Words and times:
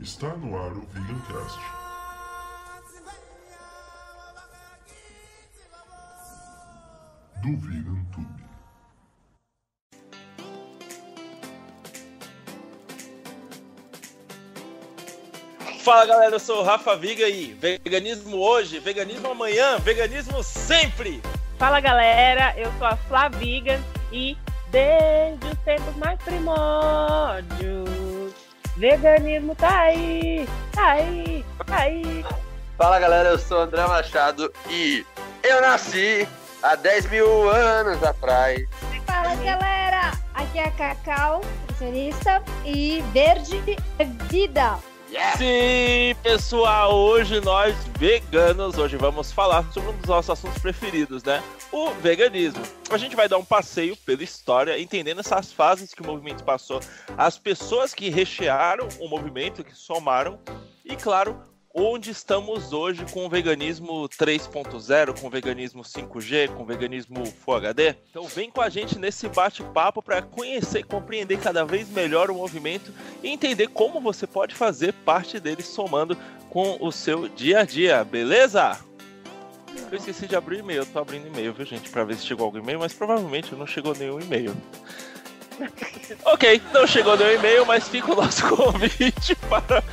Está 0.00 0.28
no 0.36 0.56
ar 0.56 0.72
o 0.72 0.80
Vegancast. 0.86 1.60
Do 7.42 7.56
Vegan 7.58 8.04
Tube. 8.12 8.48
Fala 15.84 16.06
galera, 16.06 16.34
eu 16.34 16.40
sou 16.40 16.58
o 16.60 16.64
Rafa 16.64 16.96
Viga 16.96 17.28
e 17.28 17.52
veganismo 17.52 18.36
hoje, 18.36 18.80
veganismo 18.80 19.30
amanhã, 19.30 19.78
veganismo 19.78 20.42
sempre! 20.42 21.22
Fala 21.56 21.78
galera, 21.78 22.52
eu 22.58 22.72
sou 22.78 22.86
a 22.88 22.96
Flaviga 22.96 23.80
e 24.12 24.36
desde 24.70 25.46
os 25.46 25.58
tempos 25.64 25.96
mais 25.96 26.20
primórdios, 26.22 27.88
veganismo 28.78 29.54
tá 29.56 29.80
aí, 29.80 30.48
tá 30.72 30.92
aí, 30.92 31.44
tá 31.66 31.76
aí. 31.78 32.24
Fala 32.76 33.00
galera, 33.00 33.30
eu 33.30 33.38
sou 33.38 33.58
o 33.58 33.60
André 33.62 33.84
Machado 33.86 34.52
e 34.70 35.04
eu 35.42 35.60
nasci 35.60 36.28
há 36.62 36.76
10 36.76 37.10
mil 37.10 37.50
anos 37.50 38.02
atrás. 38.04 38.68
Fala 39.04 39.34
galera, 39.34 40.12
aqui 40.32 40.58
é 40.58 40.64
a 40.64 40.70
Cacau, 40.70 41.40
nutricionista 41.62 42.42
e 42.64 43.02
verde 43.12 43.76
é 43.98 44.04
vida. 44.04 44.78
Sim, 45.38 46.14
pessoal, 46.22 46.94
hoje 46.94 47.40
nós 47.40 47.74
veganos, 47.98 48.76
hoje 48.76 48.98
vamos 48.98 49.32
falar 49.32 49.64
sobre 49.72 49.90
um 49.90 49.96
dos 49.96 50.06
nossos 50.06 50.30
assuntos 50.30 50.60
preferidos, 50.60 51.24
né? 51.24 51.42
O 51.72 51.90
veganismo. 51.92 52.62
A 52.90 52.98
gente 52.98 53.16
vai 53.16 53.26
dar 53.26 53.38
um 53.38 53.44
passeio 53.44 53.96
pela 53.96 54.22
história, 54.22 54.78
entendendo 54.78 55.20
essas 55.20 55.50
fases 55.50 55.94
que 55.94 56.02
o 56.02 56.06
movimento 56.06 56.44
passou, 56.44 56.80
as 57.16 57.38
pessoas 57.38 57.94
que 57.94 58.10
rechearam 58.10 58.86
o 59.00 59.08
movimento, 59.08 59.64
que 59.64 59.74
somaram, 59.74 60.38
e 60.84 60.94
claro, 60.94 61.40
onde 61.78 62.10
estamos 62.10 62.72
hoje 62.72 63.04
com 63.12 63.24
o 63.24 63.28
veganismo 63.28 64.08
3.0, 64.08 65.20
com 65.20 65.28
o 65.28 65.30
veganismo 65.30 65.82
5G, 65.82 66.48
com 66.48 66.64
o 66.64 66.66
veganismo 66.66 67.24
Full 67.24 67.54
HD. 67.54 67.94
Então 68.10 68.24
vem 68.24 68.50
com 68.50 68.60
a 68.60 68.68
gente 68.68 68.98
nesse 68.98 69.28
bate-papo 69.28 70.02
para 70.02 70.20
conhecer 70.20 70.80
e 70.80 70.82
compreender 70.82 71.38
cada 71.38 71.64
vez 71.64 71.88
melhor 71.88 72.30
o 72.30 72.34
movimento 72.34 72.92
e 73.22 73.28
entender 73.28 73.68
como 73.68 74.00
você 74.00 74.26
pode 74.26 74.56
fazer 74.56 74.92
parte 74.92 75.38
dele 75.38 75.62
somando 75.62 76.16
com 76.50 76.78
o 76.80 76.90
seu 76.90 77.28
dia 77.28 77.60
a 77.60 77.64
dia, 77.64 78.02
beleza? 78.02 78.76
Eu 79.90 79.96
esqueci 79.96 80.26
de 80.26 80.34
abrir 80.34 80.58
e-mail, 80.58 80.84
tô 80.84 80.98
abrindo 80.98 81.28
e-mail, 81.28 81.52
viu, 81.52 81.64
gente, 81.64 81.88
para 81.90 82.02
ver 82.02 82.16
se 82.16 82.26
chegou 82.26 82.46
algum 82.46 82.58
e-mail, 82.58 82.80
mas 82.80 82.92
provavelmente 82.92 83.54
não 83.54 83.66
chegou 83.66 83.94
nenhum 83.94 84.18
e-mail. 84.18 84.54
ok, 86.24 86.60
não 86.72 86.86
chegou 86.86 87.16
nenhum 87.16 87.38
e-mail, 87.38 87.66
mas 87.66 87.88
fica 87.88 88.12
o 88.12 88.16
nosso 88.16 88.48
convite 88.54 89.36
para 89.48 89.84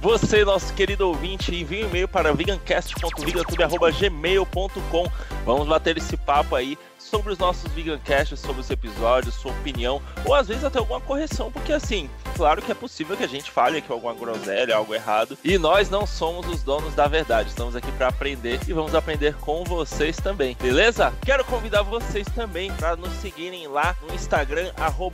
você, 0.00 0.44
nosso 0.44 0.72
querido 0.72 1.06
ouvinte, 1.06 1.54
envie 1.54 1.84
um 1.84 1.88
e-mail 1.88 2.08
para 2.08 2.32
vegancast.vegatube.gmail.com. 2.32 5.12
Vamos 5.44 5.68
bater 5.68 5.98
esse 5.98 6.16
papo 6.16 6.56
aí 6.56 6.78
sobre 7.10 7.32
os 7.32 7.38
nossos 7.38 7.70
vegancasts, 7.72 8.38
sobre 8.38 8.60
os 8.60 8.70
episódios, 8.70 9.34
sua 9.34 9.52
opinião, 9.52 10.00
ou 10.24 10.34
às 10.34 10.48
vezes 10.48 10.64
até 10.64 10.78
alguma 10.78 11.00
correção, 11.00 11.50
porque 11.50 11.72
assim, 11.72 12.08
claro 12.36 12.62
que 12.62 12.70
é 12.70 12.74
possível 12.74 13.16
que 13.16 13.24
a 13.24 13.28
gente 13.28 13.50
fale 13.50 13.78
aqui 13.78 13.90
alguma 13.90 14.14
groselha, 14.14 14.76
algo 14.76 14.94
errado, 14.94 15.36
e 15.44 15.58
nós 15.58 15.90
não 15.90 16.06
somos 16.06 16.46
os 16.46 16.62
donos 16.62 16.94
da 16.94 17.08
verdade, 17.08 17.48
estamos 17.48 17.74
aqui 17.74 17.90
para 17.92 18.08
aprender 18.08 18.60
e 18.66 18.72
vamos 18.72 18.94
aprender 18.94 19.34
com 19.36 19.64
vocês 19.64 20.16
também, 20.16 20.56
beleza? 20.60 21.12
Quero 21.24 21.44
convidar 21.44 21.82
vocês 21.82 22.26
também 22.34 22.72
para 22.74 22.96
nos 22.96 23.12
seguirem 23.14 23.66
lá 23.66 23.96
no 24.06 24.14
Instagram, 24.14 24.70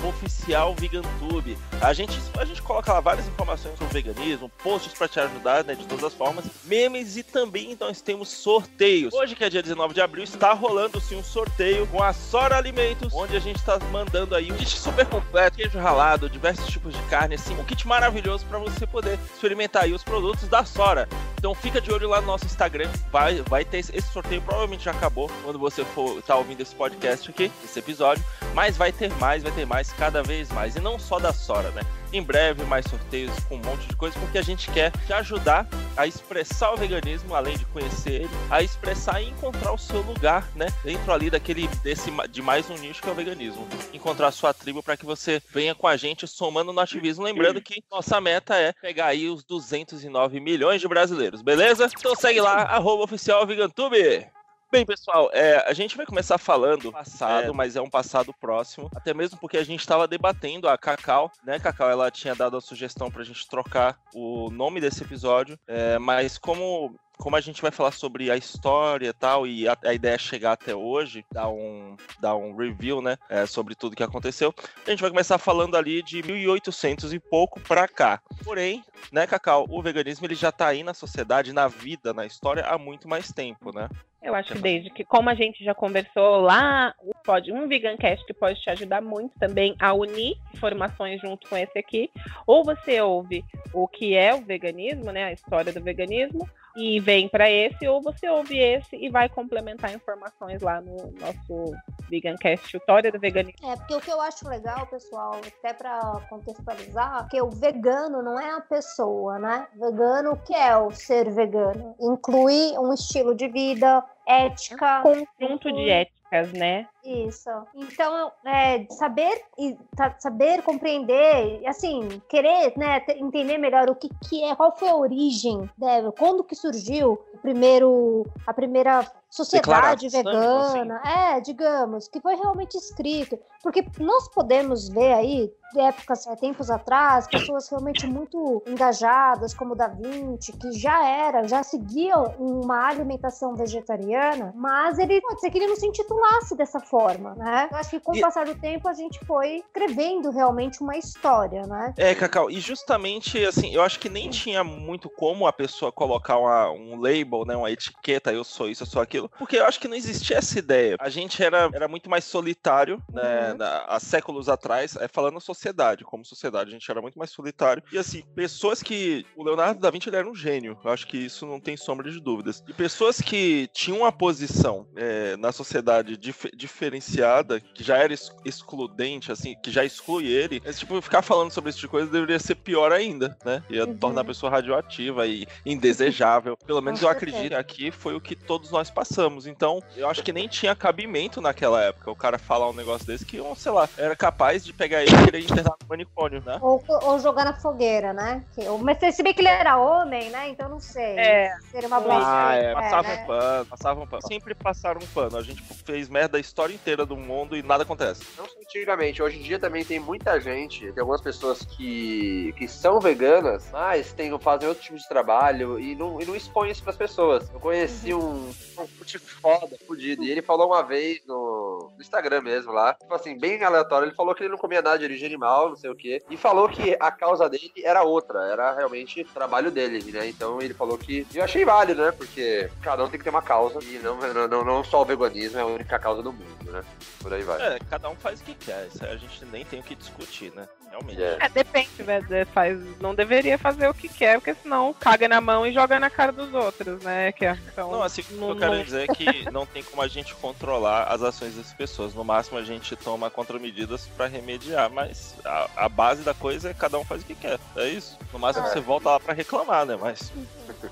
oficialvegantube. 0.06 1.56
A 1.81 1.92
gente, 1.92 2.19
a 2.38 2.44
gente 2.44 2.62
coloca 2.62 2.93
lá 2.93 3.00
várias 3.00 3.26
informações 3.26 3.78
sobre 3.78 3.94
veganismo, 4.03 4.50
posts 4.62 4.93
para 4.93 5.09
te 5.09 5.20
ajudar, 5.20 5.65
né, 5.65 5.75
de 5.75 5.87
todas 5.87 6.04
as 6.04 6.15
formas, 6.15 6.44
memes 6.65 7.16
e 7.16 7.22
também 7.22 7.76
nós 7.78 8.00
temos 8.00 8.28
sorteios. 8.28 9.15
Hoje, 9.15 9.34
que 9.34 9.44
é 9.44 9.49
dia 9.49 9.62
19 9.62 9.94
de 9.94 10.00
abril, 10.00 10.25
está 10.25 10.53
rolando 10.53 11.00
sim 11.00 11.16
um 11.16 11.25
sorteio 11.25 11.85
com 11.91 12.02
a 12.02 12.12
Sora 12.12 12.56
Alimentos, 12.56 13.12
onde 13.14 13.36
a 13.36 13.41
gente 13.41 13.56
está 13.56 13.78
mandando 13.91 14.34
aí 14.34 14.50
um 14.52 14.56
kit 14.56 14.78
super 14.78 15.06
completo, 15.06 15.56
queijo 15.56 15.78
ralado, 15.78 16.28
diversos 16.28 16.66
tipos 16.66 16.94
de 16.94 17.02
carne, 17.04 17.34
assim, 17.34 17.54
um 17.58 17.64
kit 17.64 17.86
maravilhoso 17.86 18.44
para 18.47 18.58
você 18.58 18.86
poder 18.86 19.19
experimentar 19.34 19.84
aí 19.84 19.92
os 19.92 20.02
produtos 20.02 20.48
da 20.48 20.64
Sora. 20.64 21.08
Então 21.46 21.54
fica 21.54 21.80
de 21.80 21.92
olho 21.92 22.08
lá 22.08 22.20
no 22.20 22.26
nosso 22.26 22.44
Instagram, 22.44 22.90
vai, 23.12 23.40
vai 23.42 23.64
ter 23.64 23.78
esse, 23.78 23.96
esse 23.96 24.08
sorteio, 24.08 24.42
provavelmente 24.42 24.86
já 24.86 24.90
acabou 24.90 25.30
quando 25.44 25.60
você 25.60 25.84
for 25.84 26.20
tá 26.22 26.34
ouvindo 26.34 26.60
esse 26.60 26.74
podcast 26.74 27.30
aqui, 27.30 27.52
esse 27.64 27.78
episódio, 27.78 28.24
mas 28.52 28.76
vai 28.76 28.90
ter 28.90 29.12
mais, 29.14 29.44
vai 29.44 29.52
ter 29.52 29.64
mais, 29.64 29.92
cada 29.92 30.24
vez 30.24 30.50
mais, 30.50 30.74
e 30.74 30.80
não 30.80 30.98
só 30.98 31.20
da 31.20 31.32
Sora, 31.32 31.70
né? 31.70 31.82
Em 32.12 32.22
breve, 32.22 32.64
mais 32.64 32.86
sorteios 32.86 33.32
com 33.44 33.56
um 33.56 33.62
monte 33.62 33.86
de 33.86 33.94
coisa, 33.94 34.18
porque 34.18 34.38
a 34.38 34.42
gente 34.42 34.70
quer 34.70 34.90
te 35.06 35.12
ajudar 35.12 35.68
a 35.96 36.06
expressar 36.06 36.72
o 36.72 36.76
veganismo, 36.76 37.34
além 37.34 37.56
de 37.56 37.64
conhecer 37.66 38.22
ele, 38.22 38.30
a 38.50 38.62
expressar 38.62 39.20
e 39.20 39.28
encontrar 39.28 39.72
o 39.72 39.78
seu 39.78 40.00
lugar, 40.02 40.48
né? 40.54 40.66
Dentro 40.84 41.12
ali 41.12 41.30
daquele 41.30 41.66
desse 41.82 42.10
de 42.30 42.42
mais 42.42 42.68
um 42.70 42.74
nicho 42.74 43.02
que 43.02 43.08
é 43.08 43.12
o 43.12 43.14
veganismo. 43.14 43.66
Encontrar 43.92 44.28
a 44.28 44.32
sua 44.32 44.52
tribo 44.52 44.82
para 44.82 44.96
que 44.96 45.06
você 45.06 45.42
venha 45.50 45.74
com 45.74 45.86
a 45.86 45.96
gente 45.96 46.26
somando 46.26 46.72
no 46.72 46.80
ativismo. 46.80 47.24
Lembrando 47.24 47.60
que 47.60 47.82
nossa 47.90 48.20
meta 48.20 48.56
é 48.56 48.72
pegar 48.72 49.06
aí 49.06 49.28
os 49.28 49.42
209 49.44 50.38
milhões 50.38 50.80
de 50.80 50.88
brasileiros, 50.88 51.35
beleza? 51.42 51.88
Então 51.98 52.14
segue 52.14 52.41
lá, 52.41 52.62
arroba 52.62 53.04
oficial 53.04 53.47
Vegantube. 53.47 54.26
Bem, 54.70 54.84
pessoal, 54.84 55.30
é, 55.32 55.64
a 55.66 55.72
gente 55.72 55.97
vai 55.97 56.04
começar 56.04 56.38
falando 56.38 56.91
passado, 56.91 57.50
é. 57.50 57.52
mas 57.52 57.76
é 57.76 57.80
um 57.80 57.88
passado 57.88 58.34
próximo, 58.41 58.91
até 58.97 59.14
mesmo 59.14 59.38
porque 59.38 59.56
a 59.56 59.64
gente 59.64 59.80
estava 59.80 60.08
debatendo 60.08 60.69
a 60.69 60.76
Cacau, 60.76 61.30
né? 61.44 61.60
Cacau, 61.60 61.88
ela 61.88 62.10
tinha 62.10 62.34
dado 62.34 62.56
a 62.56 62.60
sugestão 62.60 63.08
para 63.08 63.22
a 63.22 63.25
gente 63.25 63.48
trocar 63.48 63.96
o 64.12 64.50
nome 64.50 64.80
desse 64.80 65.04
episódio, 65.04 65.56
é, 65.69 65.98
mas 65.98 66.36
como 66.36 66.96
como 67.16 67.37
a 67.37 67.41
gente 67.41 67.62
vai 67.62 67.71
falar 67.71 67.93
sobre 67.93 68.31
a 68.31 68.37
história 68.37 69.09
e 69.09 69.12
tal, 69.12 69.47
e 69.47 69.69
a, 69.69 69.77
a, 69.84 69.94
ideia 69.94 70.15
é 70.15 70.19
chegar 70.19 70.53
até 70.53 70.75
hoje, 70.75 71.25
dar 71.32 71.49
um, 71.49 71.97
dar 72.21 72.37
um 72.37 72.54
review, 72.56 73.00
né, 73.00 73.16
é, 73.28 73.47
sobre 73.47 73.75
tudo 73.75 73.97
que 73.97 74.03
aconteceu, 74.03 74.54
a 74.87 74.91
gente 74.91 75.00
vai 75.00 75.10
começar 75.10 75.38
falando 75.38 75.76
ali 75.76 76.03
de 76.03 76.22
1800 76.22 77.12
e 77.12 77.19
pouco 77.19 77.60
pra 77.60 77.88
cá. 77.88 78.21
Porém, 78.44 78.84
né, 79.10 79.26
Cacau, 79.26 79.66
o 79.69 79.82
veganismo 79.82 80.26
ele 80.26 80.34
já 80.34 80.53
tá 80.53 80.69
aí 80.69 80.82
na 80.82 80.94
sociedade, 80.94 81.53
na 81.53 81.69
vida, 81.69 82.12
na 82.12 82.26
história, 82.26 82.65
há 82.65 82.78
muito 82.78 83.09
mais 83.09 83.32
tempo, 83.32 83.75
né? 83.75 83.88
Eu 84.26 84.34
acho 84.34 84.55
que 84.55 84.59
desde 84.59 84.91
que, 84.91 85.05
como 85.05 85.31
a 85.31 85.34
gente 85.34 85.62
já 85.65 85.72
conversou 85.72 86.41
lá, 86.41 86.93
pode 87.25 87.53
um 87.53 87.69
Vegancast 87.69 88.26
que 88.26 88.34
pode 88.34 88.60
te 88.60 88.69
ajudar 88.71 89.00
muito 89.00 89.38
também 89.38 89.76
a 89.78 89.93
unir 89.93 90.37
informações 90.53 91.21
junto 91.21 91.49
com 91.49 91.56
esse 91.56 91.78
aqui. 91.78 92.10
Ou 92.44 92.65
você 92.65 93.00
ouve 93.00 93.44
o 93.72 93.87
que 93.87 94.16
é 94.16 94.34
o 94.34 94.41
veganismo, 94.41 95.12
né, 95.12 95.26
a 95.26 95.32
história 95.32 95.72
do 95.72 95.81
veganismo, 95.81 96.49
e 96.76 97.00
vem 97.00 97.28
para 97.28 97.50
esse, 97.50 97.87
ou 97.88 98.03
você 98.03 98.28
ouve 98.28 98.59
esse 98.59 98.97
e 98.97 99.09
vai 99.09 99.28
complementar 99.28 99.94
informações 99.94 100.60
lá 100.60 100.81
no 100.81 101.12
nosso 101.12 101.75
Vegancast, 102.09 102.76
história 102.76 103.10
do 103.10 103.19
veganismo. 103.19 103.69
É, 103.69 103.76
porque 103.76 103.94
o 103.94 104.00
que 104.00 104.10
eu 104.10 104.20
acho 104.20 104.48
legal, 104.48 104.87
pessoal, 104.87 105.32
até 105.34 105.72
para 105.72 106.20
contextualizar, 106.28 107.28
que 107.28 107.41
o 107.41 107.50
vegano 107.50 108.22
não 108.22 108.38
é 108.38 108.53
a 108.53 108.60
pessoa, 108.60 109.38
né? 109.38 109.66
Vegano, 109.75 110.32
o 110.32 110.37
que 110.37 110.54
é 110.54 110.76
o 110.76 110.91
ser 110.91 111.31
vegano? 111.31 111.94
Inclui 112.00 112.78
um 112.78 112.93
estilo 112.93 113.34
de 113.34 113.48
vida, 113.48 114.04
ética. 114.26 115.00
Um 115.00 115.25
conjunto 115.38 115.72
de 115.72 115.91
éticas, 115.91 116.53
né? 116.53 116.87
Isso. 117.06 117.50
Então, 117.75 118.33
é, 118.44 118.87
saber 118.91 119.43
e 119.59 119.77
saber 120.19 120.62
compreender, 120.62 121.62
assim, 121.67 122.21
querer, 122.28 122.72
né, 122.77 123.00
entender 123.17 123.59
melhor 123.59 123.89
o 123.89 123.94
que, 123.94 124.09
que 124.28 124.43
é, 124.43 124.56
qual 124.56 124.77
foi 124.77 124.89
a 124.89 124.97
origem, 124.97 125.71
né, 125.78 126.03
quando 126.19 126.43
que 126.43 126.55
surgiu 126.55 127.12
o 127.34 127.39
primeiro, 127.39 128.27
a 128.47 128.53
primeira 128.53 129.06
sociedade 129.31 130.09
vegana, 130.09 131.00
assim. 131.05 131.37
é, 131.37 131.41
digamos, 131.41 132.08
que 132.08 132.20
foi 132.20 132.35
realmente 132.37 132.76
escrito, 132.76 133.38
porque 133.62 133.85
nós 133.99 134.29
podemos 134.29 134.88
ver 134.88 135.12
aí 135.12 135.52
épocas, 135.76 136.26
é, 136.26 136.37
tempos 136.37 136.70
atrás, 136.70 137.26
pessoas 137.26 137.69
realmente 137.69 138.06
muito 138.06 138.62
engajadas, 138.67 139.52
como 139.52 139.75
Da 139.75 139.88
Vinci, 139.88 140.52
que 140.52 140.73
já 140.73 141.06
era, 141.06 141.47
já 141.47 141.62
seguiam 141.62 142.35
uma 142.38 142.88
alimentação 142.88 143.55
vegetariana, 143.55 144.52
mas 144.56 144.99
ele 144.99 145.20
pode 145.20 145.41
ser 145.41 145.50
que 145.50 145.59
ele 145.59 145.67
não 145.67 145.76
se 145.76 145.87
intitulasse 145.87 146.56
dessa 146.56 146.81
forma, 146.81 146.95
né? 147.37 147.69
Eu 147.70 147.76
acho 147.76 147.90
que 147.90 148.00
com 148.00 148.12
o 148.12 148.20
passar 148.20 148.46
do 148.46 148.54
tempo 148.54 148.88
a 148.88 148.94
gente 148.94 149.19
foi 149.26 149.56
escrevendo 149.56 150.31
realmente 150.31 150.81
uma 150.81 150.96
história, 150.96 151.62
né? 151.66 151.94
É, 151.96 152.14
Cacau, 152.14 152.50
e 152.50 152.58
justamente 152.60 153.44
assim, 153.44 153.75
eu 153.75 153.82
acho 153.82 153.98
que 153.98 154.08
nem 154.08 154.31
tinha 154.31 154.64
muito 154.64 155.10
como 155.10 155.46
a 155.46 155.52
pessoa 155.52 155.93
colocar 155.93 156.38
uma, 156.38 156.70
um 156.70 157.00
label, 157.00 157.44
né, 157.44 157.56
uma 157.56 157.70
etiqueta, 157.70 158.32
eu 158.32 158.44
sou 158.44 158.69
isso, 158.69 158.82
eu 158.82 158.87
sou 158.87 159.02
aquilo, 159.02 159.31
porque 159.38 159.56
eu 159.56 159.66
acho 159.66 159.78
que 159.78 159.88
não 159.88 159.96
existia 159.96 160.38
essa 160.38 160.58
ideia. 160.58 160.96
A 160.98 161.08
gente 161.08 161.43
era, 161.43 161.69
era 161.72 161.87
muito 161.87 162.08
mais 162.08 162.25
solitário, 162.25 163.02
né, 163.12 163.52
uhum. 163.52 163.58
há 163.87 164.00
séculos 164.00 164.49
atrás, 164.49 164.96
é, 164.96 165.08
falando 165.08 165.40
sociedade, 165.40 166.04
como 166.04 166.25
sociedade, 166.25 166.70
a 166.70 166.72
gente 166.72 166.90
era 166.90 167.02
muito 167.02 167.19
mais 167.19 167.31
solitário. 167.31 167.82
E 167.92 167.99
assim, 167.99 168.22
pessoas 168.34 168.82
que. 168.82 169.26
O 169.37 169.44
Leonardo 169.44 169.81
da 169.81 169.90
Vinci 169.90 170.08
ele 170.08 170.16
era 170.16 170.28
um 170.28 170.34
gênio, 170.34 170.78
eu 170.82 170.90
acho 170.90 171.06
que 171.06 171.19
isso 171.19 171.46
não 171.46 171.60
tem 171.60 171.76
sombra 171.76 172.10
de 172.10 172.20
dúvidas. 172.20 172.62
E 172.66 172.72
pessoas 172.72 173.20
que 173.20 173.69
tinham 173.72 174.00
uma 174.00 174.12
posição 174.12 174.87
é, 174.96 175.37
na 175.37 175.52
sociedade 175.52 176.16
dif 176.16 176.50
diferente 176.54 176.86
diferenciada, 176.91 177.61
que 177.61 177.83
já 177.83 177.97
era 177.97 178.12
ex- 178.12 178.33
excludente, 178.44 179.31
assim, 179.33 179.56
que 179.62 179.71
já 179.71 179.85
exclui 179.85 180.27
ele, 180.27 180.62
é, 180.65 180.73
tipo, 180.73 181.00
ficar 181.03 181.23
falando 181.23 181.50
sobre 181.50 181.71
esse 181.71 181.79
tipo 181.79 181.88
de 181.88 181.91
coisa 181.93 182.11
deveria 182.11 182.38
ser 182.38 182.55
pior 182.55 182.93
ainda, 182.93 183.37
né? 183.44 183.62
Ia 183.71 183.85
Uhum. 183.87 183.97
tornar 183.97 184.21
a 184.23 184.25
pessoa 184.25 184.50
radioativa 184.50 185.27
e 185.27 185.47
indesejável. 185.65 186.56
Pelo 186.67 186.81
menos 186.81 187.03
eu 187.03 187.09
acredito 187.09 187.49
que 187.50 187.55
aqui 187.55 187.91
foi 187.91 188.15
o 188.15 188.21
que 188.21 188.35
todos 188.35 188.71
nós 188.71 188.91
passamos. 188.91 189.47
Então, 189.47 189.83
eu 189.97 190.09
acho 190.09 190.23
que 190.23 190.33
nem 190.33 190.49
tinha 190.49 190.75
cabimento 190.75 191.41
naquela 191.41 191.83
época 191.83 192.11
o 192.11 192.17
cara 192.17 192.38
falar 192.38 192.69
um 192.71 192.73
negócio 192.75 193.06
desse 193.06 193.25
que, 193.25 193.41
sei 193.56 193.73
lá, 193.73 193.88
era 193.97 194.15
capaz 194.17 194.65
de 194.65 194.73
pegar 194.73 195.03
ele 195.03 195.15
e 195.15 195.25
querer 195.25 195.41
internar 195.41 195.75
no 195.83 195.88
manicômio, 195.88 196.43
né? 196.44 196.59
Ou, 196.61 196.83
ou 197.03 197.19
jogar 197.19 197.44
na 197.44 197.55
fogueira, 197.55 198.12
né? 198.12 198.44
Que- 198.55 198.67
mas 198.83 198.99
se 199.15 199.23
bem 199.23 199.33
que 199.35 199.41
ele 199.41 199.49
era 199.49 199.77
homem, 199.77 200.31
né? 200.31 200.49
Então 200.49 200.69
não 200.69 200.81
sei. 200.81 201.19
É. 201.19 201.56
Seria 201.71 201.88
uma 201.88 202.00
boa. 202.00 202.17
Ah, 202.17 202.55
é, 202.55 202.73
passava 202.75 203.09
né? 203.09 203.23
um 203.23 203.27
pano, 203.27 203.67
passava 203.67 204.00
um 204.00 204.06
pano. 204.06 204.23
Sempre 204.27 204.55
passaram 204.55 205.00
um 205.00 205.06
pano. 205.06 205.37
A 205.37 205.43
gente 205.43 205.62
fez 205.85 206.09
merda 206.09 206.37
a 206.38 206.41
história 206.41 206.75
inteira 206.76 207.05
do 207.05 207.17
mundo 207.17 207.56
e 207.56 207.62
nada 207.62 207.82
acontece. 207.82 208.23
Não 208.37 208.46
só 208.46 208.58
antigamente, 208.61 209.23
hoje 209.23 209.38
em 209.38 209.43
dia 209.43 209.58
também 209.58 209.84
tem 209.84 209.99
muita 209.99 210.40
gente, 210.40 210.93
tem 210.93 211.00
algumas 211.00 211.20
pessoas 211.20 211.64
que, 211.64 212.55
que 212.56 212.69
são 212.69 213.00
veganas, 213.00 213.69
mas 213.73 214.12
tem, 214.12 214.37
fazem 214.38 214.69
outro 214.69 214.82
tipo 214.82 214.96
de 214.96 215.08
trabalho 215.08 215.81
e 215.81 215.94
não, 215.94 216.20
e 216.20 216.25
não 216.25 216.37
expõem 216.37 216.70
isso 216.70 216.82
pras 216.82 216.96
pessoas. 216.96 217.50
Eu 217.52 217.58
conheci 217.58 218.14
um, 218.14 218.49
um 218.49 218.87
fute 218.87 219.19
foda, 219.19 219.76
fudido, 219.87 220.23
e 220.23 220.31
ele 220.31 220.43
falou 220.43 220.69
uma 220.69 220.82
vez 220.82 221.20
no, 221.26 221.65
no 221.96 222.02
Instagram 222.02 222.43
mesmo 222.43 222.72
lá, 222.72 222.94
tipo 222.94 223.12
assim, 223.14 223.38
bem 223.38 223.62
aleatório, 223.62 224.06
ele 224.06 224.14
falou 224.14 224.34
que 224.34 224.43
ele 224.43 224.50
não 224.50 224.58
comia 224.58 224.82
nada 224.82 224.98
de 224.98 225.04
origem 225.04 225.26
animal, 225.26 225.70
não 225.70 225.76
sei 225.76 225.90
o 225.90 225.96
quê, 225.96 226.22
e 226.31 226.37
falou 226.37 226.69
que 226.69 226.96
a 227.00 227.10
causa 227.10 227.48
dele 227.48 227.72
era 227.82 228.02
outra, 228.02 228.40
era 228.46 228.75
realmente 228.75 229.25
trabalho 229.25 229.70
dele, 229.70 230.12
né? 230.12 230.28
Então 230.28 230.60
ele 230.60 230.75
falou 230.75 230.98
que. 230.98 231.26
Eu 231.34 231.44
achei 231.44 231.64
válido, 231.64 232.02
né? 232.02 232.12
Porque 232.12 232.70
cada 232.82 233.04
um 233.04 233.08
tem 233.08 233.19
que 233.19 233.25
ter 233.25 233.31
uma 233.31 233.43
causa 233.43 233.78
e 233.82 233.98
não, 233.98 234.19
não, 234.48 234.64
não, 234.64 234.84
só 234.84 235.02
o 235.02 235.04
veganismo 235.04 235.58
é 235.58 235.62
a 235.62 235.66
única 235.66 235.98
causa 235.98 236.22
do 236.22 236.32
mundo, 236.32 236.70
né? 236.70 236.82
Por 237.20 237.32
aí 237.32 237.43
vai. 237.43 237.60
É, 237.60 237.78
cada 237.90 238.08
um 238.08 238.16
faz 238.16 238.40
o 238.40 238.44
que 238.44 238.54
quer. 238.54 238.87
Isso 238.87 239.04
a 239.04 239.16
gente 239.16 239.44
nem 239.46 239.64
tem 239.64 239.81
o 239.81 239.82
que 239.82 239.94
discutir, 239.94 240.52
né? 240.54 240.69
Realmente. 240.91 241.23
É. 241.23 241.38
É, 241.41 241.49
depende, 241.49 242.03
velho. 242.03 242.27
É, 242.35 242.44
Faz, 242.47 242.79
não 243.00 243.15
deveria 243.15 243.59
fazer 243.59 243.88
o 243.88 243.94
que 243.94 244.09
quer, 244.09 244.38
porque 244.38 244.55
senão 244.55 244.94
caga 244.94 245.29
na 245.29 245.41
mão 245.41 245.67
e 245.67 245.73
joga 245.73 245.99
na 246.00 246.09
cara 246.09 246.33
dos 246.33 246.53
outros, 246.55 247.03
né? 247.03 247.33
Que 247.33 247.44
é, 247.44 247.59
então, 247.73 247.91
Não, 247.93 248.03
assim, 248.03 248.23
o 248.23 248.25
que 248.25 248.35
não- 248.35 248.49
eu 248.50 248.56
quero 248.56 248.75
não- 248.75 248.83
dizer 248.85 249.11
é 249.11 249.15
que 249.15 249.25
não 249.50 249.67
tem 249.67 249.83
como 249.83 250.00
a 250.03 250.09
gente 250.09 250.35
controlar 250.37 251.05
as 251.05 251.23
ações 251.23 251.56
das 251.56 251.73
pessoas. 251.75 252.15
No 252.15 252.25
máximo, 252.25 252.59
a 252.59 252.62
gente 252.62 252.94
toma 252.97 253.29
contramedidas 253.31 254.06
pra 254.17 254.27
remediar, 254.27 254.91
mas 254.91 255.35
a, 255.44 255.69
a 255.77 255.88
base 255.88 256.23
da 256.23 256.33
coisa 256.35 256.71
é 256.71 256.75
cada 256.75 256.99
um 256.99 257.05
faz 257.05 257.23
o 257.23 257.25
que 257.27 257.35
quer. 257.35 257.59
É 257.77 257.88
isso. 257.88 258.17
No 258.33 258.38
máximo, 258.38 258.67
É. 258.67 258.71
você 258.71 258.81
volta 258.81 259.11
lá 259.11 259.21
pra 259.21 259.35
reclamar, 259.35 259.85
né? 259.85 259.99
Mas 260.00 260.33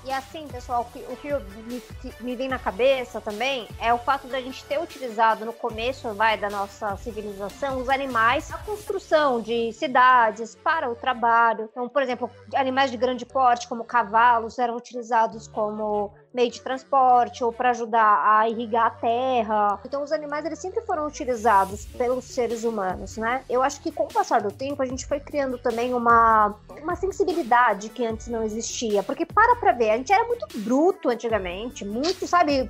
E 0.05 0.11
assim, 0.11 0.47
pessoal, 0.47 0.81
o 0.81 0.85
que, 0.91 0.99
o 1.11 1.15
que 1.17 1.27
eu- 1.29 1.41
me, 1.65 1.81
me 2.19 2.35
vem 2.35 2.47
na 2.49 2.59
cabeça 2.59 3.19
também 3.21 3.67
é 3.79 3.93
o 3.93 3.97
fato 3.97 4.27
da 4.27 4.39
gente 4.41 4.63
ter 4.65 4.79
utilizado 4.79 5.45
no 5.45 5.53
começo 5.53 6.13
vai, 6.13 6.37
da 6.37 6.49
nossa 6.49 6.95
civilização 6.97 7.79
os 7.81 7.89
animais 7.89 8.49
na 8.49 8.57
construção 8.59 9.41
de 9.41 9.71
cidades, 9.85 10.55
para 10.55 10.89
o 10.89 10.95
trabalho. 10.95 11.69
Então, 11.71 11.87
por 11.87 12.01
exemplo, 12.01 12.29
animais 12.55 12.91
de 12.91 12.97
grande 12.97 13.25
porte, 13.25 13.67
como 13.67 13.83
cavalos, 13.83 14.57
eram 14.57 14.75
utilizados 14.75 15.47
como 15.47 16.11
meio 16.33 16.51
de 16.51 16.59
transporte 16.61 17.43
ou 17.43 17.53
para 17.53 17.69
ajudar 17.69 18.21
a 18.25 18.49
irrigar 18.49 18.87
a 18.87 18.89
terra. 18.89 19.79
Então, 19.85 20.03
os 20.03 20.11
animais 20.11 20.43
eles 20.45 20.59
sempre 20.59 20.81
foram 20.81 21.07
utilizados 21.07 21.85
pelos 21.85 22.25
seres 22.25 22.63
humanos, 22.63 23.15
né? 23.15 23.43
Eu 23.49 23.63
acho 23.63 23.81
que 23.81 23.91
com 23.91 24.03
o 24.03 24.13
passar 24.13 24.41
do 24.41 24.51
tempo 24.51 24.81
a 24.81 24.85
gente 24.85 25.05
foi 25.05 25.19
criando 25.19 25.57
também 25.57 25.93
uma, 25.93 26.55
uma 26.81 26.95
sensibilidade 26.95 27.89
que 27.89 28.05
antes 28.05 28.27
não 28.27 28.43
existia. 28.43 29.01
Porque 29.03 29.25
para 29.25 29.55
pra 29.55 29.71
ver, 29.71 29.91
a 29.91 29.97
gente 29.97 30.11
era 30.11 30.25
muito 30.25 30.45
bruto 30.59 31.09
antigamente, 31.09 31.85
muito, 31.85 32.27
sabe, 32.27 32.69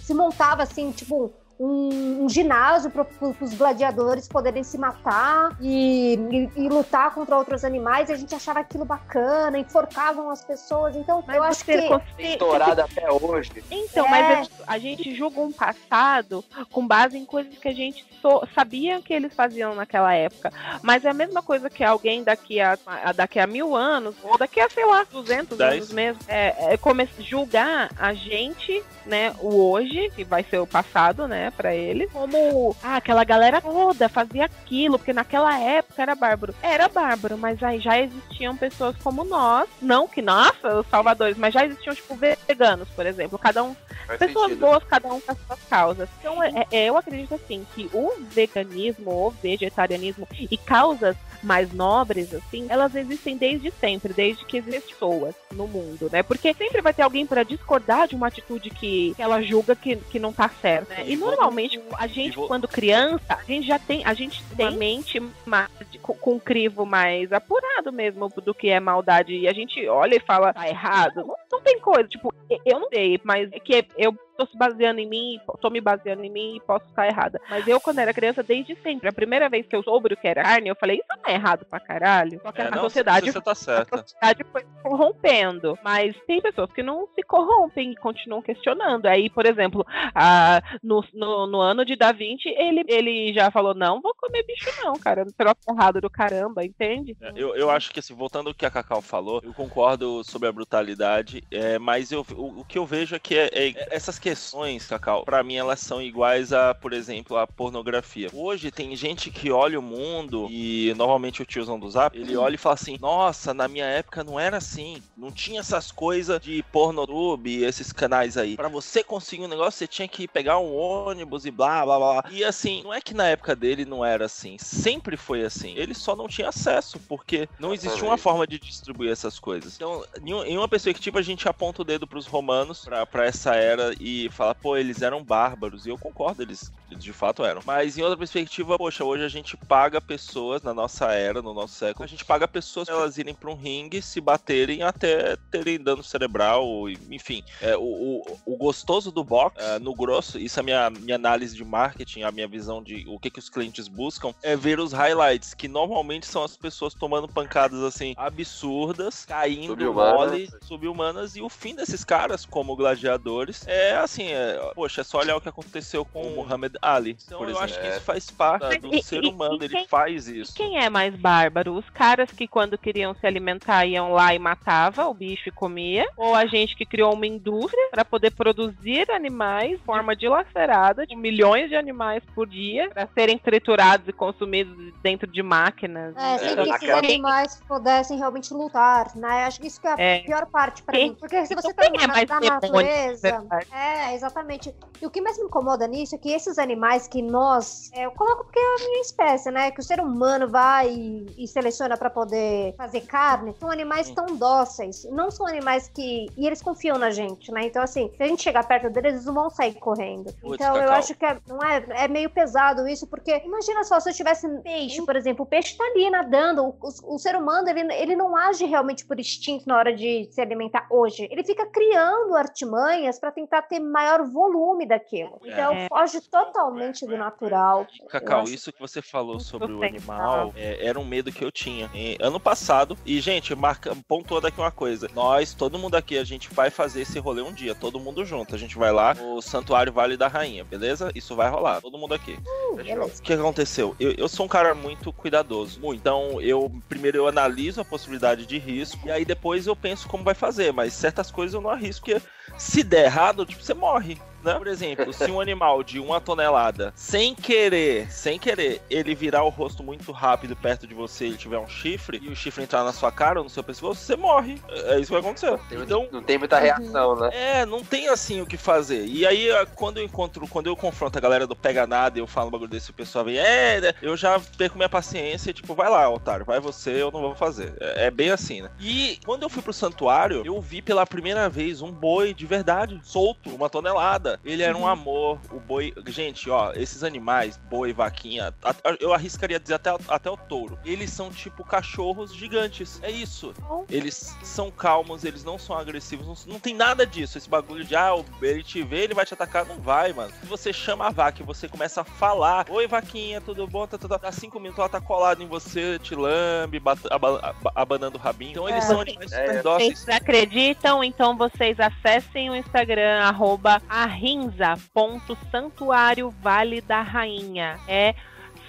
se 0.00 0.14
montava 0.14 0.62
assim, 0.62 0.90
tipo, 0.90 1.32
um, 1.58 2.24
um 2.24 2.28
ginásio 2.28 2.90
para 2.90 3.06
os 3.40 3.54
gladiadores 3.54 4.28
poderem 4.28 4.62
se 4.62 4.76
matar 4.78 5.56
e, 5.60 6.14
e- 6.30 6.64
e 6.64 6.68
lutar 6.68 7.12
contra 7.14 7.36
outros 7.36 7.64
animais. 7.64 8.08
E 8.08 8.12
a 8.12 8.16
gente 8.16 8.34
achava 8.34 8.60
aquilo 8.60 8.84
bacana, 8.84 9.58
enforcavam 9.58 10.30
as 10.30 10.44
pessoas. 10.44 10.94
Então, 10.96 11.24
eu 11.28 11.42
acho 11.42 11.64
que. 11.64 11.72
Estourada 12.18 12.84
até 12.84 13.10
hoje. 13.10 13.50
Então, 13.70 14.06
É. 14.06 14.08
mas 14.10 14.50
a, 14.66 14.74
a 14.74 14.78
gente 14.78 15.14
julga 15.14 15.40
um 15.40 15.52
passado 15.52 16.44
com 16.70 16.86
base 16.86 17.16
em 17.16 17.24
coisas 17.24 17.56
que 17.58 17.68
a 17.68 17.74
gente 17.74 18.04
so- 18.20 18.46
sabia 18.54 19.00
que 19.00 19.12
eles 19.12 19.34
faziam 19.34 19.74
naquela 19.74 20.12
época. 20.14 20.52
Mas 20.82 21.04
é 21.04 21.10
a 21.10 21.14
mesma 21.14 21.42
coisa 21.42 21.70
que 21.70 21.82
alguém 21.82 22.22
daqui 22.22 22.60
a, 22.60 22.78
a- 22.86 23.12
daqui 23.12 23.38
a 23.38 23.46
mil 23.46 23.74
anos, 23.74 24.14
ou 24.22 24.36
daqui 24.36 24.60
a, 24.60 24.68
sei 24.68 24.84
lá, 24.84 25.04
200 25.10 25.56
Dez. 25.56 25.74
anos 25.74 25.92
mesmo, 25.92 26.20
é, 26.28 26.74
é 26.74 26.78
julgar 27.18 27.90
a 27.98 28.12
gente, 28.14 28.82
né, 29.04 29.34
o 29.40 29.70
hoje, 29.70 30.10
que 30.14 30.24
vai 30.24 30.42
ser 30.44 30.58
o 30.58 30.66
passado, 30.66 31.26
né, 31.28 31.45
pra 31.50 31.74
eles, 31.74 32.10
como, 32.12 32.74
ah, 32.82 32.96
aquela 32.96 33.24
galera 33.24 33.60
toda 33.60 34.08
fazia 34.08 34.44
aquilo, 34.46 34.98
porque 34.98 35.12
naquela 35.12 35.58
época 35.58 36.02
era 36.02 36.14
bárbaro. 36.14 36.54
Era 36.62 36.88
bárbaro, 36.88 37.36
mas 37.38 37.62
aí 37.62 37.80
já 37.80 37.98
existiam 38.00 38.56
pessoas 38.56 38.96
como 39.02 39.24
nós, 39.24 39.68
não 39.80 40.06
que, 40.08 40.22
nossa, 40.22 40.80
os 40.80 40.86
salvadores, 40.88 41.36
mas 41.36 41.52
já 41.54 41.64
existiam, 41.64 41.94
tipo, 41.94 42.16
veganos, 42.16 42.88
por 42.90 43.06
exemplo, 43.06 43.38
cada 43.38 43.62
um 43.62 43.74
Faz 44.06 44.18
pessoas 44.18 44.48
sentido. 44.50 44.60
boas, 44.66 44.84
cada 44.84 45.08
um 45.08 45.20
com 45.20 45.32
as 45.32 45.38
suas 45.46 45.60
causas. 45.68 46.08
Então, 46.20 46.42
é- 46.42 46.66
é- 46.70 46.88
eu 46.88 46.96
acredito 46.96 47.34
assim 47.34 47.66
que 47.74 47.90
o 47.92 48.12
veganismo, 48.20 49.10
o 49.10 49.30
vegetarianismo 49.30 50.28
e 50.38 50.56
causas 50.56 51.16
mais 51.42 51.72
nobres, 51.72 52.32
assim, 52.34 52.66
elas 52.68 52.94
existem 52.94 53.36
desde 53.36 53.70
sempre, 53.70 54.12
desde 54.12 54.44
que 54.44 54.58
existem 54.58 54.80
pessoas 54.80 55.34
no 55.52 55.66
mundo, 55.66 56.08
né? 56.10 56.22
Porque 56.22 56.52
sempre 56.54 56.80
vai 56.80 56.92
ter 56.92 57.02
alguém 57.02 57.26
para 57.26 57.42
discordar 57.42 58.08
de 58.08 58.14
uma 58.14 58.28
atitude 58.28 58.70
que, 58.70 59.14
que 59.14 59.22
ela 59.22 59.42
julga 59.42 59.74
que, 59.74 59.96
que 59.96 60.18
não 60.18 60.32
tá 60.32 60.48
certa. 60.48 60.94
né? 60.94 61.04
E 61.06 61.16
normalmente 61.16 61.80
a 61.98 62.06
gente, 62.06 62.36
quando 62.36 62.68
criança, 62.68 63.34
a 63.34 63.42
gente 63.44 63.66
já 63.66 63.78
tem, 63.78 64.04
a 64.04 64.14
gente 64.14 64.42
tem 64.56 64.66
uma 64.66 64.76
mente 64.76 65.22
mais, 65.44 65.68
com, 66.02 66.14
com 66.14 66.34
um 66.34 66.38
crivo 66.38 66.84
mais 66.84 67.32
apurado 67.32 67.92
mesmo 67.92 68.28
do 68.28 68.54
que 68.54 68.68
é 68.68 68.80
maldade. 68.80 69.34
E 69.34 69.48
a 69.48 69.52
gente 69.52 69.86
olha 69.88 70.16
e 70.16 70.20
fala, 70.20 70.52
tá 70.52 70.68
errado. 70.68 71.16
Não, 71.16 71.36
não 71.52 71.60
tem 71.60 71.78
coisa, 71.80 72.08
tipo, 72.08 72.32
eu 72.64 72.80
não 72.80 72.88
sei, 72.88 73.20
mas 73.24 73.50
é 73.52 73.58
que 73.58 73.86
eu 73.96 74.16
tô 74.36 74.46
se 74.46 74.56
baseando 74.56 75.00
em 75.00 75.08
mim, 75.08 75.38
tô 75.60 75.70
me 75.70 75.80
baseando 75.80 76.22
em 76.24 76.30
mim 76.30 76.56
e 76.56 76.60
posso 76.60 76.84
estar 76.86 77.06
errada. 77.06 77.40
Mas 77.48 77.66
eu, 77.66 77.80
quando 77.80 77.98
era 77.98 78.12
criança, 78.14 78.42
desde 78.42 78.76
sempre, 78.82 79.08
a 79.08 79.12
primeira 79.12 79.48
vez 79.48 79.66
que 79.66 79.74
eu 79.76 79.82
soube 79.82 80.12
o 80.12 80.16
que 80.16 80.28
era 80.28 80.42
carne, 80.42 80.68
eu 80.68 80.76
falei, 80.76 80.96
isso 80.96 81.06
não 81.24 81.32
é 81.32 81.34
errado 81.34 81.64
pra 81.68 81.80
caralho. 81.80 82.40
Só 82.42 82.52
que 82.52 82.60
é, 82.60 82.66
a 82.66 82.70
não, 82.70 82.82
sociedade 82.82 83.32
tá 83.32 83.52
a 83.52 83.54
sociedade 83.54 84.44
foi 84.52 84.62
se 84.62 84.82
corrompendo. 84.82 85.78
Mas 85.82 86.14
tem 86.26 86.40
pessoas 86.40 86.70
que 86.72 86.82
não 86.82 87.08
se 87.14 87.22
corrompem 87.22 87.92
e 87.92 87.96
continuam 87.96 88.42
questionando. 88.42 89.06
Aí, 89.06 89.30
por 89.30 89.46
exemplo, 89.46 89.84
a- 90.14 90.62
no, 90.82 91.04
no, 91.14 91.46
no 91.46 91.60
ano 91.60 91.84
de 91.84 91.96
Da 91.96 92.12
Vinci, 92.12 92.48
ele, 92.48 92.84
ele 92.88 93.32
já 93.32 93.50
falou: 93.50 93.74
não 93.74 94.00
vou 94.00 94.14
comer 94.14 94.44
bicho, 94.46 94.70
não, 94.84 94.94
cara. 94.94 95.24
Troço 95.36 95.56
errado 95.68 96.00
do 96.00 96.10
caramba, 96.10 96.64
entende? 96.64 97.16
É, 97.20 97.32
Eu, 97.36 97.54
eu 97.56 97.70
acho 97.70 97.90
que, 97.92 98.00
assim, 98.00 98.14
voltando 98.14 98.48
ao 98.48 98.54
que 98.54 98.66
a 98.66 98.70
Cacau 98.70 99.00
falou, 99.02 99.40
eu 99.42 99.52
concordo 99.52 100.22
sobre 100.24 100.48
a 100.48 100.52
brutalidade, 100.52 101.42
é, 101.50 101.78
mas 101.78 102.12
eu, 102.12 102.24
o, 102.34 102.60
o 102.60 102.64
que 102.64 102.78
eu 102.78 102.86
vejo 102.86 103.14
é 103.14 103.18
que 103.18 103.36
é- 103.36 103.50
é- 103.52 103.88
essas 103.90 104.18
questões, 104.26 104.84
Cacau, 104.86 105.24
pra 105.24 105.44
mim 105.44 105.54
elas 105.54 105.78
são 105.78 106.02
iguais 106.02 106.52
a, 106.52 106.74
por 106.74 106.92
exemplo, 106.92 107.36
a 107.36 107.46
pornografia. 107.46 108.28
Hoje 108.32 108.72
tem 108.72 108.96
gente 108.96 109.30
que 109.30 109.52
olha 109.52 109.78
o 109.78 109.82
mundo 109.82 110.48
e 110.50 110.92
normalmente 110.96 111.40
o 111.42 111.46
tiozão 111.46 111.78
do 111.78 111.88
Zap, 111.88 112.18
ele 112.18 112.36
olha 112.36 112.56
e 112.56 112.58
fala 112.58 112.74
assim: 112.74 112.98
Nossa, 113.00 113.54
na 113.54 113.68
minha 113.68 113.84
época 113.84 114.24
não 114.24 114.38
era 114.40 114.56
assim, 114.56 115.00
não 115.16 115.30
tinha 115.30 115.60
essas 115.60 115.92
coisas 115.92 116.40
de 116.40 116.60
pornotube 116.72 117.50
e 117.58 117.64
esses 117.64 117.92
canais 117.92 118.36
aí. 118.36 118.56
Pra 118.56 118.68
você 118.68 119.04
conseguir 119.04 119.44
um 119.44 119.48
negócio, 119.48 119.78
você 119.78 119.86
tinha 119.86 120.08
que 120.08 120.26
pegar 120.26 120.58
um 120.58 120.74
ônibus 120.74 121.46
e 121.46 121.52
blá 121.52 121.84
blá 121.84 121.96
blá. 121.96 122.24
E 122.32 122.42
assim, 122.42 122.82
não 122.82 122.92
é 122.92 123.00
que 123.00 123.14
na 123.14 123.28
época 123.28 123.54
dele 123.54 123.84
não 123.84 124.04
era 124.04 124.24
assim, 124.24 124.56
sempre 124.58 125.16
foi 125.16 125.44
assim. 125.44 125.72
Ele 125.76 125.94
só 125.94 126.16
não 126.16 126.26
tinha 126.26 126.48
acesso, 126.48 126.98
porque 127.08 127.48
não 127.60 127.72
existia 127.72 128.02
uma 128.04 128.18
forma 128.18 128.44
de 128.44 128.58
distribuir 128.58 129.12
essas 129.12 129.38
coisas. 129.38 129.76
Então, 129.76 130.04
em 130.20 130.34
um- 130.34 130.44
em 130.44 130.58
uma 130.58 130.68
perspectiva, 130.68 131.20
a 131.20 131.22
gente 131.22 131.48
aponta 131.48 131.82
o 131.82 131.84
dedo 131.84 132.08
pros 132.08 132.26
romanos 132.26 132.82
pra, 132.84 133.06
pra 133.06 133.24
essa 133.24 133.54
era 133.54 133.94
e 134.00 134.15
fala, 134.30 134.54
pô, 134.54 134.76
eles 134.76 135.02
eram 135.02 135.24
bárbaros. 135.24 135.86
E 135.86 135.90
eu 135.90 135.98
concordo, 135.98 136.42
eles, 136.42 136.70
eles 136.90 137.02
de 137.02 137.12
fato 137.12 137.44
eram. 137.44 137.62
Mas 137.64 137.96
em 137.96 138.02
outra 138.02 138.16
perspectiva, 138.16 138.76
poxa, 138.78 139.04
hoje 139.04 139.24
a 139.24 139.28
gente 139.28 139.56
paga 139.68 140.00
pessoas 140.00 140.62
na 140.62 140.72
nossa 140.74 141.12
era, 141.12 141.42
no 141.42 141.54
nosso 141.54 141.74
século, 141.74 142.04
a 142.04 142.08
gente 142.08 142.24
paga 142.24 142.46
pessoas 142.48 142.86
pra 142.86 142.96
elas 142.96 143.18
irem 143.18 143.34
pra 143.34 143.50
um 143.50 143.54
ringue, 143.56 144.00
se 144.02 144.20
baterem 144.20 144.82
até 144.82 145.36
terem 145.50 145.78
dano 145.78 146.02
cerebral, 146.02 146.64
enfim. 147.10 147.42
É, 147.60 147.76
o, 147.76 147.82
o, 147.82 148.38
o 148.44 148.56
gostoso 148.56 149.10
do 149.10 149.24
boxe, 149.24 149.56
é, 149.58 149.78
no 149.78 149.94
grosso, 149.94 150.38
isso 150.38 150.58
é 150.58 150.62
a 150.62 150.64
minha, 150.64 150.90
minha 150.90 151.16
análise 151.16 151.56
de 151.56 151.64
marketing, 151.64 152.22
a 152.22 152.32
minha 152.32 152.48
visão 152.48 152.82
de 152.82 153.04
o 153.08 153.18
que, 153.18 153.30
que 153.30 153.38
os 153.38 153.48
clientes 153.48 153.88
buscam, 153.88 154.32
é 154.42 154.56
ver 154.56 154.78
os 154.78 154.92
highlights, 154.92 155.54
que 155.54 155.68
normalmente 155.68 156.26
são 156.26 156.42
as 156.42 156.56
pessoas 156.56 156.94
tomando 156.94 157.28
pancadas 157.28 157.82
assim 157.82 158.14
absurdas, 158.16 159.24
caindo 159.24 159.68
Sub-humanas. 159.72 160.16
mole, 160.18 160.50
subhumanas, 160.62 161.36
e 161.36 161.42
o 161.42 161.48
fim 161.48 161.74
desses 161.74 162.04
caras, 162.04 162.44
como 162.46 162.76
gladiadores, 162.76 163.66
é 163.66 163.94
assim, 164.06 164.28
é, 164.32 164.58
poxa, 164.74 165.02
é 165.02 165.04
só 165.04 165.18
olhar 165.18 165.36
o 165.36 165.40
que 165.40 165.48
aconteceu 165.48 166.04
com 166.04 166.22
o 166.22 166.34
Muhammad 166.36 166.74
Ali, 166.80 167.16
Então, 167.26 167.38
por 167.38 167.44
eu 167.44 167.50
exemplo. 167.50 167.64
acho 167.64 167.80
que 167.80 167.86
É. 167.86 167.90
isso 167.90 168.00
faz 168.00 168.30
parte 168.30 168.62
Mas 168.66 168.78
do 168.80 168.94
e- 168.94 169.02
ser 169.02 169.22
e- 169.22 169.28
humano, 169.28 169.58
e 169.60 169.64
ele 169.66 169.74
quem- 169.74 169.86
faz 169.86 170.28
E 170.28 170.40
isso. 170.40 170.54
quem 170.54 170.78
é 170.78 170.88
mais 170.88 171.14
bárbaro? 171.14 171.74
Os 171.76 171.88
caras 171.90 172.30
que 172.30 172.48
quando 172.48 172.78
queriam 172.78 173.14
se 173.14 173.26
alimentar 173.26 173.84
iam 173.84 174.12
lá 174.12 174.34
e 174.34 174.38
matava 174.38 175.06
o 175.06 175.14
bicho 175.14 175.48
e 175.48 175.52
comia? 175.52 176.06
Ou 176.16 176.34
a 176.34 176.46
gente 176.46 176.74
que 176.76 176.86
criou 176.86 177.12
uma 177.14 177.26
indústria 177.26 177.88
para 177.90 178.04
poder 178.04 178.30
produzir 178.32 179.10
animais 179.10 179.70
de 179.78 179.84
forma 179.84 180.14
dilacerada, 180.16 181.06
de 181.06 181.14
milhões 181.16 181.68
de 181.68 181.76
animais 181.76 182.22
por 182.34 182.46
dia, 182.46 182.88
para 182.90 183.08
serem 183.14 183.36
triturados 183.38 184.06
e 184.08 184.12
consumidos 184.12 184.92
dentro 185.02 185.26
de 185.30 185.42
máquinas? 185.42 186.14
É, 186.16 186.38
sem 186.38 186.48
É, 186.48 186.54
que 186.54 186.60
esses 186.62 186.72
aquela- 186.74 186.98
animais 186.98 187.60
pudessem 187.66 188.18
realmente 188.18 188.52
lutar, 188.54 189.14
né? 189.16 189.44
Acho 189.44 189.60
que 189.60 189.66
isso 189.66 189.80
que 189.80 189.86
é 189.86 189.92
a 189.92 189.96
É. 189.98 190.18
pior 190.20 190.46
parte 190.46 190.82
pra 190.82 190.94
Quem- 190.96 191.10
mim. 191.10 191.16
Porque 191.18 191.44
se 191.46 191.54
você 191.54 191.68
Então 191.68 191.84
tá 191.84 191.92
é 191.92 192.06
na, 192.06 192.12
mais 192.14 192.28
na 192.28 192.38
demônio, 192.40 192.86
natureza. 192.86 193.20
verdade? 193.22 193.66
É, 193.96 194.14
exatamente. 194.14 194.74
E 195.00 195.06
o 195.06 195.10
que 195.10 195.20
mais 195.20 195.38
me 195.38 195.44
incomoda 195.44 195.86
nisso 195.86 196.14
é 196.14 196.18
que 196.18 196.30
esses 196.32 196.58
animais 196.58 197.06
que 197.08 197.22
nós. 197.22 197.90
é, 197.92 198.04
eu 198.06 198.10
coloco 198.12 198.44
porque 198.44 198.58
é 198.58 198.62
a 198.62 198.88
minha 198.88 199.00
espécie, 199.00 199.50
né? 199.50 199.70
Que 199.70 199.80
o 199.80 199.82
ser 199.82 200.00
humano 200.00 200.48
vai 200.48 200.88
e, 200.90 201.26
e 201.38 201.48
seleciona 201.48 201.96
pra 201.96 202.10
poder 202.10 202.74
fazer 202.76 203.00
carne, 203.02 203.54
são 203.58 203.70
animais 203.70 204.10
tão 204.10 204.36
dóceis. 204.36 205.04
Não 205.10 205.30
são 205.30 205.46
animais 205.46 205.88
que. 205.88 206.26
E 206.36 206.46
eles 206.46 206.60
confiam 206.62 206.98
na 206.98 207.10
gente, 207.10 207.50
né? 207.52 207.64
Então, 207.64 207.82
assim, 207.82 208.10
se 208.16 208.22
a 208.22 208.26
gente 208.28 208.42
chegar 208.42 208.66
perto 208.66 208.90
deles, 208.90 209.12
eles 209.14 209.24
não 209.24 209.34
vão 209.34 209.50
sair 209.50 209.74
correndo. 209.74 210.34
Então, 210.44 210.76
eu 210.76 210.82
Cacau. 210.82 210.94
acho 210.94 211.14
que 211.14 211.24
é, 211.24 211.38
não 211.46 211.62
é, 211.62 211.84
é 212.04 212.08
meio 212.08 212.28
pesado 212.30 212.86
isso, 212.88 213.06
porque 213.06 213.38
imagina 213.44 213.82
só 213.84 213.98
se 214.00 214.10
eu 214.10 214.14
tivesse 214.14 214.48
peixe, 214.62 215.02
por 215.04 215.16
exemplo, 215.16 215.44
o 215.44 215.46
peixe 215.48 215.76
tá 215.76 215.84
ali 215.84 216.10
nadando. 216.10 216.62
O, 216.64 216.68
o- 216.70 217.14
o 217.14 217.18
ser 217.18 217.36
humano, 217.36 217.68
ele, 217.68 217.92
ele 217.94 218.16
não 218.16 218.36
age 218.36 218.64
realmente 218.66 219.04
por 219.06 219.18
instinto 219.18 219.64
na 219.66 219.76
hora 219.76 219.94
de 219.94 220.28
se 220.30 220.40
alimentar 220.40 220.86
hoje. 220.90 221.28
Ele 221.30 221.44
fica 221.44 221.66
criando 221.66 222.34
artimanhas 222.34 223.18
pra 223.18 223.30
tentar 223.30 223.62
ter 223.62 223.75
maior 223.80 224.24
volume 224.24 224.86
daquilo. 224.86 225.40
Então, 225.44 225.72
É. 225.74 225.88
foge 225.88 226.20
totalmente 226.20 227.06
do 227.06 227.16
natural. 227.16 227.86
Cacau, 228.08 228.42
acho- 228.42 228.54
isso 228.54 228.72
que 228.72 228.80
você 228.80 229.00
falou 229.02 229.38
sobre 229.40 229.72
o 229.72 229.82
animal 229.82 230.52
é, 230.56 230.86
era 230.86 230.98
um 230.98 231.04
medo 231.04 231.30
que 231.32 231.44
eu 231.44 231.50
tinha. 231.52 231.90
E, 231.94 232.16
ano 232.20 232.38
passado, 232.40 232.96
e 233.04 233.20
gente, 233.20 233.54
marca, 233.54 233.96
pontuou 234.08 234.40
daqui 234.40 234.58
uma 234.60 234.70
coisa. 234.70 235.08
Nós, 235.14 235.54
todo 235.54 235.78
mundo 235.78 235.94
aqui, 235.94 236.18
a 236.18 236.24
gente 236.24 236.52
vai 236.52 236.70
fazer 236.70 237.02
esse 237.02 237.18
rolê 237.18 237.42
um 237.42 237.52
dia, 237.52 237.74
todo 237.74 238.00
mundo 238.00 238.24
junto. 238.24 238.54
A 238.54 238.58
gente 238.58 238.76
vai 238.76 238.92
lá 238.92 239.14
no 239.14 239.40
Santuário 239.42 239.92
Vale 239.92 240.16
da 240.16 240.28
Rainha, 240.28 240.64
beleza? 240.64 241.10
Isso 241.14 241.34
vai 241.36 241.48
rolar, 241.50 241.80
todo 241.80 241.98
mundo 241.98 242.14
aqui. 242.14 242.38
beleza. 242.74 243.18
O 243.18 243.22
que 243.22 243.32
aconteceu? 243.32 243.94
Eu, 243.98 244.12
eu 244.12 244.28
sou 244.28 244.46
um 244.46 244.48
cara 244.48 244.74
muito 244.74 245.12
cuidadoso. 245.12 245.80
muito. 245.80 245.98
Então, 246.00 246.40
eu 246.40 246.70
primeiro 246.88 247.18
eu 247.18 247.28
analiso 247.28 247.80
a 247.80 247.84
possibilidade 247.84 248.46
de 248.46 248.58
risco 248.58 248.98
e 249.06 249.10
aí 249.10 249.24
depois 249.24 249.66
eu 249.66 249.74
penso 249.76 250.08
como 250.08 250.22
vai 250.24 250.34
fazer. 250.34 250.72
Mas 250.72 250.92
certas 250.92 251.30
coisas 251.30 251.54
eu 251.54 251.60
não 251.60 251.70
arrisco, 251.70 252.04
porque 252.06 252.20
se 252.58 252.82
der 252.82 253.06
errado, 253.06 253.46
tipo, 253.46 253.62
você 253.62 253.74
morre. 253.74 254.18
Né? 254.46 254.54
Por 254.58 254.66
exemplo, 254.66 255.12
se 255.12 255.30
um 255.30 255.40
animal 255.40 255.82
de 255.82 255.98
uma 255.98 256.20
tonelada, 256.20 256.92
sem 256.94 257.34
querer, 257.34 258.10
sem 258.10 258.38
querer, 258.38 258.80
ele 258.88 259.14
virar 259.14 259.42
o 259.44 259.48
rosto 259.48 259.82
muito 259.82 260.10
rápido 260.12 260.54
perto 260.56 260.86
de 260.86 260.94
você 260.94 261.26
e 261.26 261.36
tiver 261.36 261.58
um 261.58 261.68
chifre, 261.68 262.18
e 262.22 262.28
o 262.28 262.36
chifre 262.36 262.62
entrar 262.64 262.84
na 262.84 262.92
sua 262.92 263.10
cara 263.10 263.40
ou 263.40 263.44
no 263.44 263.50
seu 263.50 263.62
pescoço, 263.62 264.00
você 264.00 264.16
morre. 264.16 264.60
É 264.68 264.96
isso 264.98 265.06
que 265.06 265.12
vai 265.12 265.20
acontecer. 265.20 265.58
Tem- 265.68 265.80
Então, 265.80 266.08
não 266.12 266.22
tem 266.22 266.38
muita 266.38 266.58
reação, 266.58 267.16
né? 267.16 267.30
é, 267.32 267.66
não 267.66 267.82
tem 267.84 268.08
assim 268.08 268.40
o 268.40 268.46
que 268.46 268.56
fazer. 268.56 269.04
E 269.06 269.26
aí, 269.26 269.50
a- 269.50 269.66
quando 269.66 269.98
eu 269.98 270.04
encontro, 270.04 270.46
quando 270.48 270.66
eu 270.68 270.76
confronto 270.76 271.16
a 271.18 271.20
galera 271.20 271.46
do 271.46 271.54
Pega 271.56 271.86
Nada 271.86 272.18
e 272.18 272.22
eu 272.22 272.26
falo 272.26 272.48
um 272.48 272.50
bagulho 272.50 272.70
desse, 272.70 272.90
o 272.90 272.94
pessoal 272.94 273.24
vem, 273.24 273.38
é, 273.38 273.80
né? 273.80 273.92
eu 274.02 274.16
já 274.16 274.40
perco 274.58 274.76
minha 274.76 274.88
paciência, 274.88 275.52
tipo, 275.52 275.74
vai 275.74 275.88
lá, 275.88 276.08
otário, 276.10 276.44
vai 276.44 276.60
você, 276.60 276.90
eu 277.02 277.10
não 277.10 277.20
vou 277.20 277.34
fazer. 277.34 277.74
É, 277.80 278.06
é 278.06 278.10
bem 278.10 278.30
assim, 278.30 278.62
né? 278.62 278.70
E 278.80 279.18
quando 279.24 279.42
eu 279.42 279.48
fui 279.48 279.62
pro 279.62 279.72
santuário, 279.72 280.42
eu 280.44 280.60
vi 280.60 280.80
pela 280.82 281.06
primeira 281.06 281.48
vez 281.48 281.80
um 281.82 281.90
boi 281.92 282.32
de 282.34 282.46
verdade, 282.46 282.98
solto, 283.02 283.50
uma 283.54 283.68
tonelada. 283.68 284.35
Ele 284.44 284.62
era 284.62 284.76
um 284.76 284.86
amor, 284.86 285.38
o 285.50 285.58
boi. 285.60 285.92
Gente, 286.06 286.48
ó, 286.50 286.72
esses 286.72 287.02
animais, 287.02 287.56
boi, 287.68 287.92
vaquinha, 287.92 288.54
eu 289.00 289.12
arriscaria 289.12 289.58
dizer 289.60 289.74
até, 289.74 289.90
até 290.08 290.30
o 290.30 290.36
touro. 290.36 290.78
Eles 290.84 291.10
são 291.10 291.30
tipo 291.30 291.64
cachorros 291.64 292.34
gigantes. 292.34 293.00
É 293.02 293.10
isso. 293.10 293.54
Eles 293.90 294.36
são 294.42 294.70
calmos, 294.70 295.24
eles 295.24 295.44
não 295.44 295.58
são 295.58 295.76
agressivos, 295.76 296.26
não, 296.46 296.54
não 296.54 296.60
tem 296.60 296.74
nada 296.74 297.06
disso. 297.06 297.38
Esse 297.38 297.48
bagulho 297.48 297.84
de, 297.84 297.94
ah, 297.96 298.12
ele 298.42 298.62
te 298.62 298.82
vê, 298.82 299.04
ele 299.04 299.14
vai 299.14 299.24
te 299.24 299.34
atacar, 299.34 299.64
não 299.64 299.76
vai, 299.78 300.12
mano. 300.12 300.32
Se 300.40 300.46
você 300.46 300.72
chama 300.72 301.06
a 301.06 301.10
vaca 301.10 301.42
e 301.42 301.44
você 301.44 301.68
começa 301.68 302.00
a 302.00 302.04
falar, 302.04 302.66
oi 302.70 302.86
vaquinha, 302.86 303.40
tudo 303.40 303.66
bom? 303.66 303.86
Tá, 303.86 303.98
tá, 303.98 304.08
tá. 304.08 304.16
Dá 304.16 304.32
cinco 304.32 304.58
minutos 304.58 304.78
ela 304.78 304.88
tá 304.88 305.00
colada 305.00 305.42
em 305.42 305.46
você, 305.46 305.98
te 305.98 306.14
lambe, 306.14 306.78
bata- 306.80 307.08
aba- 307.14 307.38
aba- 307.40 307.72
abanando 307.74 308.18
o 308.18 308.20
rabinho. 308.20 308.50
Então 308.52 308.68
eles 308.68 308.84
É. 308.84 308.88
são 308.88 309.00
animais 309.00 309.32
É, 309.32 309.46
super 309.46 309.62
dóceis. 309.62 309.98
Vocês 310.00 310.16
acreditam? 310.16 311.04
Então 311.04 311.36
vocês 311.36 311.78
acessem 311.78 312.50
o 312.50 312.56
Instagram, 312.56 313.20
arroba 313.20 313.80
arrinza.santuário 314.16 316.30
Vale 316.42 316.80
da 316.80 317.02
Rainha. 317.02 317.78
É, 317.86 318.14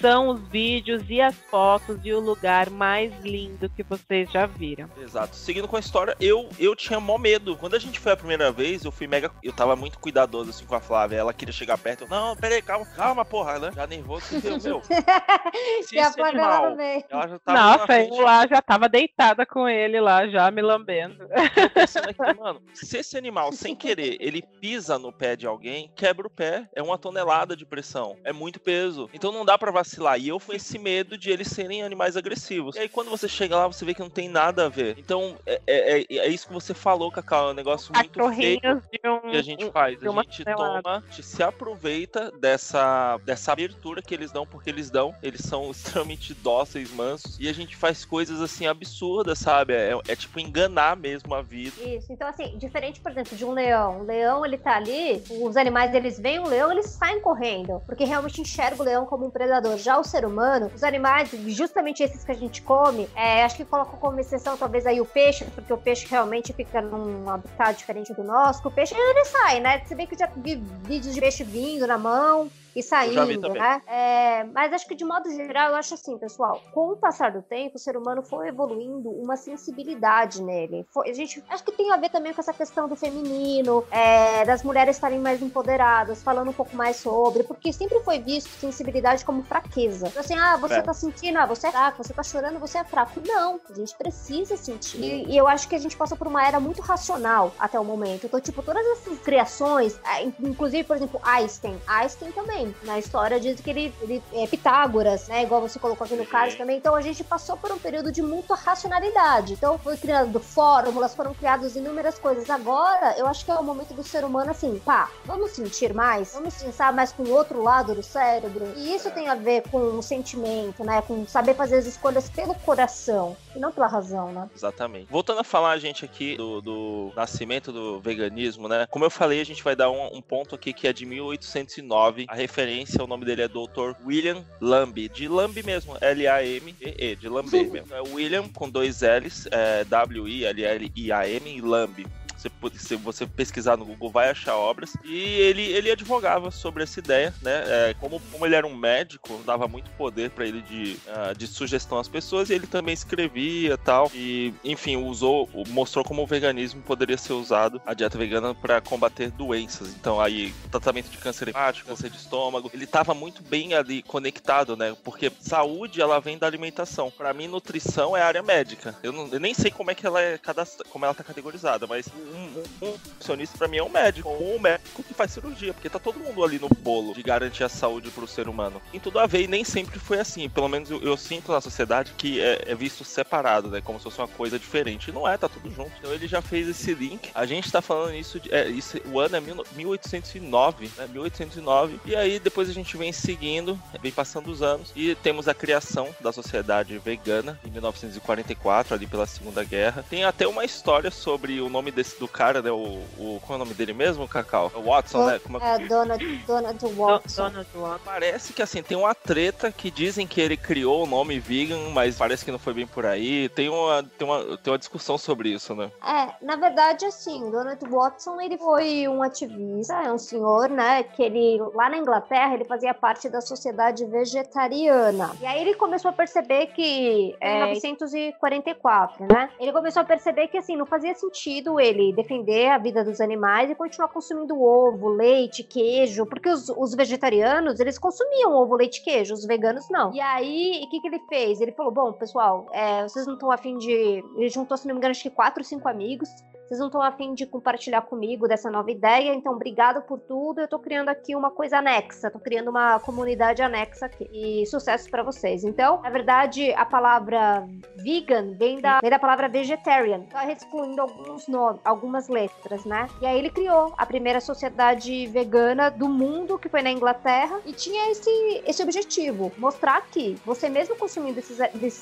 são 0.01 0.29
os 0.29 0.41
vídeos 0.49 1.03
e 1.09 1.21
as 1.21 1.35
fotos 1.35 1.97
e 2.03 2.13
o 2.13 2.19
lugar 2.19 2.69
mais 2.69 3.13
lindo 3.21 3.69
que 3.69 3.83
vocês 3.83 4.31
já 4.31 4.45
viram. 4.45 4.89
Exato. 5.01 5.35
Seguindo 5.35 5.67
com 5.67 5.75
a 5.75 5.79
história, 5.79 6.15
eu, 6.19 6.49
eu 6.59 6.75
tinha 6.75 6.99
mó 6.99 7.17
medo. 7.17 7.55
Quando 7.55 7.75
a 7.75 7.79
gente 7.79 7.99
foi 7.99 8.11
a 8.11 8.17
primeira 8.17 8.51
vez, 8.51 8.85
eu 8.85 8.91
fui 8.91 9.07
mega. 9.07 9.31
Eu 9.43 9.53
tava 9.53 9.75
muito 9.75 9.99
cuidadoso 9.99 10.49
assim 10.49 10.65
com 10.65 10.75
a 10.75 10.79
Flávia. 10.79 11.17
Ela 11.17 11.33
queria 11.33 11.53
chegar 11.53 11.77
perto. 11.77 12.03
Eu, 12.03 12.09
não, 12.09 12.35
peraí, 12.35 12.61
calma, 12.61 12.85
calma, 12.85 13.25
porra, 13.25 13.59
né? 13.59 13.71
Já 13.73 13.87
nervoso, 13.87 14.39
deu, 14.41 14.59
meu. 14.61 14.81
Se 15.83 15.97
esse 15.97 16.21
animal. 16.21 16.77
Ela 17.09 17.27
já 17.27 17.39
tava 17.39 17.59
Nossa, 17.59 17.85
frente, 17.85 18.17
eu 18.17 18.23
lá 18.23 18.47
já 18.47 18.61
tava 18.61 18.89
deitada 18.89 19.45
com 19.45 19.67
ele 19.67 19.99
lá, 19.99 20.27
já 20.27 20.49
me 20.51 20.61
lambendo. 20.61 21.27
eu 21.55 21.69
pensando 21.69 22.09
aqui, 22.09 22.17
mano, 22.39 22.61
se 22.73 22.97
esse 22.97 23.17
animal, 23.17 23.51
sem 23.51 23.75
querer, 23.75 24.17
ele 24.19 24.41
pisa 24.59 24.97
no 24.99 25.11
pé 25.11 25.35
de 25.35 25.47
alguém, 25.47 25.91
quebra 25.95 26.27
o 26.27 26.29
pé. 26.29 26.67
É 26.75 26.81
uma 26.81 26.97
tonelada 26.97 27.55
de 27.55 27.65
pressão. 27.65 28.17
É 28.23 28.31
muito 28.31 28.59
peso. 28.59 29.09
Então 29.13 29.31
não 29.31 29.45
dá 29.45 29.57
pra 29.57 29.71
vacilar. 29.71 29.86
E 30.17 30.27
eu 30.27 30.39
fui 30.39 30.55
esse 30.57 30.77
medo 30.77 31.17
de 31.17 31.29
eles 31.29 31.47
serem 31.47 31.83
animais 31.83 32.17
agressivos. 32.17 32.75
E 32.75 32.79
aí 32.79 32.89
quando 32.89 33.09
você 33.09 33.27
chega 33.27 33.55
lá, 33.55 33.67
você 33.67 33.85
vê 33.85 33.93
que 33.93 33.99
não 34.01 34.09
tem 34.09 34.27
nada 34.29 34.65
a 34.65 34.69
ver. 34.69 34.95
Então 34.97 35.35
é, 35.45 35.61
é, 35.67 35.99
é- 36.01 36.05
é 36.09 36.27
isso 36.27 36.47
que 36.47 36.53
você 36.53 36.73
falou, 36.73 37.11
Cacau. 37.11 37.49
É 37.49 37.51
um 37.51 37.55
negócio 37.55 37.93
muito 37.93 38.19
feio 38.35 38.59
de 38.91 39.09
um. 39.09 39.19
que 39.31 39.37
a 39.37 39.41
gente 39.41 39.71
faz. 39.71 39.97
A 40.03 40.05
gente 40.23 40.43
toma, 40.83 40.97
a 40.97 40.99
gente 41.11 41.23
se 41.23 41.43
aproveita 41.43 42.31
dessa, 42.39 43.17
dessa 43.25 43.51
abertura 43.51 44.01
que 44.01 44.13
eles 44.13 44.31
dão, 44.31 44.45
porque 44.45 44.69
eles 44.69 44.89
dão. 44.89 45.13
Eles 45.21 45.41
são 45.41 45.69
extremamente 45.71 46.33
dóceis, 46.33 46.91
mansos. 46.91 47.37
E 47.39 47.47
a 47.47 47.53
gente 47.53 47.75
faz 47.75 48.03
coisas 48.05 48.41
assim 48.41 48.67
absurdas, 48.67 49.39
sabe? 49.39 49.73
É, 49.73 49.91
é 50.07 50.15
tipo 50.15 50.39
enganar 50.39 50.95
mesmo 50.95 51.33
a 51.33 51.41
vida. 51.41 51.81
Isso, 51.81 52.11
então 52.11 52.27
assim, 52.27 52.57
diferente, 52.57 52.99
por 52.99 53.11
exemplo, 53.11 53.35
de 53.37 53.45
um 53.45 53.51
leão. 53.51 54.01
O 54.01 54.03
leão, 54.03 54.45
ele 54.45 54.57
tá 54.57 54.75
ali, 54.75 55.21
os 55.29 55.55
animais, 55.57 55.93
eles 55.93 56.19
veem 56.19 56.39
o 56.39 56.47
leão, 56.47 56.71
eles 56.71 56.87
saem 56.87 57.21
correndo, 57.21 57.81
porque 57.85 58.03
realmente 58.03 58.41
enxerga 58.41 58.81
o 58.81 58.85
leão 58.85 59.05
como 59.05 59.25
um 59.25 59.29
predador. 59.29 59.76
Já 59.77 59.97
o 59.97 60.03
ser 60.03 60.25
humano, 60.25 60.71
os 60.73 60.83
animais, 60.83 61.29
justamente 61.47 62.03
esses 62.03 62.23
que 62.23 62.31
a 62.31 62.35
gente 62.35 62.61
come, 62.61 63.07
é, 63.15 63.43
acho 63.43 63.55
que 63.55 63.65
colocam 63.65 63.97
como 63.99 64.19
exceção 64.19 64.57
talvez 64.57 64.85
aí 64.85 64.99
o 64.99 65.05
peixe, 65.05 65.45
porque 65.45 65.71
o 65.71 65.77
peixe 65.77 66.07
realmente 66.09 66.53
fica 66.53 66.81
num 66.81 67.29
habitat 67.29 67.77
diferente 67.77 68.13
do 68.13 68.23
nosso, 68.23 68.61
que 68.61 68.67
o 68.67 68.71
peixe, 68.71 68.95
ele 68.95 69.25
sai, 69.25 69.59
né? 69.59 69.81
Você 69.85 69.95
vê 69.95 70.05
que 70.05 70.17
já 70.17 70.27
vi 70.35 70.55
vídeos 70.83 71.13
de 71.13 71.21
peixe 71.21 71.43
vindo 71.43 71.85
na 71.87 71.97
mão, 71.97 72.49
e 72.79 72.83
saindo, 72.83 73.49
né? 73.49 73.81
É, 73.87 74.43
mas 74.45 74.71
acho 74.73 74.87
que 74.87 74.95
de 74.95 75.03
modo 75.05 75.29
geral, 75.31 75.71
eu 75.71 75.75
acho 75.77 75.93
assim, 75.95 76.17
pessoal, 76.17 76.61
com 76.73 76.91
o 76.91 76.95
passar 76.95 77.31
do 77.31 77.41
tempo, 77.41 77.75
o 77.75 77.79
ser 77.79 77.97
humano 77.97 78.21
foi 78.23 78.47
evoluindo 78.49 79.09
uma 79.09 79.35
sensibilidade 79.35 80.41
nele. 80.41 80.85
Foi- 80.91 81.09
a 81.09 81.13
gente 81.13 81.43
acho 81.49 81.63
que 81.63 81.71
tem 81.71 81.91
a 81.91 81.97
ver 81.97 82.09
também 82.09 82.33
com 82.33 82.41
essa 82.41 82.53
questão 82.53 82.87
do 82.87 82.95
feminino, 82.95 83.83
é, 83.91 84.45
das 84.45 84.63
mulheres 84.63 84.95
estarem 84.95 85.19
mais 85.19 85.41
empoderadas, 85.41 86.21
falando 86.23 86.49
um 86.49 86.53
pouco 86.53 86.75
mais 86.75 86.97
sobre, 86.97 87.43
porque 87.43 87.71
sempre 87.73 87.99
foi 88.01 88.19
visto 88.19 88.49
sensibilidade 88.59 89.25
como 89.25 89.43
fraqueza. 89.43 90.07
Então, 90.07 90.21
assim, 90.21 90.35
ah, 90.37 90.57
você 90.57 90.75
É. 90.75 90.81
tá 90.81 90.93
sentindo, 90.93 91.37
ah, 91.39 91.45
você 91.45 91.67
é 91.67 91.71
fraco, 91.71 92.03
você 92.03 92.13
tá 92.13 92.23
chorando, 92.23 92.59
você 92.59 92.77
é 92.77 92.83
fraco. 92.83 93.19
Não, 93.25 93.59
a 93.69 93.73
gente 93.73 93.95
precisa 93.97 94.55
sentir. 94.57 95.01
E, 95.01 95.31
e 95.33 95.37
eu 95.37 95.47
acho 95.47 95.67
que 95.67 95.75
a 95.75 95.79
gente 95.79 95.95
passou 95.97 96.17
por 96.17 96.27
uma 96.27 96.45
era 96.45 96.59
muito 96.59 96.81
racional 96.81 97.51
até 97.59 97.79
o 97.79 97.83
momento. 97.83 98.25
Então, 98.25 98.39
tipo, 98.39 98.61
todas 98.61 98.85
essas 98.85 99.19
criações, 99.19 99.99
in- 100.21 100.33
inclusive, 100.49 100.83
por 100.83 100.95
exemplo, 100.95 101.19
Einstein. 101.23 101.79
Einstein 101.87 102.31
também, 102.31 102.66
na 102.83 102.99
história, 102.99 103.39
diz 103.39 103.59
que 103.59 103.69
ele, 103.69 103.93
ele 104.01 104.23
é 104.33 104.47
Pitágoras, 104.47 105.27
né? 105.27 105.43
Igual 105.43 105.61
você 105.61 105.79
colocou 105.79 106.05
aqui 106.05 106.15
no 106.15 106.23
Sim. 106.23 106.29
caso 106.29 106.57
também. 106.57 106.77
Então, 106.77 106.95
a 106.95 107.01
gente 107.01 107.23
passou 107.23 107.57
por 107.57 107.71
um 107.71 107.77
período 107.77 108.11
de 108.11 108.21
muita 108.21 108.55
racionalidade. 108.55 109.53
Então, 109.53 109.77
foi 109.77 109.97
criando 109.97 110.39
fórmulas, 110.39 111.15
foram 111.15 111.33
criadas 111.33 111.75
inúmeras 111.75 112.17
coisas. 112.19 112.49
Agora, 112.49 113.15
eu 113.17 113.27
acho 113.27 113.45
que 113.45 113.51
é 113.51 113.55
o 113.55 113.63
momento 113.63 113.93
do 113.93 114.03
ser 114.03 114.23
humano, 114.23 114.51
assim, 114.51 114.79
pá, 114.79 115.09
vamos 115.25 115.51
sentir 115.51 115.93
mais? 115.93 116.33
Vamos 116.33 116.55
pensar 116.55 116.93
mais 116.93 117.11
com 117.11 117.23
o 117.23 117.31
outro 117.31 117.61
lado 117.61 117.93
do 117.93 118.03
cérebro? 118.03 118.73
E 118.75 118.95
isso 118.95 119.11
tem 119.11 119.27
a 119.27 119.35
ver 119.35 119.63
com 119.69 119.97
o 119.97 120.03
sentimento, 120.03 120.83
né? 120.83 121.01
Com 121.01 121.25
saber 121.27 121.53
fazer 121.53 121.77
as 121.77 121.85
escolhas 121.85 122.29
pelo 122.29 122.55
coração 122.55 123.35
e 123.55 123.59
não 123.59 123.71
pela 123.71 123.87
razão, 123.87 124.31
né? 124.31 124.49
Exatamente. 124.55 125.07
Voltando 125.09 125.39
a 125.39 125.43
falar, 125.43 125.77
gente, 125.77 126.05
aqui 126.05 126.35
do, 126.37 126.61
do 126.61 127.11
nascimento 127.15 127.71
do 127.71 127.99
veganismo, 127.99 128.67
né? 128.67 128.85
Como 128.89 129.05
eu 129.05 129.09
falei, 129.09 129.41
a 129.41 129.45
gente 129.45 129.63
vai 129.63 129.75
dar 129.75 129.89
um, 129.89 130.17
um 130.17 130.21
ponto 130.21 130.55
aqui 130.55 130.73
que 130.73 130.87
é 130.87 130.93
de 130.93 131.05
1809. 131.05 132.25
A 132.27 132.35
referência, 132.57 133.03
o 133.03 133.07
nome 133.07 133.23
dele 133.23 133.43
é 133.43 133.47
Dr. 133.47 133.93
William 134.03 134.43
Lambe. 134.59 135.07
De 135.09 135.27
Lambe 135.27 135.61
mesmo, 135.61 135.95
L-A-M-B-E, 136.01 137.15
de 137.15 137.29
Lambe 137.29 137.51
mesmo. 137.51 137.93
É 137.93 138.01
William 138.01 138.47
com 138.49 138.67
dois 138.67 139.01
L's, 139.01 139.47
é, 139.51 139.83
W-I-L-L-I-A-M 139.83 141.55
e 141.55 141.61
Lambe. 141.61 142.07
Você, 142.37 142.51
se 142.77 142.95
você 142.95 143.25
pesquisar 143.25 143.77
no 143.77 143.85
Google, 143.85 144.11
vai 144.11 144.29
achar 144.29 144.55
obras. 144.55 144.93
E 145.03 145.17
ele, 145.17 145.63
ele 145.63 145.91
advogava 145.91 146.51
sobre 146.51 146.83
essa 146.83 146.99
ideia, 146.99 147.33
né? 147.41 147.63
É, 147.65 147.95
como, 147.99 148.19
como 148.31 148.45
ele 148.45 148.55
era 148.55 148.67
um 148.67 148.75
médico, 148.75 149.41
dava 149.45 149.67
muito 149.67 149.89
poder 149.91 150.29
para 150.29 150.45
ele 150.45 150.61
de, 150.61 150.97
uh, 151.07 151.35
de 151.35 151.47
sugestão 151.47 151.97
às 151.97 152.07
pessoas, 152.07 152.49
e 152.49 152.53
ele 152.53 152.67
também 152.67 152.93
escrevia 152.93 153.77
tal. 153.77 154.11
E, 154.13 154.53
enfim, 154.63 154.97
usou, 154.97 155.49
mostrou 155.69 156.05
como 156.05 156.23
o 156.23 156.27
veganismo 156.27 156.81
poderia 156.81 157.17
ser 157.17 157.33
usado, 157.33 157.81
a 157.85 157.93
dieta 157.93 158.17
vegana, 158.17 158.53
para 158.53 158.79
combater 158.81 159.31
doenças. 159.31 159.89
Então, 159.95 160.21
aí, 160.21 160.53
tratamento 160.71 161.09
de 161.09 161.17
câncer 161.17 161.49
hepático, 161.49 161.89
câncer 161.89 162.09
de 162.09 162.17
estômago, 162.17 162.69
ele 162.73 162.83
estava 162.83 163.13
muito 163.13 163.41
bem 163.41 163.73
ali 163.73 164.03
conectado, 164.03 164.77
né? 164.77 164.95
Porque 165.03 165.31
saúde, 165.39 166.01
ela 166.01 166.19
vem 166.19 166.37
da 166.37 166.45
alimentação. 166.47 167.09
Para 167.09 167.33
mim, 167.33 167.47
nutrição 167.47 168.15
é 168.15 168.21
área 168.21 168.43
médica. 168.43 168.95
Eu, 169.01 169.11
não, 169.11 169.27
eu 169.31 169.39
nem 169.39 169.53
sei 169.53 169.71
como 169.71 169.91
é 169.91 169.95
que 169.95 170.05
ela 170.05 170.21
é 170.21 170.37
cadastra, 170.37 170.85
como 170.89 171.05
ela 171.05 171.13
tá 171.13 171.23
categorizada, 171.23 171.87
mas 171.87 172.07
um, 172.33 172.87
um, 172.87 172.89
um 172.89 173.47
para 173.57 173.67
mim 173.67 173.77
é 173.77 173.83
um 173.83 173.89
médico, 173.89 174.29
ou 174.29 174.55
um 174.55 174.59
médico 174.59 175.03
que 175.03 175.13
faz 175.13 175.31
cirurgia, 175.31 175.73
porque 175.73 175.89
tá 175.89 175.99
todo 175.99 176.19
mundo 176.19 176.43
ali 176.43 176.59
no 176.59 176.69
bolo 176.69 177.13
de 177.13 177.23
garantir 177.23 177.63
a 177.63 177.69
saúde 177.69 178.09
pro 178.09 178.27
ser 178.27 178.47
humano. 178.47 178.81
Tem 178.91 178.99
tudo 178.99 179.19
a 179.19 179.25
ver 179.25 179.43
e 179.43 179.47
nem 179.47 179.63
sempre 179.63 179.99
foi 179.99 180.19
assim. 180.19 180.49
Pelo 180.49 180.67
menos 180.67 180.89
eu, 180.89 181.01
eu 181.01 181.17
sinto 181.17 181.51
na 181.51 181.61
sociedade 181.61 182.13
que 182.17 182.41
é, 182.41 182.63
é, 182.67 182.75
visto 182.75 183.03
separado, 183.03 183.69
né? 183.69 183.81
Como 183.81 183.99
se 183.99 184.03
fosse 184.03 184.19
uma 184.19 184.27
coisa 184.27 184.57
diferente. 184.59 185.09
E 185.09 185.13
não 185.13 185.27
é, 185.27 185.37
tá 185.37 185.49
tudo 185.49 185.69
junto. 185.71 185.91
Então 185.99 186.13
ele 186.13 186.27
já 186.27 186.41
fez 186.41 186.67
esse 186.67 186.93
link. 186.93 187.29
A 187.33 187.45
gente 187.45 187.71
tá 187.71 187.81
falando 187.81 188.15
isso, 188.15 188.39
de, 188.39 188.53
é, 188.53 188.67
isso 188.67 188.99
o 189.05 189.19
ano 189.19 189.35
é 189.35 189.39
mil, 189.39 189.63
1809, 189.75 190.91
né? 190.97 191.07
1809. 191.07 191.99
E 192.05 192.15
aí 192.15 192.39
depois 192.39 192.69
a 192.69 192.73
gente 192.73 192.95
vem 192.97 193.11
seguindo, 193.11 193.79
vem 194.01 194.11
passando 194.11 194.49
os 194.49 194.61
anos 194.61 194.91
e 194.95 195.15
temos 195.15 195.47
a 195.47 195.53
criação 195.53 196.13
da 196.19 196.31
sociedade 196.31 196.97
vegana 196.97 197.59
em 197.65 197.69
1944, 197.69 198.93
ali 198.93 199.07
pela 199.07 199.25
Segunda 199.25 199.63
Guerra. 199.63 200.05
Tem 200.09 200.23
até 200.23 200.47
uma 200.47 200.65
história 200.65 201.11
sobre 201.11 201.59
o 201.61 201.69
nome 201.69 201.91
desse 201.91 202.16
do 202.19 202.27
cara, 202.27 202.61
né? 202.61 202.71
O, 202.71 203.01
o 203.17 203.39
qual 203.45 203.53
é 203.53 203.61
o 203.61 203.65
nome 203.65 203.73
dele 203.73 203.93
mesmo, 203.93 204.27
Cacau? 204.27 204.71
O 204.75 204.81
Watson, 204.81 205.25
né? 205.25 205.39
Como 205.39 205.57
é, 205.61 205.75
é 205.75 205.87
Donald, 205.87 206.25
Donald 206.45 206.85
Watson. 206.95 207.43
Donald 207.43 207.69
Watson. 207.75 207.99
Parece 208.05 208.53
que 208.53 208.61
assim, 208.61 208.83
tem 208.83 208.97
uma 208.97 209.13
treta 209.15 209.71
que 209.71 209.89
dizem 209.89 210.27
que 210.27 210.41
ele 210.41 210.57
criou 210.57 211.03
o 211.03 211.07
nome 211.07 211.39
vegan, 211.39 211.89
mas 211.93 212.17
parece 212.17 212.43
que 212.43 212.51
não 212.51 212.59
foi 212.59 212.73
bem 212.73 212.87
por 212.87 213.05
aí. 213.05 213.49
Tem 213.49 213.69
uma, 213.69 214.03
tem 214.03 214.27
uma, 214.27 214.57
tem 214.57 214.71
uma 214.71 214.79
discussão 214.79 215.17
sobre 215.17 215.49
isso, 215.49 215.75
né? 215.75 215.91
É, 216.03 216.45
na 216.45 216.55
verdade, 216.55 217.05
assim, 217.05 217.49
Donald 217.49 217.83
Watson, 217.89 218.39
ele 218.41 218.57
foi 218.57 219.07
um 219.07 219.21
ativista, 219.23 219.93
é 219.93 220.11
um 220.11 220.17
senhor, 220.17 220.69
né, 220.69 221.03
que 221.03 221.21
ele, 221.21 221.59
lá 221.73 221.89
na 221.89 221.97
Inglaterra, 221.97 222.53
ele 222.53 222.65
fazia 222.65 222.93
parte 222.93 223.29
da 223.29 223.41
sociedade 223.41 224.05
vegetariana. 224.05 225.35
E 225.41 225.45
aí 225.45 225.61
ele 225.61 225.73
começou 225.75 226.09
a 226.09 226.13
perceber 226.13 226.67
que, 226.67 227.35
é, 227.39 227.73
em 227.73 227.81
1944, 227.81 229.25
né, 229.31 229.49
ele 229.59 229.71
começou 229.71 230.01
a 230.01 230.05
perceber 230.05 230.47
que, 230.47 230.57
assim, 230.57 230.75
não 230.75 230.85
fazia 230.85 231.13
sentido 231.15 231.79
ele 231.79 232.06
defender 232.13 232.67
a 232.67 232.77
vida 232.77 233.03
dos 233.03 233.21
animais 233.21 233.69
e 233.69 233.75
continuar 233.75 234.07
consumindo 234.09 234.61
ovo, 234.61 235.09
leite, 235.09 235.63
queijo, 235.63 236.25
porque 236.25 236.49
os, 236.49 236.69
os 236.69 236.93
vegetarianos, 236.95 237.79
eles 237.79 237.97
consumiam 237.97 238.53
ovo, 238.53 238.75
leite, 238.75 239.03
queijo, 239.03 239.33
os 239.33 239.45
veganos 239.45 239.89
não. 239.89 240.13
E 240.13 240.19
aí, 240.19 240.81
o 240.85 240.89
que 240.89 240.99
que 240.99 241.07
ele 241.07 241.19
fez? 241.27 241.61
Ele 241.61 241.71
falou, 241.71 241.91
bom, 241.91 242.13
pessoal, 242.13 242.67
é, 242.71 243.03
vocês 243.03 243.25
não 243.25 243.33
estão 243.33 243.51
afim 243.51 243.77
de... 243.77 243.91
Ele 244.35 244.49
juntou, 244.49 244.77
se 244.77 244.87
não 244.87 244.95
me 244.95 244.99
engano, 244.99 245.11
acho 245.11 245.23
que 245.23 245.29
quatro 245.29 245.61
ou 245.61 245.65
cinco 245.65 245.87
amigos 245.87 246.29
vocês 246.67 246.81
não 246.81 246.87
estão 246.87 247.01
afim 247.01 247.33
de 247.33 247.45
compartilhar 247.45 248.01
comigo 248.01 248.45
dessa 248.45 248.69
nova 248.69 248.91
ideia, 248.91 249.33
então 249.33 249.53
obrigado 249.53 250.01
por 250.01 250.19
tudo. 250.19 250.59
Eu 250.59 250.67
tô 250.67 250.77
criando 250.77 251.07
aqui 251.07 251.33
uma 251.33 251.49
coisa 251.49 251.77
anexa, 251.77 252.29
tô 252.29 252.39
criando 252.39 252.69
uma 252.69 252.99
comunidade 252.99 253.61
anexa 253.61 254.07
aqui. 254.07 254.29
E 254.33 254.65
sucesso 254.65 255.09
para 255.09 255.23
vocês. 255.23 255.63
Então, 255.63 256.01
na 256.01 256.09
verdade, 256.09 256.73
a 256.73 256.83
palavra 256.83 257.65
vegan 257.95 258.51
vem 258.57 258.81
da, 258.81 258.99
vem 258.99 259.09
da 259.09 259.17
palavra 259.17 259.47
vegetarian, 259.47 260.23
tá 260.23 260.51
excluindo 260.51 261.01
alguns 261.01 261.47
nomes, 261.47 261.79
algumas 261.85 262.27
letras, 262.27 262.83
né? 262.83 263.07
E 263.21 263.25
aí 263.25 263.39
ele 263.39 263.49
criou 263.49 263.93
a 263.97 264.05
primeira 264.05 264.41
sociedade 264.41 265.25
vegana 265.27 265.89
do 265.89 266.09
mundo, 266.09 266.59
que 266.59 266.67
foi 266.67 266.81
na 266.81 266.91
Inglaterra, 266.91 267.61
e 267.65 267.71
tinha 267.71 268.11
esse, 268.11 268.29
esse 268.65 268.83
objetivo: 268.83 269.53
mostrar 269.57 270.05
que 270.07 270.35
você 270.45 270.67
mesmo 270.67 270.97
consumindo 270.97 271.39
esses, 271.39 271.59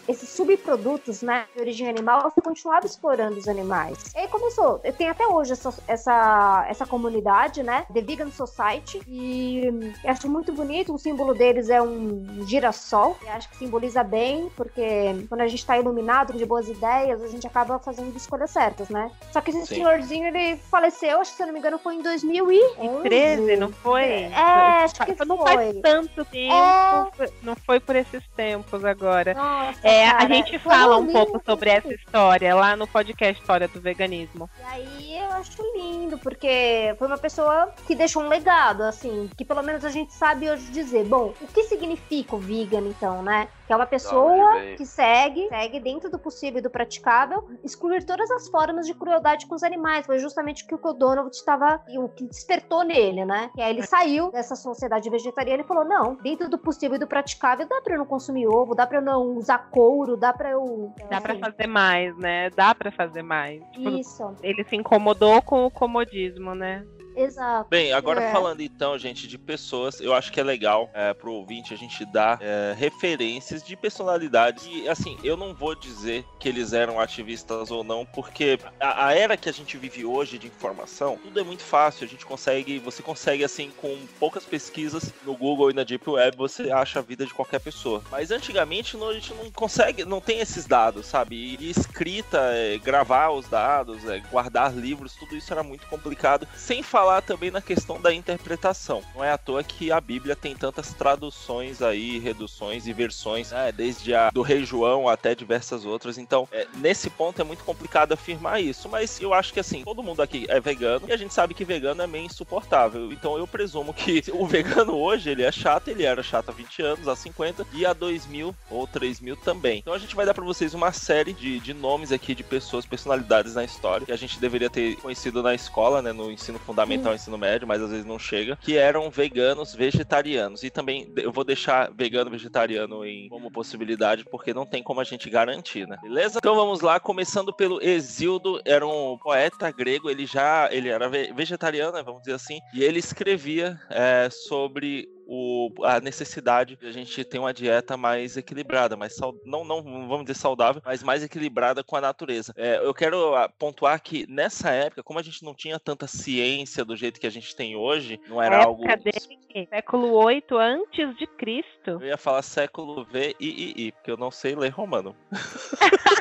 esses 0.08 0.30
subprodutos, 0.30 1.22
né, 1.22 1.46
de 1.54 1.62
origem 1.62 1.88
animal, 1.88 2.24
você 2.24 2.42
continuava 2.42 2.88
explorando 2.88 3.38
os 3.38 3.48
animais. 3.48 4.12
E 4.16 4.20
aí 4.20 4.28
começou 4.28 4.55
começou, 4.56 4.80
tem 4.98 5.10
até 5.10 5.28
hoje 5.28 5.52
essa, 5.52 5.74
essa, 5.88 6.66
essa 6.70 6.86
comunidade, 6.86 7.62
né? 7.62 7.86
The 7.94 8.02
Vegan 8.02 8.32
Society. 8.32 9.02
E 9.08 9.94
acho 10.06 10.30
muito 10.30 10.54
bonito. 10.54 10.94
O 10.94 10.98
símbolo 10.98 11.34
deles 11.34 11.70
é 11.70 11.82
um 11.82 12.46
girassol. 12.48 13.18
Eu 13.22 13.32
acho 13.34 13.50
que 13.50 13.58
simboliza 13.58 14.04
bem, 14.04 14.50
porque 14.56 15.26
quando 15.28 15.42
a 15.42 15.48
gente 15.48 15.66
tá 15.66 15.78
iluminado 15.78 16.34
de 16.34 16.46
boas 16.46 16.68
ideias, 16.68 17.22
a 17.22 17.28
gente 17.28 17.46
acaba 17.46 17.78
fazendo 17.80 18.16
escolhas 18.16 18.50
certas, 18.50 18.90
né? 18.90 19.12
Só 19.32 19.42
que 19.42 19.52
esse 19.52 19.66
Sim. 19.66 19.76
senhorzinho, 19.76 20.28
ele 20.28 20.58
faleceu, 20.58 21.20
acho 21.20 21.32
que 21.32 21.38
se 21.38 21.44
eu 21.44 21.48
não 21.48 21.54
me 21.54 21.60
engano, 21.60 21.78
foi 21.78 21.96
em 21.96 22.02
2013, 22.02 23.58
não 23.58 23.72
foi? 23.72 24.04
É, 24.04 24.36
acho 24.84 24.96
que 24.96 25.26
não 25.26 25.38
foi. 25.38 25.54
faz 25.54 25.78
tanto 25.82 26.26
tempo. 26.26 26.54
É... 26.54 27.30
Não 27.42 27.56
foi 27.56 27.80
por 27.80 27.96
esses 27.96 28.26
tempos 28.36 28.86
agora. 28.86 29.34
Nossa, 29.34 29.88
é, 29.88 30.06
cara, 30.06 30.24
a 30.24 30.28
gente 30.28 30.60
fala 30.60 30.98
um 30.98 31.08
pouco 31.08 31.42
sobre 31.46 31.70
essa 31.70 31.94
história 31.94 32.56
lá 32.56 32.76
no 32.76 32.88
podcast 32.88 33.42
História 33.42 33.68
do 33.68 33.82
Veganismo. 33.82 34.45
E 34.58 34.64
aí 34.64 35.18
eu 35.18 35.32
acho 35.34 35.62
lindo, 35.76 36.18
porque 36.20 36.96
foi 36.98 37.08
uma 37.08 37.18
pessoa 37.18 37.74
que 37.88 37.96
deixou 37.96 38.24
um 38.24 38.28
legado, 38.28 38.84
assim, 38.84 39.30
que 39.38 39.46
pelo 39.46 39.64
menos 39.64 39.84
a 39.84 39.90
gente 39.90 40.14
sabe 40.14 40.50
hoje 40.50 40.72
dizer, 40.72 41.06
bom, 41.06 41.34
o 41.40 41.48
que 41.48 41.64
significa 41.64 42.36
o 42.36 42.40
vegan, 42.40 42.88
então, 42.88 43.22
né? 43.24 43.48
Que 43.66 43.74
é 43.74 43.76
uma 43.76 43.86
pessoa 43.86 44.62
que 44.78 44.86
segue, 44.86 45.48
segue 45.50 45.80
dentro 45.80 46.10
do 46.10 46.20
possível 46.20 46.60
e 46.60 46.62
do 46.62 46.70
praticável, 46.70 47.50
excluir 47.64 48.04
todas 48.04 48.30
as 48.32 48.48
formas 48.48 48.86
de 48.86 48.94
crueldade 48.94 49.48
com 49.48 49.56
os 49.56 49.64
animais. 49.64 50.06
Foi 50.06 50.20
justamente 50.20 50.64
o 50.64 50.68
que 50.68 50.88
o 50.88 50.94
Donald 50.94 51.36
estava, 51.36 51.82
o 51.98 52.08
que 52.10 52.26
despertou 52.26 52.84
nele, 52.84 53.26
né? 53.26 53.50
E 53.58 53.62
aí 53.62 53.72
ele 53.72 53.86
saiu 53.86 54.32
dessa 54.32 54.56
sociedade 54.56 55.10
vegetariana 55.10 55.64
e 55.64 55.68
falou: 55.68 55.84
não, 55.84 56.16
dentro 56.16 56.50
do 56.50 56.58
possível 56.58 56.96
e 56.96 57.00
do 57.00 57.08
praticável, 57.08 57.68
dá 57.68 57.82
pra 57.82 57.96
eu 57.96 58.00
não 58.00 58.06
consumir 58.06 58.48
ovo, 58.48 58.76
dá 58.76 58.86
pra 58.86 59.00
eu 59.00 59.02
não 59.02 59.36
usar 59.38 59.70
couro, 59.72 60.16
dá 60.16 60.32
pra 60.32 60.52
eu. 60.52 60.94
Dá 61.10 61.18
assim, 61.18 61.24
pra 61.24 61.52
fazer 61.52 61.68
mais, 61.68 62.18
né? 62.18 62.50
Dá 62.52 62.76
pra 62.76 62.92
fazer 62.92 63.24
mais. 63.24 63.64
Tipo, 63.72 63.90
Isso. 63.90 64.36
Ele 64.44 64.64
se 64.64 64.76
incomodou 64.76 65.42
com 65.42 65.66
o 65.66 65.72
comodismo, 65.72 66.54
né? 66.54 66.86
Exato. 67.16 67.70
Bem, 67.70 67.94
agora 67.94 68.22
é. 68.22 68.32
falando 68.32 68.62
então, 68.62 68.98
gente, 68.98 69.28
de 69.28 69.38
pessoas, 69.38 70.02
eu 70.02 70.14
acho 70.14 70.32
que 70.32 70.40
é 70.40 70.44
legal 70.44 70.90
é, 70.94 71.14
pro 71.14 71.32
ouvinte 71.32 71.74
a 71.74 71.78
gente 71.78 72.06
dar 72.06 72.38
é, 72.42 72.76
referências 72.78 73.64
de 73.64 73.76
personalidades. 73.76 74.68
E 74.70 74.88
assim, 74.88 75.18
eu 75.24 75.38
não 75.38 75.54
vou 75.54 75.76
dizer 75.76 76.26
que 76.40 76.50
eles 76.50 76.74
eram 76.74 77.00
ativistas 77.00 77.72
ou 77.72 77.84
não, 77.84 78.06
porque 78.06 78.60
a, 78.80 79.08
a, 79.08 79.14
era 79.14 79.38
que 79.38 79.50
a 79.50 79.54
gente 79.54 79.78
vive 79.78 80.04
hoje 80.06 80.38
de 80.38 80.48
informação, 80.48 81.18
tudo 81.24 81.40
é 81.40 81.44
muito 81.44 81.64
fácil. 81.64 82.06
A 82.06 82.08
gente 82.08 82.26
consegue, 82.26 82.80
você 82.80 83.02
consegue, 83.02 83.44
assim, 83.44 83.72
com 83.78 83.98
poucas 84.20 84.44
pesquisas 84.44 85.14
no 85.26 85.36
Google 85.36 85.72
e 85.72 85.74
na 85.74 85.84
Deep 85.84 86.10
Web, 86.10 86.36
você 86.36 86.72
acha 86.72 87.00
a 87.00 87.02
vida 87.02 87.26
de 87.26 87.34
qualquer 87.34 87.60
pessoa. 87.60 88.04
Mas 88.12 88.32
antigamente 88.32 88.98
não, 88.98 89.10
a 89.10 89.14
gente 89.14 89.34
não 89.34 89.50
consegue, 89.52 90.04
não 90.04 90.20
tem 90.20 90.40
esses 90.40 90.66
dados, 90.66 91.06
sabe? 91.06 91.36
E, 91.36 91.58
e 91.66 91.70
escrita, 91.70 92.40
é, 92.54 92.78
gravar 92.78 93.30
os 93.30 93.48
dados, 93.48 94.04
é, 94.06 94.20
guardar 94.32 94.76
livros, 94.76 95.16
tudo 95.16 95.36
isso 95.36 95.52
era 95.54 95.64
muito 95.64 95.88
complicado. 95.88 96.48
Sem 96.56 96.84
falar 96.84 97.05
falar 97.06 97.22
também 97.22 97.52
na 97.52 97.62
questão 97.62 98.02
da 98.02 98.12
interpretação. 98.12 99.04
Não 99.14 99.24
é 99.24 99.32
à 99.32 99.38
toa 99.38 99.64
que 99.64 99.92
a 99.92 100.02
Bíblia 100.02 100.36
tem 100.36 100.56
tantas 100.56 100.92
traduções 100.92 101.80
aí, 101.80 102.18
reduções 102.18 102.88
e 102.88 102.94
versões, 102.94 103.52
né? 103.52 103.72
desde 103.72 104.16
a 104.16 104.32
do 104.32 104.42
Rei 104.42 104.66
João 104.66 105.08
até 105.08 105.36
diversas 105.36 105.86
outras. 105.86 106.18
Então, 106.18 106.48
é, 106.52 106.66
nesse 106.78 107.12
ponto 107.12 107.40
é 107.40 107.44
muito 107.44 107.64
complicado 107.64 108.12
afirmar 108.14 108.60
isso. 108.60 108.90
Mas 108.90 109.22
eu 109.22 109.36
acho 109.36 109.54
que 109.54 109.60
assim, 109.60 109.84
todo 109.84 110.02
mundo 110.02 110.20
aqui 110.20 110.48
é 110.50 110.60
vegano 110.60 111.08
e 111.08 111.12
a 111.12 111.18
gente 111.18 111.32
sabe 111.32 111.54
que 111.54 111.64
vegano 111.64 112.02
é 112.02 112.08
meio 112.08 112.26
insuportável. 112.26 113.14
Então 113.14 113.38
eu 113.38 113.46
presumo 113.46 113.94
que 113.94 114.24
o 114.34 114.48
vegano 114.48 114.96
hoje 114.96 115.30
ele 115.30 115.44
é 115.44 115.52
chato, 115.52 115.90
ele 115.90 116.04
era 116.04 116.24
chato 116.24 116.50
há 116.50 116.52
20 116.52 116.82
anos, 116.82 117.08
há 117.08 117.16
50 117.16 117.68
e 117.72 117.86
há 117.86 117.94
2000 117.94 118.56
ou 118.72 118.88
3000 118.88 119.36
também. 119.38 119.78
Então 119.78 119.94
a 119.94 120.00
gente 120.00 120.16
vai 120.16 120.26
dar 120.26 120.34
para 120.34 120.44
vocês 120.44 120.74
uma 120.74 120.92
série 120.92 121.34
de, 121.34 121.60
de 121.60 121.74
nomes 121.74 122.12
aqui 122.12 122.34
de 122.34 122.44
pessoas, 122.44 122.84
personalidades 122.84 123.54
na 123.54 123.64
história 123.64 124.08
que 124.08 124.12
a 124.12 124.18
gente 124.18 124.40
deveria 124.40 124.72
ter 124.72 124.96
conhecido 124.96 125.44
na 125.44 125.54
escola, 125.54 126.02
né, 126.02 126.12
no 126.12 126.32
ensino 126.32 126.58
fundamental 126.58 126.95
uhum. 126.98 127.14
ensino 127.14 127.38
médio, 127.38 127.68
mas 127.68 127.82
às 127.82 127.92
vezes 127.92 128.06
não 128.06 128.20
chega, 128.20 128.56
que 128.58 128.78
eram 128.78 129.10
veganos 129.10 129.74
vegetarianos. 129.74 130.64
E 130.64 130.70
também 130.70 131.12
eu 131.18 131.32
vou 131.32 131.44
deixar 131.44 131.92
vegano 131.92 132.32
vegetariano 132.32 133.06
em, 133.06 133.28
como 133.30 133.52
possibilidade, 133.52 134.26
porque 134.26 134.54
não 134.54 134.66
tem 134.66 134.84
como 134.84 135.00
a 135.00 135.04
gente 135.04 135.30
garantir, 135.30 135.88
né? 135.88 135.98
Beleza? 136.02 136.38
Então 136.38 136.56
vamos 136.56 136.82
lá, 136.82 137.00
começando 137.00 137.54
pelo 137.54 137.82
Exildo, 137.82 138.62
era 138.66 138.86
um 138.86 139.18
poeta 139.18 139.72
grego, 139.72 140.10
ele 140.10 140.26
já 140.26 140.70
ele 140.72 140.90
era 140.90 141.10
vegetariano, 141.10 141.94
né, 141.94 142.04
vamos 142.04 142.22
dizer 142.22 142.34
assim, 142.34 142.60
e 142.74 142.84
ele 142.84 143.00
escrevia 143.00 143.80
é, 143.90 144.30
sobre 144.30 145.08
o, 145.28 145.72
a 145.84 146.00
necessidade 146.00 146.76
de 146.76 146.88
a 146.88 146.92
gente 146.92 147.24
ter 147.24 147.40
uma 147.40 147.54
dieta 147.54 147.98
mais 147.98 148.38
equilibrada, 148.38 148.96
mais 148.96 149.18
não, 149.46 149.64
não 149.64 149.84
vamos 149.84 150.26
dizer 150.26 150.40
saudável, 150.40 150.82
mas 150.86 151.04
mais 151.04 151.24
equilibrada 151.24 151.84
com 151.84 151.96
a 151.96 152.02
natureza. 152.02 152.54
É, 152.56 152.78
eu 152.78 152.94
quero 152.94 153.36
ah, 153.36 153.50
pontuar 153.50 154.02
que 154.02 154.26
nessa 154.30 154.72
época, 154.72 155.04
como 155.04 155.20
a 155.20 155.24
gente 155.24 155.44
não 155.44 155.54
tinha 155.54 155.80
tanta 155.80 156.08
ciência 156.08 156.86
do 156.86 156.96
jeito 156.96 157.20
que 157.20 157.28
a 157.28 157.32
gente 157.32 157.56
tem 157.56 157.76
hoje, 157.76 158.20
não 158.28 158.42
era 158.42 158.64
algo. 158.64 158.84
Dele, 158.86 159.68
século 159.70 160.14
8 160.14 160.58
antes 160.58 161.18
de 161.18 161.28
Cristo. 161.28 161.92
Eu 161.92 162.04
ia 162.04 162.18
falar 162.18 162.42
século 162.42 163.06
V 163.06 163.36
e 163.40 163.48
I, 163.48 163.88
I 163.88 163.92
porque 163.92 164.12
eu 164.12 164.18
não 164.18 164.32
sei 164.32 164.56
ler 164.56 164.70
romano. 164.70 165.16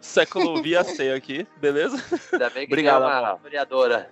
século 0.00 0.62
via 0.62 0.84
C 0.84 1.12
aqui, 1.12 1.46
beleza? 1.58 1.96
Ainda 2.32 2.50
bem 2.50 2.66
que 2.66 2.72
Obrigado, 2.72 3.02
uma 3.02 3.36
historiadora. 3.36 4.10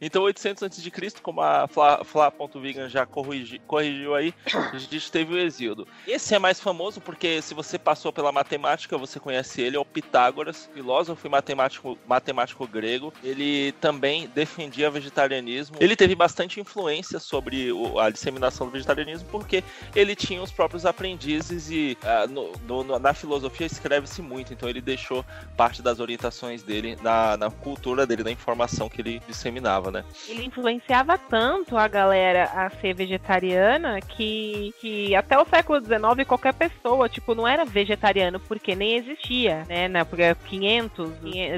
Então, 0.00 0.22
800 0.22 0.62
a.C., 0.62 0.90
como 1.22 1.40
a 1.40 1.66
Fla.vegan 1.68 2.88
já 2.88 3.06
corrigi, 3.06 3.58
corrigiu 3.60 4.14
aí, 4.14 4.34
a 4.72 4.78
gente 4.78 5.10
teve 5.10 5.34
o 5.34 5.38
Exíodo. 5.38 5.86
Esse 6.06 6.34
é 6.34 6.38
mais 6.38 6.60
famoso 6.60 7.00
porque, 7.00 7.40
se 7.42 7.54
você 7.54 7.78
passou 7.78 8.12
pela 8.12 8.32
matemática, 8.32 8.98
você 8.98 9.18
conhece 9.18 9.60
ele, 9.60 9.76
é 9.76 9.80
o 9.80 9.84
Pitágoras, 9.84 10.68
filósofo 10.72 11.26
e 11.26 11.30
matemático, 11.30 11.98
matemático 12.06 12.66
grego. 12.66 13.12
Ele 13.22 13.72
também 13.80 14.28
defendia 14.28 14.90
vegetarianismo. 14.90 15.76
Ele 15.80 15.96
teve 15.96 16.14
bastante 16.14 16.60
influência 16.60 17.18
sobre 17.18 17.70
a 18.00 18.10
disseminação 18.10 18.66
do 18.66 18.72
vegetarianismo 18.72 19.28
porque 19.30 19.62
ele 19.94 20.14
tinha 20.14 20.42
os 20.42 20.50
próprios 20.50 20.86
aprendizes 20.86 21.70
e 21.70 21.96
uh, 22.02 22.28
no, 22.28 22.84
no, 22.84 22.98
na 22.98 23.14
filosofia 23.14 23.66
escreve-se 23.66 24.22
muito, 24.22 24.52
então 24.52 24.68
ele 24.68 24.80
deixou 24.80 25.24
parte 25.56 25.82
das 25.82 26.00
orientações 26.00 26.62
dele 26.62 26.96
na, 27.02 27.36
na 27.36 27.50
cultura 27.50 28.06
dele, 28.06 28.24
na 28.24 28.30
informação 28.30 28.88
que 28.88 29.00
ele 29.00 29.22
disseminava 29.26 29.85
né? 29.90 30.04
Ele 30.28 30.44
influenciava 30.44 31.16
tanto 31.18 31.76
a 31.76 31.86
galera 31.88 32.44
a 32.44 32.70
ser 32.70 32.94
vegetariana 32.94 34.00
que, 34.00 34.74
que 34.80 35.14
até 35.14 35.38
o 35.38 35.46
século 35.46 35.80
XIX 35.80 36.26
qualquer 36.26 36.54
pessoa, 36.54 37.08
tipo, 37.08 37.34
não 37.34 37.46
era 37.46 37.64
vegetariano 37.64 38.40
porque 38.40 38.74
nem 38.74 38.96
existia, 38.96 39.64
né? 39.68 39.88
Na, 39.88 40.04
porque 40.04 40.34
500, 40.34 41.10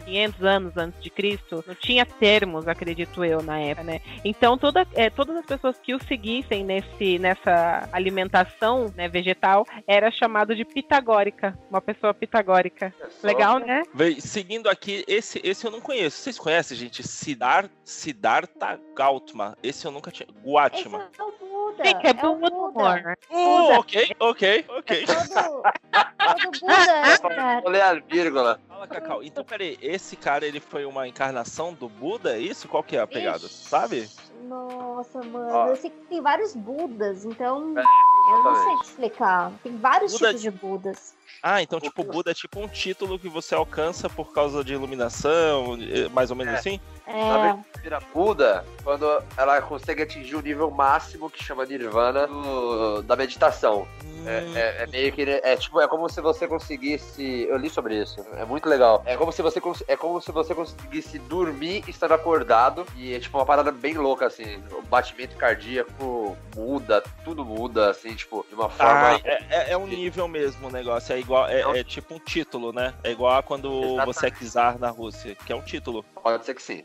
500 0.05 0.43
anos 0.45 0.77
antes 0.77 1.03
de 1.03 1.11
Cristo, 1.11 1.65
não 1.67 1.75
tinha 1.75 2.05
termos, 2.05 2.69
acredito 2.69 3.25
eu, 3.25 3.43
na 3.43 3.59
época, 3.59 3.85
né? 3.85 4.01
Então, 4.25 4.57
toda, 4.59 4.87
é, 4.95 5.11
todas 5.11 5.37
as 5.37 5.47
pessoas 5.47 5.79
que 5.79 5.95
o 5.95 6.03
seguissem 6.05 6.65
nesse, 6.65 7.19
nessa 7.19 7.89
alimentação 7.93 8.93
né, 8.97 9.09
vegetal 9.09 9.67
era 9.87 10.11
chamado 10.11 10.55
de 10.55 10.65
pitagórica, 10.65 11.59
uma 11.71 11.81
pessoa 11.81 12.13
pitagórica. 12.13 12.93
É 13.23 13.27
Legal, 13.27 13.59
né? 13.59 13.83
Seguindo 14.21 14.69
aqui, 14.69 15.05
esse, 15.07 15.41
esse 15.45 15.65
eu 15.65 15.71
não 15.71 15.81
conheço. 15.81 16.19
Vocês 16.19 16.39
conhecem, 16.39 16.77
gente? 16.77 17.07
Sidar, 17.07 17.69
Sidar 17.85 18.18
Siddhartha 18.19 18.81
Gautama. 18.95 19.57
Esse 19.63 19.87
eu 19.87 19.93
nunca 19.93 20.11
tinha. 20.11 20.29
Guatma. 20.45 21.09
Esse 21.13 21.21
é 21.21 21.25
o 21.25 21.33
Buda. 21.33 21.85
Sim, 21.85 21.95
é, 22.03 22.09
é 22.09 22.13
Buda. 22.13 22.51
Buda. 22.51 23.19
Uh, 23.31 23.79
ok, 23.79 24.17
ok, 24.19 24.65
ok. 24.69 25.03
É 25.03 25.07
todo, 25.07 25.63
todo 25.63 26.61
Buda, 26.61 27.61
Vou 27.63 27.71
ler 27.71 27.83
a 27.83 27.95
vírgula. 27.95 28.61
Fala, 28.69 28.89
Cacau. 28.89 29.23
Então, 29.23 29.45
peraí, 29.45 29.79
esse 29.81 30.17
cara 30.17 30.45
ele 30.45 30.61
foi 30.61 30.85
uma 30.85 31.07
encarnação 31.07 31.73
do 31.73 31.89
Buda? 31.89 32.37
É 32.37 32.41
isso? 32.41 32.69
Qual 32.69 32.83
que 32.83 32.97
é 32.97 33.01
a 33.01 33.07
pegada? 33.07 33.47
Ixi. 33.47 33.69
Sabe? 33.69 34.09
Nossa, 34.43 35.23
mano. 35.23 35.53
Ó. 35.53 35.69
Eu 35.69 35.77
sei 35.77 35.91
que 35.91 36.07
tem 36.09 36.21
vários 36.21 36.55
Budas, 36.55 37.25
então. 37.25 37.79
É, 37.79 37.83
eu 38.29 38.43
não 38.43 38.55
sei 38.55 38.77
te 38.77 38.85
explicar. 38.85 39.53
Tem 39.63 39.77
vários 39.77 40.13
Buda... 40.13 40.29
tipos 40.29 40.43
de 40.43 40.51
Budas. 40.51 41.19
Ah, 41.43 41.63
então, 41.63 41.79
tipo, 41.81 42.03
Buda 42.03 42.33
é 42.33 42.35
tipo 42.35 42.61
um 42.61 42.69
título 42.69 43.19
que 43.19 43.29
você 43.29 43.55
alcança 43.55 44.09
por 44.09 44.33
causa 44.33 44.65
de 44.65 44.73
iluminação, 44.73 45.77
mais 46.13 46.31
ou 46.31 46.37
menos 46.37 46.55
é. 46.55 46.57
assim? 46.57 46.81
É. 47.07 47.81
Vira 47.81 48.01
Buda 48.13 48.65
quando 48.83 49.07
ela 49.37 49.63
consegue 49.63 50.03
atingir 50.03 50.37
o 50.37 50.43
nível 50.43 50.71
máximo 50.71 51.31
que 51.31 51.43
chama 51.43 51.65
Nirvana 51.65 52.27
do, 52.27 53.03
da 53.03 53.17
meditação. 53.17 53.87
É, 54.27 54.41
hum. 54.41 54.57
É, 54.57 54.83
é, 54.83 54.87
meio 54.89 55.13
que 55.13 55.23
é 55.23 55.57
tipo 55.57 55.81
é 55.81 55.87
como 55.87 56.09
se 56.09 56.21
você 56.21 56.47
conseguisse 56.47 57.47
eu 57.49 57.57
li 57.57 57.71
sobre 57.71 58.03
isso 58.03 58.21
é 58.37 58.45
muito 58.45 58.69
legal 58.69 59.01
é 59.07 59.17
como 59.17 59.31
se 59.31 59.41
você 59.41 59.61
é 59.87 59.97
como 59.97 60.21
se 60.21 60.33
você 60.33 60.55
conseguisse 60.55 61.21
dormir 61.21 61.85
estando 61.87 62.15
acordado 62.15 62.85
e 62.97 63.15
é 63.15 63.21
tipo 63.21 63.39
uma 63.39 63.47
parada 63.47 63.71
bem 63.71 63.95
louca 63.95 64.27
assim 64.27 64.61
o 64.73 64.83
batimento 64.83 65.37
cardíaco 65.37 66.37
muda 66.57 67.03
tudo 67.25 67.45
muda 67.45 67.91
assim 67.91 68.15
tipo 68.19 68.45
de 68.49 68.55
uma 68.55 68.69
forma 68.69 69.17
ah, 69.17 69.21
é, 69.25 69.45
é, 69.51 69.73
é 69.73 69.77
um 69.77 69.87
nível 69.87 70.29
mesmo 70.29 70.69
o 70.69 70.71
negócio 70.71 71.15
é 71.15 71.19
igual 71.19 71.49
é, 71.49 71.61
é, 71.79 71.85
tipo 71.85 72.15
um 72.15 72.19
título 72.19 72.73
né 72.73 72.95
é 73.03 73.11
igual 73.11 73.39
a 73.39 73.43
quando 73.43 73.69
Exatamente. 73.69 74.07
você 74.07 74.27
é 74.27 74.31
czar 74.31 74.79
na 74.79 74.91
Rússia 74.91 75.35
que 75.35 75.53
é 75.53 75.57
um 75.57 75.63
título 75.63 76.05
pode 76.23 76.45
ser 76.45 76.55
que 76.55 76.63
sim 76.63 76.85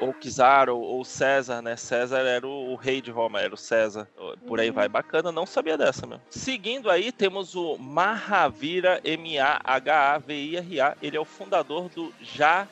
ou 0.00 0.14
Czar, 0.14 0.70
ou, 0.70 0.80
ou, 0.80 1.04
César, 1.04 1.60
né? 1.60 1.76
César 1.76 2.20
era 2.20 2.46
o, 2.46 2.72
o, 2.72 2.74
rei 2.74 3.02
de 3.02 3.10
Roma, 3.10 3.40
era 3.40 3.52
o 3.52 3.56
César. 3.56 4.08
Por 4.46 4.58
aí 4.58 4.70
vai. 4.70 4.86
Uhum. 4.86 4.92
Bacana, 4.92 5.30
não 5.30 5.44
sabia 5.44 5.76
dessa, 5.76 6.06
meu. 6.06 6.18
Seguindo 6.30 6.90
aí, 6.90 7.12
temos 7.12 7.54
o 7.54 7.76
Mahavira, 7.76 9.00
M-A-H-A-V-I-R-A. 9.04 10.96
Ele 11.02 11.16
é 11.16 11.20
o 11.20 11.24
fundador 11.24 11.88
do 11.90 12.12
Já 12.20 12.66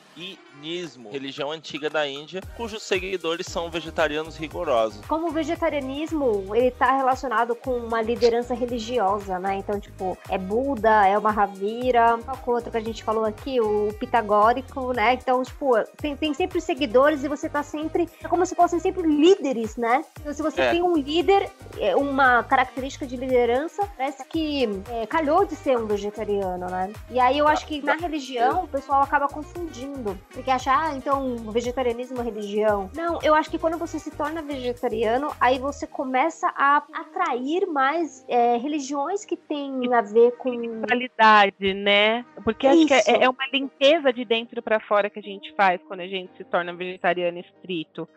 Jainismo, 0.59 1.09
religião 1.09 1.51
antiga 1.51 1.89
da 1.89 2.07
Índia, 2.07 2.41
cujos 2.57 2.83
seguidores 2.83 3.47
são 3.47 3.71
vegetarianos 3.71 4.35
rigorosos. 4.35 5.05
Como 5.07 5.27
o 5.27 5.31
vegetarianismo, 5.31 6.53
ele 6.53 6.71
tá 6.71 6.97
relacionado 6.97 7.55
com 7.55 7.77
uma 7.77 8.01
liderança 8.01 8.53
religiosa, 8.53 9.39
né? 9.39 9.55
Então, 9.55 9.79
tipo, 9.79 10.17
é 10.29 10.37
Buda, 10.37 11.07
é 11.07 11.17
o 11.17 11.21
Mahavira, 11.21 12.19
qual 12.43 12.57
outro 12.57 12.71
que 12.71 12.77
a 12.77 12.81
gente 12.81 13.03
falou 13.03 13.23
aqui? 13.23 13.61
O 13.61 13.93
pitagórico, 13.99 14.93
né? 14.93 15.13
Então, 15.13 15.41
tipo, 15.43 15.73
tem, 15.97 16.15
tem 16.15 16.33
sempre 16.33 16.59
seguidores 16.59 17.23
e 17.23 17.29
você 17.29 17.47
tá 17.47 17.63
sempre. 17.63 18.09
É 18.23 18.27
como 18.27 18.45
se 18.45 18.53
fossem 18.53 18.79
sempre 18.79 19.03
líderes, 19.03 19.77
né? 19.77 20.03
Então, 20.19 20.33
se 20.33 20.41
você 20.41 20.61
é. 20.61 20.71
tem 20.71 20.83
um 20.83 20.95
líder, 20.95 21.49
é, 21.77 21.95
uma 21.95 22.43
característica 22.43 23.07
de 23.07 23.15
liderança, 23.15 23.87
parece 23.95 24.25
que 24.25 24.67
é, 24.89 25.07
calhou 25.07 25.45
de 25.45 25.55
ser 25.55 25.77
um 25.77 25.85
vegetariano, 25.85 26.67
né? 26.67 26.91
E 27.09 27.19
aí 27.19 27.37
eu 27.37 27.47
acho 27.47 27.65
que 27.65 27.81
na 27.81 27.95
religião 27.95 28.65
o 28.65 28.67
pessoal 28.67 29.01
acaba 29.01 29.27
confundindo. 29.27 30.19
Porque 30.31 30.48
que 30.49 30.53
acha, 30.53 30.71
ah, 30.75 30.95
então 30.95 31.35
vegetarianismo 31.51 32.19
é 32.19 32.23
religião. 32.23 32.89
Não, 32.95 33.19
eu 33.21 33.35
acho 33.35 33.51
que 33.51 33.59
quando 33.59 33.77
você 33.77 33.99
se 33.99 34.09
torna 34.09 34.41
vegetariano, 34.41 35.31
aí 35.39 35.59
você 35.59 35.85
começa 35.85 36.51
a 36.55 36.77
atrair 36.91 37.67
mais 37.67 38.25
é, 38.27 38.57
religiões 38.57 39.23
que 39.23 39.37
têm 39.37 39.93
a 39.93 40.01
ver 40.01 40.31
com. 40.37 40.51
Espiritualidade, 40.51 41.73
né? 41.75 42.25
Porque 42.43 42.67
Isso. 42.67 42.93
acho 42.95 43.05
que 43.05 43.11
é, 43.11 43.23
é 43.25 43.29
uma 43.29 43.47
limpeza 43.53 44.11
de 44.11 44.25
dentro 44.25 44.59
para 44.63 44.79
fora 44.79 45.07
que 45.07 45.19
a 45.19 45.21
gente 45.21 45.53
faz 45.53 45.79
quando 45.87 45.99
a 45.99 46.07
gente 46.07 46.35
se 46.35 46.43
torna 46.43 46.73
vegetariano 46.73 47.37
estrito. 47.37 48.09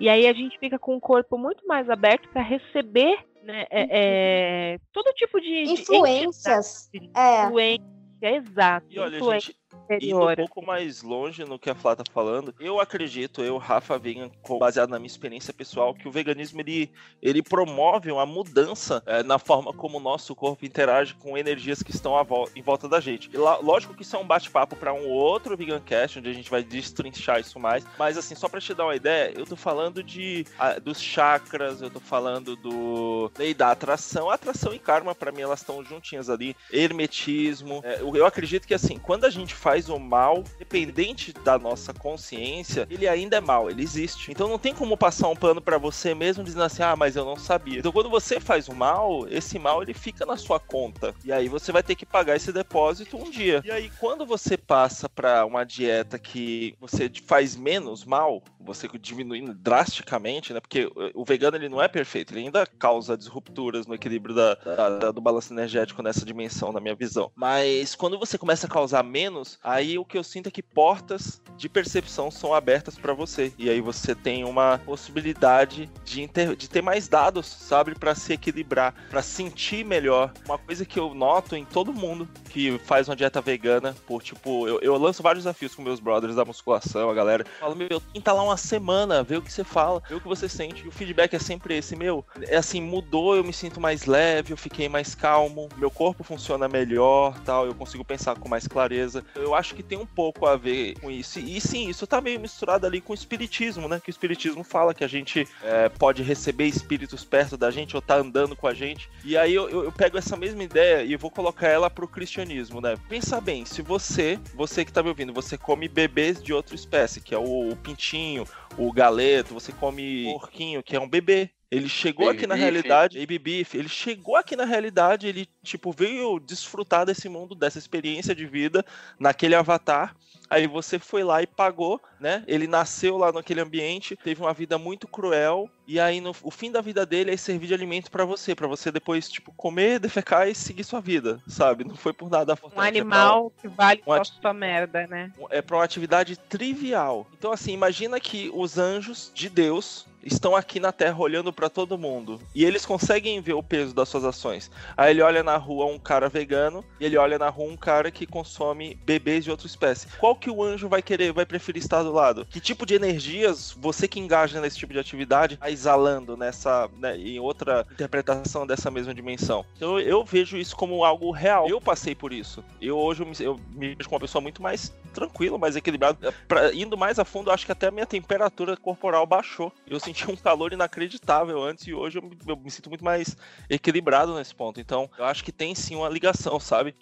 E 0.00 0.08
aí 0.08 0.26
a 0.26 0.32
gente 0.32 0.58
fica 0.58 0.80
com 0.80 0.96
o 0.96 1.00
corpo 1.00 1.38
muito 1.38 1.64
mais 1.68 1.88
aberto 1.88 2.28
para 2.30 2.42
receber 2.42 3.16
né, 3.44 3.64
é, 3.70 3.86
é, 3.90 4.78
todo 4.92 5.12
tipo 5.12 5.40
de 5.40 5.70
influências. 5.70 6.90
De, 6.92 7.10
é. 7.16 7.44
Influência, 7.44 7.86
exato. 8.22 8.86
E 8.90 8.98
olha, 8.98 9.18
influência. 9.18 9.52
gente, 9.52 9.65
Indo 10.00 10.28
um 10.28 10.34
pouco 10.34 10.64
mais 10.64 11.02
longe 11.02 11.44
no 11.44 11.58
que 11.58 11.70
a 11.70 11.74
Flá 11.74 11.94
tá 11.94 12.04
falando, 12.12 12.54
eu 12.58 12.80
acredito, 12.80 13.42
eu, 13.42 13.56
Rafa 13.56 13.98
Vegan, 13.98 14.30
baseado 14.58 14.90
na 14.90 14.98
minha 14.98 15.06
experiência 15.06 15.52
pessoal, 15.52 15.94
que 15.94 16.08
o 16.08 16.10
veganismo 16.10 16.60
ele, 16.60 16.90
ele 17.22 17.42
promove 17.42 18.10
uma 18.10 18.26
mudança 18.26 19.02
é, 19.06 19.22
na 19.22 19.38
forma 19.38 19.72
como 19.72 19.98
o 19.98 20.00
nosso 20.00 20.34
corpo 20.34 20.64
interage 20.64 21.14
com 21.14 21.38
energias 21.38 21.82
que 21.82 21.90
estão 21.90 22.14
em 22.54 22.62
volta 22.62 22.88
da 22.88 23.00
gente. 23.00 23.30
E 23.32 23.36
lá, 23.36 23.58
lógico 23.58 23.94
que 23.94 24.02
isso 24.02 24.16
é 24.16 24.18
um 24.18 24.26
bate-papo 24.26 24.76
para 24.76 24.92
um 24.92 25.08
outro 25.08 25.56
Vegancast, 25.56 26.18
onde 26.18 26.30
a 26.30 26.32
gente 26.32 26.50
vai 26.50 26.62
destrinchar 26.62 27.40
isso 27.40 27.58
mais, 27.58 27.84
mas 27.98 28.18
assim, 28.18 28.34
só 28.34 28.48
para 28.48 28.60
te 28.60 28.74
dar 28.74 28.84
uma 28.84 28.96
ideia, 28.96 29.32
eu 29.36 29.46
tô 29.46 29.56
falando 29.56 30.02
de 30.02 30.44
a, 30.58 30.78
dos 30.78 31.00
chakras, 31.00 31.80
eu 31.80 31.90
tô 31.90 32.00
falando 32.00 32.56
do 32.56 33.30
lei 33.38 33.54
da 33.54 33.70
atração, 33.70 34.30
atração 34.30 34.74
e 34.74 34.78
karma, 34.78 35.14
para 35.14 35.32
mim 35.32 35.42
elas 35.42 35.60
estão 35.60 35.84
juntinhas 35.84 36.28
ali, 36.28 36.56
hermetismo. 36.72 37.80
É, 37.84 38.00
eu, 38.00 38.16
eu 38.16 38.26
acredito 38.26 38.66
que 38.66 38.74
assim, 38.74 38.98
quando 38.98 39.24
a 39.24 39.30
gente 39.30 39.54
faz 39.66 39.88
o 39.88 39.98
mal, 39.98 40.44
dependente 40.60 41.32
da 41.32 41.58
nossa 41.58 41.92
consciência, 41.92 42.86
ele 42.88 43.08
ainda 43.08 43.38
é 43.38 43.40
mal, 43.40 43.68
ele 43.68 43.82
existe. 43.82 44.30
Então 44.30 44.48
não 44.48 44.60
tem 44.60 44.72
como 44.72 44.96
passar 44.96 45.26
um 45.26 45.34
pano 45.34 45.60
para 45.60 45.76
você 45.76 46.14
mesmo 46.14 46.44
dizendo 46.44 46.62
assim, 46.62 46.84
ah, 46.84 46.94
mas 46.94 47.16
eu 47.16 47.24
não 47.24 47.34
sabia. 47.34 47.80
Então 47.80 47.90
quando 47.90 48.08
você 48.08 48.38
faz 48.38 48.68
o 48.68 48.74
mal, 48.76 49.26
esse 49.28 49.58
mal 49.58 49.82
ele 49.82 49.92
fica 49.92 50.24
na 50.24 50.36
sua 50.36 50.60
conta. 50.60 51.12
E 51.24 51.32
aí 51.32 51.48
você 51.48 51.72
vai 51.72 51.82
ter 51.82 51.96
que 51.96 52.06
pagar 52.06 52.36
esse 52.36 52.52
depósito 52.52 53.16
um 53.16 53.28
dia. 53.28 53.60
E 53.64 53.70
aí 53.72 53.90
quando 53.98 54.24
você 54.24 54.56
passa 54.56 55.08
para 55.08 55.44
uma 55.44 55.64
dieta 55.64 56.16
que 56.16 56.76
você 56.80 57.10
faz 57.26 57.56
menos 57.56 58.04
mal, 58.04 58.44
você 58.60 58.88
diminuindo 59.00 59.52
drasticamente, 59.54 60.52
né? 60.52 60.60
Porque 60.60 60.88
o 61.12 61.24
vegano 61.24 61.56
ele 61.56 61.68
não 61.68 61.80
é 61.80 61.88
perfeito, 61.88 62.32
ele 62.32 62.46
ainda 62.46 62.66
causa 62.66 63.16
disrupturas 63.16 63.86
no 63.86 63.94
equilíbrio 63.94 64.34
da, 64.34 64.54
da, 64.54 65.10
do 65.10 65.20
balanço 65.20 65.52
energético 65.52 66.02
nessa 66.02 66.24
dimensão, 66.24 66.72
na 66.72 66.80
minha 66.80 66.94
visão. 66.94 67.32
Mas 67.34 67.94
quando 67.94 68.18
você 68.18 68.36
começa 68.36 68.66
a 68.66 68.70
causar 68.70 69.02
menos, 69.02 69.45
aí 69.62 69.98
o 69.98 70.04
que 70.04 70.18
eu 70.18 70.24
sinto 70.24 70.48
é 70.48 70.50
que 70.50 70.62
portas 70.62 71.40
de 71.56 71.68
percepção 71.68 72.30
são 72.30 72.54
abertas 72.54 72.96
para 72.98 73.12
você. 73.12 73.52
E 73.58 73.70
aí 73.70 73.80
você 73.80 74.14
tem 74.14 74.44
uma 74.44 74.78
possibilidade 74.84 75.90
de, 76.04 76.22
inter... 76.22 76.54
de 76.54 76.68
ter 76.68 76.82
mais 76.82 77.08
dados, 77.08 77.46
sabe, 77.46 77.94
para 77.94 78.14
se 78.14 78.32
equilibrar, 78.32 78.94
para 79.10 79.22
sentir 79.22 79.84
melhor. 79.84 80.32
Uma 80.44 80.58
coisa 80.58 80.84
que 80.84 80.98
eu 80.98 81.14
noto 81.14 81.56
em 81.56 81.64
todo 81.64 81.92
mundo 81.92 82.28
que 82.50 82.78
faz 82.84 83.08
uma 83.08 83.16
dieta 83.16 83.40
vegana, 83.40 83.94
por 84.06 84.22
tipo, 84.22 84.66
eu, 84.66 84.80
eu 84.80 84.96
lanço 84.96 85.22
vários 85.22 85.44
desafios 85.44 85.74
com 85.74 85.82
meus 85.82 86.00
brothers 86.00 86.36
da 86.36 86.44
musculação, 86.44 87.10
a 87.10 87.14
galera 87.14 87.44
fala, 87.60 87.74
meu, 87.74 88.00
tenta 88.00 88.32
lá 88.32 88.42
uma 88.42 88.56
semana, 88.56 89.22
ver 89.22 89.38
o 89.38 89.42
que 89.42 89.52
você 89.52 89.64
fala, 89.64 90.02
ver 90.08 90.14
o 90.16 90.20
que 90.20 90.28
você 90.28 90.48
sente. 90.48 90.84
E 90.84 90.88
o 90.88 90.92
feedback 90.92 91.34
é 91.34 91.38
sempre 91.38 91.76
esse, 91.76 91.94
meu. 91.96 92.24
É 92.42 92.56
assim, 92.56 92.80
mudou, 92.80 93.36
eu 93.36 93.44
me 93.44 93.52
sinto 93.52 93.80
mais 93.80 94.06
leve, 94.06 94.52
eu 94.52 94.56
fiquei 94.56 94.88
mais 94.88 95.14
calmo, 95.14 95.68
meu 95.76 95.90
corpo 95.90 96.24
funciona 96.24 96.68
melhor, 96.68 97.38
tal, 97.40 97.66
eu 97.66 97.74
consigo 97.74 98.04
pensar 98.04 98.36
com 98.36 98.48
mais 98.48 98.66
clareza. 98.66 99.24
Eu 99.36 99.54
acho 99.54 99.74
que 99.74 99.82
tem 99.82 99.98
um 99.98 100.06
pouco 100.06 100.46
a 100.46 100.56
ver 100.56 100.98
com 101.00 101.10
isso. 101.10 101.38
E 101.38 101.60
sim, 101.60 101.88
isso 101.88 102.06
tá 102.06 102.20
meio 102.20 102.40
misturado 102.40 102.86
ali 102.86 103.00
com 103.00 103.12
o 103.12 103.14
espiritismo, 103.14 103.88
né? 103.88 104.00
Que 104.00 104.08
o 104.08 104.10
espiritismo 104.10 104.64
fala 104.64 104.94
que 104.94 105.04
a 105.04 105.08
gente 105.08 105.46
é, 105.62 105.88
pode 105.88 106.22
receber 106.22 106.66
espíritos 106.66 107.24
perto 107.24 107.56
da 107.56 107.70
gente 107.70 107.94
ou 107.96 108.02
tá 108.02 108.16
andando 108.16 108.56
com 108.56 108.66
a 108.66 108.74
gente. 108.74 109.08
E 109.24 109.36
aí 109.36 109.54
eu, 109.54 109.68
eu, 109.68 109.84
eu 109.84 109.92
pego 109.92 110.18
essa 110.18 110.36
mesma 110.36 110.62
ideia 110.62 111.02
e 111.02 111.16
vou 111.16 111.30
colocar 111.30 111.68
ela 111.68 111.90
pro 111.90 112.08
cristianismo, 112.08 112.80
né? 112.80 112.96
Pensa 113.08 113.40
bem, 113.40 113.64
se 113.64 113.82
você, 113.82 114.38
você 114.54 114.84
que 114.84 114.92
tá 114.92 115.02
me 115.02 115.08
ouvindo, 115.08 115.32
você 115.32 115.56
come 115.56 115.88
bebês 115.88 116.42
de 116.42 116.52
outra 116.52 116.74
espécie, 116.74 117.20
que 117.20 117.34
é 117.34 117.38
o, 117.38 117.70
o 117.70 117.76
pintinho, 117.76 118.46
o 118.78 118.92
galeto, 118.92 119.54
você 119.54 119.72
come 119.72 120.24
porquinho, 120.32 120.82
que 120.82 120.96
é 120.96 121.00
um 121.00 121.08
bebê. 121.08 121.50
Ele 121.70 121.88
chegou 121.88 122.26
Baby 122.26 122.38
aqui 122.38 122.46
na 122.46 122.54
beef. 122.54 122.62
realidade, 122.62 123.18
Baby 123.18 123.38
Beef, 123.38 123.74
ele 123.74 123.88
chegou 123.88 124.36
aqui 124.36 124.54
na 124.54 124.64
realidade, 124.64 125.26
ele 125.26 125.48
tipo 125.64 125.90
veio 125.90 126.38
desfrutar 126.38 127.04
desse 127.04 127.28
mundo, 127.28 127.54
dessa 127.56 127.78
experiência 127.78 128.34
de 128.34 128.46
vida 128.46 128.84
naquele 129.18 129.54
avatar. 129.54 130.14
Aí 130.48 130.68
você 130.68 130.96
foi 130.98 131.24
lá 131.24 131.42
e 131.42 131.46
pagou, 131.46 132.00
né? 132.20 132.44
Ele 132.46 132.68
nasceu 132.68 133.16
lá 133.16 133.32
naquele 133.32 133.60
ambiente, 133.60 134.14
teve 134.16 134.40
uma 134.40 134.54
vida 134.54 134.78
muito 134.78 135.08
cruel 135.08 135.68
e 135.88 135.98
aí 135.98 136.20
no 136.20 136.32
o 136.42 136.50
fim 136.52 136.70
da 136.70 136.80
vida 136.80 137.04
dele 137.04 137.32
é 137.32 137.36
servir 137.36 137.66
de 137.66 137.74
alimento 137.74 138.12
pra 138.12 138.24
você, 138.24 138.54
pra 138.54 138.68
você 138.68 138.92
depois 138.92 139.28
tipo 139.28 139.52
comer, 139.56 139.98
defecar 139.98 140.48
e 140.48 140.54
seguir 140.54 140.84
sua 140.84 141.00
vida, 141.00 141.40
sabe? 141.48 141.82
Não 141.82 141.96
foi 141.96 142.12
por 142.12 142.30
nada 142.30 142.52
Um 142.52 142.54
importante, 142.54 142.78
é 142.78 142.80
pra- 142.80 142.86
animal 143.00 143.52
que 143.60 143.66
vale 143.66 144.02
um 144.06 144.14
só 144.14 144.20
ati- 144.20 144.32
sua 144.40 144.54
merda, 144.54 145.04
né? 145.08 145.32
é 145.50 145.60
para 145.60 145.76
uma 145.76 145.84
atividade 145.84 146.36
trivial. 146.36 147.26
Então, 147.36 147.50
assim, 147.50 147.72
imagina 147.72 148.20
que 148.20 148.48
os 148.54 148.78
anjos 148.78 149.32
de 149.34 149.48
Deus 149.48 150.06
estão 150.26 150.54
aqui 150.56 150.80
na 150.80 150.92
Terra 150.92 151.18
olhando 151.18 151.52
para 151.52 151.68
todo 151.70 151.96
mundo 151.96 152.40
e 152.54 152.64
eles 152.64 152.84
conseguem 152.84 153.40
ver 153.40 153.54
o 153.54 153.62
peso 153.62 153.94
das 153.94 154.08
suas 154.08 154.24
ações. 154.24 154.70
Aí 154.96 155.10
ele 155.12 155.22
olha 155.22 155.42
na 155.42 155.56
rua 155.56 155.86
um 155.86 155.98
cara 155.98 156.28
vegano 156.28 156.84
e 157.00 157.04
ele 157.04 157.16
olha 157.16 157.38
na 157.38 157.48
rua 157.48 157.70
um 157.72 157.76
cara 157.76 158.10
que 158.10 158.26
consome 158.26 158.94
bebês 159.04 159.44
de 159.44 159.50
outra 159.50 159.66
espécie. 159.66 160.08
Qual 160.18 160.34
que 160.34 160.50
o 160.50 160.62
anjo 160.62 160.88
vai 160.88 161.02
querer, 161.02 161.32
vai 161.32 161.46
preferir 161.46 161.82
estar 161.82 162.02
do 162.02 162.12
lado? 162.12 162.44
Que 162.46 162.60
tipo 162.60 162.84
de 162.84 162.94
energias 162.94 163.74
você 163.78 164.08
que 164.08 164.18
engaja 164.20 164.60
nesse 164.60 164.76
tipo 164.78 164.92
de 164.92 164.98
atividade 164.98 165.54
está 165.54 165.70
exalando 165.70 166.36
nessa, 166.36 166.88
né, 166.98 167.16
em 167.16 167.38
outra 167.38 167.86
interpretação 167.92 168.66
dessa 168.66 168.90
mesma 168.90 169.14
dimensão? 169.14 169.64
Então 169.76 169.98
eu 170.00 170.24
vejo 170.24 170.56
isso 170.56 170.76
como 170.76 171.04
algo 171.04 171.30
real. 171.30 171.68
Eu 171.68 171.80
passei 171.80 172.14
por 172.14 172.32
isso. 172.32 172.64
Eu 172.80 172.98
hoje 172.98 173.22
eu 173.22 173.26
me, 173.26 173.34
eu 173.40 173.60
me 173.72 173.94
vejo 173.94 174.08
como 174.08 174.16
uma 174.16 174.20
pessoa 174.20 174.42
muito 174.42 174.60
mais 174.62 174.92
tranquila, 175.12 175.56
mais 175.58 175.76
equilibrada. 175.76 176.32
Pra- 176.48 176.74
indo 176.74 176.96
mais 176.96 177.18
a 177.18 177.24
fundo, 177.24 177.50
acho 177.50 177.64
que 177.64 177.72
até 177.72 177.88
a 177.88 177.90
minha 177.90 178.06
temperatura 178.06 178.76
corporal 178.76 179.26
baixou. 179.26 179.72
Eu 179.86 179.98
senti 180.00 180.15
um 180.28 180.36
calor 180.36 180.72
inacreditável 180.72 181.62
antes 181.62 181.86
e 181.86 181.94
hoje 181.94 182.18
eu 182.18 182.22
me, 182.22 182.36
eu 182.46 182.56
me 182.56 182.70
sinto 182.70 182.88
muito 182.88 183.04
mais 183.04 183.36
equilibrado 183.68 184.34
nesse 184.34 184.54
ponto. 184.54 184.80
Então, 184.80 185.10
eu 185.18 185.24
acho 185.24 185.44
que 185.44 185.52
tem 185.52 185.74
sim 185.74 185.96
uma 185.96 186.08
ligação, 186.08 186.58
sabe? 186.58 186.94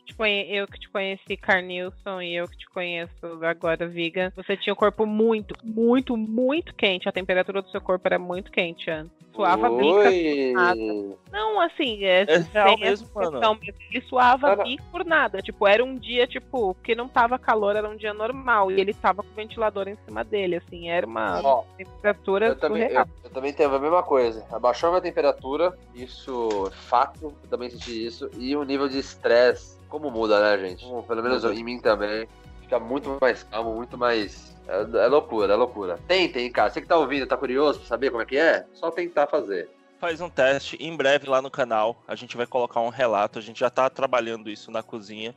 Eu 0.49 0.67
que 0.67 0.79
te 0.79 0.89
conheci, 0.89 1.37
Carnilson, 1.37 2.21
e 2.21 2.35
eu 2.35 2.49
que 2.49 2.57
te 2.57 2.67
conheço 2.71 3.27
agora, 3.43 3.87
Viga. 3.87 4.33
Você 4.37 4.57
tinha 4.57 4.73
o 4.73 4.77
corpo 4.77 5.07
muito, 5.07 5.55
muito, 5.63 6.17
muito 6.17 6.75
quente. 6.75 7.09
A 7.09 7.13
temperatura 7.13 7.63
do 7.63 7.71
seu 7.71 7.81
corpo 7.81 8.07
era 8.07 8.19
muito 8.19 8.51
quente 8.51 8.91
antes. 8.91 9.24
Suava 9.35 9.67
a 9.67 9.71
bica. 9.71 10.53
nada. 10.53 10.81
Oi! 10.81 11.17
Não, 11.33 11.61
assim, 11.61 12.05
é, 12.05 12.23
É 12.23 12.39
real 12.39 12.69
sem 12.69 12.81
mesmo, 12.81 13.09
mano. 13.15 13.59
Ele 13.91 14.01
suava 14.03 14.49
Cara- 14.49 14.63
bico 14.63 14.85
por 14.93 15.05
nada. 15.05 15.43
Tipo, 15.43 15.67
era 15.67 15.85
um 15.85 15.99
dia, 15.99 16.27
tipo, 16.27 16.75
que 16.85 16.95
não 16.95 17.09
tava 17.09 17.39
calor, 17.39 17.75
era 17.75 17.89
um 17.89 17.97
dia 17.97 18.15
normal. 18.15 18.71
E 18.71 18.81
ele 18.81 18.95
tava 18.95 19.23
com 19.23 19.29
o 19.29 19.35
ventilador 19.35 19.89
em 19.89 19.97
cima 20.07 20.23
dele, 20.23 20.57
assim. 20.57 20.89
Era 20.89 21.05
uma 21.07 21.41
Ó, 21.43 21.65
temperatura 21.77 22.47
Eu 22.47 22.57
também, 22.57 22.83
eu, 22.85 23.05
eu 23.25 23.31
também 23.31 23.53
tenho 23.53 23.75
a 23.75 23.79
mesma 23.79 24.03
coisa. 24.05 24.47
Abaixou 24.53 24.89
a 24.89 24.93
minha 24.93 25.03
temperatura, 25.03 25.77
isso 25.95 26.69
é 26.69 26.71
fato, 26.71 27.25
eu 27.43 27.49
também 27.51 27.69
senti 27.71 28.07
isso. 28.07 28.31
E 28.39 28.57
o 28.57 28.63
nível 28.63 28.89
de 28.89 28.99
estresse, 28.99 29.77
como 29.89 30.11
muda, 30.11 30.39
né, 30.41 30.69
gente? 30.69 30.85
Como, 30.85 31.03
pelo 31.03 31.23
menos 31.23 31.43
em 31.45 31.65
mim 31.65 31.81
também. 31.81 32.29
Fica 32.61 32.79
muito 32.79 33.19
mais 33.21 33.43
calmo, 33.43 33.75
muito 33.75 33.99
mais. 33.99 34.54
É, 34.67 35.05
é 35.05 35.07
loucura, 35.07 35.53
é 35.53 35.57
loucura. 35.57 35.99
Tentem, 36.07 36.51
cara. 36.51 36.71
Você 36.71 36.81
que 36.81 36.87
tá 36.87 36.97
ouvindo, 36.97 37.27
tá 37.27 37.37
curioso 37.37 37.81
pra 37.81 37.89
saber 37.89 38.11
como 38.11 38.23
é 38.23 38.27
que 38.27 38.37
é? 38.37 38.67
Só 38.73 38.91
tentar 38.91 39.27
fazer. 39.27 39.69
Faz 39.99 40.21
um 40.21 40.29
teste 40.29 40.77
em 40.81 40.97
breve 40.97 41.29
lá 41.29 41.41
no 41.41 41.51
canal. 41.51 42.03
A 42.07 42.15
gente 42.15 42.37
vai 42.37 42.47
colocar 42.47 42.81
um 42.81 42.89
relato. 42.89 43.39
A 43.39 43.43
gente 43.43 43.61
já 43.61 43.71
tá 43.71 43.89
trabalhando 43.89 44.51
isso 44.51 44.71
na 44.71 44.83
cozinha 44.83 45.35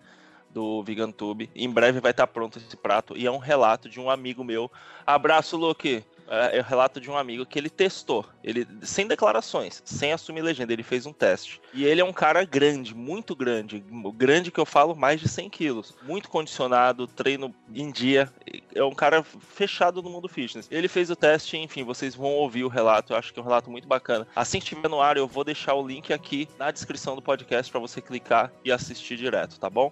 do 0.50 0.82
VeganTube. 0.84 1.50
Em 1.56 1.70
breve 1.70 2.00
vai 2.00 2.12
estar 2.12 2.28
pronto 2.28 2.58
esse 2.58 2.76
prato. 2.76 3.16
E 3.18 3.26
é 3.26 3.32
um 3.32 3.38
relato 3.38 3.90
de 3.90 4.00
um 4.00 4.10
amigo 4.10 4.44
meu. 4.44 4.72
Abraço, 5.06 5.56
Luke. 5.58 6.04
É, 6.28 6.58
é 6.58 6.62
o 6.62 6.64
relato 6.64 7.00
de 7.00 7.10
um 7.10 7.18
amigo 7.18 7.46
que 7.46 7.58
ele 7.58 7.70
testou. 7.70 8.26
Ele, 8.44 8.68
sem 8.82 9.08
declarações, 9.08 9.82
sem 9.86 10.14
assumir 10.14 10.42
legenda, 10.42 10.74
ele 10.74 10.84
fez 10.84 11.06
um 11.06 11.14
teste. 11.14 11.62
E 11.74 11.86
ele 11.86 12.02
é 12.02 12.06
um 12.06 12.14
cara 12.14 12.44
grande, 12.44 12.94
muito 12.96 13.36
grande. 13.36 13.84
Grande 14.16 14.52
que 14.52 14.60
eu 14.60 14.66
falo, 14.66 14.96
mais 14.96 15.20
de 15.20 15.28
100 15.28 15.50
quilos. 15.50 15.96
Muito 16.04 16.30
condicionado, 16.30 17.08
treino 17.08 17.54
em 17.74 17.92
dia. 17.92 18.32
É 18.74 18.84
um 18.84 18.94
cara 18.94 19.24
fechado 19.24 20.02
no 20.02 20.10
mundo 20.10 20.28
fitness. 20.28 20.68
Ele 20.70 20.88
fez 20.88 21.10
o 21.10 21.16
teste, 21.16 21.58
enfim, 21.58 21.84
vocês 21.84 22.16
vão 22.16 22.32
ouvir 22.32 22.64
o 22.64 22.70
relato. 22.70 23.14
Eu 23.14 23.18
acho 23.18 23.34
que 23.34 23.40
é 23.40 23.42
um 23.42 23.46
relato 23.46 23.72
muito 23.72 23.88
bacana. 23.88 24.28
Assim 24.36 24.60
que 24.60 24.66
estiver 24.66 24.90
no 24.90 25.02
ar, 25.02 25.18
eu 25.18 25.28
vou 25.28 25.44
deixar 25.44 25.74
o 25.74 25.86
link 25.86 26.14
aqui 26.14 26.48
na 26.58 26.72
descrição 26.72 27.16
do 27.16 27.22
podcast 27.22 27.72
para 27.72 27.82
você 27.82 28.02
clicar 28.02 28.52
e 28.64 28.72
assistir 28.72 29.18
direto, 29.18 29.60
tá 29.60 29.70
bom? 29.70 29.92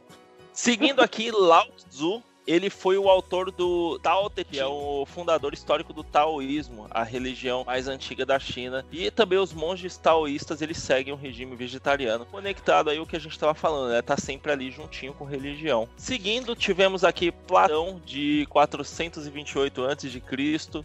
Seguindo 0.53 1.01
aqui, 1.01 1.31
Lao 1.31 1.67
Tzu. 1.89 2.23
Ele 2.47 2.69
foi 2.69 2.97
o 2.97 3.09
autor 3.09 3.51
do 3.51 3.99
Tao 3.99 4.29
Te 4.29 4.41
Ching, 4.41 4.51
que 4.51 4.59
é 4.59 4.65
o 4.65 5.05
fundador 5.05 5.53
histórico 5.53 5.91
do 5.91 6.03
taoísmo, 6.03 6.87
a 6.91 7.03
religião 7.03 7.63
mais 7.65 7.87
antiga 7.87 8.25
da 8.25 8.39
China. 8.39 8.85
E 8.91 9.09
também 9.09 9.39
os 9.39 9.53
monges 9.53 9.97
taoístas, 9.97 10.61
eles 10.61 10.77
seguem 10.77 11.13
um 11.13 11.17
regime 11.17 11.55
vegetariano. 11.55 12.25
Conectado 12.25 12.89
aí 12.89 12.99
o 12.99 13.05
que 13.05 13.15
a 13.15 13.19
gente 13.19 13.31
estava 13.31 13.53
falando, 13.53 13.91
né? 13.91 14.01
Tá 14.01 14.17
sempre 14.17 14.51
ali 14.51 14.71
juntinho 14.71 15.13
com 15.13 15.25
religião. 15.25 15.87
Seguindo, 15.97 16.55
tivemos 16.55 17.03
aqui 17.03 17.31
Platão, 17.31 18.01
de 18.05 18.45
428 18.49 19.85
a.C., 19.85 20.21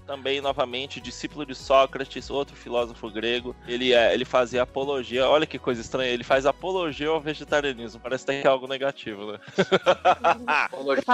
também 0.06 0.40
novamente 0.40 1.00
discípulo 1.00 1.44
de 1.44 1.54
Sócrates, 1.54 2.30
outro 2.30 2.56
filósofo 2.56 3.10
grego. 3.10 3.54
Ele, 3.66 3.92
é, 3.92 4.14
ele 4.14 4.24
fazia 4.24 4.62
apologia, 4.62 5.28
olha 5.28 5.46
que 5.46 5.58
coisa 5.58 5.80
estranha, 5.80 6.10
ele 6.10 6.24
faz 6.24 6.46
apologia 6.46 7.08
ao 7.08 7.20
vegetarianismo. 7.20 8.00
Parece 8.00 8.24
até 8.24 8.40
que 8.40 8.46
é 8.46 8.50
algo 8.50 8.66
negativo, 8.66 9.32
né? 9.32 9.38
Apologia, 10.46 11.04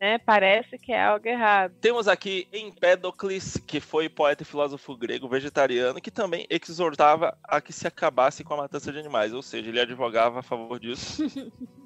né? 0.00 0.18
Parece 0.18 0.78
que 0.78 0.92
é 0.92 1.02
algo 1.02 1.26
errado. 1.26 1.74
Temos 1.80 2.08
aqui 2.08 2.46
Empédocles, 2.52 3.56
que 3.66 3.80
foi 3.80 4.08
poeta 4.08 4.42
e 4.42 4.46
filósofo 4.46 4.96
grego 4.96 5.28
vegetariano, 5.28 6.00
que 6.00 6.10
também 6.10 6.46
exortava 6.48 7.36
a 7.44 7.60
que 7.60 7.72
se 7.72 7.86
acabasse 7.86 8.44
com 8.44 8.54
a 8.54 8.58
matança 8.58 8.92
de 8.92 8.98
animais, 8.98 9.32
ou 9.32 9.42
seja, 9.42 9.68
ele 9.68 9.80
advogava 9.80 10.40
a 10.40 10.42
favor 10.42 10.78
disso. 10.78 11.22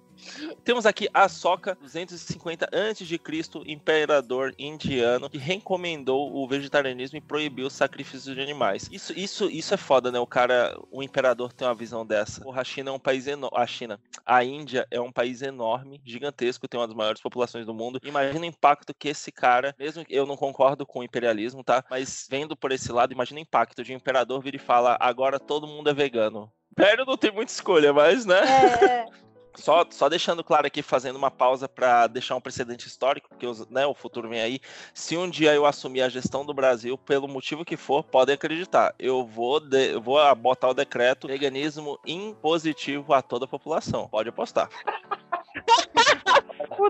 Temos 0.65 0.87
aqui 0.87 1.09
a 1.13 1.29
Soca 1.29 1.77
250 1.81 2.67
a.C., 2.67 3.21
imperador 3.67 4.55
indiano, 4.59 5.29
que 5.31 5.39
recomendou 5.39 6.35
o 6.35 6.47
vegetarianismo 6.49 7.19
e 7.19 7.21
proibiu 7.21 7.67
o 7.67 7.71
sacrifício 7.71 8.35
de 8.35 8.41
animais. 8.41 8.89
Isso, 8.91 9.13
isso, 9.17 9.51
isso 9.51 9.75
é 9.75 9.77
foda, 9.77 10.11
né? 10.11 10.19
O 10.19 10.27
cara, 10.27 10.77
o 10.91 11.03
imperador 11.03 11.53
tem 11.53 11.67
uma 11.67 11.75
visão 11.75 12.05
dessa. 12.05 12.41
Porra, 12.43 12.61
a 12.63 12.65
China 12.65 12.91
é 12.91 12.93
um 12.93 12.99
país 12.99 13.27
enorme. 13.27 13.57
A 13.57 13.67
China, 13.67 14.01
a 14.25 14.45
Índia 14.45 14.87
é 14.91 15.01
um 15.01 15.13
país 15.13 15.43
enorme, 15.43 16.01
gigantesco, 16.05 16.69
tem 16.69 16.79
uma 16.79 16.87
das 16.87 16.97
maiores 16.97 17.21
populações 17.21 17.67
do 17.67 17.75
mundo. 17.75 18.01
Imagina 18.03 18.41
o 18.41 18.45
impacto 18.45 18.95
que 18.95 19.09
esse 19.09 19.31
cara, 19.31 19.75
mesmo 19.79 20.05
que 20.05 20.15
eu 20.15 20.27
não 20.27 20.37
concordo 20.37 20.87
com 20.87 21.01
o 21.01 21.05
imperialismo, 21.05 21.63
tá? 21.63 21.85
Mas 21.91 22.27
vendo 22.31 22.57
por 22.57 22.73
esse 22.73 22.91
lado, 22.93 23.13
imagina 23.13 23.41
o 23.41 23.43
impacto 23.43 23.83
de 23.85 23.93
um 23.93 23.97
imperador 23.97 24.43
vir 24.43 24.55
e 24.55 24.59
fala: 24.59 24.97
agora 25.01 25.39
todo 25.39 25.67
mundo 25.67 25.91
é 25.91 25.95
vegano. 25.95 26.51
Velho, 26.77 27.07
não 27.07 27.17
tem 27.17 27.33
muita 27.33 27.53
escolha, 27.53 27.93
mas, 27.93 28.27
né? 28.27 28.41
É, 28.41 29.07
Só, 29.57 29.87
só 29.91 30.09
deixando 30.09 30.45
claro 30.45 30.67
aqui, 30.67 30.83
fazendo 30.83 31.17
uma 31.17 31.31
pausa 31.31 31.69
para 31.69 32.07
deixar 32.07 32.37
um 32.37 32.41
precedente 32.41 32.87
histórico, 32.87 33.29
porque 33.29 33.47
os- 33.47 33.67
né, 33.69 33.87
o 33.87 33.95
futuro 33.95 34.29
vem 34.29 34.41
aí. 34.41 34.61
Se 34.93 35.17
um 35.17 35.29
dia 35.29 35.55
eu 35.55 35.65
assumir 35.67 36.03
a 36.03 36.09
gestão 36.09 36.45
do 36.45 36.55
Brasil, 36.55 36.97
pelo 36.99 37.27
motivo 37.27 37.65
que 37.65 37.77
for, 37.77 38.05
podem 38.05 38.35
acreditar. 38.35 38.95
Eu 38.99 39.25
vou, 39.25 39.59
de- 39.59 39.95
eu 39.95 40.01
vou 40.01 40.19
botar 40.37 40.69
o 40.69 40.75
decreto 40.75 41.27
veganismo 41.27 41.99
impositivo 42.07 43.13
a 43.15 43.23
toda 43.23 43.45
a 43.47 43.49
população. 43.49 44.09
Pode 44.09 44.29
apostar. 44.29 44.69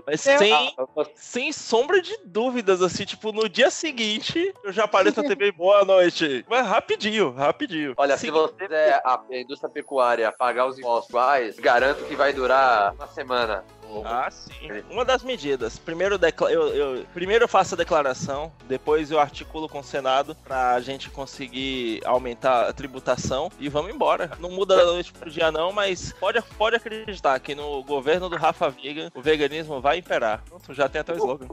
Mas 0.05 0.25
Meu- 0.25 0.37
sem, 0.37 0.75
sem 1.15 1.51
sombra 1.51 2.01
de 2.01 2.17
dúvidas, 2.25 2.81
assim, 2.81 3.05
tipo, 3.05 3.31
no 3.31 3.49
dia 3.49 3.69
seguinte, 3.69 4.53
eu 4.63 4.71
já 4.71 4.85
apareço 4.85 5.21
na 5.21 5.27
TV, 5.27 5.51
boa 5.53 5.83
noite. 5.83 6.45
Mas 6.49 6.65
rapidinho, 6.65 7.31
rapidinho. 7.31 7.93
Olha, 7.97 8.17
se 8.17 8.27
Sim. 8.27 8.31
você 8.31 8.53
fizer 8.57 9.01
a 9.03 9.19
indústria 9.31 9.69
pecuária 9.69 10.31
pagar 10.31 10.67
os 10.67 10.77
impostos 10.79 11.59
garanto 11.59 12.05
que 12.05 12.15
vai 12.15 12.33
durar 12.33 12.93
uma 12.93 13.07
semana 13.07 13.63
Ah, 14.05 14.29
sim. 14.29 14.51
Uma 14.89 15.05
das 15.05 15.23
medidas. 15.23 15.77
Primeiro, 15.77 16.19
eu, 16.49 16.67
eu, 16.73 17.05
primeiro 17.13 17.45
eu 17.45 17.47
faço 17.47 17.75
a 17.75 17.77
declaração, 17.77 18.51
depois 18.67 19.11
eu 19.11 19.19
articulo 19.19 19.67
com 19.67 19.79
o 19.79 19.83
Senado 19.83 20.35
pra 20.43 20.79
gente 20.79 21.09
conseguir 21.09 22.01
aumentar 22.05 22.67
a 22.67 22.73
tributação 22.73 23.51
e 23.59 23.69
vamos 23.69 23.93
embora. 23.93 24.31
Não 24.39 24.51
muda 24.51 24.75
da 24.75 24.85
noite 24.85 25.11
pro 25.13 25.29
dia 25.29 25.51
não, 25.51 25.71
mas 25.71 26.13
pode, 26.13 26.41
pode 26.57 26.75
acreditar 26.75 27.39
que 27.39 27.55
no 27.55 27.83
governo 27.83 28.29
do 28.29 28.35
Rafa 28.35 28.69
Vegan, 28.69 29.11
o 29.15 29.21
veganismo 29.21 29.81
vai 29.81 29.99
imperar. 29.99 30.43
Pronto, 30.47 30.73
já 30.73 30.87
tem 30.87 31.01
até 31.01 31.13
o 31.13 31.17
slogan. 31.17 31.47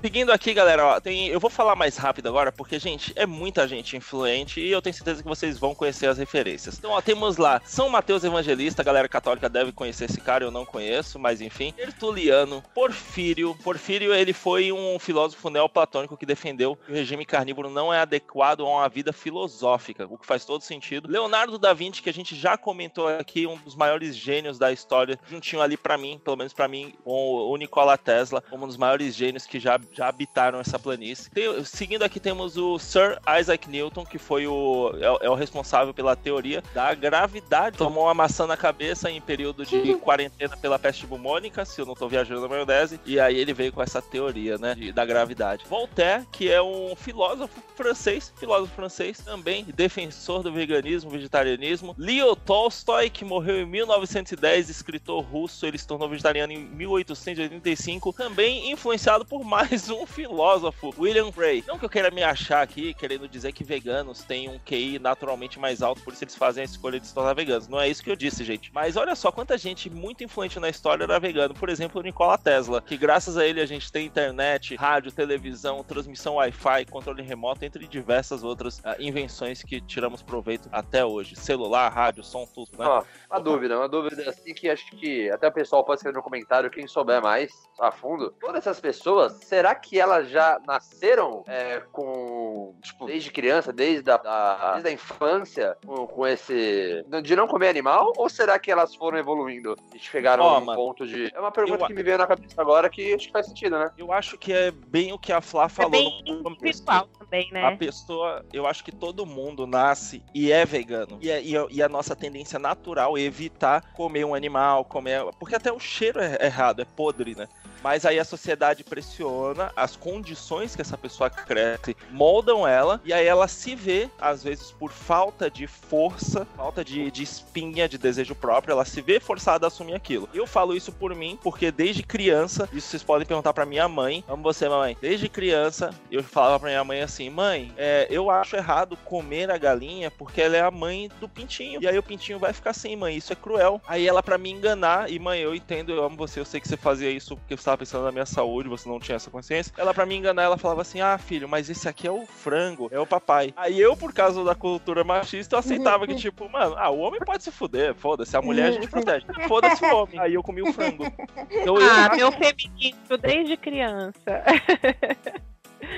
Seguindo 0.00 0.30
aqui, 0.32 0.54
galera, 0.54 0.86
ó, 0.86 1.00
tem, 1.00 1.28
eu 1.28 1.40
vou 1.40 1.50
falar 1.50 1.74
mais 1.74 1.96
rápido 1.96 2.28
agora, 2.28 2.52
porque, 2.52 2.78
gente, 2.78 3.12
é 3.16 3.26
muita 3.26 3.66
gente 3.66 3.96
influente 3.96 4.60
e 4.60 4.70
eu 4.70 4.80
tenho 4.80 4.94
certeza 4.94 5.22
que 5.22 5.28
vocês 5.28 5.58
vão 5.58 5.74
conhecer 5.74 6.06
as 6.06 6.18
referências. 6.18 6.78
Então, 6.78 6.92
ó, 6.92 7.00
temos 7.00 7.36
lá 7.36 7.60
São 7.64 7.88
Mateus 7.88 8.24
Evangelista, 8.24 8.82
a 8.82 8.84
galera 8.84 9.08
católica 9.08 9.48
deve 9.48 9.72
conhecer 9.72 10.04
esse 10.04 10.20
cara, 10.20 10.44
eu 10.44 10.50
não 10.50 10.64
conheço, 10.64 11.18
mas 11.18 11.35
enfim. 11.40 11.72
Tertuliano, 11.72 12.62
Porfírio. 12.74 13.54
Porfírio, 13.62 14.14
ele 14.14 14.32
foi 14.32 14.72
um 14.72 14.98
filósofo 14.98 15.50
neoplatônico 15.50 16.16
que 16.16 16.26
defendeu 16.26 16.76
que 16.76 16.92
o 16.92 16.94
regime 16.94 17.24
carnívoro 17.24 17.70
não 17.70 17.92
é 17.92 17.98
adequado 17.98 18.60
a 18.60 18.68
uma 18.68 18.88
vida 18.88 19.12
filosófica, 19.12 20.06
o 20.08 20.18
que 20.18 20.26
faz 20.26 20.44
todo 20.44 20.62
sentido. 20.62 21.08
Leonardo 21.08 21.58
da 21.58 21.72
Vinci, 21.72 22.02
que 22.02 22.10
a 22.10 22.14
gente 22.14 22.34
já 22.34 22.56
comentou 22.56 23.08
aqui, 23.08 23.46
um 23.46 23.56
dos 23.56 23.74
maiores 23.74 24.16
gênios 24.16 24.58
da 24.58 24.72
história, 24.72 25.18
juntinho 25.28 25.62
ali 25.62 25.76
para 25.76 25.98
mim, 25.98 26.20
pelo 26.22 26.36
menos 26.36 26.52
para 26.52 26.68
mim, 26.68 26.94
com 27.04 27.50
o 27.50 27.56
Nikola 27.56 27.96
Tesla, 27.96 28.42
como 28.42 28.64
um 28.64 28.68
dos 28.68 28.76
maiores 28.76 29.14
gênios 29.14 29.46
que 29.46 29.58
já, 29.58 29.78
já 29.92 30.08
habitaram 30.08 30.60
essa 30.60 30.78
planície. 30.78 31.30
Tem, 31.30 31.64
seguindo 31.64 32.02
aqui 32.02 32.20
temos 32.20 32.56
o 32.56 32.78
Sir 32.78 33.18
Isaac 33.38 33.68
Newton, 33.68 34.04
que 34.04 34.18
foi 34.18 34.46
o 34.46 34.92
é, 34.94 35.26
é, 35.26 35.30
o 35.30 35.34
responsável 35.34 35.92
pela 35.92 36.16
teoria 36.16 36.62
da 36.74 36.94
gravidade. 36.94 37.78
Tomou 37.78 38.04
uma 38.04 38.14
maçã 38.14 38.46
na 38.46 38.56
cabeça 38.56 39.10
em 39.10 39.20
período 39.20 39.64
de 39.64 39.94
quarentena 39.96 40.56
pela 40.56 40.78
peste 40.78 41.06
bubônica, 41.06 41.25
se 41.64 41.80
eu 41.80 41.86
não 41.86 41.94
tô 41.94 42.08
viajando 42.08 42.40
na 42.40 42.48
maionese, 42.48 43.00
e 43.04 43.18
aí 43.18 43.36
ele 43.36 43.52
veio 43.52 43.72
com 43.72 43.82
essa 43.82 44.00
teoria, 44.00 44.56
né, 44.58 44.74
de, 44.74 44.92
da 44.92 45.04
gravidade. 45.04 45.64
Voltaire, 45.68 46.24
que 46.30 46.50
é 46.50 46.62
um 46.62 46.94
filósofo 46.94 47.62
francês, 47.74 48.32
filósofo 48.36 48.74
francês, 48.74 49.18
também 49.18 49.64
defensor 49.64 50.42
do 50.42 50.52
veganismo, 50.52 51.10
vegetarianismo. 51.10 51.94
Leo 51.98 52.34
Tolstói, 52.36 53.10
que 53.10 53.24
morreu 53.24 53.60
em 53.60 53.66
1910, 53.66 54.70
escritor 54.70 55.22
russo, 55.22 55.66
ele 55.66 55.78
se 55.78 55.86
tornou 55.86 56.08
vegetariano 56.08 56.52
em 56.52 56.58
1885, 56.58 58.12
também 58.12 58.70
influenciado 58.70 59.24
por 59.24 59.44
mais 59.44 59.90
um 59.90 60.06
filósofo, 60.06 60.94
William 60.98 61.30
Gray. 61.30 61.64
Não 61.66 61.78
que 61.78 61.84
eu 61.84 61.90
queira 61.90 62.10
me 62.10 62.22
achar 62.22 62.62
aqui 62.62 62.94
querendo 62.94 63.28
dizer 63.28 63.52
que 63.52 63.64
veganos 63.64 64.22
têm 64.22 64.48
um 64.48 64.58
QI 64.58 64.98
naturalmente 64.98 65.58
mais 65.58 65.82
alto, 65.82 66.02
por 66.02 66.12
isso 66.12 66.24
eles 66.24 66.34
fazem 66.34 66.62
a 66.62 66.64
escolha 66.64 67.00
de 67.00 67.06
se 67.06 67.14
tornar 67.14 67.34
veganos. 67.34 67.68
Não 67.68 67.80
é 67.80 67.88
isso 67.88 68.02
que 68.02 68.10
eu 68.10 68.16
disse, 68.16 68.44
gente. 68.44 68.70
Mas 68.72 68.96
olha 68.96 69.14
só 69.14 69.32
quanta 69.32 69.58
gente 69.58 69.90
muito 69.90 70.24
influente 70.24 70.58
na 70.60 70.68
história 70.68 71.04
era 71.04 71.15
vegano. 71.18 71.54
Por 71.54 71.68
exemplo, 71.68 72.00
o 72.00 72.04
Nikola 72.04 72.38
Tesla, 72.38 72.80
que 72.80 72.96
graças 72.96 73.36
a 73.36 73.46
ele 73.46 73.60
a 73.60 73.66
gente 73.66 73.90
tem 73.90 74.06
internet, 74.06 74.74
rádio, 74.76 75.12
televisão, 75.12 75.82
transmissão 75.82 76.34
Wi-Fi, 76.34 76.86
controle 76.86 77.22
remoto, 77.22 77.64
entre 77.64 77.86
diversas 77.86 78.42
outras 78.42 78.78
uh, 78.78 79.00
invenções 79.00 79.62
que 79.62 79.80
tiramos 79.80 80.22
proveito 80.22 80.68
até 80.72 81.04
hoje. 81.04 81.36
Celular, 81.36 81.88
rádio, 81.88 82.22
som, 82.22 82.46
tudo, 82.46 82.70
né? 82.78 82.86
Ó, 82.86 83.04
uma 83.30 83.40
dúvida, 83.40 83.78
uma 83.78 83.88
dúvida 83.88 84.28
assim 84.28 84.54
que 84.54 84.68
acho 84.68 84.90
que 84.92 85.30
até 85.30 85.48
o 85.48 85.52
pessoal 85.52 85.84
pode 85.84 85.98
escrever 85.98 86.16
no 86.16 86.22
comentário, 86.22 86.70
quem 86.70 86.86
souber 86.86 87.22
mais 87.22 87.52
a 87.78 87.90
fundo. 87.90 88.34
Todas 88.40 88.58
essas 88.58 88.80
pessoas, 88.80 89.32
será 89.44 89.74
que 89.74 89.98
elas 89.98 90.28
já 90.28 90.58
nasceram 90.66 91.44
é, 91.46 91.82
com, 91.92 92.74
tipo, 92.82 93.06
desde 93.06 93.30
criança, 93.30 93.72
desde 93.72 94.10
a, 94.10 94.16
da, 94.16 94.72
desde 94.72 94.88
a 94.88 94.92
infância, 94.92 95.76
com, 95.84 96.06
com, 96.06 96.26
esse. 96.26 97.04
de 97.22 97.36
não 97.36 97.46
comer 97.46 97.68
animal? 97.68 98.12
Ou 98.16 98.28
será 98.28 98.58
que 98.58 98.70
elas 98.70 98.94
foram 98.94 99.18
evoluindo 99.18 99.76
e 99.94 99.98
chegaram 99.98 100.44
a 100.44 100.58
um 100.58 100.64
mano, 100.64 100.80
de. 101.06 101.32
É 101.34 101.40
uma 101.40 101.52
pergunta 101.52 101.84
eu, 101.84 101.86
que 101.86 101.94
me 101.94 102.02
veio 102.02 102.18
na 102.18 102.26
cabeça 102.26 102.60
agora 102.60 102.88
que 102.88 103.14
acho 103.14 103.26
que 103.26 103.32
faz 103.32 103.46
sentido, 103.46 103.78
né? 103.78 103.90
Eu 103.96 104.12
acho 104.12 104.36
que 104.38 104.52
é 104.52 104.70
bem 104.70 105.12
o 105.12 105.18
que 105.18 105.32
a 105.32 105.40
Flá 105.40 105.68
falou 105.68 105.94
é 105.94 106.04
bem 106.04 106.22
no 106.26 106.52
espiritual 106.52 107.08
também, 107.18 107.48
né? 107.52 107.66
A 107.66 107.76
pessoa, 107.76 108.44
eu 108.52 108.66
acho 108.66 108.84
que 108.84 108.92
todo 108.92 109.26
mundo 109.26 109.66
nasce 109.66 110.22
e 110.34 110.52
é 110.52 110.64
vegano. 110.64 111.18
E, 111.20 111.30
é, 111.30 111.42
e, 111.42 111.54
e 111.70 111.82
a 111.82 111.88
nossa 111.88 112.14
tendência 112.14 112.58
natural 112.58 113.16
é 113.16 113.20
evitar 113.20 113.92
comer 113.92 114.24
um 114.24 114.34
animal, 114.34 114.84
comer. 114.84 115.24
Porque 115.38 115.54
até 115.54 115.72
o 115.72 115.78
cheiro 115.78 116.20
é 116.20 116.46
errado, 116.46 116.80
é 116.80 116.84
podre, 116.84 117.34
né? 117.34 117.48
Mas 117.86 118.04
aí 118.04 118.18
a 118.18 118.24
sociedade 118.24 118.82
pressiona, 118.82 119.70
as 119.76 119.94
condições 119.94 120.74
que 120.74 120.82
essa 120.82 120.98
pessoa 120.98 121.30
cresce 121.30 121.96
moldam 122.10 122.66
ela, 122.66 123.00
e 123.04 123.12
aí 123.12 123.24
ela 123.24 123.46
se 123.46 123.76
vê, 123.76 124.10
às 124.20 124.42
vezes 124.42 124.72
por 124.72 124.90
falta 124.90 125.48
de 125.48 125.68
força, 125.68 126.44
falta 126.56 126.84
de, 126.84 127.12
de 127.12 127.22
espinha, 127.22 127.88
de 127.88 127.96
desejo 127.96 128.34
próprio, 128.34 128.72
ela 128.72 128.84
se 128.84 129.00
vê 129.00 129.20
forçada 129.20 129.66
a 129.66 129.68
assumir 129.68 129.94
aquilo. 129.94 130.28
Eu 130.34 130.48
falo 130.48 130.74
isso 130.74 130.90
por 130.90 131.14
mim, 131.14 131.38
porque 131.40 131.70
desde 131.70 132.02
criança, 132.02 132.68
isso 132.72 132.88
vocês 132.88 133.04
podem 133.04 133.24
perguntar 133.24 133.52
para 133.52 133.64
minha 133.64 133.86
mãe, 133.86 134.24
amo 134.26 134.42
você, 134.42 134.68
mamãe. 134.68 134.96
Desde 135.00 135.28
criança, 135.28 135.94
eu 136.10 136.24
falava 136.24 136.58
pra 136.58 136.70
minha 136.70 136.82
mãe 136.82 137.02
assim: 137.02 137.30
mãe, 137.30 137.72
é, 137.76 138.08
eu 138.10 138.32
acho 138.32 138.56
errado 138.56 138.96
comer 139.04 139.48
a 139.48 139.56
galinha 139.56 140.10
porque 140.10 140.42
ela 140.42 140.56
é 140.56 140.60
a 140.60 140.72
mãe 140.72 141.08
do 141.20 141.28
pintinho. 141.28 141.80
E 141.80 141.86
aí 141.86 141.96
o 141.96 142.02
pintinho 142.02 142.40
vai 142.40 142.52
ficar 142.52 142.70
assim, 142.70 142.96
mãe, 142.96 143.16
isso 143.16 143.32
é 143.32 143.36
cruel. 143.36 143.80
Aí 143.86 144.08
ela, 144.08 144.24
para 144.24 144.36
me 144.36 144.50
enganar, 144.50 145.08
e 145.08 145.20
mãe, 145.20 145.38
eu 145.38 145.54
entendo, 145.54 145.92
eu 145.92 146.02
amo 146.02 146.16
você, 146.16 146.40
eu 146.40 146.44
sei 146.44 146.60
que 146.60 146.66
você 146.66 146.76
fazia 146.76 147.12
isso 147.12 147.36
porque 147.36 147.56
você 147.56 147.75
estava 147.76 147.78
pensando 147.78 148.04
na 148.04 148.12
minha 148.12 148.26
saúde, 148.26 148.68
você 148.68 148.88
não 148.88 148.98
tinha 148.98 149.16
essa 149.16 149.30
consciência. 149.30 149.72
Ela, 149.76 149.92
para 149.92 150.06
me 150.06 150.16
enganar, 150.16 150.42
ela 150.44 150.56
falava 150.56 150.82
assim: 150.82 151.00
ah, 151.00 151.16
filho, 151.18 151.48
mas 151.48 151.68
esse 151.68 151.88
aqui 151.88 152.06
é 152.06 152.10
o 152.10 152.26
frango, 152.26 152.88
é 152.90 152.98
o 152.98 153.06
papai. 153.06 153.52
Aí 153.56 153.78
eu, 153.78 153.96
por 153.96 154.12
causa 154.12 154.42
da 154.42 154.54
cultura 154.54 155.04
machista, 155.04 155.54
eu 155.54 155.58
aceitava 155.58 156.06
que, 156.06 156.14
tipo, 156.16 156.48
mano, 156.48 156.74
ah, 156.78 156.90
o 156.90 156.98
homem 156.98 157.20
pode 157.20 157.44
se 157.44 157.52
fuder, 157.52 157.94
foda-se, 157.94 158.36
a 158.36 158.42
mulher 158.42 158.68
a 158.68 158.72
gente 158.72 158.88
protege. 158.88 159.26
Foda-se 159.46 159.84
o 159.84 159.94
homem. 159.94 160.18
Aí 160.18 160.34
eu 160.34 160.42
comi 160.42 160.62
o 160.62 160.72
frango. 160.72 161.04
Então, 161.50 161.76
ah, 161.76 162.08
eu... 162.12 162.16
meu 162.16 162.32
feminino 162.32 163.18
desde 163.20 163.56
criança. 163.56 164.14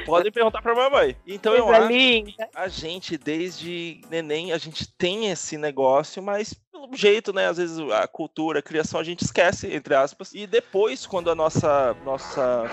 Podem 0.05 0.33
perguntar 0.33 0.62
pra 0.62 0.75
mamãe. 0.75 1.17
Então 1.27 1.53
Coisa 1.53 1.69
eu 1.69 1.75
acho 1.75 1.88
linda. 1.93 2.33
que 2.33 2.49
a 2.55 2.69
gente, 2.69 3.17
desde 3.17 4.01
neném, 4.11 4.53
a 4.53 4.59
gente 4.59 4.88
tem 4.97 5.31
esse 5.31 5.57
negócio, 5.57 6.23
mas 6.23 6.55
pelo 6.87 6.97
jeito, 6.97 7.33
né? 7.33 7.49
Às 7.49 7.57
vezes 7.57 7.79
a 7.91 8.07
cultura, 8.07 8.61
a 8.61 8.62
criação, 8.62 9.01
a 9.01 9.05
gente 9.05 9.25
esquece, 9.25 9.73
entre 9.75 9.95
aspas. 9.95 10.33
E 10.33 10.47
depois, 10.47 11.07
quando 11.07 11.31
a 11.31 11.35
nossa, 11.35 11.97
nossa 12.05 12.71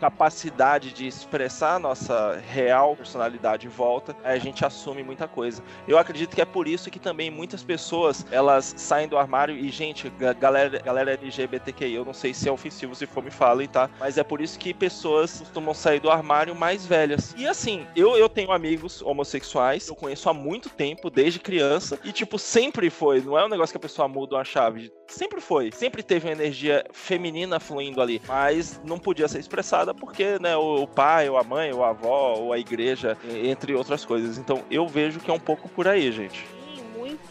capacidade 0.00 0.92
de 0.92 1.06
expressar 1.06 1.76
a 1.76 1.78
nossa 1.78 2.42
real 2.50 2.96
personalidade 2.96 3.68
volta, 3.68 4.14
a 4.24 4.36
gente 4.36 4.64
assume 4.64 5.02
muita 5.02 5.28
coisa. 5.28 5.62
Eu 5.86 5.98
acredito 5.98 6.34
que 6.34 6.42
é 6.42 6.44
por 6.44 6.66
isso 6.66 6.90
que 6.90 6.98
também 6.98 7.30
muitas 7.30 7.62
pessoas, 7.62 8.26
elas 8.30 8.74
saem 8.76 9.08
do 9.08 9.16
armário 9.16 9.56
e, 9.56 9.70
gente, 9.70 10.10
galera, 10.40 10.78
galera 10.80 11.14
LGBTQI, 11.14 11.94
eu 11.94 12.04
não 12.04 12.12
sei 12.12 12.34
se 12.34 12.48
é 12.48 12.52
ofensivo, 12.52 12.94
se 12.94 13.06
for 13.06 13.22
me 13.22 13.30
falem, 13.30 13.68
tá? 13.68 13.88
Mas 13.98 14.18
é 14.18 14.24
por 14.24 14.40
isso 14.40 14.58
que 14.58 14.74
pessoas 14.74 15.40
costumam 15.40 15.72
sair 15.72 16.00
do 16.00 16.10
armário 16.10 16.43
mais 16.52 16.84
velhas. 16.84 17.32
E 17.38 17.46
assim, 17.46 17.86
eu, 17.94 18.16
eu 18.16 18.28
tenho 18.28 18.50
amigos 18.50 19.00
homossexuais, 19.02 19.86
eu 19.86 19.94
conheço 19.94 20.28
há 20.28 20.34
muito 20.34 20.68
tempo, 20.68 21.08
desde 21.08 21.38
criança, 21.38 21.98
e 22.02 22.10
tipo, 22.10 22.38
sempre 22.38 22.90
foi, 22.90 23.20
não 23.20 23.38
é 23.38 23.44
um 23.44 23.48
negócio 23.48 23.72
que 23.72 23.76
a 23.76 23.80
pessoa 23.80 24.08
muda 24.08 24.34
uma 24.34 24.44
chave. 24.44 24.92
Sempre 25.06 25.40
foi. 25.40 25.70
Sempre 25.70 26.02
teve 26.02 26.26
uma 26.26 26.32
energia 26.32 26.84
feminina 26.92 27.60
fluindo 27.60 28.00
ali. 28.00 28.20
Mas 28.26 28.80
não 28.84 28.98
podia 28.98 29.28
ser 29.28 29.38
expressada 29.38 29.94
porque, 29.94 30.38
né, 30.40 30.56
o 30.56 30.86
pai, 30.86 31.28
ou 31.28 31.36
a 31.36 31.44
mãe, 31.44 31.72
ou 31.72 31.84
a 31.84 31.90
avó, 31.90 32.34
ou 32.38 32.52
a 32.52 32.58
igreja, 32.58 33.16
entre 33.44 33.74
outras 33.74 34.04
coisas. 34.04 34.38
Então 34.38 34.64
eu 34.70 34.88
vejo 34.88 35.20
que 35.20 35.30
é 35.30 35.34
um 35.34 35.38
pouco 35.38 35.68
por 35.68 35.86
aí, 35.86 36.10
gente 36.10 36.53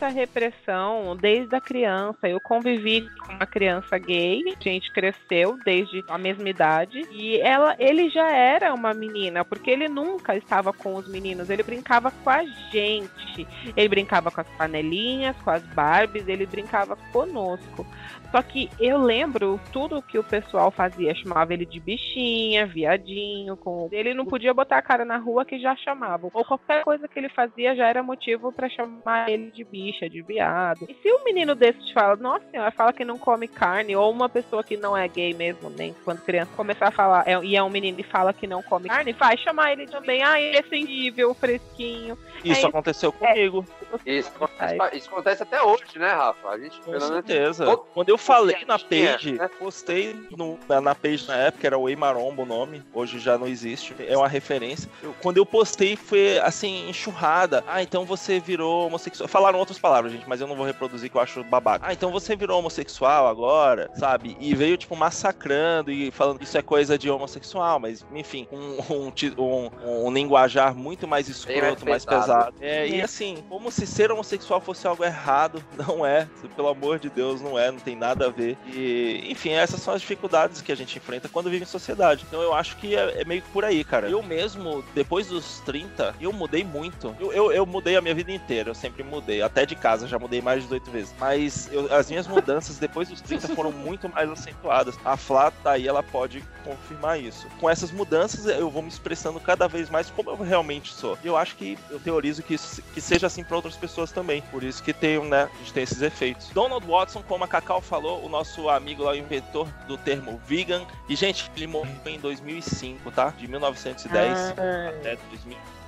muita 0.03 0.07
repressão 0.09 1.15
desde 1.15 1.55
a 1.55 1.61
criança. 1.61 2.27
Eu 2.27 2.39
convivi 2.39 3.07
com 3.19 3.33
uma 3.33 3.45
criança 3.45 3.97
gay, 3.97 4.43
a 4.47 4.63
gente 4.63 4.91
cresceu 4.91 5.57
desde 5.63 6.03
a 6.09 6.17
mesma 6.17 6.49
idade 6.49 7.07
e 7.11 7.39
ela, 7.39 7.75
ele 7.79 8.09
já 8.09 8.29
era 8.29 8.73
uma 8.73 8.93
menina, 8.93 9.45
porque 9.45 9.71
ele 9.71 9.87
nunca 9.87 10.35
estava 10.35 10.73
com 10.73 10.95
os 10.95 11.07
meninos, 11.07 11.49
ele 11.49 11.63
brincava 11.63 12.11
com 12.11 12.29
a 12.29 12.43
gente. 12.71 13.47
Ele 13.75 13.87
brincava 13.87 14.29
com 14.29 14.41
as 14.41 14.47
panelinhas, 14.57 15.35
com 15.37 15.51
as 15.51 15.63
Barbies, 15.67 16.27
ele 16.27 16.45
brincava 16.45 16.97
conosco. 17.11 17.85
Só 18.33 18.41
que 18.41 18.67
eu 18.79 18.97
lembro 18.97 19.61
tudo 19.71 20.01
que 20.01 20.17
o 20.17 20.23
pessoal 20.23 20.71
fazia, 20.71 21.13
chamava 21.13 21.53
ele 21.53 21.67
de 21.67 21.79
bichinha, 21.79 22.65
viadinho, 22.65 23.55
com 23.55 23.87
ele 23.91 24.15
não 24.15 24.25
podia 24.25 24.51
botar 24.51 24.79
a 24.79 24.81
cara 24.81 25.05
na 25.05 25.17
rua 25.17 25.45
que 25.45 25.59
já 25.59 25.75
chamavam. 25.75 26.31
Ou 26.33 26.43
qualquer 26.43 26.83
coisa 26.83 27.07
que 27.07 27.19
ele 27.19 27.29
fazia 27.29 27.75
já 27.75 27.87
era 27.87 28.01
motivo 28.01 28.51
para 28.51 28.67
chamar 28.67 29.29
ele 29.29 29.51
de 29.51 29.63
bicha, 29.63 30.09
de 30.09 30.23
viado. 30.23 30.87
E 30.89 30.95
se 30.95 31.13
um 31.13 31.23
menino 31.23 31.53
desse 31.53 31.77
te 31.85 31.93
fala, 31.93 32.15
nossa 32.15 32.43
senhora, 32.49 32.71
fala 32.71 32.91
que 32.91 33.05
não 33.05 33.19
come 33.19 33.47
carne, 33.47 33.95
ou 33.95 34.11
uma 34.11 34.27
pessoa 34.27 34.63
que 34.63 34.77
não 34.77 34.97
é 34.97 35.07
gay 35.07 35.35
mesmo, 35.35 35.69
nem 35.69 35.93
quando 36.03 36.23
criança 36.23 36.49
começar 36.55 36.87
a 36.87 36.91
falar, 36.91 37.27
é, 37.27 37.39
e 37.43 37.55
é 37.55 37.61
um 37.61 37.69
menino 37.69 37.99
e 37.99 38.03
fala 38.03 38.33
que 38.33 38.47
não 38.47 38.63
come 38.63 38.89
carne, 38.89 39.13
vai 39.13 39.37
chamar 39.37 39.73
ele 39.73 39.85
também, 39.85 40.23
ah, 40.23 40.41
ele 40.41 40.57
é 40.57 40.63
sensível, 40.63 41.35
fresquinho. 41.35 42.17
Isso 42.43 42.65
é, 42.65 42.69
aconteceu 42.69 43.11
comigo. 43.11 43.63
Isso 44.03 44.31
acontece, 44.35 44.97
isso 44.97 45.09
acontece, 45.09 45.43
até 45.43 45.61
hoje, 45.61 45.99
né, 45.99 46.11
Rafa? 46.11 46.49
A 46.49 46.57
gente, 46.57 46.81
Com 46.81 46.99
certeza. 46.99 47.65
Todo... 47.65 47.85
Quando 47.93 48.09
eu 48.09 48.17
falei 48.25 48.63
na 48.65 48.79
page, 48.79 49.33
né? 49.33 49.49
postei 49.59 50.15
no, 50.35 50.57
na 50.81 50.95
page 50.95 51.27
na 51.27 51.35
época, 51.35 51.67
era 51.67 51.77
o 51.77 51.89
Eimarombo 51.89 52.43
o 52.43 52.45
nome, 52.45 52.81
hoje 52.93 53.19
já 53.19 53.37
não 53.37 53.47
existe, 53.47 53.93
é 53.99 54.17
uma 54.17 54.27
referência. 54.27 54.89
Eu, 55.01 55.13
quando 55.21 55.37
eu 55.37 55.45
postei, 55.45 55.95
foi 55.95 56.39
assim, 56.39 56.89
enxurrada. 56.89 57.63
Ah, 57.67 57.83
então 57.83 58.05
você 58.05 58.39
virou 58.39 58.87
homossexual. 58.87 59.27
Falaram 59.27 59.59
outras 59.59 59.73
outras 59.73 59.79
palavras, 59.79 60.11
gente, 60.11 60.27
mas 60.27 60.39
eu 60.39 60.47
não 60.47 60.55
vou 60.55 60.65
reproduzir 60.65 61.09
que 61.09 61.17
eu 61.17 61.21
acho 61.21 61.43
babaca. 61.43 61.85
Ah, 61.87 61.93
então 61.93 62.11
você 62.11 62.35
virou 62.35 62.59
homossexual 62.59 63.27
agora, 63.27 63.89
sabe? 63.95 64.37
E 64.39 64.53
veio, 64.55 64.77
tipo, 64.77 64.95
massacrando 64.95 65.91
e 65.91 66.11
falando 66.11 66.37
que 66.37 66.45
isso 66.45 66.57
é 66.57 66.61
coisa 66.61 66.97
de 66.97 67.09
homossexual, 67.09 67.79
mas, 67.79 68.05
enfim, 68.13 68.47
um, 68.51 68.77
um, 68.89 69.13
um, 69.37 70.07
um 70.07 70.13
linguajar 70.13 70.75
muito 70.75 71.07
mais 71.07 71.27
escroto, 71.27 71.85
mais 71.85 72.05
pesado. 72.05 72.55
É, 72.61 72.87
e 72.87 73.01
assim, 73.01 73.43
como 73.49 73.71
se 73.71 73.87
ser 73.87 74.11
homossexual 74.11 74.61
fosse 74.61 74.85
algo 74.87 75.03
errado, 75.03 75.63
não 75.75 76.05
é. 76.05 76.27
Pelo 76.55 76.67
amor 76.69 76.99
de 76.99 77.09
Deus, 77.09 77.41
não 77.41 77.57
é, 77.57 77.71
não 77.71 77.79
tem 77.79 77.95
nada 77.95 78.12
a 78.21 78.29
ver. 78.29 78.57
E, 78.67 79.25
enfim, 79.29 79.51
essas 79.51 79.81
são 79.81 79.93
as 79.93 80.01
dificuldades 80.01 80.61
que 80.61 80.71
a 80.71 80.75
gente 80.75 80.97
enfrenta 80.97 81.29
quando 81.29 81.49
vive 81.49 81.63
em 81.63 81.67
sociedade. 81.67 82.25
Então 82.27 82.41
eu 82.41 82.53
acho 82.53 82.75
que 82.77 82.95
é, 82.95 83.21
é 83.21 83.25
meio 83.25 83.41
que 83.41 83.49
por 83.49 83.65
aí, 83.65 83.83
cara. 83.83 84.09
Eu 84.09 84.21
mesmo, 84.21 84.83
depois 84.93 85.27
dos 85.27 85.59
30, 85.61 86.15
eu 86.19 86.31
mudei 86.33 86.63
muito. 86.63 87.15
Eu, 87.19 87.31
eu, 87.31 87.51
eu, 87.51 87.65
mudei 87.65 87.95
a 87.95 88.01
minha 88.01 88.13
vida 88.13 88.31
inteira, 88.31 88.69
eu 88.69 88.75
sempre 88.75 89.03
mudei. 89.03 89.41
Até 89.41 89.65
de 89.65 89.75
casa, 89.75 90.07
já 90.07 90.19
mudei 90.19 90.41
mais 90.41 90.61
de 90.61 90.63
18 90.63 90.91
vezes. 90.91 91.15
Mas 91.19 91.69
eu, 91.71 91.93
as 91.93 92.09
minhas 92.09 92.27
mudanças 92.27 92.77
depois 92.77 93.07
dos 93.07 93.21
30 93.21 93.49
foram 93.49 93.71
muito 93.73 94.09
mais 94.09 94.29
acentuadas. 94.29 94.95
A 95.03 95.17
Flá 95.17 95.51
tá 95.51 95.71
aí, 95.71 95.87
ela 95.87 96.03
pode 96.03 96.43
confirmar 96.63 97.19
isso. 97.19 97.47
Com 97.59 97.69
essas 97.69 97.91
mudanças, 97.91 98.45
eu 98.45 98.69
vou 98.69 98.81
me 98.81 98.89
expressando 98.89 99.39
cada 99.39 99.67
vez 99.67 99.89
mais 99.89 100.09
como 100.09 100.31
eu 100.31 100.37
realmente 100.37 100.93
sou. 100.93 101.17
E 101.23 101.27
eu 101.27 101.37
acho 101.37 101.55
que 101.55 101.77
eu 101.89 101.99
teorizo 101.99 102.43
que, 102.43 102.53
isso, 102.55 102.81
que 102.93 103.01
seja 103.01 103.27
assim 103.27 103.43
para 103.43 103.55
outras 103.55 103.75
pessoas 103.75 104.11
também. 104.11 104.41
Por 104.51 104.63
isso 104.63 104.81
que 104.81 104.93
tem, 104.93 105.19
né, 105.23 105.49
a 105.53 105.57
gente 105.57 105.73
tem 105.73 105.83
esses 105.83 106.01
efeitos. 106.01 106.49
Donald 106.49 106.85
Watson, 106.85 107.23
como 107.27 107.43
a 107.43 107.47
Cacau 107.47 107.81
falou, 107.81 108.02
o 108.07 108.29
nosso 108.29 108.69
amigo 108.69 109.03
lá, 109.03 109.11
o 109.11 109.15
inventor 109.15 109.67
do 109.87 109.97
termo 109.97 110.39
vegan. 110.45 110.85
E, 111.07 111.15
gente, 111.15 111.51
ele 111.55 111.67
morreu 111.67 111.95
em 112.05 112.19
2005, 112.19 113.11
tá? 113.11 113.29
De 113.37 113.47
1910 113.47 114.37
ah. 114.37 114.89
até 114.89 115.15
2005. 115.15 115.82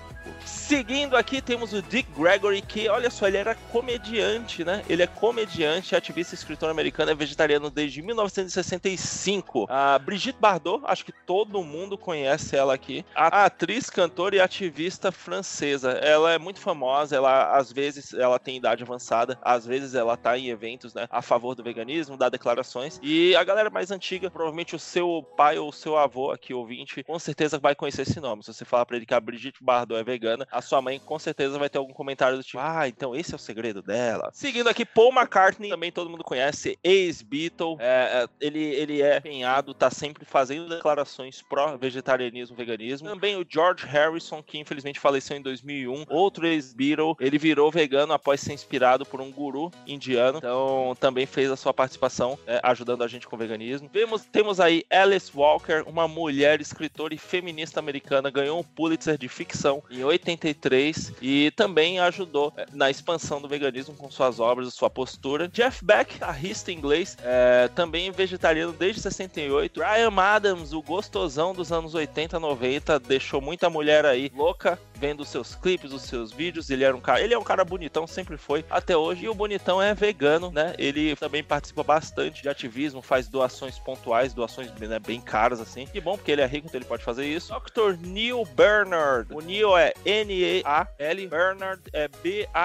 Seguindo 0.46 1.16
aqui, 1.16 1.42
temos 1.42 1.74
o 1.74 1.82
Dick 1.82 2.10
Gregory, 2.18 2.62
que, 2.62 2.88
olha 2.88 3.10
só, 3.10 3.28
ele 3.28 3.38
era 3.38 3.56
comediante, 3.72 4.64
né? 4.64 4.84
Ele 4.90 5.04
é 5.04 5.08
comediante, 5.08 5.96
ativista, 5.96 6.34
escritor 6.34 6.70
americano, 6.70 7.12
é 7.12 7.16
vegetariano 7.16 7.70
desde 7.70 8.02
1965. 8.02 9.68
A 9.70 10.00
Brigitte 10.00 10.40
Bardot, 10.40 10.84
acho 10.86 11.06
que 11.06 11.12
todo 11.12 11.64
mundo 11.64 11.98
conhece 11.98 12.56
ela 12.56 12.74
aqui. 12.74 13.06
A 13.16 13.46
atriz, 13.46 13.90
cantora 13.90 14.36
e 14.36 14.40
ativista 14.40 15.12
francesa. 15.12 15.92
Ela 15.92 16.34
é 16.34 16.40
muito 16.40 16.60
famosa, 16.60 17.16
ela, 17.16 17.56
às 17.56 17.72
vezes, 17.72 18.14
ela 18.14 18.40
tem 18.40 18.58
idade 18.58 18.84
avançada, 18.84 19.38
às 19.42 19.66
vezes 19.66 19.94
ela 19.94 20.18
tá 20.18 20.38
em 20.38 20.50
eventos, 20.50 20.94
né, 20.94 21.08
a 21.12 21.22
favor 21.22 21.56
do 21.56 21.64
veganismo, 21.64 22.18
dá 22.18 22.30
declarações. 22.30 23.00
E 23.04 23.36
a 23.36 23.44
galera 23.44 23.70
mais 23.70 23.92
antiga, 23.92 24.32
provavelmente 24.32 24.76
o 24.76 24.80
seu 24.80 25.24
pai 25.38 25.58
ou 25.58 25.70
o 25.70 25.74
seu 25.74 25.98
avô 25.98 26.32
aqui, 26.32 26.54
ouvinte, 26.54 27.04
com 27.04 27.20
certeza 27.20 27.60
vai 27.60 27.76
conhecer 27.76 28.02
esse 28.04 28.20
nome. 28.20 28.44
Se 28.44 28.54
você 28.54 28.66
falar 28.66 28.86
pra 28.86 28.98
ele 28.98 29.06
que 29.06 29.14
a 29.14 29.20
Brigitte 29.20 29.64
Bardot 29.64 30.00
é 30.00 30.04
vegana, 30.04 30.15
vegana, 30.16 30.48
a 30.52 30.62
sua 30.62 30.82
mãe 30.82 31.00
com 31.00 31.20
certeza 31.20 31.60
vai 31.60 31.70
ter 31.70 31.78
algum 31.78 31.94
comentário 31.94 32.38
do 32.38 32.44
tipo, 32.44 32.60
ah, 32.60 32.88
então 32.88 33.16
esse 33.16 33.34
é 33.34 33.36
o 33.36 33.40
segredo 33.40 33.82
dela. 33.82 34.30
Seguindo 34.34 34.70
aqui, 34.70 34.86
Paul 34.86 35.12
McCartney, 35.12 35.70
também 35.70 35.92
todo 35.92 36.10
mundo 36.10 36.24
conhece, 36.24 36.80
ex-Beatle, 36.84 37.78
é, 37.80 38.24
é, 38.24 38.28
ele, 38.40 38.64
ele 38.64 39.02
é 39.02 39.18
empenhado, 39.18 39.74
tá 39.74 39.92
sempre 39.92 40.24
fazendo 40.26 40.70
declarações 40.70 41.42
pró-vegetarianismo, 41.42 42.56
veganismo. 42.56 43.10
Também 43.10 43.36
o 43.36 43.46
George 43.48 43.86
Harrison, 43.86 44.42
que 44.42 44.58
infelizmente 44.58 45.00
faleceu 45.00 45.36
em 45.36 45.42
2001, 45.42 46.06
outro 46.10 46.48
ex-Beatle, 46.48 47.16
ele 47.20 47.38
virou 47.38 47.70
vegano 47.70 48.14
após 48.14 48.40
ser 48.40 48.54
inspirado 48.54 49.06
por 49.06 49.20
um 49.20 49.32
guru 49.32 49.72
indiano, 49.86 50.38
então 50.38 50.96
também 51.00 51.26
fez 51.26 51.52
a 51.52 51.58
sua 51.58 51.74
participação 51.74 52.40
é, 52.48 52.60
ajudando 52.64 53.04
a 53.04 53.08
gente 53.08 53.28
com 53.28 53.36
o 53.36 53.40
veganismo. 53.40 53.90
Vemos, 53.92 54.24
temos 54.26 54.60
aí 54.60 54.84
Alice 54.90 55.32
Walker, 55.36 55.84
uma 55.86 56.08
mulher 56.08 56.62
escritora 56.62 57.14
e 57.14 57.18
feminista 57.18 57.80
americana, 57.80 58.30
ganhou 58.30 58.60
um 58.60 58.64
Pulitzer 58.64 59.18
de 59.18 59.28
ficção 59.28 59.84
em 59.90 60.04
83 60.06 61.14
e 61.22 61.52
também 61.52 62.00
ajudou 62.00 62.54
é, 62.58 62.66
na 62.74 62.90
expansão 62.90 63.42
do 63.42 63.48
veganismo 63.48 63.96
com 63.96 64.10
suas 64.10 64.40
obras, 64.40 64.74
sua 64.74 64.90
postura. 64.90 65.48
Jeff 65.48 65.84
Beck, 65.84 66.24
artista 66.24 66.72
inglês, 66.72 67.18
é, 67.24 67.70
também 67.70 68.12
vegetariano 68.12 68.74
desde 68.74 69.02
68. 69.02 69.80
Brian 69.80 70.22
Adams, 70.22 70.74
o 70.74 70.82
gostosão 70.82 71.54
dos 71.54 71.72
anos 71.72 71.94
80, 71.94 72.40
90, 72.40 73.00
deixou 73.00 73.42
muita 73.42 73.70
mulher 73.70 74.06
aí 74.06 74.32
louca 74.36 74.80
vendo 74.96 75.22
os 75.22 75.30
seus 75.30 75.56
clipes, 75.56 75.92
os 75.92 76.04
seus 76.04 76.32
vídeos. 76.32 76.70
Ele 76.70 76.84
era 76.84 76.96
um 76.96 77.02
cara, 77.02 77.22
ele 77.22 77.34
é 77.34 77.38
um 77.38 77.44
cara 77.44 77.64
bonitão, 77.66 78.08
sempre 78.08 78.38
foi 78.38 78.66
até 78.70 78.96
hoje. 78.96 79.26
E 79.26 79.30
o 79.30 79.34
bonitão 79.34 79.82
é 79.82 79.94
vegano, 79.94 80.52
né? 80.52 80.74
Ele 80.78 81.16
também 81.16 81.44
participa 81.44 81.84
bastante 81.84 82.42
de 82.42 82.50
ativismo, 82.50 83.02
faz 83.02 83.28
doações 83.28 83.80
pontuais, 83.80 84.34
doações 84.34 84.72
né, 84.74 85.00
bem 85.00 85.22
caras 85.22 85.60
assim. 85.60 85.86
Que 85.86 86.00
bom 86.02 86.16
porque 86.18 86.32
ele 86.32 86.42
é 86.42 86.46
rico, 86.46 86.68
então 86.68 86.80
ele 86.80 86.86
pode 86.88 87.04
fazer 87.04 87.26
isso. 87.26 87.54
Dr. 87.54 87.98
Neil 88.00 88.46
Bernard. 88.46 89.34
O 89.34 89.42
Neil 89.42 89.78
é 89.78 89.94
N-E-A-L, 90.06 91.28
Bernard 91.28 91.82
é 91.94 92.08
B-A-R-N-A-R-D. 92.08 92.56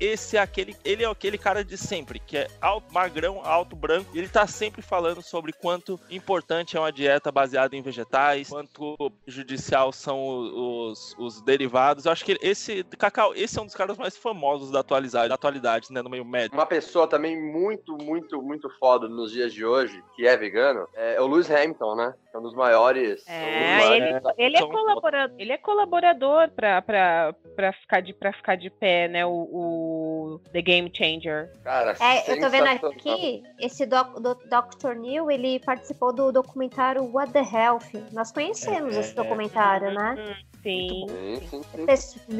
Esse 0.00 0.36
é 0.36 0.40
aquele, 0.40 0.76
ele 0.84 1.04
é 1.04 1.06
aquele 1.06 1.38
cara 1.38 1.64
de 1.64 1.76
sempre, 1.76 2.18
que 2.18 2.36
é 2.38 2.48
alto, 2.60 2.92
magrão, 2.92 3.40
alto, 3.44 3.76
branco. 3.76 4.10
E 4.14 4.18
ele 4.18 4.28
tá 4.28 4.46
sempre 4.46 4.82
falando 4.82 5.22
sobre 5.22 5.52
quanto 5.52 5.98
importante 6.10 6.76
é 6.76 6.80
uma 6.80 6.92
dieta 6.92 7.30
baseada 7.32 7.76
em 7.76 7.82
vegetais, 7.82 8.48
quanto 8.48 8.96
judicial 9.26 9.92
são 9.92 10.15
os, 10.16 11.14
os 11.18 11.40
derivados. 11.40 12.06
Eu 12.06 12.12
acho 12.12 12.24
que 12.24 12.38
esse, 12.42 12.84
Cacau, 12.98 13.34
esse 13.34 13.58
é 13.58 13.62
um 13.62 13.66
dos 13.66 13.74
caras 13.74 13.96
mais 13.96 14.16
famosos 14.16 14.70
da 14.70 14.80
atualidade, 14.80 15.28
da 15.28 15.34
atualidade, 15.34 15.92
né, 15.92 16.02
no 16.02 16.10
meio 16.10 16.24
médio. 16.24 16.56
Uma 16.56 16.66
pessoa 16.66 17.06
também 17.06 17.40
muito, 17.40 17.96
muito, 17.96 18.40
muito 18.42 18.70
foda 18.78 19.08
nos 19.08 19.32
dias 19.32 19.52
de 19.52 19.64
hoje, 19.64 20.02
que 20.14 20.26
é 20.26 20.36
vegano, 20.36 20.88
é 20.94 21.20
o 21.20 21.26
Lewis 21.26 21.50
Hamilton, 21.50 21.94
né? 21.94 22.14
É 22.36 22.38
um 22.38 22.42
dos 22.42 22.54
maiores. 22.54 23.24
É, 23.26 23.96
ele, 23.96 24.20
ele, 24.36 24.56
é 24.58 24.60
colaborador, 24.60 25.36
ele 25.38 25.52
é 25.52 25.56
colaborador 25.56 26.50
pra, 26.50 26.82
pra, 26.82 27.34
pra, 27.54 27.72
ficar, 27.72 28.00
de, 28.00 28.12
pra 28.12 28.32
ficar 28.32 28.56
de 28.56 28.68
pé, 28.68 29.08
né? 29.08 29.24
O, 29.24 29.30
o 29.30 30.40
The 30.52 30.60
Game 30.60 30.90
Changer. 30.92 31.50
Cara, 31.64 31.96
é, 31.98 32.30
eu 32.30 32.38
tô 32.38 32.50
vendo 32.50 32.66
aqui, 32.66 33.42
esse 33.58 33.86
doc, 33.86 34.20
do, 34.20 34.34
Dr. 34.34 34.94
Neil, 34.96 35.30
ele 35.30 35.60
participou 35.60 36.12
do 36.12 36.30
documentário 36.30 37.10
What 37.10 37.32
the 37.32 37.40
Health. 37.40 38.12
Nós 38.12 38.30
conhecemos 38.30 38.96
é, 38.96 39.00
esse 39.00 39.12
é. 39.12 39.14
documentário, 39.14 39.88
é, 39.88 39.94
né? 40.14 40.36
Hum. 40.40 40.56
Sim. 40.66 41.06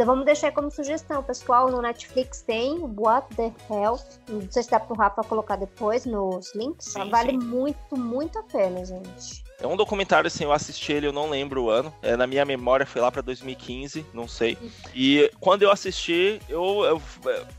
Vamos 0.05 0.25
deixar 0.25 0.51
como 0.51 0.69
sugestão, 0.69 1.23
pessoal. 1.23 1.71
No 1.71 1.81
Netflix 1.81 2.43
tem 2.43 2.73
o 2.79 2.93
What 2.99 3.37
the 3.37 3.53
Hell. 3.71 4.01
Não 4.29 4.51
sei 4.51 4.65
se 4.65 4.71
dá 4.71 4.81
pro 4.81 4.97
Rafa 4.97 5.23
colocar 5.23 5.55
depois 5.55 6.05
nos 6.05 6.53
links. 6.55 6.87
Sim, 6.87 7.09
vale 7.09 7.31
sim. 7.31 7.39
muito, 7.39 7.97
muito 7.97 8.37
a 8.39 8.43
pena, 8.43 8.85
gente. 8.85 9.45
É 9.61 9.67
um 9.67 9.77
documentário, 9.77 10.27
assim, 10.27 10.45
eu 10.45 10.53
assisti 10.53 10.93
ele, 10.93 11.07
eu 11.07 11.13
não 11.13 11.31
lembro 11.31 11.63
o 11.63 11.71
ano. 11.71 11.95
É, 12.03 12.17
na 12.17 12.27
minha 12.27 12.45
memória 12.45 12.85
foi 12.85 13.01
lá 13.01 13.11
pra 13.11 13.23
2015, 13.23 14.05
não 14.13 14.29
sei. 14.29 14.59
E 14.95 15.31
quando 15.41 15.63
eu 15.63 15.71
assisti, 15.71 16.41
eu, 16.49 16.85
eu 16.85 17.03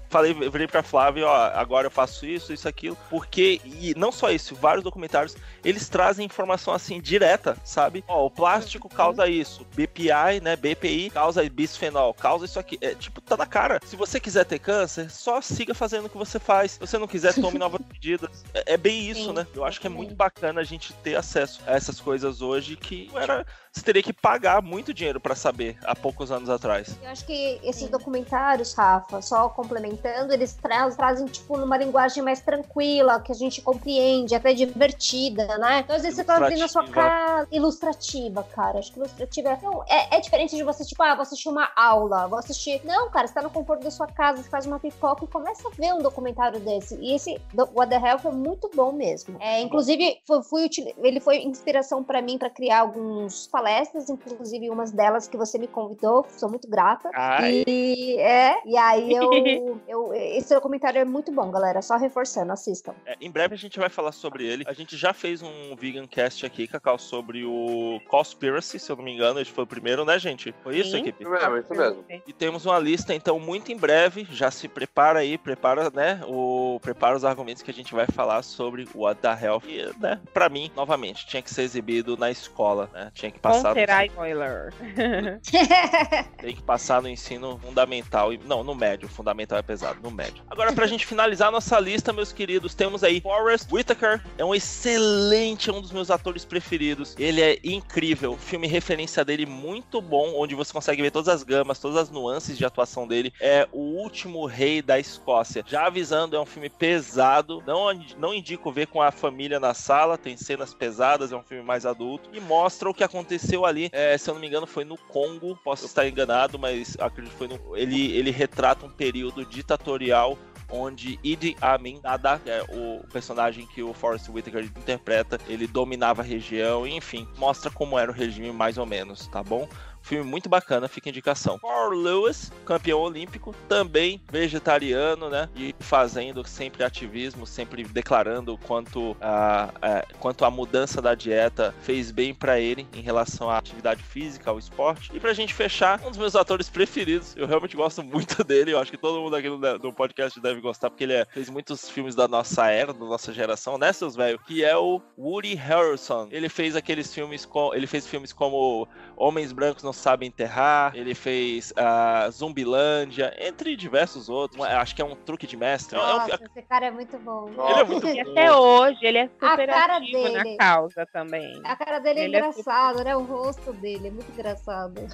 falei, 0.09 0.33
virei 0.33 0.67
pra 0.67 0.83
Flávia, 0.83 1.27
ó, 1.27 1.35
agora 1.53 1.87
eu 1.87 1.91
faço 1.91 2.25
isso, 2.25 2.53
isso, 2.53 2.67
aquilo, 2.67 2.97
porque, 3.09 3.61
e 3.65 3.93
não 3.97 4.11
só 4.11 4.31
isso, 4.31 4.55
vários 4.55 4.83
documentários, 4.83 5.35
eles 5.63 5.89
trazem 5.89 6.25
informação 6.25 6.73
assim, 6.73 7.01
direta, 7.01 7.57
sabe? 7.63 8.03
Ó, 8.07 8.25
o 8.25 8.31
plástico 8.31 8.89
causa 8.89 9.27
isso, 9.27 9.65
BPI, 9.75 10.41
né, 10.41 10.55
BPI 10.55 11.09
causa 11.09 11.47
bisfenol, 11.49 12.13
causa 12.13 12.45
isso 12.45 12.59
aqui, 12.59 12.77
é 12.81 12.93
tipo, 12.93 13.21
tá 13.21 13.35
na 13.35 13.45
cara. 13.45 13.79
Se 13.85 13.95
você 13.95 14.19
quiser 14.19 14.45
ter 14.45 14.59
câncer, 14.59 15.09
só 15.09 15.41
siga 15.41 15.73
fazendo 15.73 16.05
o 16.05 16.09
que 16.09 16.17
você 16.17 16.39
faz. 16.39 16.73
Se 16.73 16.79
você 16.79 16.97
não 16.97 17.07
quiser, 17.07 17.33
tome 17.33 17.57
novas 17.57 17.81
medidas. 17.91 18.43
É, 18.53 18.73
é 18.73 18.77
bem 18.77 19.09
isso, 19.09 19.25
Sim. 19.25 19.33
né? 19.33 19.47
Eu 19.53 19.65
acho 19.65 19.79
que 19.79 19.87
é 19.87 19.89
muito 19.89 20.15
bacana 20.15 20.61
a 20.61 20.63
gente 20.63 20.93
ter 20.93 21.15
acesso 21.15 21.61
a 21.65 21.73
essas 21.73 21.99
coisas 21.99 22.41
hoje 22.41 22.75
que 22.75 23.09
era 23.15 23.45
você 23.77 23.83
teria 23.83 24.01
que 24.01 24.13
pagar 24.13 24.61
muito 24.61 24.93
dinheiro 24.93 25.19
para 25.19 25.35
saber 25.35 25.77
há 25.83 25.95
poucos 25.95 26.31
anos 26.31 26.49
atrás. 26.49 26.97
Eu 27.01 27.09
acho 27.09 27.25
que 27.25 27.59
esses 27.63 27.87
documentários, 27.89 28.73
Rafa, 28.73 29.21
só 29.21 29.49
complementando, 29.49 29.96
eles 30.31 30.53
tra 30.53 30.89
trazem, 30.91 31.25
tipo, 31.27 31.57
numa 31.57 31.77
linguagem 31.77 32.23
mais 32.23 32.41
tranquila, 32.41 33.19
que 33.19 33.31
a 33.31 33.35
gente 33.35 33.61
compreende, 33.61 34.35
até 34.35 34.53
divertida, 34.53 35.57
né? 35.57 35.79
Então, 35.79 35.95
às 35.95 36.01
vezes 36.01 36.17
você 36.17 36.23
tá 36.23 36.35
ali 36.35 36.57
na 36.57 36.67
sua 36.67 36.87
casa. 36.87 37.47
Ilustrativa, 37.51 38.43
cara. 38.43 38.79
Acho 38.79 38.91
que 38.91 38.99
ilustrativa 38.99 39.49
é... 39.49 39.59
Não, 39.61 39.83
é, 39.87 40.17
é 40.17 40.19
diferente 40.19 40.55
de 40.55 40.63
você, 40.63 40.83
tipo, 40.85 41.01
ah, 41.03 41.15
vou 41.15 41.21
assistir 41.21 41.49
uma 41.49 41.69
aula, 41.75 42.27
vou 42.27 42.39
assistir. 42.39 42.81
Não, 42.83 43.09
cara, 43.09 43.27
você 43.27 43.33
tá 43.33 43.41
no 43.41 43.49
conforto 43.49 43.83
da 43.83 43.91
sua 43.91 44.07
casa, 44.07 44.41
você 44.41 44.49
faz 44.49 44.65
uma 44.65 44.79
pipoca 44.79 45.23
e 45.23 45.27
começa 45.27 45.67
a 45.67 45.71
ver 45.71 45.93
um 45.93 45.99
documentário 45.99 46.59
desse. 46.59 46.95
E 46.95 47.13
esse 47.13 47.39
What 47.55 47.89
the 47.89 47.97
Hell 47.97 48.19
foi 48.19 48.31
muito 48.31 48.69
bom 48.73 48.91
mesmo. 48.91 49.37
É, 49.39 49.61
inclusive, 49.61 50.19
foi, 50.25 50.43
fui, 50.43 50.69
ele 51.03 51.19
foi 51.19 51.37
inspiração 51.37 52.03
para 52.03 52.21
mim 52.21 52.37
para 52.37 52.49
criar 52.49 52.81
alguns 52.81 53.47
palestras 53.47 53.67
palestras, 53.67 54.09
inclusive 54.09 54.69
umas 54.69 54.91
delas 54.91 55.27
que 55.27 55.37
você 55.37 55.57
me 55.57 55.67
convidou, 55.67 56.25
sou 56.29 56.49
muito 56.49 56.67
grata. 56.69 57.09
Ai. 57.13 57.63
E 57.67 58.17
é, 58.17 58.55
e 58.65 58.77
aí 58.77 59.13
eu, 59.13 59.29
eu 59.87 60.13
esse 60.13 60.53
documentário 60.53 60.99
é 60.99 61.05
muito 61.05 61.31
bom, 61.31 61.49
galera, 61.51 61.81
só 61.81 61.97
reforçando, 61.97 62.51
assistam. 62.51 62.93
É, 63.05 63.15
em 63.21 63.31
breve 63.31 63.55
a 63.55 63.57
gente 63.57 63.79
vai 63.79 63.89
falar 63.89 64.11
sobre 64.11 64.45
ele. 64.45 64.63
A 64.67 64.73
gente 64.73 64.97
já 64.97 65.13
fez 65.13 65.41
um 65.41 65.75
vegan 65.75 66.07
cast 66.07 66.45
aqui, 66.45 66.67
Cacau, 66.67 66.97
sobre 66.97 67.43
o 67.45 67.99
Conspiracy, 68.07 68.79
se 68.79 68.91
eu 68.91 68.95
não 68.95 69.03
me 69.03 69.13
engano, 69.13 69.39
esse 69.39 69.51
foi 69.51 69.63
o 69.63 69.67
primeiro, 69.67 70.03
né, 70.05 70.17
gente? 70.19 70.53
Foi 70.63 70.77
isso, 70.77 70.91
Sim. 70.91 70.99
equipe? 70.99 71.23
Isso 71.23 71.31
mesmo, 71.31 71.57
isso 71.57 71.73
mesmo. 71.73 72.05
E 72.25 72.33
temos 72.33 72.65
uma 72.65 72.79
lista, 72.79 73.13
então, 73.13 73.39
muito 73.39 73.71
em 73.71 73.77
breve. 73.77 74.27
Já 74.31 74.51
se 74.51 74.67
prepara 74.67 75.19
aí, 75.19 75.37
prepara, 75.37 75.89
né? 75.89 76.21
O, 76.27 76.79
prepara 76.81 77.15
os 77.15 77.23
argumentos 77.25 77.63
que 77.63 77.71
a 77.71 77.73
gente 77.73 77.93
vai 77.93 78.07
falar 78.07 78.41
sobre 78.43 78.87
o 78.93 79.01
What 79.01 79.21
the 79.21 79.37
Hell. 79.41 79.61
E, 79.65 79.85
né, 79.99 80.19
pra 80.33 80.49
mim, 80.49 80.71
novamente, 80.75 81.25
tinha 81.25 81.41
que 81.41 81.49
ser 81.49 81.63
exibido 81.63 82.17
na 82.17 82.29
escola, 82.29 82.89
né? 82.93 83.11
Tinha 83.13 83.31
que 83.31 83.39
passar. 83.39 83.61
Com 83.61 83.67
no, 83.69 83.73
será 83.75 84.05
spoiler. 84.05 84.73
tem 86.37 86.55
que 86.55 86.61
passar 86.63 87.01
no 87.01 87.09
ensino 87.09 87.57
fundamental. 87.59 88.33
e- 88.33 88.39
Não, 88.45 88.63
no 88.63 88.75
médio. 88.75 89.07
Fundamental 89.07 89.57
é 89.57 89.61
pesado, 89.77 89.99
no 90.01 90.09
médio. 90.09 90.43
Agora, 90.49 90.73
pra 90.73 90.87
gente 90.87 91.05
finalizar 91.05 91.51
nossa 91.51 91.79
lista, 91.79 92.11
meus 92.11 92.31
queridos, 92.31 92.73
temos 92.73 93.03
aí 93.03 93.21
Forrest 93.21 93.71
Whitaker. 93.71 94.23
É 94.37 94.43
um 94.43 94.55
excelente, 94.55 95.69
é 95.69 95.73
um 95.73 95.81
dos 95.81 95.91
meus 95.91 96.09
atores 96.09 96.43
preferidos. 96.43 97.15
Ele 97.19 97.41
é 97.41 97.59
incrível. 97.63 98.35
Filme 98.37 98.67
referência 98.67 99.23
dele 99.23 99.45
muito 99.45 100.01
bom, 100.01 100.33
onde 100.35 100.55
você 100.55 100.73
consegue 100.73 101.01
ver 101.03 101.11
todas 101.11 101.27
as 101.27 101.43
gamas, 101.43 101.77
todas 101.79 101.97
as 101.97 102.09
nuances 102.09 102.57
de 102.57 102.65
atuação 102.65 103.07
dele. 103.07 103.31
É 103.39 103.67
o 103.71 103.79
último 103.79 104.45
rei 104.47 104.81
da 104.81 104.99
Escócia. 104.99 105.63
Já 105.67 105.85
avisando, 105.85 106.35
é 106.35 106.39
um 106.39 106.45
filme 106.45 106.69
pesado. 106.69 107.63
Não, 107.67 107.93
não 108.17 108.33
indico 108.33 108.71
ver 108.71 108.87
com 108.87 109.01
a 109.01 109.11
família 109.11 109.59
na 109.59 109.75
sala. 109.75 110.17
Tem 110.17 110.35
cenas 110.35 110.73
pesadas, 110.73 111.31
é 111.31 111.35
um 111.35 111.43
filme 111.43 111.63
mais 111.63 111.85
adulto. 111.85 112.29
E 112.33 112.39
mostra 112.39 112.89
o 112.89 112.93
que 112.93 113.03
aconteceu 113.03 113.63
ali. 113.63 113.89
É, 113.91 114.17
se 114.17 114.27
eu 114.27 114.33
não 114.33 114.41
me 114.41 114.47
engano, 114.47 114.65
foi 114.65 114.83
no 114.83 114.97
Congo. 114.97 115.55
Posso 115.63 115.85
estar 115.85 116.07
enganado, 116.07 116.57
mas 116.57 116.97
acredito 116.99 117.33
que 117.33 117.37
foi 117.37 117.47
no. 117.47 117.77
Ele, 117.77 118.11
ele 118.17 118.31
retrata 118.31 118.85
um 118.85 118.89
período 118.89 119.45
ditatorial 119.67 120.37
onde 120.69 121.19
Idi 121.23 121.55
Amin 121.61 122.01
que 122.43 122.49
é 122.49 122.63
o 122.69 123.05
personagem 123.11 123.65
que 123.67 123.81
o 123.81 123.93
Forrest 123.93 124.29
Whitaker 124.29 124.65
interpreta, 124.65 125.39
ele 125.47 125.65
dominava 125.65 126.21
a 126.21 126.25
região, 126.25 126.85
enfim, 126.85 127.27
mostra 127.37 127.71
como 127.71 127.97
era 127.97 128.11
o 128.11 128.13
regime 128.13 128.51
mais 128.51 128.77
ou 128.77 128.85
menos, 128.85 129.27
tá 129.27 129.41
bom? 129.41 129.67
Filme 130.07 130.23
muito 130.29 130.47
bacana, 130.47 130.87
fica 130.87 131.09
indicação. 131.09 131.59
Paul 131.59 131.89
Lewis, 131.89 132.51
campeão 132.65 132.99
olímpico, 132.99 133.53
também 133.67 134.21
vegetariano, 134.31 135.29
né? 135.29 135.49
E 135.55 135.75
fazendo 135.79 136.47
sempre 136.47 136.83
ativismo, 136.83 137.45
sempre 137.45 137.83
declarando 137.83 138.57
quanto 138.57 139.15
a, 139.21 139.69
a- 139.81 140.05
quanto 140.19 140.45
a 140.45 140.49
mudança 140.51 141.01
da 141.01 141.13
dieta 141.13 141.75
fez 141.81 142.09
bem 142.11 142.33
pra 142.33 142.59
ele 142.59 142.87
em 142.93 143.01
relação 143.01 143.49
à 143.49 143.57
atividade 143.57 144.01
física, 144.01 144.49
ao 144.49 144.57
esporte. 144.57 145.11
E 145.13 145.19
pra 145.19 145.33
gente 145.33 145.53
fechar, 145.53 145.99
um 146.05 146.09
dos 146.09 146.17
meus 146.17 146.35
atores 146.35 146.69
preferidos, 146.69 147.35
eu 147.35 147.45
realmente 147.45 147.75
gosto 147.75 148.01
muito 148.01 148.43
dele, 148.43 148.71
eu 148.71 148.79
acho 148.79 148.91
que 148.91 148.97
todo 148.97 149.19
mundo 149.21 149.35
aqui 149.35 149.49
no, 149.49 149.57
no 149.57 149.93
podcast 149.93 150.39
deve 150.39 150.61
gostar, 150.61 150.89
porque 150.89 151.03
ele 151.03 151.13
é- 151.13 151.25
fez 151.25 151.49
muitos 151.49 151.89
filmes 151.89 152.15
da 152.15 152.27
nossa 152.27 152.67
era, 152.71 152.93
da 152.93 153.05
nossa 153.05 153.33
geração, 153.33 153.77
né, 153.77 153.91
seus 153.91 154.15
velhos? 154.15 154.41
Que 154.47 154.63
é 154.63 154.75
o 154.77 155.01
Woody 155.17 155.53
Harrelson. 155.55 156.29
Ele 156.31 156.47
fez 156.49 156.75
aqueles 156.75 157.13
filmes 157.13 157.45
com. 157.45 157.73
Ele 157.73 157.87
fez 157.87 158.07
filmes 158.07 158.31
como 158.31 158.87
Homens 159.15 159.51
Brancos 159.51 159.83
Não 159.83 159.93
Sabem 159.97 160.27
Enterrar, 160.27 160.95
ele 160.95 161.13
fez 161.15 161.73
a 161.75 162.29
Zumbilândia, 162.29 163.33
entre 163.39 163.75
diversos 163.75 164.29
outros. 164.29 164.61
Acho 164.63 164.95
que 164.95 165.01
é 165.01 165.05
um 165.05 165.15
truque 165.15 165.47
de 165.47 165.57
mestre. 165.57 165.97
É 165.97 166.01
um- 166.01 166.05
Nossa, 166.05 166.35
esse 166.35 166.67
cara 166.67 166.85
é 166.87 166.91
muito 166.91 167.17
bom. 167.19 167.49
ele 167.49 167.79
é 167.79 167.83
muito 167.83 168.07
E 168.07 168.23
bom. 168.23 168.31
até 168.31 168.53
hoje 168.55 168.99
ele 169.05 169.17
é 169.17 169.27
super 169.39 169.69
ativo 169.69 170.23
dele. 170.23 170.51
na 170.51 170.57
causa 170.57 171.05
também. 171.11 171.59
A 171.63 171.75
cara 171.75 171.99
dele 171.99 172.19
é 172.19 172.23
Ele 172.25 172.35
é 172.35 172.39
engraçado, 172.39 173.03
né? 173.03 173.15
O 173.15 173.23
rosto 173.23 173.73
dele 173.73 174.07
é 174.07 174.11
muito 174.11 174.31
engraçado. 174.31 175.07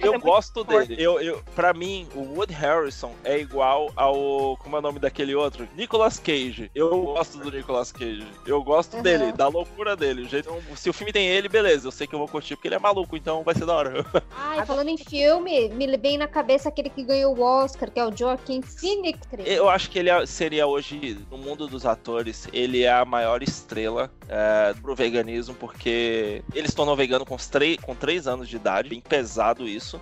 Eu 0.00 0.18
gosto 0.18 0.64
dele. 0.64 0.96
Eu, 0.98 1.20
eu, 1.20 1.42
pra 1.54 1.72
mim, 1.72 2.08
o 2.14 2.20
Wood 2.36 2.52
Harrison 2.52 3.12
é 3.24 3.38
igual 3.38 3.90
ao. 3.96 4.56
Como 4.58 4.76
é 4.76 4.78
o 4.78 4.82
nome 4.82 4.98
daquele 4.98 5.34
outro? 5.34 5.68
Nicolas 5.76 6.18
Cage. 6.18 6.70
Eu 6.74 6.90
gosto 7.02 7.38
do 7.38 7.50
Nicolas 7.50 7.92
Cage. 7.92 8.26
Eu 8.46 8.62
gosto 8.62 8.96
Uhum. 8.96 9.02
dele, 9.02 9.32
da 9.32 9.48
loucura 9.48 9.94
dele. 9.96 10.22
O 10.22 10.28
jeito, 10.28 10.50
se 10.76 10.88
o 10.90 10.92
filme 10.92 11.12
tem 11.12 11.26
ele, 11.26 11.48
beleza. 11.48 11.86
Eu 11.86 11.92
sei 11.92 12.06
que 12.06 12.14
eu 12.14 12.18
vou 12.18 12.28
curtir 12.28 12.56
porque 12.56 12.68
ele 12.68 12.74
é 12.74 12.78
maluco, 12.78 13.16
então 13.16 13.42
vai 13.42 13.54
ser 13.54 13.64
da 13.70 13.74
hora. 13.74 14.06
Ai, 14.36 14.66
falando 14.66 14.88
em 14.88 14.98
filme, 14.98 15.68
me 15.70 15.96
vem 15.96 16.18
na 16.18 16.26
cabeça 16.26 16.68
aquele 16.68 16.90
que 16.90 17.04
ganhou 17.04 17.36
o 17.36 17.42
Oscar, 17.42 17.90
que 17.90 18.00
é 18.00 18.04
o 18.04 18.16
Joaquin 18.16 18.60
Phoenix. 18.60 19.20
Eu 19.44 19.68
acho 19.68 19.90
que 19.90 19.98
ele 19.98 20.10
é- 20.10 20.26
seria 20.26 20.66
hoje, 20.66 21.18
no 21.30 21.38
mundo 21.38 21.66
dos 21.68 21.86
atores, 21.86 22.48
ele 22.52 22.82
é 22.82 22.92
a 22.92 23.04
maior 23.04 23.42
estrela 23.42 24.10
é, 24.28 24.74
pro 24.80 24.94
veganismo, 24.94 25.54
porque 25.54 26.42
ele 26.54 26.68
se 26.68 26.74
tornou 26.74 26.96
vegano 26.96 27.24
com, 27.24 27.36
com 27.82 27.94
três 27.94 28.26
anos 28.26 28.48
de 28.48 28.56
idade, 28.56 28.88
bem 28.88 29.00
pesado 29.00 29.68
isso. 29.68 30.00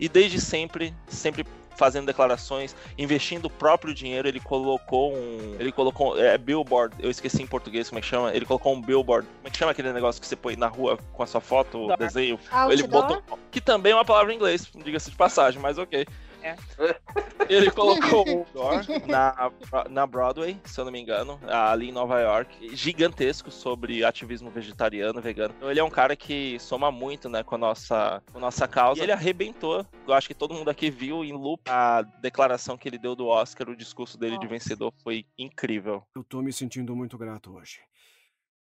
E 0.00 0.08
desde 0.08 0.40
sempre, 0.40 0.94
sempre 1.08 1.44
fazendo 1.78 2.06
declarações, 2.06 2.74
investindo 2.98 3.46
o 3.46 3.50
próprio 3.50 3.94
dinheiro, 3.94 4.26
ele 4.26 4.40
colocou 4.40 5.14
um. 5.14 5.56
Ele 5.58 5.70
colocou. 5.70 6.20
É 6.20 6.36
billboard, 6.36 6.96
eu 6.98 7.08
esqueci 7.08 7.40
em 7.40 7.46
português 7.46 7.88
como 7.88 8.00
é 8.00 8.02
que 8.02 8.08
chama. 8.08 8.34
Ele 8.34 8.44
colocou 8.44 8.74
um 8.74 8.80
billboard. 8.82 9.26
Como 9.26 9.46
é 9.48 9.50
que 9.50 9.56
chama 9.56 9.70
aquele 9.70 9.92
negócio 9.92 10.20
que 10.20 10.26
você 10.26 10.36
põe 10.36 10.56
na 10.56 10.66
rua 10.66 10.98
com 11.12 11.22
a 11.22 11.26
sua 11.26 11.40
foto, 11.40 11.78
o 11.78 11.80
Outdoor. 11.82 11.98
desenho? 11.98 12.38
Ele 12.68 12.82
Outdoor? 12.82 13.22
botou. 13.22 13.38
Que 13.50 13.60
também 13.60 13.92
é 13.92 13.94
uma 13.94 14.04
palavra 14.04 14.32
em 14.32 14.36
inglês, 14.36 14.68
diga-se 14.84 15.10
de 15.10 15.16
passagem, 15.16 15.62
mas 15.62 15.78
ok. 15.78 16.04
É. 16.42 16.56
Ele 17.48 17.70
colocou 17.70 18.28
um 18.28 18.40
outdoor 18.54 18.82
na, 19.06 19.50
na 19.88 20.06
Broadway, 20.06 20.60
se 20.64 20.78
eu 20.78 20.84
não 20.84 20.92
me 20.92 21.00
engano, 21.00 21.40
ali 21.46 21.88
em 21.88 21.92
Nova 21.92 22.20
York, 22.20 22.76
gigantesco 22.76 23.50
sobre 23.50 24.04
ativismo 24.04 24.50
vegetariano, 24.50 25.20
vegano. 25.20 25.54
Então 25.56 25.70
ele 25.70 25.80
é 25.80 25.84
um 25.84 25.90
cara 25.90 26.14
que 26.14 26.58
soma 26.58 26.92
muito, 26.92 27.28
né, 27.28 27.42
com 27.42 27.54
a 27.54 27.58
nossa, 27.58 28.22
com 28.30 28.38
a 28.38 28.40
nossa 28.40 28.68
causa. 28.68 29.00
E 29.00 29.04
ele 29.04 29.12
arrebentou. 29.12 29.86
Eu 30.06 30.12
acho 30.12 30.28
que 30.28 30.34
todo 30.34 30.54
mundo 30.54 30.68
aqui 30.68 30.90
viu 30.90 31.24
em 31.24 31.32
loop 31.32 31.62
a 31.68 32.02
declaração 32.02 32.76
que 32.76 32.88
ele 32.88 32.98
deu 32.98 33.16
do 33.16 33.26
Oscar, 33.26 33.68
o 33.68 33.76
discurso 33.76 34.18
dele 34.18 34.38
de 34.38 34.46
vencedor 34.46 34.92
foi 35.02 35.24
incrível. 35.38 36.02
Eu 36.14 36.22
tô 36.22 36.42
me 36.42 36.52
sentindo 36.52 36.94
muito 36.94 37.16
grato 37.16 37.54
hoje. 37.54 37.80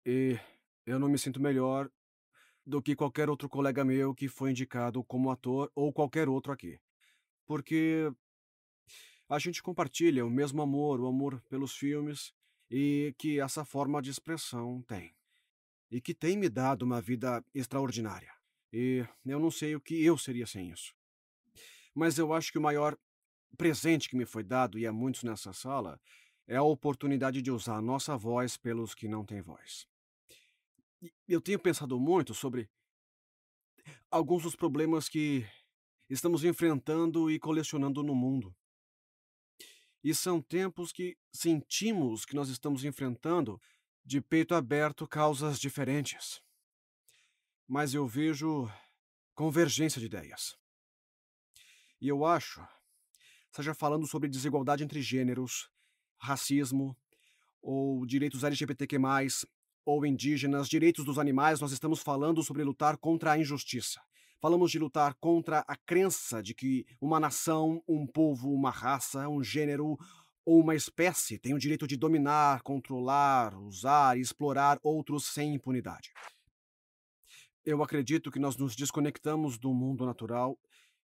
E 0.06 0.38
eu 0.86 0.98
não 0.98 1.08
me 1.08 1.18
sinto 1.18 1.40
melhor 1.40 1.88
do 2.64 2.80
que 2.80 2.94
qualquer 2.94 3.28
outro 3.28 3.48
colega 3.48 3.84
meu 3.84 4.14
que 4.14 4.28
foi 4.28 4.50
indicado 4.50 5.02
como 5.04 5.30
ator 5.30 5.70
ou 5.74 5.92
qualquer 5.92 6.28
outro 6.28 6.52
aqui. 6.52 6.78
Porque 7.50 8.08
a 9.28 9.36
gente 9.40 9.60
compartilha 9.60 10.24
o 10.24 10.30
mesmo 10.30 10.62
amor, 10.62 11.00
o 11.00 11.08
amor 11.08 11.42
pelos 11.48 11.74
filmes 11.74 12.32
e 12.70 13.12
que 13.18 13.40
essa 13.40 13.64
forma 13.64 14.00
de 14.00 14.08
expressão 14.08 14.80
tem. 14.82 15.12
E 15.90 16.00
que 16.00 16.14
tem 16.14 16.36
me 16.36 16.48
dado 16.48 16.84
uma 16.84 17.00
vida 17.00 17.44
extraordinária. 17.52 18.32
E 18.72 19.04
eu 19.26 19.40
não 19.40 19.50
sei 19.50 19.74
o 19.74 19.80
que 19.80 20.00
eu 20.00 20.16
seria 20.16 20.46
sem 20.46 20.70
isso. 20.70 20.94
Mas 21.92 22.18
eu 22.18 22.32
acho 22.32 22.52
que 22.52 22.58
o 22.58 22.62
maior 22.62 22.96
presente 23.58 24.08
que 24.08 24.14
me 24.14 24.24
foi 24.24 24.44
dado, 24.44 24.78
e 24.78 24.86
há 24.86 24.92
muitos 24.92 25.24
nessa 25.24 25.52
sala, 25.52 26.00
é 26.46 26.54
a 26.54 26.62
oportunidade 26.62 27.42
de 27.42 27.50
usar 27.50 27.78
a 27.78 27.82
nossa 27.82 28.16
voz 28.16 28.56
pelos 28.56 28.94
que 28.94 29.08
não 29.08 29.26
têm 29.26 29.40
voz. 29.40 29.88
E 31.02 31.12
Eu 31.26 31.40
tenho 31.40 31.58
pensado 31.58 31.98
muito 31.98 32.32
sobre 32.32 32.70
alguns 34.08 34.44
dos 34.44 34.54
problemas 34.54 35.08
que 35.08 35.44
estamos 36.10 36.44
enfrentando 36.44 37.30
e 37.30 37.38
colecionando 37.38 38.02
no 38.02 38.14
mundo. 38.14 38.54
E 40.02 40.14
são 40.14 40.42
tempos 40.42 40.92
que 40.92 41.16
sentimos 41.32 42.24
que 42.24 42.34
nós 42.34 42.48
estamos 42.48 42.84
enfrentando 42.84 43.60
de 44.04 44.20
peito 44.20 44.54
aberto 44.54 45.06
causas 45.06 45.60
diferentes. 45.60 46.42
Mas 47.68 47.94
eu 47.94 48.06
vejo 48.06 48.68
convergência 49.34 50.00
de 50.00 50.06
ideias. 50.06 50.56
E 52.00 52.08
eu 52.08 52.24
acho, 52.24 52.66
seja 53.52 53.74
falando 53.74 54.06
sobre 54.06 54.28
desigualdade 54.28 54.82
entre 54.82 55.02
gêneros, 55.02 55.70
racismo, 56.18 56.96
ou 57.62 58.04
direitos 58.06 58.42
LGBTQ+, 58.42 58.96
ou 59.84 60.04
indígenas, 60.06 60.68
direitos 60.68 61.04
dos 61.04 61.18
animais, 61.18 61.60
nós 61.60 61.72
estamos 61.72 62.00
falando 62.00 62.42
sobre 62.42 62.64
lutar 62.64 62.96
contra 62.96 63.32
a 63.32 63.38
injustiça. 63.38 64.00
Falamos 64.40 64.70
de 64.70 64.78
lutar 64.78 65.14
contra 65.20 65.64
a 65.68 65.76
crença 65.76 66.42
de 66.42 66.54
que 66.54 66.86
uma 66.98 67.20
nação, 67.20 67.82
um 67.86 68.06
povo, 68.06 68.50
uma 68.50 68.70
raça, 68.70 69.28
um 69.28 69.42
gênero 69.42 69.98
ou 70.46 70.60
uma 70.60 70.74
espécie 70.74 71.38
tem 71.38 71.52
o 71.52 71.58
direito 71.58 71.86
de 71.86 71.96
dominar, 71.96 72.62
controlar, 72.62 73.54
usar 73.54 74.16
e 74.16 74.22
explorar 74.22 74.78
outros 74.82 75.26
sem 75.26 75.54
impunidade. 75.54 76.10
Eu 77.64 77.82
acredito 77.82 78.30
que 78.30 78.38
nós 78.38 78.56
nos 78.56 78.74
desconectamos 78.74 79.58
do 79.58 79.74
mundo 79.74 80.06
natural 80.06 80.58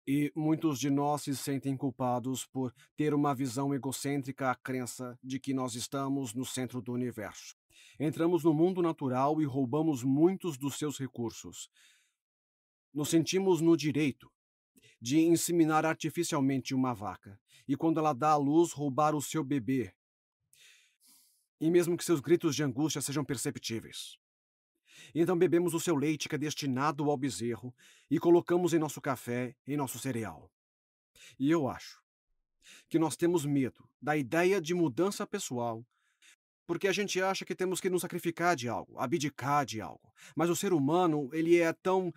e 0.07 0.31
muitos 0.37 0.79
de 0.79 0.89
nós 0.89 1.23
se 1.23 1.35
sentem 1.35 1.77
culpados 1.77 2.47
por 2.47 2.73
ter 2.97 3.13
uma 3.13 3.35
visão 3.35 3.75
egocêntrica, 3.75 4.53
a 4.53 4.55
crença 4.55 5.19
de 5.21 5.41
que 5.41 5.53
nós 5.53 5.75
estamos 5.75 6.33
no 6.33 6.45
centro 6.45 6.81
do 6.81 6.93
universo. 6.93 7.57
Entramos 7.99 8.45
no 8.45 8.55
mundo 8.55 8.81
natural 8.81 9.43
e 9.43 9.45
roubamos 9.45 10.05
muitos 10.05 10.57
dos 10.57 10.79
seus 10.79 10.97
recursos. 10.97 11.69
Nos 12.97 13.11
sentimos 13.11 13.61
no 13.61 13.77
direito 13.77 14.33
de 14.99 15.19
inseminar 15.19 15.85
artificialmente 15.85 16.75
uma 16.75 16.95
vaca 16.95 17.39
e, 17.69 17.77
quando 17.77 18.01
ela 18.01 18.15
dá 18.15 18.31
à 18.31 18.37
luz, 18.37 18.73
roubar 18.73 19.15
o 19.15 19.21
seu 19.21 19.45
bebê. 19.45 19.93
E 21.61 21.71
mesmo 21.71 21.95
que 21.95 22.03
seus 22.03 22.21
gritos 22.21 22.57
de 22.57 22.63
angústia 22.63 23.03
sejam 23.03 23.23
perceptíveis. 23.23 24.17
Então 25.15 25.37
bebemos 25.37 25.75
o 25.75 25.79
seu 25.79 25.95
leite 25.95 26.27
que 26.27 26.37
é 26.37 26.39
destinado 26.39 27.11
ao 27.11 27.19
bezerro 27.19 27.75
e 28.11 28.19
colocamos 28.19 28.73
em 28.73 28.79
nosso 28.79 28.99
café, 28.99 29.55
em 29.67 29.77
nosso 29.77 29.99
cereal. 29.99 30.51
E 31.39 31.51
eu 31.51 31.69
acho 31.69 32.01
que 32.89 32.99
nós 32.99 33.15
temos 33.15 33.45
medo 33.45 33.87
da 34.01 34.17
ideia 34.17 34.59
de 34.59 34.73
mudança 34.73 35.27
pessoal 35.27 35.85
porque 36.67 36.89
a 36.89 36.93
gente 36.93 37.21
acha 37.23 37.45
que 37.45 37.55
temos 37.55 37.79
que 37.79 37.89
nos 37.89 38.01
sacrificar 38.01 38.57
de 38.57 38.69
algo, 38.69 38.99
abdicar 38.99 39.65
de 39.65 39.81
algo. 39.83 40.13
Mas 40.35 40.51
o 40.51 40.57
ser 40.57 40.73
humano, 40.73 41.31
ele 41.33 41.59
é 41.59 41.73
tão 41.73 42.13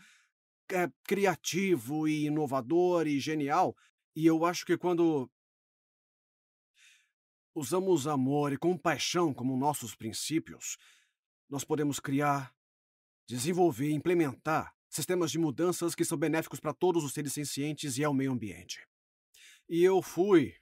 é, 0.72 0.92
criativo 1.04 2.08
e 2.08 2.26
inovador 2.26 3.08
e 3.08 3.20
genial, 3.20 3.76
e 4.16 4.26
eu 4.26 4.46
acho 4.46 4.66
que 4.66 4.78
quando 4.78 5.30
usamos 7.56 8.08
amor 8.08 8.54
e 8.54 8.58
compaixão 8.58 9.34
como 9.34 9.58
nossos 9.58 9.96
princípios, 9.96 10.78
nós 11.50 11.64
podemos 11.64 12.00
criar, 12.00 12.54
desenvolver 13.28 13.90
e 13.90 13.94
implementar 13.94 14.74
sistemas 14.90 15.32
de 15.32 15.38
mudanças 15.38 15.94
que 15.94 16.06
são 16.06 16.18
benéficos 16.18 16.60
para 16.60 16.74
todos 16.74 17.04
os 17.04 17.14
seres 17.14 17.34
sencientes 17.34 17.98
e 17.98 18.04
ao 18.04 18.14
meio 18.14 18.32
ambiente. 18.32 18.88
E 19.68 19.84
eu 19.84 20.02
fui. 20.02 20.56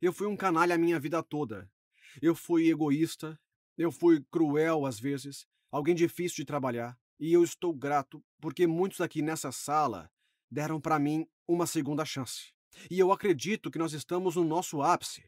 Eu 0.00 0.12
fui 0.12 0.26
um 0.26 0.36
canalha 0.36 0.74
a 0.74 0.78
minha 0.78 1.00
vida 1.00 1.22
toda. 1.22 1.68
Eu 2.22 2.34
fui 2.34 2.70
egoísta, 2.70 3.38
eu 3.76 3.90
fui 3.90 4.24
cruel 4.30 4.86
às 4.86 5.00
vezes, 5.00 5.46
alguém 5.76 5.94
difícil 5.94 6.36
de 6.36 6.44
trabalhar, 6.44 6.98
e 7.20 7.32
eu 7.32 7.44
estou 7.44 7.72
grato 7.74 8.22
porque 8.40 8.66
muitos 8.66 9.00
aqui 9.00 9.20
nessa 9.20 9.52
sala 9.52 10.10
deram 10.50 10.80
para 10.80 10.98
mim 10.98 11.26
uma 11.46 11.66
segunda 11.66 12.04
chance. 12.04 12.52
E 12.90 12.98
eu 12.98 13.12
acredito 13.12 13.70
que 13.70 13.78
nós 13.78 13.92
estamos 13.92 14.36
no 14.36 14.44
nosso 14.44 14.82
ápice. 14.82 15.24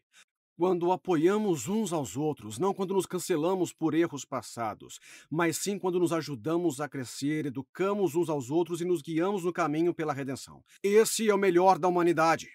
Quando 0.57 0.91
apoiamos 0.91 1.69
uns 1.69 1.93
aos 1.93 2.17
outros, 2.17 2.59
não 2.59 2.75
quando 2.75 2.93
nos 2.93 3.07
cancelamos 3.07 3.73
por 3.73 3.95
erros 3.95 4.25
passados, 4.25 4.99
mas 5.31 5.57
sim 5.59 5.79
quando 5.79 6.01
nos 6.01 6.13
ajudamos 6.13 6.81
a 6.81 6.89
crescer, 6.89 7.47
educamos 7.47 8.17
uns 8.17 8.29
aos 8.29 8.51
outros 8.51 8.81
e 8.81 8.85
nos 8.85 9.01
guiamos 9.01 9.45
no 9.45 9.53
caminho 9.53 9.95
pela 9.95 10.13
redenção. 10.13 10.65
Esse 10.83 11.29
é 11.29 11.35
o 11.35 11.39
melhor 11.39 11.79
da 11.79 11.87
humanidade. 11.87 12.49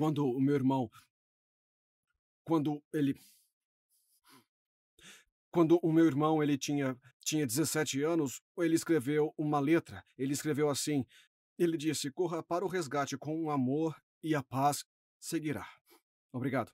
Quando 0.00 0.24
o 0.24 0.40
meu 0.40 0.54
irmão. 0.54 0.90
Quando 2.42 2.82
ele 2.90 3.14
quando 5.50 5.78
o 5.82 5.92
meu 5.92 6.06
irmão 6.06 6.42
ele 6.42 6.56
tinha, 6.56 6.98
tinha 7.22 7.46
17 7.46 8.02
anos, 8.02 8.40
ele 8.56 8.74
escreveu 8.74 9.34
uma 9.36 9.60
letra. 9.60 10.02
Ele 10.16 10.32
escreveu 10.32 10.70
assim: 10.70 11.04
ele 11.58 11.76
disse: 11.76 12.10
corra 12.10 12.42
para 12.42 12.64
o 12.64 12.68
resgate 12.68 13.18
com 13.18 13.50
amor 13.50 13.94
e 14.22 14.34
a 14.34 14.42
paz 14.42 14.86
seguirá. 15.20 15.68
Obrigado. 16.32 16.72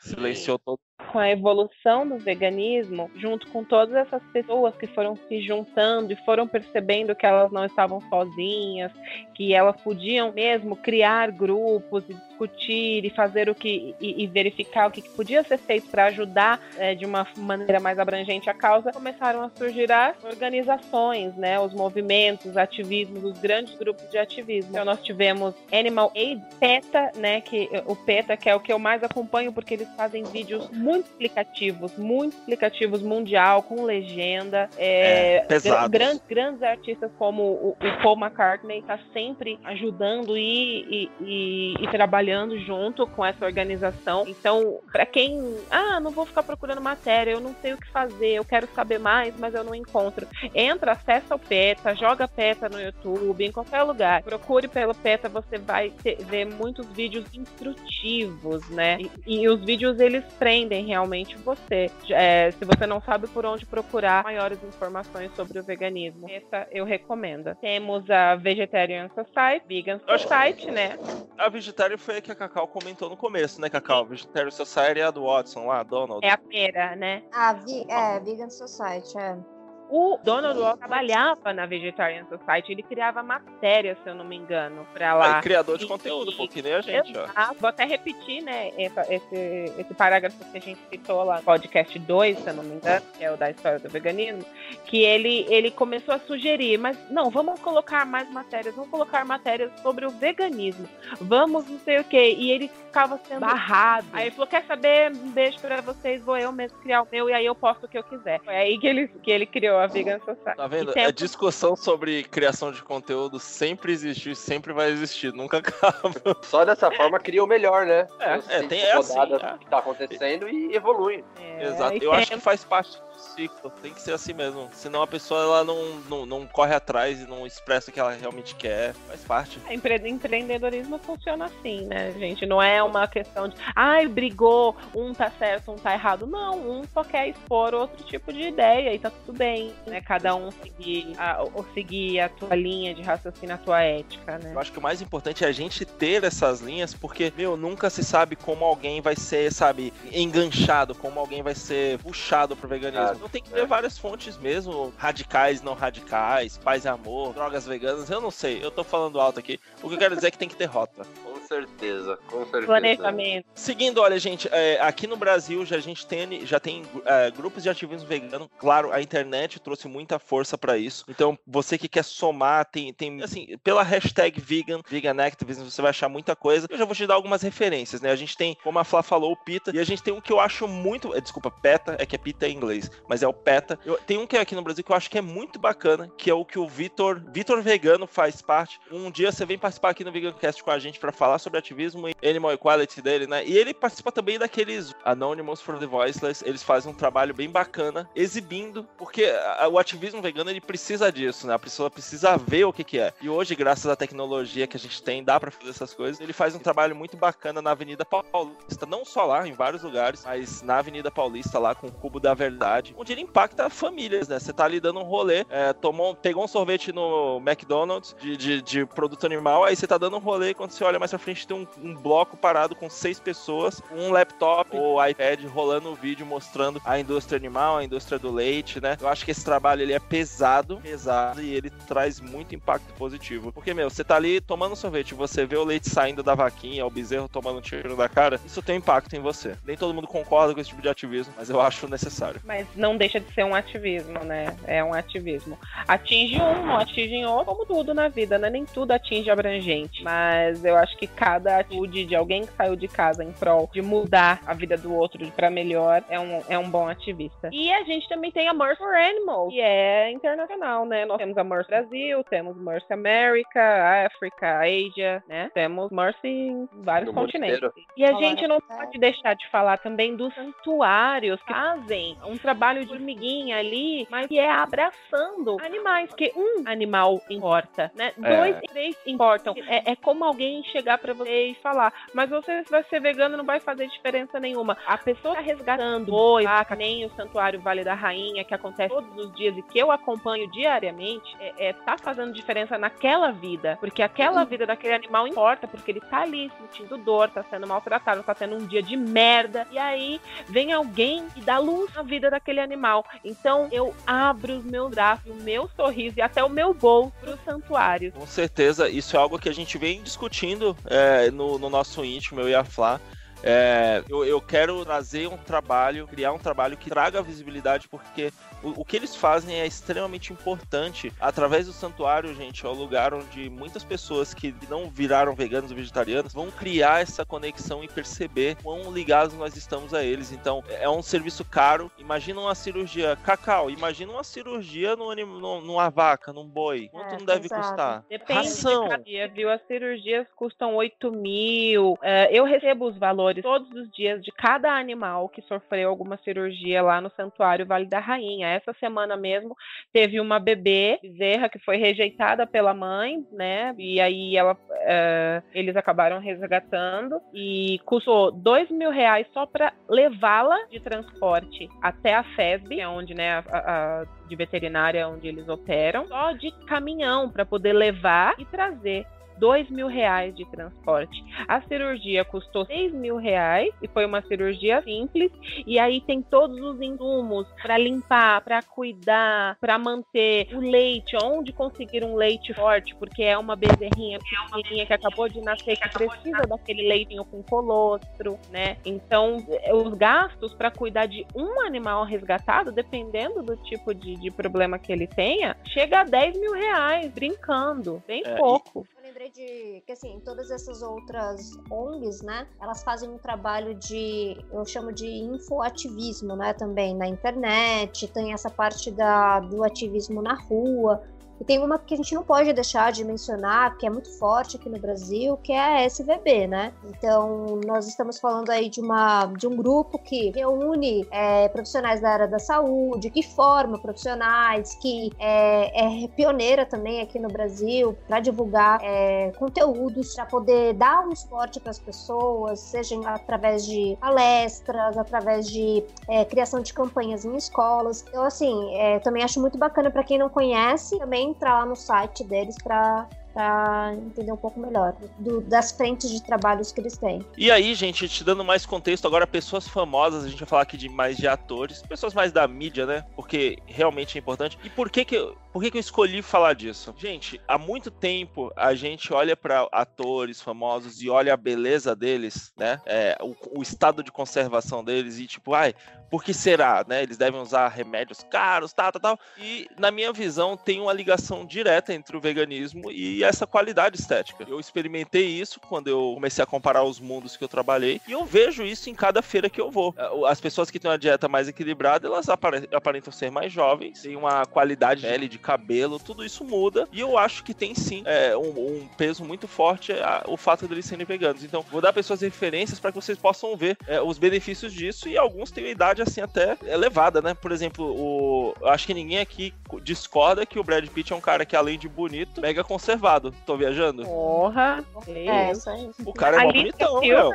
Silenciou 0.00 0.58
todo 0.58 0.87
com 1.06 1.18
a 1.18 1.30
evolução 1.30 2.06
do 2.06 2.18
veganismo, 2.18 3.10
junto 3.16 3.48
com 3.48 3.64
todas 3.64 3.94
essas 3.94 4.22
pessoas 4.32 4.76
que 4.76 4.86
foram 4.86 5.16
se 5.16 5.40
juntando 5.40 6.12
e 6.12 6.16
foram 6.24 6.46
percebendo 6.46 7.14
que 7.14 7.24
elas 7.24 7.50
não 7.50 7.64
estavam 7.64 8.00
sozinhas, 8.08 8.92
que 9.34 9.54
elas 9.54 9.80
podiam 9.80 10.32
mesmo 10.32 10.76
criar 10.76 11.30
grupos 11.30 12.04
e 12.08 12.14
discutir 12.14 13.04
e 13.04 13.10
fazer 13.10 13.48
o 13.48 13.54
que 13.54 13.94
e, 14.00 14.22
e 14.22 14.26
verificar 14.26 14.88
o 14.88 14.90
que, 14.90 15.02
podia 15.10 15.42
ser 15.42 15.58
feito 15.58 15.88
para 15.88 16.06
ajudar 16.06 16.60
é, 16.76 16.94
de 16.94 17.06
uma 17.06 17.26
maneira 17.36 17.80
mais 17.80 17.98
abrangente 17.98 18.50
a 18.50 18.54
causa, 18.54 18.92
começaram 18.92 19.42
a 19.42 19.50
surgir 19.50 19.90
as 19.90 20.22
organizações, 20.24 21.34
né, 21.36 21.58
os 21.58 21.72
movimentos, 21.72 22.56
ativismos, 22.56 23.24
os 23.24 23.38
grandes 23.38 23.74
grupos 23.76 24.08
de 24.10 24.18
ativismo. 24.18 24.70
Então 24.72 24.84
nós 24.84 25.02
tivemos 25.02 25.54
Animal 25.72 26.12
Aid, 26.14 26.42
PETA, 26.60 27.12
né, 27.16 27.40
que 27.40 27.68
o 27.86 27.96
PETA 27.96 28.36
que 28.36 28.48
é 28.48 28.54
o 28.54 28.60
que 28.60 28.72
eu 28.72 28.78
mais 28.78 29.02
acompanho 29.02 29.52
porque 29.52 29.74
eles 29.74 29.88
fazem 29.96 30.22
vídeos 30.24 30.68
muito 30.88 31.04
explicativos, 31.04 31.94
muito 31.98 32.34
explicativos 32.38 33.02
mundial, 33.02 33.62
com 33.62 33.84
legenda. 33.84 34.70
É, 34.78 35.44
é. 35.46 35.88
Grandes, 35.90 36.22
grandes 36.26 36.62
artistas 36.62 37.10
como 37.18 37.42
o, 37.42 37.76
o 37.78 38.02
Paul 38.02 38.18
McCartney 38.18 38.78
está 38.78 38.98
sempre 39.12 39.58
ajudando 39.64 40.38
e, 40.38 40.80
e, 40.88 41.10
e, 41.20 41.74
e, 41.78 41.88
trabalhando 41.90 42.58
junto 42.60 43.06
com 43.06 43.22
essa 43.22 43.44
organização. 43.44 44.24
Então, 44.26 44.80
para 44.90 45.04
quem, 45.04 45.38
ah, 45.70 46.00
não 46.00 46.10
vou 46.10 46.24
ficar 46.24 46.42
procurando 46.42 46.80
matéria, 46.80 47.32
eu 47.32 47.40
não 47.40 47.54
sei 47.60 47.74
o 47.74 47.76
que 47.76 47.90
fazer, 47.90 48.36
eu 48.36 48.44
quero 48.44 48.66
saber 48.74 48.98
mais, 48.98 49.34
mas 49.38 49.54
eu 49.54 49.62
não 49.62 49.74
encontro. 49.74 50.26
Entra, 50.54 50.92
acessa 50.92 51.34
o 51.34 51.38
PETA, 51.38 51.94
joga 51.94 52.26
PETA 52.26 52.70
no 52.70 52.80
YouTube, 52.80 53.44
em 53.44 53.52
qualquer 53.52 53.82
lugar. 53.82 54.22
Procure 54.22 54.68
pelo 54.68 54.94
PETA, 54.94 55.28
você 55.28 55.58
vai 55.58 55.90
ter, 56.02 56.16
ver 56.24 56.46
muitos 56.46 56.86
vídeos 56.92 57.26
instrutivos, 57.34 58.66
né? 58.70 58.98
E 59.26 59.46
os 59.48 59.62
vídeos 59.62 60.00
eles 60.00 60.24
prendem 60.38 60.77
realmente 60.86 61.36
você. 61.36 61.90
É, 62.10 62.50
se 62.52 62.64
você 62.64 62.86
não 62.86 63.00
sabe 63.00 63.26
por 63.28 63.44
onde 63.44 63.66
procurar 63.66 64.24
maiores 64.24 64.62
informações 64.62 65.34
sobre 65.34 65.58
o 65.58 65.62
veganismo, 65.62 66.28
essa 66.28 66.66
eu 66.70 66.84
recomendo. 66.84 67.54
Temos 67.56 68.08
a 68.10 68.36
Vegetarian 68.36 69.08
Society, 69.08 69.64
Vegan 69.68 70.00
Society, 70.00 70.70
né? 70.70 70.98
A 71.36 71.48
Vegetarian 71.48 71.98
foi 71.98 72.18
a 72.18 72.20
que 72.20 72.32
a 72.32 72.34
Cacau 72.34 72.66
comentou 72.68 73.08
no 73.08 73.16
começo, 73.16 73.60
né, 73.60 73.68
Cacau? 73.68 74.00
A 74.00 74.04
Vegetarian 74.04 74.50
Society 74.50 75.00
é 75.00 75.04
a 75.04 75.10
do 75.10 75.24
Watson 75.24 75.66
lá, 75.66 75.82
Donald. 75.82 76.24
É 76.24 76.30
a 76.30 76.38
primeira, 76.38 76.96
né? 76.96 77.22
Ah, 77.32 77.52
vi 77.52 77.84
é, 77.88 78.20
Vegan 78.20 78.50
Society, 78.50 79.16
é. 79.18 79.57
O 79.90 80.18
Donald 80.22 80.58
Walk 80.58 80.78
trabalhava 80.78 81.52
na 81.52 81.64
Vegetarian 81.64 82.24
Society, 82.26 82.72
ele 82.72 82.82
criava 82.82 83.22
matérias, 83.22 83.96
se 84.02 84.10
eu 84.10 84.14
não 84.14 84.24
me 84.24 84.36
engano, 84.36 84.86
pra 84.92 85.14
lá. 85.14 85.38
É, 85.38 85.40
criador 85.40 85.78
de 85.78 85.84
e, 85.84 85.88
conteúdo, 85.88 86.32
pô, 86.32 86.46
que 86.46 86.60
nem 86.60 86.74
a 86.74 86.80
gente, 86.82 87.12
ó. 87.16 87.26
Vou 87.58 87.68
até 87.68 87.84
repetir, 87.84 88.42
né, 88.42 88.70
essa, 88.76 89.02
esse, 89.12 89.72
esse 89.78 89.94
parágrafo 89.94 90.38
que 90.50 90.58
a 90.58 90.60
gente 90.60 90.78
citou 90.90 91.24
lá 91.24 91.38
no 91.38 91.42
podcast 91.42 91.98
2, 91.98 92.38
se 92.38 92.48
eu 92.48 92.54
não 92.54 92.62
me 92.62 92.74
engano, 92.74 93.04
que 93.16 93.24
é 93.24 93.32
o 93.32 93.36
da 93.36 93.50
história 93.50 93.78
do 93.78 93.88
veganismo, 93.88 94.44
que 94.84 95.02
ele, 95.02 95.46
ele 95.48 95.70
começou 95.70 96.14
a 96.14 96.18
sugerir, 96.18 96.78
mas 96.78 96.98
não, 97.10 97.30
vamos 97.30 97.58
colocar 97.60 98.04
mais 98.04 98.30
matérias, 98.30 98.74
vamos 98.74 98.90
colocar 98.90 99.24
matérias 99.24 99.72
sobre 99.80 100.04
o 100.04 100.10
veganismo, 100.10 100.86
vamos 101.18 101.66
não 101.66 101.78
sei 101.80 101.98
o 101.98 102.04
quê, 102.04 102.34
e 102.36 102.50
ele 102.50 102.70
ficava 102.98 103.20
sendo 103.28 103.40
barrado. 103.40 104.06
Aí 104.12 104.26
ele 104.26 104.30
falou, 104.32 104.46
quer 104.46 104.64
saber, 104.64 105.12
um 105.12 105.30
beijo 105.30 105.58
pra 105.60 105.80
vocês, 105.80 106.22
vou 106.22 106.36
eu 106.36 106.50
mesmo 106.50 106.78
criar 106.78 107.02
o 107.02 107.08
meu, 107.10 107.30
e 107.30 107.32
aí 107.32 107.46
eu 107.46 107.54
posto 107.54 107.86
o 107.86 107.88
que 107.88 107.96
eu 107.96 108.02
quiser. 108.02 108.40
Foi 108.44 108.56
aí 108.56 108.78
que 108.78 108.86
ele, 108.86 109.08
que 109.08 109.30
ele 109.30 109.46
criou 109.46 109.78
a 109.78 109.86
Vegan 109.86 110.18
Society. 110.18 110.56
Tá 110.56 110.66
vendo? 110.66 110.92
A 110.96 111.10
discussão 111.10 111.76
sobre 111.76 112.24
criação 112.24 112.72
de 112.72 112.82
conteúdo 112.82 113.38
sempre 113.38 113.92
existiu 113.92 114.32
e 114.32 114.36
sempre 114.36 114.72
vai 114.72 114.90
existir, 114.90 115.32
nunca 115.32 115.58
acaba. 115.62 116.12
Só 116.42 116.64
dessa 116.64 116.90
forma 116.90 117.20
cria 117.20 117.42
o 117.42 117.46
melhor, 117.46 117.86
né? 117.86 118.06
É, 118.18 118.58
é 118.58 118.62
tem 118.62 118.80
é 118.80 118.92
assim, 118.92 119.18
é. 119.18 119.58
que 119.58 119.66
tá 119.66 119.78
acontecendo 119.78 120.48
e 120.48 120.74
evolui. 120.74 121.24
É, 121.40 121.64
Exato. 121.66 121.96
Eu 122.02 122.12
acho 122.12 122.32
que 122.32 122.40
faz 122.40 122.64
parte 122.64 123.00
ciclo. 123.18 123.70
Tem 123.82 123.92
que 123.92 124.00
ser 124.00 124.12
assim 124.12 124.32
mesmo. 124.32 124.68
Senão 124.72 125.02
a 125.02 125.06
pessoa 125.06 125.42
ela 125.42 125.64
não, 125.64 126.00
não, 126.08 126.26
não 126.26 126.46
corre 126.46 126.74
atrás 126.74 127.20
e 127.20 127.26
não 127.26 127.46
expressa 127.46 127.90
o 127.90 127.92
que 127.92 128.00
ela 128.00 128.12
realmente 128.12 128.54
quer. 128.54 128.94
Faz 129.06 129.20
parte. 129.22 129.58
É, 129.68 129.74
empre 129.74 129.96
empreendedorismo 130.08 130.98
funciona 130.98 131.46
assim, 131.46 131.86
né, 131.86 132.12
gente? 132.18 132.46
Não 132.46 132.62
é 132.62 132.82
uma 132.82 133.06
questão 133.06 133.48
de, 133.48 133.56
ai, 133.74 134.06
brigou, 134.06 134.76
um 134.94 135.12
tá 135.12 135.30
certo, 135.38 135.72
um 135.72 135.76
tá 135.76 135.92
errado. 135.92 136.26
Não, 136.26 136.58
um 136.58 136.84
só 136.92 137.02
quer 137.02 137.28
expor 137.28 137.74
outro 137.74 138.04
tipo 138.04 138.32
de 138.32 138.42
ideia 138.42 138.94
e 138.94 138.98
tá 138.98 139.10
tudo 139.10 139.36
bem, 139.36 139.74
né? 139.86 140.00
Cada 140.00 140.34
um 140.34 140.50
seguir 140.50 141.14
a, 141.18 141.42
ou 141.42 141.66
seguir 141.74 142.20
a 142.20 142.28
tua 142.28 142.54
linha 142.54 142.94
de 142.94 143.02
raciocínio, 143.02 143.54
a 143.54 143.58
tua 143.58 143.82
ética, 143.82 144.38
né? 144.38 144.52
Eu 144.54 144.60
acho 144.60 144.72
que 144.72 144.78
o 144.78 144.82
mais 144.82 145.02
importante 145.02 145.44
é 145.44 145.48
a 145.48 145.52
gente 145.52 145.84
ter 145.84 146.24
essas 146.24 146.60
linhas, 146.60 146.94
porque, 146.94 147.32
meu, 147.36 147.56
nunca 147.56 147.90
se 147.90 148.04
sabe 148.04 148.36
como 148.36 148.64
alguém 148.64 149.00
vai 149.00 149.16
ser, 149.16 149.52
sabe, 149.52 149.92
enganchado, 150.12 150.94
como 150.94 151.18
alguém 151.18 151.42
vai 151.42 151.54
ser 151.54 151.98
puxado 151.98 152.56
pro 152.56 152.68
veganismo. 152.68 153.07
Então 153.16 153.28
tem 153.28 153.42
que 153.42 153.50
ver 153.50 153.66
várias 153.66 153.98
fontes 153.98 154.36
mesmo, 154.36 154.92
radicais, 154.96 155.62
não 155.62 155.74
radicais, 155.74 156.58
paz 156.58 156.84
e 156.84 156.88
amor, 156.88 157.34
drogas 157.34 157.66
veganas, 157.66 158.10
eu 158.10 158.20
não 158.20 158.30
sei, 158.30 158.64
eu 158.64 158.70
tô 158.70 158.84
falando 158.84 159.20
alto 159.20 159.38
aqui. 159.38 159.60
O 159.82 159.88
que 159.88 159.94
eu 159.94 159.98
quero 159.98 160.14
dizer 160.14 160.28
é 160.28 160.30
que 160.30 160.38
tem 160.38 160.48
que 160.48 160.56
ter 160.56 160.66
rota. 160.66 161.06
Com 161.48 161.54
certeza, 161.54 162.18
com 162.26 162.40
certeza. 162.44 162.66
Planejamento. 162.66 163.46
Seguindo, 163.54 164.02
olha, 164.02 164.18
gente, 164.18 164.46
é, 164.52 164.78
aqui 164.82 165.06
no 165.06 165.16
Brasil 165.16 165.64
já 165.64 165.76
a 165.76 165.80
gente 165.80 166.06
tem, 166.06 166.44
já 166.44 166.60
tem 166.60 166.82
é, 167.06 167.30
grupos 167.30 167.62
de 167.62 167.70
ativismo 167.70 168.06
vegano. 168.06 168.50
Claro, 168.58 168.92
a 168.92 169.00
internet 169.00 169.58
trouxe 169.58 169.88
muita 169.88 170.18
força 170.18 170.58
para 170.58 170.76
isso. 170.76 171.06
Então, 171.08 171.38
você 171.46 171.78
que 171.78 171.88
quer 171.88 172.04
somar, 172.04 172.66
tem, 172.66 172.92
tem 172.92 173.22
assim, 173.22 173.56
pela 173.64 173.82
hashtag 173.82 174.38
vegan, 174.38 174.82
vegan 174.86 175.16
activism, 175.22 175.64
você 175.64 175.80
vai 175.80 175.88
achar 175.88 176.08
muita 176.10 176.36
coisa. 176.36 176.66
Eu 176.68 176.76
já 176.76 176.84
vou 176.84 176.94
te 176.94 177.06
dar 177.06 177.14
algumas 177.14 177.40
referências, 177.40 178.02
né? 178.02 178.10
A 178.10 178.16
gente 178.16 178.36
tem, 178.36 178.54
como 178.62 178.78
a 178.78 178.84
Flá 178.84 179.02
falou, 179.02 179.32
o 179.32 179.36
PITA, 179.36 179.74
e 179.74 179.78
a 179.78 179.84
gente 179.84 180.02
tem 180.02 180.12
um 180.12 180.20
que 180.20 180.32
eu 180.32 180.40
acho 180.40 180.68
muito, 180.68 181.14
é, 181.16 181.20
desculpa, 181.20 181.50
PETA, 181.50 181.96
é 181.98 182.04
que 182.04 182.14
é 182.14 182.18
PITA 182.18 182.46
em 182.46 182.56
inglês, 182.56 182.90
mas 183.08 183.22
é 183.22 183.28
o 183.28 183.32
PETA. 183.32 183.78
Eu, 183.86 183.96
tem 183.96 184.18
um 184.18 184.26
que 184.26 184.36
é 184.36 184.40
aqui 184.40 184.54
no 184.54 184.62
Brasil 184.62 184.84
que 184.84 184.92
eu 184.92 184.96
acho 184.96 185.08
que 185.08 185.16
é 185.16 185.22
muito 185.22 185.58
bacana, 185.58 186.12
que 186.18 186.30
é 186.30 186.34
o 186.34 186.44
que 186.44 186.58
o 186.58 186.68
Vitor, 186.68 187.22
Vitor 187.32 187.62
Vegano 187.62 188.06
faz 188.06 188.42
parte. 188.42 188.78
Um 188.92 189.10
dia 189.10 189.32
você 189.32 189.46
vem 189.46 189.56
participar 189.56 189.90
aqui 189.90 190.04
no 190.04 190.12
VeganCast 190.12 190.62
com 190.62 190.70
a 190.70 190.78
gente 190.78 191.00
para 191.00 191.10
falar 191.10 191.37
falar 191.38 191.48
sobre 191.48 191.58
ativismo 191.58 192.08
e 192.08 192.28
animal 192.28 192.52
equality 192.52 193.00
dele, 193.00 193.26
né? 193.26 193.46
E 193.46 193.56
ele 193.56 193.72
participa 193.72 194.12
também 194.12 194.38
daqueles 194.38 194.94
Anonymous 195.04 195.60
for 195.60 195.78
the 195.78 195.86
Voiceless. 195.86 196.44
Eles 196.44 196.62
fazem 196.62 196.90
um 196.90 196.94
trabalho 196.94 197.32
bem 197.32 197.48
bacana, 197.48 198.08
exibindo, 198.14 198.84
porque 198.98 199.32
o 199.70 199.78
ativismo 199.78 200.20
vegano 200.20 200.50
ele 200.50 200.60
precisa 200.60 201.10
disso, 201.10 201.46
né? 201.46 201.54
A 201.54 201.58
pessoa 201.58 201.90
precisa 201.90 202.36
ver 202.36 202.64
o 202.64 202.72
que, 202.72 202.84
que 202.84 202.98
é. 202.98 203.12
E 203.22 203.28
hoje, 203.28 203.54
graças 203.54 203.86
à 203.86 203.96
tecnologia 203.96 204.66
que 204.66 204.76
a 204.76 204.80
gente 204.80 205.02
tem, 205.02 205.24
dá 205.24 205.38
para 205.38 205.50
fazer 205.50 205.70
essas 205.70 205.94
coisas. 205.94 206.20
Ele 206.20 206.32
faz 206.32 206.54
um 206.54 206.58
trabalho 206.58 206.94
muito 206.94 207.16
bacana 207.16 207.62
na 207.62 207.70
Avenida 207.70 208.04
Paulista, 208.04 208.84
não 208.86 209.04
só 209.04 209.24
lá, 209.24 209.46
em 209.46 209.52
vários 209.52 209.82
lugares, 209.82 210.24
mas 210.24 210.62
na 210.62 210.78
Avenida 210.78 211.10
Paulista, 211.10 211.58
lá 211.58 211.74
com 211.74 211.86
o 211.86 211.92
Cubo 211.92 212.18
da 212.20 212.34
Verdade, 212.34 212.94
onde 212.98 213.12
ele 213.12 213.22
impacta 213.22 213.70
famílias, 213.70 214.28
né? 214.28 214.38
Você 214.38 214.52
tá 214.52 214.64
ali 214.64 214.80
dando 214.80 215.00
um 215.00 215.04
rolê, 215.04 215.44
é, 215.48 215.72
tomou, 215.72 216.14
pegou 216.14 216.44
um 216.44 216.48
sorvete 216.48 216.92
no 216.92 217.38
McDonald's 217.38 218.14
de, 218.20 218.36
de, 218.36 218.62
de, 218.62 218.86
produto 218.86 219.24
animal, 219.26 219.64
aí 219.64 219.76
você 219.76 219.86
tá 219.86 219.98
dando 219.98 220.16
um 220.16 220.20
rolê, 220.20 220.54
quando 220.54 220.70
você 220.70 220.84
olha 220.84 220.98
mais 220.98 221.10
pra 221.10 221.18
frente, 221.18 221.27
tem 221.34 221.56
um, 221.56 221.66
um 221.82 221.94
bloco 221.94 222.36
parado 222.36 222.74
com 222.74 222.88
seis 222.88 223.18
pessoas, 223.18 223.82
um 223.92 224.10
laptop 224.10 224.76
ou 224.76 225.04
iPad 225.04 225.44
rolando 225.46 225.90
o 225.90 225.94
vídeo 225.94 226.26
mostrando 226.26 226.80
a 226.84 226.98
indústria 226.98 227.36
animal, 227.36 227.78
a 227.78 227.84
indústria 227.84 228.18
do 228.18 228.30
leite, 228.30 228.80
né? 228.80 228.96
Eu 229.00 229.08
acho 229.08 229.24
que 229.24 229.30
esse 229.30 229.44
trabalho 229.44 229.82
ele 229.82 229.92
é 229.92 229.98
pesado, 229.98 230.78
pesado, 230.78 231.42
e 231.42 231.54
ele 231.54 231.70
traz 231.86 232.20
muito 232.20 232.54
impacto 232.54 232.92
positivo. 232.94 233.52
Porque, 233.52 233.74
meu, 233.74 233.90
você 233.90 234.04
tá 234.04 234.16
ali 234.16 234.40
tomando 234.40 234.76
sorvete, 234.76 235.14
você 235.14 235.44
vê 235.44 235.56
o 235.56 235.64
leite 235.64 235.88
saindo 235.88 236.22
da 236.22 236.34
vaquinha, 236.34 236.86
o 236.86 236.90
bezerro 236.90 237.28
tomando 237.28 237.58
um 237.58 237.62
tiro 237.62 237.96
da 237.96 238.08
cara, 238.08 238.40
isso 238.44 238.62
tem 238.62 238.76
impacto 238.76 239.14
em 239.14 239.20
você. 239.20 239.56
Nem 239.64 239.76
todo 239.76 239.94
mundo 239.94 240.06
concorda 240.06 240.54
com 240.54 240.60
esse 240.60 240.70
tipo 240.70 240.82
de 240.82 240.88
ativismo, 240.88 241.32
mas 241.36 241.50
eu 241.50 241.60
acho 241.60 241.88
necessário. 241.88 242.40
Mas 242.44 242.66
não 242.74 242.96
deixa 242.96 243.20
de 243.20 243.32
ser 243.32 243.44
um 243.44 243.54
ativismo, 243.54 244.18
né? 244.24 244.56
É 244.66 244.82
um 244.82 244.94
ativismo. 244.94 245.58
Atinge 245.86 246.40
um, 246.40 246.66
não 246.66 246.78
atinge 246.78 247.24
outro, 247.24 247.46
como 247.46 247.66
tudo 247.66 247.94
na 247.94 248.08
vida, 248.08 248.38
né? 248.38 248.50
Nem 248.50 248.64
tudo 248.64 248.92
atinge 248.92 249.30
abrangente. 249.30 250.02
Mas 250.02 250.64
eu 250.64 250.76
acho 250.76 250.96
que 250.96 251.06
cada 251.18 251.58
atitude 251.58 252.04
de 252.04 252.14
alguém 252.14 252.42
que 252.42 252.52
saiu 252.52 252.76
de 252.76 252.86
casa 252.86 253.24
em 253.24 253.32
prol 253.32 253.68
de 253.72 253.82
mudar 253.82 254.40
a 254.46 254.54
vida 254.54 254.76
do 254.76 254.94
outro 254.94 255.18
para 255.32 255.50
melhor 255.50 256.04
é 256.08 256.18
um, 256.20 256.42
é 256.48 256.56
um 256.56 256.70
bom 256.70 256.86
ativista. 256.86 257.50
E 257.52 257.72
a 257.72 257.82
gente 257.82 258.08
também 258.08 258.30
tem 258.30 258.46
a 258.46 258.54
Mercy 258.54 258.78
for 258.78 258.94
Animals, 258.94 259.52
que 259.52 259.60
é 259.60 260.12
internacional, 260.12 260.86
né? 260.86 261.04
Nós 261.04 261.18
temos 261.18 261.36
a 261.36 261.42
Mercy 261.42 261.68
Brasil, 261.68 262.22
temos 262.30 262.56
Mercy 262.56 262.92
América, 262.92 264.06
África, 264.06 264.60
Ásia, 264.60 265.22
né? 265.26 265.50
Temos 265.52 265.90
Mercy 265.90 266.28
em 266.28 266.68
vários 266.84 267.12
continentes. 267.12 267.68
E 267.96 268.04
a 268.04 268.12
gente 268.12 268.46
não 268.46 268.60
pode 268.60 268.96
deixar 268.98 269.34
de 269.34 269.48
falar 269.50 269.78
também 269.78 270.14
dos 270.14 270.32
santuários 270.34 271.42
que 271.42 271.52
fazem 271.52 272.16
um 272.24 272.36
trabalho 272.36 272.82
de 272.82 272.86
formiguinha 272.86 273.58
ali, 273.58 274.06
mas 274.08 274.28
que 274.28 274.38
é 274.38 274.50
abraçando 274.50 275.56
animais, 275.64 276.14
que 276.14 276.32
um 276.36 276.62
animal 276.66 277.20
importa, 277.28 277.90
né? 277.96 278.12
É. 278.22 278.36
Dois, 278.36 278.60
três 278.68 278.96
importam. 279.04 279.54
É, 279.66 279.92
é 279.92 279.96
como 279.96 280.24
alguém 280.24 280.62
chegar 280.64 280.97
para 280.98 281.14
você 281.14 281.48
e 281.48 281.54
falar, 281.56 281.92
mas 282.14 282.28
você 282.30 282.62
vai 282.70 282.82
ser 282.84 283.00
vegano, 283.00 283.36
não 283.36 283.44
vai 283.44 283.60
fazer 283.60 283.86
diferença 283.88 284.38
nenhuma. 284.38 284.76
A 284.86 284.98
pessoa 284.98 285.34
tá 285.34 285.40
resgatando 285.40 286.06
boi, 286.06 286.44
vaca, 286.44 286.74
nem 286.74 287.04
o 287.04 287.10
santuário 287.14 287.60
Vale 287.60 287.84
da 287.84 287.94
Rainha, 287.94 288.44
que 288.44 288.54
acontece 288.54 288.88
todos 288.88 289.16
os 289.16 289.34
dias 289.34 289.56
e 289.56 289.62
que 289.62 289.78
eu 289.78 289.90
acompanho 289.90 290.50
diariamente, 290.50 291.36
é, 291.40 291.68
é 291.68 291.72
tá 291.72 291.96
fazendo 291.98 292.32
diferença 292.32 292.78
naquela 292.78 293.30
vida, 293.30 293.76
porque 293.80 294.02
aquela 294.02 294.44
vida 294.44 294.66
daquele 294.66 294.94
animal 294.94 295.26
importa, 295.26 295.66
porque 295.66 295.90
ele 295.90 296.00
tá 296.00 296.22
ali 296.22 296.50
sentindo 296.58 296.96
dor, 296.98 297.30
tá 297.30 297.44
sendo 297.50 297.66
maltratado, 297.66 298.22
tá 298.22 298.34
tendo 298.34 298.56
um 298.56 298.66
dia 298.66 298.82
de 298.82 298.96
merda, 298.96 299.66
e 299.70 299.78
aí 299.78 300.20
vem 300.48 300.72
alguém 300.72 301.26
e 301.36 301.40
dá 301.40 301.58
luz 301.58 301.92
na 301.94 302.02
vida 302.02 302.30
daquele 302.30 302.60
animal. 302.60 303.04
Então 303.24 303.68
eu 303.70 303.94
abro 304.06 304.58
os 304.58 304.64
meus 304.64 304.90
braços, 304.90 305.30
o 305.30 305.42
meu 305.42 305.68
sorriso 305.76 306.18
e 306.18 306.22
até 306.22 306.42
o 306.42 306.48
meu 306.48 306.72
bolso 306.74 307.12
pro 307.20 307.38
santuário. 307.44 308.12
Com 308.12 308.26
certeza, 308.26 308.88
isso 308.88 309.16
é 309.16 309.18
algo 309.18 309.38
que 309.38 309.48
a 309.48 309.54
gente 309.54 309.78
vem 309.78 310.02
discutindo 310.02 310.76
é, 310.90 311.30
no, 311.30 311.58
no 311.58 311.70
nosso 311.70 312.04
íntimo, 312.04 312.40
eu 312.40 312.48
e 312.48 312.54
a 312.54 312.64
Flá. 312.64 313.00
É, 313.42 314.02
eu, 314.08 314.24
eu, 314.24 314.40
quero 314.40 314.84
trazer 314.84 315.28
um 315.28 315.36
trabalho, 315.36 316.06
criar 316.06 316.32
um 316.32 316.38
trabalho 316.38 316.76
que 316.76 316.90
traga 316.90 317.22
visibilidade, 317.22 317.88
porque 317.88 318.32
o, 318.62 318.80
o, 318.80 318.84
que 318.84 318.96
eles 318.96 319.14
fazem 319.14 319.60
é 319.60 319.66
extremamente 319.66 320.32
importante. 320.32 321.12
Através 321.20 321.66
do 321.66 321.72
santuário, 321.72 322.34
gente, 322.34 322.64
é 322.66 322.68
o 322.68 322.72
lugar 322.72 323.14
onde 323.14 323.48
muitas 323.48 323.84
pessoas 323.84 324.34
que 324.34 324.54
não 324.68 324.90
viraram 324.90 325.34
veganos 325.34 325.70
ou 325.70 325.76
vegetarianos 325.76 326.32
vão 326.32 326.50
criar 326.50 327.00
essa 327.00 327.24
conexão 327.24 327.84
e 327.84 327.88
perceber 327.88 328.56
quão 328.62 328.92
ligados 328.92 329.36
nós 329.36 329.56
estamos 329.56 329.94
a 329.94 330.02
eles. 330.02 330.32
Então, 330.32 330.64
é 330.68 330.88
um 330.88 331.02
serviço 331.02 331.44
caro. 331.44 331.90
Imagina 331.98 332.40
uma 332.40 332.54
cirurgia. 332.54 333.16
Cacau, 333.22 333.70
imagina 333.70 334.12
uma 334.12 334.24
cirurgia 334.24 334.96
no, 334.96 335.14
no, 335.14 335.60
numa 335.60 335.88
vaca, 335.90 336.32
num 336.32 336.46
boi. 336.46 336.88
Quanto 336.90 337.14
é, 337.14 337.18
não 337.18 337.24
deve 337.24 337.46
exato. 337.46 337.62
custar? 337.62 338.04
Depende 338.08 338.40
Ração. 338.40 338.88
de 338.88 339.04
dia, 339.04 339.28
viu? 339.28 339.50
As 339.50 339.64
cirurgias 339.66 340.26
custam 340.34 340.74
8 340.74 341.12
mil. 341.12 341.96
É, 342.02 342.36
eu 342.36 342.44
recebo 342.44 342.88
os 342.88 342.98
valores 342.98 343.27
todos 343.34 343.70
os 343.72 343.90
dias 343.92 344.22
de 344.22 344.30
cada 344.32 344.72
animal 344.72 345.28
que 345.28 345.42
sofreu 345.42 345.88
alguma 345.88 346.16
cirurgia 346.18 346.82
lá 346.82 347.00
no 347.00 347.10
Santuário 347.10 347.66
Vale 347.66 347.86
da 347.86 347.98
Rainha. 347.98 348.48
Essa 348.48 348.72
semana 348.74 349.16
mesmo 349.16 349.56
teve 349.92 350.20
uma 350.20 350.38
bebê 350.38 350.98
bezerra 351.02 351.48
que 351.48 351.58
foi 351.58 351.76
rejeitada 351.76 352.46
pela 352.46 352.74
mãe, 352.74 353.26
né? 353.32 353.74
E 353.78 354.00
aí 354.00 354.36
ela, 354.36 354.54
uh, 354.54 355.42
eles 355.52 355.76
acabaram 355.76 356.18
resgatando 356.20 357.20
e 357.32 357.80
custou 357.84 358.30
dois 358.30 358.70
mil 358.70 358.90
reais 358.90 359.26
só 359.32 359.46
para 359.46 359.72
levá-la 359.88 360.66
de 360.70 360.80
transporte 360.80 361.68
até 361.82 362.14
a 362.14 362.22
FESB, 362.22 362.80
é 362.80 362.88
onde, 362.88 363.14
né, 363.14 363.44
a, 363.50 364.02
a 364.02 364.04
de 364.28 364.36
veterinária 364.36 365.08
onde 365.08 365.26
eles 365.26 365.48
operam, 365.48 366.06
só 366.06 366.32
de 366.32 366.50
caminhão 366.66 367.30
para 367.30 367.46
poder 367.46 367.72
levar 367.72 368.34
e 368.38 368.44
trazer 368.44 369.06
dois 369.38 369.68
mil 369.70 369.86
reais 369.86 370.34
de 370.34 370.44
transporte. 370.50 371.24
A 371.46 371.60
cirurgia 371.62 372.24
custou 372.24 372.64
seis 372.66 372.92
mil 372.92 373.16
reais 373.16 373.72
e 373.82 373.88
foi 373.88 374.04
uma 374.04 374.22
cirurgia 374.22 374.82
simples. 374.82 375.30
E 375.66 375.78
aí 375.78 376.00
tem 376.00 376.22
todos 376.22 376.58
os 376.60 376.80
insumos 376.80 377.46
para 377.62 377.78
limpar, 377.78 378.40
para 378.42 378.62
cuidar, 378.62 379.56
para 379.60 379.78
manter 379.78 380.48
o 380.54 380.60
leite, 380.60 381.16
onde 381.22 381.52
conseguir 381.52 382.04
um 382.04 382.14
leite 382.14 382.52
forte, 382.54 382.94
porque 382.96 383.22
é 383.22 383.36
uma 383.36 383.56
bezerrinha 383.56 384.18
pequenininha 384.18 384.86
que 384.86 384.92
acabou 384.92 385.28
de 385.28 385.40
nascer 385.40 385.76
que 385.76 385.88
precisa 385.88 386.42
daquele 386.42 386.86
leitinho 386.86 387.24
com 387.24 387.42
colostro, 387.42 388.38
né? 388.50 388.76
Então 388.84 389.36
os 389.72 389.94
gastos 389.94 390.54
para 390.54 390.70
cuidar 390.70 391.06
de 391.06 391.26
um 391.34 391.60
animal 391.60 392.04
resgatado, 392.04 392.72
dependendo 392.72 393.42
do 393.42 393.56
tipo 393.56 393.94
de, 393.94 394.16
de 394.16 394.30
problema 394.30 394.78
que 394.78 394.92
ele 394.92 395.06
tenha, 395.06 395.56
chega 395.64 396.00
a 396.00 396.04
10 396.04 396.38
mil 396.38 396.52
reais 396.52 397.12
brincando, 397.12 398.02
bem 398.06 398.22
é, 398.24 398.36
pouco 398.36 398.86
lembrei 399.08 399.30
de 399.30 399.82
que 399.86 399.92
assim, 399.92 400.20
todas 400.22 400.50
essas 400.50 400.82
outras 400.82 401.52
ONGs, 401.70 402.20
né, 402.22 402.46
elas 402.60 402.82
fazem 402.82 403.08
um 403.08 403.16
trabalho 403.16 403.74
de, 403.74 404.36
eu 404.52 404.64
chamo 404.66 404.92
de 404.92 405.06
infoativismo, 405.06 406.36
né, 406.36 406.52
também 406.52 406.94
na 406.94 407.08
internet, 407.08 408.06
tem 408.08 408.34
essa 408.34 408.50
parte 408.50 408.90
da, 408.90 409.40
do 409.40 409.64
ativismo 409.64 410.20
na 410.20 410.34
rua, 410.34 411.02
e 411.40 411.44
tem 411.44 411.62
uma 411.62 411.78
que 411.78 411.94
a 411.94 411.96
gente 411.96 412.14
não 412.14 412.22
pode 412.22 412.52
deixar 412.52 412.90
de 412.92 413.04
mencionar, 413.04 413.76
que 413.78 413.86
é 413.86 413.90
muito 413.90 414.10
forte 414.18 414.56
aqui 414.56 414.68
no 414.68 414.78
Brasil, 414.78 415.36
que 415.36 415.52
é 415.52 415.58
a 415.58 415.86
SVB, 415.86 416.46
né? 416.46 416.72
Então, 416.84 417.60
nós 417.64 417.86
estamos 417.86 418.18
falando 418.18 418.50
aí 418.50 418.68
de, 418.68 418.80
uma, 418.80 419.26
de 419.26 419.46
um 419.46 419.56
grupo 419.56 419.98
que 419.98 420.30
reúne 420.30 421.06
é, 421.10 421.48
profissionais 421.48 422.00
da 422.00 422.10
área 422.10 422.28
da 422.28 422.38
saúde, 422.38 423.10
que 423.10 423.22
forma 423.22 423.78
profissionais, 423.78 424.74
que 424.80 425.12
é, 425.18 426.04
é 426.04 426.08
pioneira 426.08 426.66
também 426.66 427.00
aqui 427.00 427.18
no 427.18 427.28
Brasil 427.28 427.96
para 428.06 428.20
divulgar 428.20 428.80
é, 428.82 429.32
conteúdos, 429.38 430.14
para 430.14 430.26
poder 430.26 430.74
dar 430.74 431.06
um 431.06 431.14
suporte 431.14 431.60
para 431.60 431.70
as 431.70 431.78
pessoas, 431.78 432.60
seja 432.60 432.98
através 433.08 433.64
de 433.64 433.96
palestras, 434.00 434.98
através 434.98 435.48
de 435.48 435.84
é, 436.08 436.24
criação 436.24 436.60
de 436.60 436.72
campanhas 436.72 437.24
em 437.24 437.36
escolas. 437.36 438.04
Então, 438.08 438.24
assim, 438.24 438.74
é, 438.74 438.98
também 438.98 439.22
acho 439.22 439.40
muito 439.40 439.56
bacana 439.56 439.90
para 439.90 440.02
quem 440.02 440.18
não 440.18 440.28
conhece, 440.28 440.98
também 440.98 441.27
entrar 441.28 441.58
lá 441.60 441.66
no 441.66 441.76
site 441.76 442.24
deles 442.24 442.56
para 442.62 443.08
para 443.38 443.94
entender 443.94 444.32
um 444.32 444.36
pouco 444.36 444.58
melhor 444.58 444.96
do, 445.16 445.40
das 445.42 445.70
frentes 445.70 446.10
de 446.10 446.20
trabalhos 446.20 446.72
que 446.72 446.80
eles 446.80 446.98
têm. 446.98 447.24
E 447.36 447.52
aí, 447.52 447.72
gente, 447.72 448.08
te 448.08 448.24
dando 448.24 448.44
mais 448.44 448.66
contexto, 448.66 449.06
agora 449.06 449.28
pessoas 449.28 449.68
famosas, 449.68 450.24
a 450.24 450.28
gente 450.28 450.40
vai 450.40 450.48
falar 450.48 450.62
aqui 450.62 450.76
de 450.76 450.88
mais 450.88 451.16
de 451.16 451.28
atores, 451.28 451.80
pessoas 451.82 452.12
mais 452.12 452.32
da 452.32 452.48
mídia, 452.48 452.84
né? 452.84 453.04
Porque 453.14 453.58
realmente 453.64 454.18
é 454.18 454.20
importante. 454.20 454.58
E 454.64 454.68
por 454.68 454.90
que 454.90 455.04
que 455.04 455.14
eu, 455.14 455.38
por 455.52 455.62
que 455.62 455.70
que 455.70 455.76
eu 455.76 455.80
escolhi 455.80 456.20
falar 456.20 456.54
disso? 456.54 456.92
Gente, 456.98 457.40
há 457.46 457.56
muito 457.56 457.92
tempo 457.92 458.52
a 458.56 458.74
gente 458.74 459.12
olha 459.14 459.36
para 459.36 459.68
atores 459.70 460.42
famosos 460.42 461.00
e 461.00 461.08
olha 461.08 461.32
a 461.32 461.36
beleza 461.36 461.94
deles, 461.94 462.52
né? 462.56 462.80
É, 462.86 463.16
o, 463.20 463.60
o 463.60 463.62
estado 463.62 464.02
de 464.02 464.10
conservação 464.10 464.82
deles 464.82 465.18
e 465.18 465.28
tipo, 465.28 465.54
ai, 465.54 465.74
por 466.10 466.24
que 466.24 466.34
será, 466.34 466.84
né? 466.86 467.02
Eles 467.02 467.16
devem 467.16 467.40
usar 467.40 467.68
remédios 467.68 468.24
caros, 468.30 468.72
tal, 468.72 468.92
tal, 468.92 469.00
tal. 469.00 469.20
E 469.38 469.68
na 469.78 469.90
minha 469.90 470.12
visão 470.12 470.56
tem 470.56 470.80
uma 470.80 470.92
ligação 470.92 471.46
direta 471.46 471.94
entre 471.94 472.16
o 472.16 472.20
veganismo 472.20 472.90
e 472.90 473.24
a 473.24 473.27
essa 473.28 473.46
qualidade 473.46 473.98
estética. 473.98 474.44
Eu 474.48 474.58
experimentei 474.58 475.26
isso 475.26 475.60
quando 475.60 475.88
eu 475.88 476.12
comecei 476.14 476.42
a 476.42 476.46
comparar 476.46 476.82
os 476.82 476.98
mundos 476.98 477.36
que 477.36 477.44
eu 477.44 477.48
trabalhei 477.48 478.00
e 478.06 478.12
eu 478.12 478.24
vejo 478.24 478.64
isso 478.64 478.88
em 478.88 478.94
cada 478.94 479.22
feira 479.22 479.50
que 479.50 479.60
eu 479.60 479.70
vou. 479.70 479.94
É, 479.96 480.30
as 480.30 480.40
pessoas 480.40 480.70
que 480.70 480.78
têm 480.78 480.90
uma 480.90 480.98
dieta 480.98 481.28
mais 481.28 481.48
equilibrada, 481.48 482.06
elas 482.06 482.28
aparentam 482.28 483.12
ser 483.12 483.30
mais 483.30 483.52
jovens, 483.52 484.02
têm 484.02 484.16
uma 484.16 484.46
qualidade 484.46 485.02
de 485.02 485.06
pele, 485.06 485.28
de 485.28 485.38
cabelo, 485.38 485.98
tudo 485.98 486.24
isso 486.24 486.44
muda 486.44 486.88
e 486.92 487.00
eu 487.00 487.18
acho 487.18 487.44
que 487.44 487.52
tem 487.52 487.74
sim 487.74 488.02
é, 488.04 488.36
um, 488.36 488.82
um, 488.82 488.88
peso 488.96 489.24
muito 489.24 489.46
forte 489.46 489.92
a, 489.92 490.24
o 490.26 490.36
fato 490.36 490.66
deles 490.66 490.86
serem 490.86 491.04
veganos. 491.04 491.44
Então, 491.44 491.64
vou 491.70 491.80
dar 491.80 491.92
pessoas 491.92 492.20
referências 492.20 492.80
para 492.80 492.90
que 492.90 492.96
vocês 492.96 493.18
possam 493.18 493.56
ver 493.56 493.76
é, 493.86 494.00
os 494.00 494.18
benefícios 494.18 494.72
disso 494.72 495.08
e 495.08 495.16
alguns 495.16 495.50
têm 495.50 495.64
uma 495.64 495.70
idade 495.70 496.02
assim 496.02 496.20
até 496.20 496.56
elevada, 496.66 497.20
né? 497.20 497.34
Por 497.34 497.52
exemplo, 497.52 497.84
o, 497.84 498.54
eu 498.60 498.68
acho 498.68 498.86
que 498.86 498.94
ninguém 498.94 499.18
aqui 499.18 499.52
discorda 499.82 500.46
que 500.46 500.58
o 500.58 500.64
Brad 500.64 500.86
Pitt 500.88 501.12
é 501.12 501.16
um 501.16 501.20
cara 501.20 501.44
que 501.44 501.56
além 501.56 501.78
de 501.78 501.88
bonito, 501.88 502.40
mega 502.40 502.62
conservado. 502.62 503.17
Tô 503.46 503.56
viajando? 503.56 504.04
Porra. 504.04 504.84
É, 505.06 505.52
isso 505.52 505.68
aí. 505.68 505.90
O 506.04 506.12
cara 506.12 506.36
é 506.36 506.44
mó 506.44 506.52
bonitão, 506.52 507.00
meu. 507.00 507.30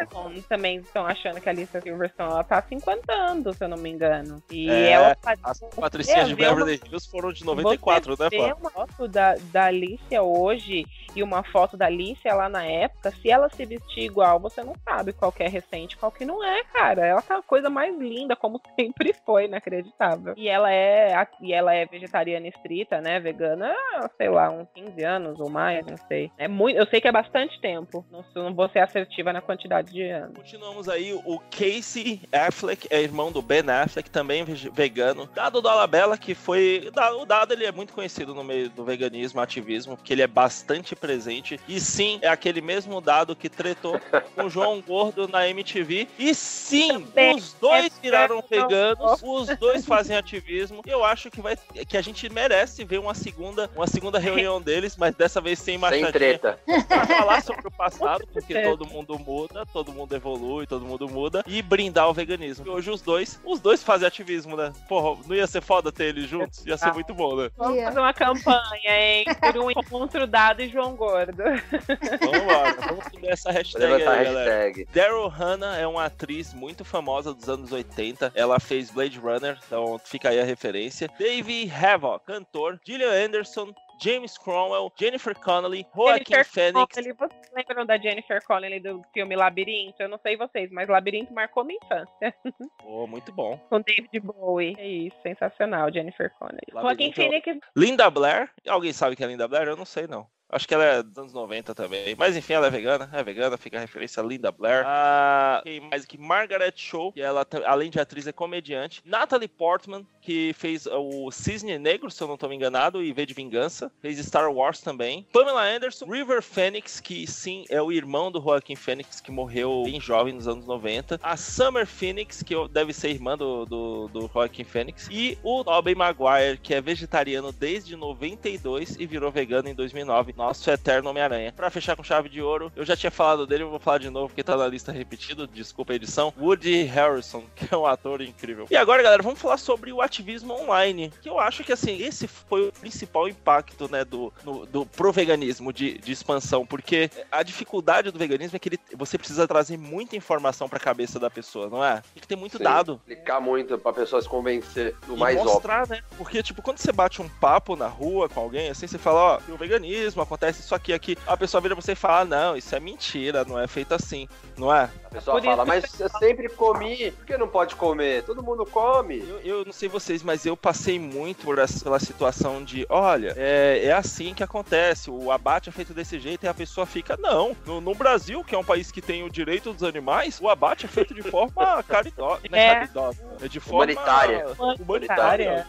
também 0.48 0.78
estão 0.78 1.06
achando 1.06 1.40
que 1.40 1.50
a 1.50 1.52
Alicia 1.52 1.82
Silverstone 1.82 2.32
ela 2.32 2.44
tá 2.44 2.62
50 2.62 3.12
anos, 3.12 3.58
se 3.58 3.64
eu 3.64 3.70
não 3.70 3.78
me 3.78 3.90
engano. 3.90 4.42
E 4.52 4.70
é, 4.70 4.92
ela 4.92 5.18
as 5.44 5.60
patricinhas 5.76 6.28
de 6.28 6.36
Beverly 6.36 6.80
Hills 6.86 7.10
foram 7.10 7.32
de 7.32 7.46
94, 7.46 8.16
você 8.16 8.24
né, 8.24 8.30
Tem 8.30 8.54
uma 8.54 8.70
foto 8.70 9.08
da, 9.08 9.36
da 9.52 9.66
Alicia 9.66 10.22
hoje 10.22 10.86
e 11.16 11.22
uma 11.22 11.44
foto 11.44 11.78
da 11.78 11.86
Alicia 11.86 12.34
lá 12.34 12.50
na 12.50 12.64
época, 12.66 13.12
se 13.12 13.30
ela 13.30 13.50
se 13.50 13.66
vestir 13.66 14.04
igual, 14.04 14.40
você 14.40 14.64
não 14.64 14.74
sabe 14.84 15.14
qual 15.14 15.32
que 15.32 15.44
é 15.44 15.48
recente, 15.48 15.98
qual 15.98 16.12
que 16.12 16.26
não 16.26 16.44
é, 16.44 16.64
cara. 16.66 17.06
Ela 17.06 17.22
tá 17.22 17.38
a 17.38 17.44
coisa 17.44 17.70
mais 17.70 17.96
linda, 17.98 18.36
como 18.36 18.60
sempre 18.80 19.14
foi, 19.26 19.46
inacreditável. 19.46 20.34
E 20.36 20.48
ela 20.48 20.72
é, 20.72 21.28
e 21.42 21.54
ela 21.54 21.74
é 21.74 21.86
vegetariana 21.86 22.48
estrita, 22.48 23.00
né, 23.00 23.20
vegana, 23.20 23.74
sei 24.18 24.30
lá, 24.30 24.50
uns 24.50 24.68
15 24.74 25.04
anos 25.04 25.40
ou 25.40 25.50
mais, 25.50 25.62
não 25.88 25.97
sei. 26.07 26.32
É 26.38 26.47
muito, 26.47 26.78
eu 26.78 26.86
sei 26.88 26.99
que 26.99 27.07
é 27.07 27.11
bastante 27.11 27.59
tempo. 27.59 28.05
Não, 28.11 28.24
não 28.36 28.53
vou 28.53 28.68
ser 28.70 28.80
assertiva 28.80 29.32
na 29.32 29.41
quantidade 29.41 29.91
de 29.91 30.03
anos. 30.03 30.36
Continuamos 30.36 30.89
aí, 30.89 31.14
o 31.14 31.39
Casey 31.51 32.22
Affleck 32.32 32.88
é 32.89 33.01
irmão 33.01 33.32
do 33.32 33.41
Ben 33.41 33.64
Affleck, 33.70 34.09
também 34.09 34.43
vegano. 34.43 35.30
Dado 35.34 35.61
do 35.61 35.68
Alabella, 35.68 36.18
que 36.18 36.36
foi, 36.36 36.91
o 37.20 37.26
Dado 37.26 37.53
ele 37.53 37.66
é 37.66 37.72
muito 37.72 37.93
conhecido 37.93 38.34
no 38.34 38.43
meio 38.43 38.70
do 38.70 38.84
veganismo, 38.84 39.39
ativismo, 39.39 39.95
porque 39.95 40.14
ele 40.14 40.22
é 40.22 40.28
bastante 40.28 40.95
presente. 40.95 41.59
E 41.68 41.80
sim, 41.80 42.20
é 42.22 42.28
aquele 42.28 42.61
mesmo 42.61 42.99
Dado 42.99 43.36
que 43.36 43.49
tretou 43.49 43.99
com 44.36 44.43
o 44.45 44.49
João 44.49 44.82
Gordo 44.82 45.28
na 45.28 45.47
MTV. 45.47 46.07
E 46.18 46.34
sim, 46.34 47.03
também 47.03 47.36
os 47.36 47.53
dois 47.53 47.86
é 47.86 48.01
viraram 48.01 48.43
veganos, 48.49 49.22
os 49.24 49.47
dois 49.57 49.86
fazem 49.86 50.16
ativismo. 50.16 50.82
Eu 50.86 51.03
acho 51.03 51.30
que 51.30 51.41
vai 51.41 51.55
que 51.88 51.97
a 51.97 52.01
gente 52.01 52.30
merece 52.30 52.84
ver 52.84 52.99
uma 52.99 53.14
segunda, 53.14 53.70
uma 53.76 53.88
segunda 53.88 54.20
reunião 54.20 54.61
deles, 54.61 54.95
mas 54.97 55.16
dessa 55.16 55.41
vez 55.41 55.53
sem 55.56 55.78
machadinha. 55.78 56.06
Sem 56.06 56.14
treta. 56.14 56.60
Pra 56.88 57.06
falar 57.06 57.41
sobre 57.41 57.68
o 57.68 57.72
passado, 57.72 58.28
porque 58.32 58.62
todo 58.62 58.86
mundo 58.86 59.18
muda, 59.20 59.66
todo 59.66 59.91
mundo 59.91 60.16
evolui, 60.16 60.68
todo 60.68 60.86
mundo 60.86 61.08
muda, 61.08 61.43
e 61.47 61.62
brindar 61.62 62.10
o 62.10 62.14
veganismo. 62.14 62.66
E 62.66 62.70
hoje 62.70 62.89
os 62.89 63.01
dois, 63.01 63.39
os 63.43 63.60
dois 63.60 63.84
fazem 63.84 64.08
ativismo, 64.08 64.56
né? 64.56 64.72
Porra, 64.88 65.22
não 65.28 65.36
ia 65.36 65.47
ser 65.47 65.62
foda 65.62 65.91
ter 65.91 66.06
eles 66.06 66.30
juntos? 66.30 66.66
Ia 66.66 66.78
ser 66.78 66.89
ah. 66.89 66.93
muito 66.93 67.14
bom, 67.14 67.36
né? 67.36 67.49
Vamos 67.58 67.84
fazer 67.84 67.99
uma 67.99 68.14
campanha, 68.14 68.82
hein? 68.86 69.26
Por 69.39 69.58
um 69.58 69.72
encontro 69.72 70.28
dado 70.28 70.62
e 70.62 70.70
João 70.70 70.95
Gordo. 70.95 71.43
Vamos 71.43 72.47
lá, 72.47 72.88
vamos 72.88 73.06
subir 73.06 73.30
essa 73.30 73.51
hashtag 73.51 73.86
aí, 73.86 74.04
hashtag. 74.04 74.24
galera. 74.26 74.74
Daryl 74.93 75.28
Hannah 75.28 75.78
é 75.78 75.88
uma 75.88 76.06
atriz 76.06 76.54
muito 76.54 76.86
famosa 76.86 77.34
dos 77.34 77.49
anos 77.49 77.72
80. 77.72 78.32
Ela 78.36 78.60
fez 78.60 78.89
Blade 78.89 79.20
Runner, 79.20 79.58
então 79.66 79.99
fica 80.04 80.30
aí 80.30 80.39
a 80.39 80.43
referência. 80.43 81.10
Dave 81.18 81.72
Havoc, 81.72 82.26
cantor. 82.26 82.80
Gillian 82.86 83.26
Anderson, 83.26 83.74
James 84.00 84.38
Cromwell, 84.38 84.91
Jennifer 84.98 85.34
Connelly, 85.36 85.86
Joaquin 85.96 86.44
Phoenix. 86.44 86.96
Connelly. 86.96 87.14
Vocês 87.14 87.52
lembram 87.56 87.86
da 87.86 87.98
Jennifer 87.98 88.44
Connelly 88.44 88.80
do 88.80 89.04
filme 89.14 89.36
Labirinto? 89.36 90.02
Eu 90.02 90.10
não 90.10 90.20
sei 90.20 90.36
vocês, 90.36 90.70
mas 90.72 90.89
Labirinto 90.89 91.34
marcou 91.34 91.64
minha 91.64 91.80
infância. 91.84 92.34
Oh, 92.86 93.08
muito 93.08 93.32
bom. 93.32 93.58
Com 93.70 93.82
David 93.82 94.20
Bowie. 94.20 94.76
É 94.78 94.88
isso, 94.88 95.16
sensacional, 95.24 95.91
Jennifer 95.91 96.30
Connelly. 96.38 96.60
Joaquin 96.72 97.12
Phoenix. 97.14 97.60
Linda 97.76 98.10
Blair. 98.10 98.52
Alguém 98.68 98.91
sabe 98.94 99.16
que 99.16 99.24
é 99.24 99.28
Linda 99.28 99.48
Blair? 99.48 99.68
Eu 99.68 99.78
não 99.78 99.86
sei, 99.86 100.06
não. 100.06 100.28
Acho 100.54 100.68
que 100.68 100.74
ela 100.74 100.86
é 100.86 101.04
dos 101.04 101.18
anos 101.18 101.34
90 101.34 101.74
também. 101.74 102.16
Mas 102.16 102.38
enfim, 102.38 102.54
ela 102.54 102.68
é 102.68 102.70
vegana. 102.70 103.10
É 103.12 103.24
vegana, 103.24 103.58
fica 103.58 103.78
a 103.78 103.82
referência 103.82 104.22
a 104.22 104.26
Linda 104.26 104.51
Blair. 104.51 104.84
Ah, 104.86 105.62
quem 105.64 105.80
mais 105.80 106.04
aqui? 106.04 106.18
Margaret 106.18 106.74
Cho, 106.76 107.12
que 107.12 107.22
ela, 107.22 107.45
além 107.66 107.89
de 107.89 107.99
atriz, 107.99 108.28
é 108.28 108.32
comediante. 108.32 109.01
Natalie 109.04 109.47
Portman, 109.47 110.06
que 110.22 110.54
fez 110.54 110.86
o 110.86 111.32
Cisne 111.32 111.78
Negro, 111.80 112.10
se 112.12 112.22
eu 112.22 112.28
não 112.28 112.36
estou 112.36 112.47
me 112.47 112.56
enganado, 112.56 113.04
e 113.04 113.12
V 113.12 113.26
de 113.26 113.34
Vingança. 113.34 113.91
Fez 114.01 114.18
Star 114.20 114.51
Wars 114.51 114.80
também. 114.80 115.28
Pamela 115.34 115.64
Anderson. 115.64 116.06
River 116.06 116.41
Phoenix, 116.41 116.99
que 116.99 117.26
sim, 117.26 117.66
é 117.70 117.82
o 117.82 117.91
irmão 117.91 118.32
do 118.32 118.41
Joaquim 118.41 118.76
Phoenix, 118.76 119.20
que 119.20 119.32
morreu 119.32 119.84
bem 119.86 119.99
jovem 119.99 120.34
nos 120.34 120.47
anos 120.47 120.66
90. 120.66 121.20
A 121.24 121.36
Summer 121.36 121.88
Phoenix, 121.88 122.43
que 122.43 122.56
deve 122.70 122.93
ser 122.93 123.10
irmã 123.10 123.38
do, 123.38 123.66
do, 123.66 124.08
do 124.10 124.32
Joaquim 124.32 124.64
Phoenix. 124.64 125.08
E 125.12 125.38
o 125.43 125.64
Tobey 125.64 125.95
Maguire, 125.95 126.60
que 126.62 126.74
é 126.74 126.82
vegetariano 126.82 127.51
desde 127.51 127.95
92 127.95 128.95
e 128.99 129.06
virou 129.06 129.32
vegano 129.32 129.68
em 129.68 129.74
2009 129.74 130.34
nosso 130.44 130.70
eterno 130.70 131.10
Homem-Aranha. 131.10 131.54
Pra 131.54 131.70
fechar 131.70 131.96
com 131.96 132.04
chave 132.04 132.28
de 132.28 132.41
ouro, 132.41 132.72
eu 132.76 132.86
já 132.86 132.96
tinha 132.96 133.12
falado 133.12 133.48
dele, 133.48 133.64
eu 133.64 133.70
vou 133.70 133.80
falar 133.80 134.00
de 134.00 134.10
novo, 134.10 134.28
porque 134.28 134.44
tá 134.44 134.58
na 134.58 134.68
lista 134.68 134.91
repetido, 134.91 135.48
desculpa 135.48 135.94
a 135.94 135.96
edição. 135.96 136.34
Woody 136.38 136.84
Harrison, 136.84 137.44
que 137.56 137.74
é 137.74 137.78
um 137.78 137.86
ator 137.86 138.22
incrível. 138.22 138.68
E 138.70 138.76
agora, 138.76 139.02
galera, 139.02 139.24
vamos 139.24 139.39
falar 139.39 139.58
sobre 139.58 139.91
o 139.94 140.02
ativismo 140.02 140.54
online, 140.54 141.12
que 141.22 141.30
eu 141.30 141.39
acho 141.39 141.64
que, 141.64 141.72
assim, 141.72 142.02
esse 142.02 142.28
foi 142.28 142.68
o 142.68 142.72
principal 142.72 143.28
impacto, 143.28 143.89
né, 143.89 144.04
do, 144.04 144.34
no, 144.44 144.66
do 144.66 144.86
pro 144.86 145.12
veganismo, 145.12 145.72
de, 145.72 145.98
de 145.98 146.12
expansão, 146.12 146.66
porque 146.66 147.10
a 147.32 147.41
dificuldade 147.41 148.12
do 148.12 148.20
veganismo 148.20 148.56
é 148.56 148.60
que 148.60 148.70
ele, 148.70 148.80
você 148.96 149.18
precisa 149.18 149.48
trazer 149.48 149.78
muita 149.78 150.16
informação 150.16 150.68
pra 150.68 150.80
cabeça 150.80 151.20
da 151.20 151.30
pessoa, 151.30 151.70
não 151.70 151.84
é? 151.84 152.02
Tem 152.14 152.22
que 152.22 152.28
ter 152.28 152.36
muito 152.36 152.58
Sim, 152.58 152.64
dado. 152.64 152.94
Explicar 153.08 153.39
muito 153.39 153.78
pra 153.78 153.94
pessoa 153.94 154.22
se 154.22 154.28
convencer 154.28 154.96
do 155.08 155.16
e 155.16 155.18
mais 155.18 155.38
mostrar, 155.41 155.84
óbvio. 155.84 155.98
né? 155.98 156.04
Porque, 156.18 156.44
tipo, 156.44 156.62
quando 156.62 156.80
você 156.80 156.91
bate 156.91 157.22
um 157.22 157.30
papo 157.30 157.76
na 157.76 157.88
rua 157.88 158.28
com 158.28 158.41
alguém, 158.41 158.70
assim, 158.70 158.88
você 158.88 158.98
fala, 158.98 159.39
ó, 159.48 159.54
o 159.54 159.58
veganismo, 159.58 160.22
acontece 160.34 160.62
isso 160.62 160.74
aqui, 160.74 160.94
aqui. 160.94 161.18
A 161.28 161.38
pessoa 161.38 161.62
vira 161.62 161.76
pra 161.76 161.82
você 161.82 161.92
e 161.94 161.96
fala, 161.96 162.22
ah, 162.22 162.26
não, 162.26 162.58
isso 162.58 162.76
é 162.76 162.80
mentira, 162.80 163.46
não 163.46 163.60
é 163.60 163.68
feito 163.68 163.94
assim, 163.94 164.28
não 164.58 164.74
é? 164.74 164.90
A 165.14 165.18
pessoa 165.18 165.39
Por 165.39 165.45
fala, 165.45 165.64
mas 165.64 165.99
eu 165.99 166.09
sempre 166.09 166.49
comi, 166.49 167.11
por 167.11 167.26
que 167.26 167.38
não 167.38 167.47
pode 167.47 167.76
comer? 167.76 168.24
Todo 168.24 168.41
mundo 168.41 168.66
come. 168.66 169.20
Eu, 169.20 169.39
eu 169.41 169.66
não 169.66 169.72
sei 169.72 169.88
vocês, 169.88 170.24
mas 170.24 170.43
eu 170.43 170.57
passei 170.57 170.99
muito 170.99 171.43
por 171.43 171.59
essa, 171.59 171.84
pela 171.84 171.99
situação 171.99 172.64
de, 172.64 172.84
olha, 172.89 173.32
é, 173.38 173.86
é 173.86 173.91
assim 173.91 174.34
que 174.34 174.43
acontece, 174.43 175.11
o 175.11 175.32
abate 175.32 175.70
é 175.70 175.72
feito 175.72 175.93
desse 175.93 176.20
jeito 176.20 176.45
e 176.45 176.47
a 176.47 176.53
pessoa 176.53 176.88
fica, 176.88 177.16
não, 177.20 177.55
no, 177.64 177.80
no 177.80 177.93
Brasil, 177.93 178.43
que 178.43 178.55
é 178.55 178.57
um 178.57 178.64
país 178.64 178.91
que 178.91 179.03
tem 179.03 179.24
o 179.24 179.30
direito 179.30 179.72
dos 179.72 179.84
animais, 179.84 180.39
o 180.41 180.49
abate 180.49 180.88
é 180.88 180.89
feito 180.89 181.14
de 181.14 181.22
forma 181.22 181.84
caridosa, 181.88 182.41
é. 182.51 182.59
é 182.59 182.74
caridosa, 182.74 183.24
é 183.39 183.47
de 183.47 183.59
forma 183.59 183.84
humanitária. 183.84 184.47
humanitária. 184.80 185.68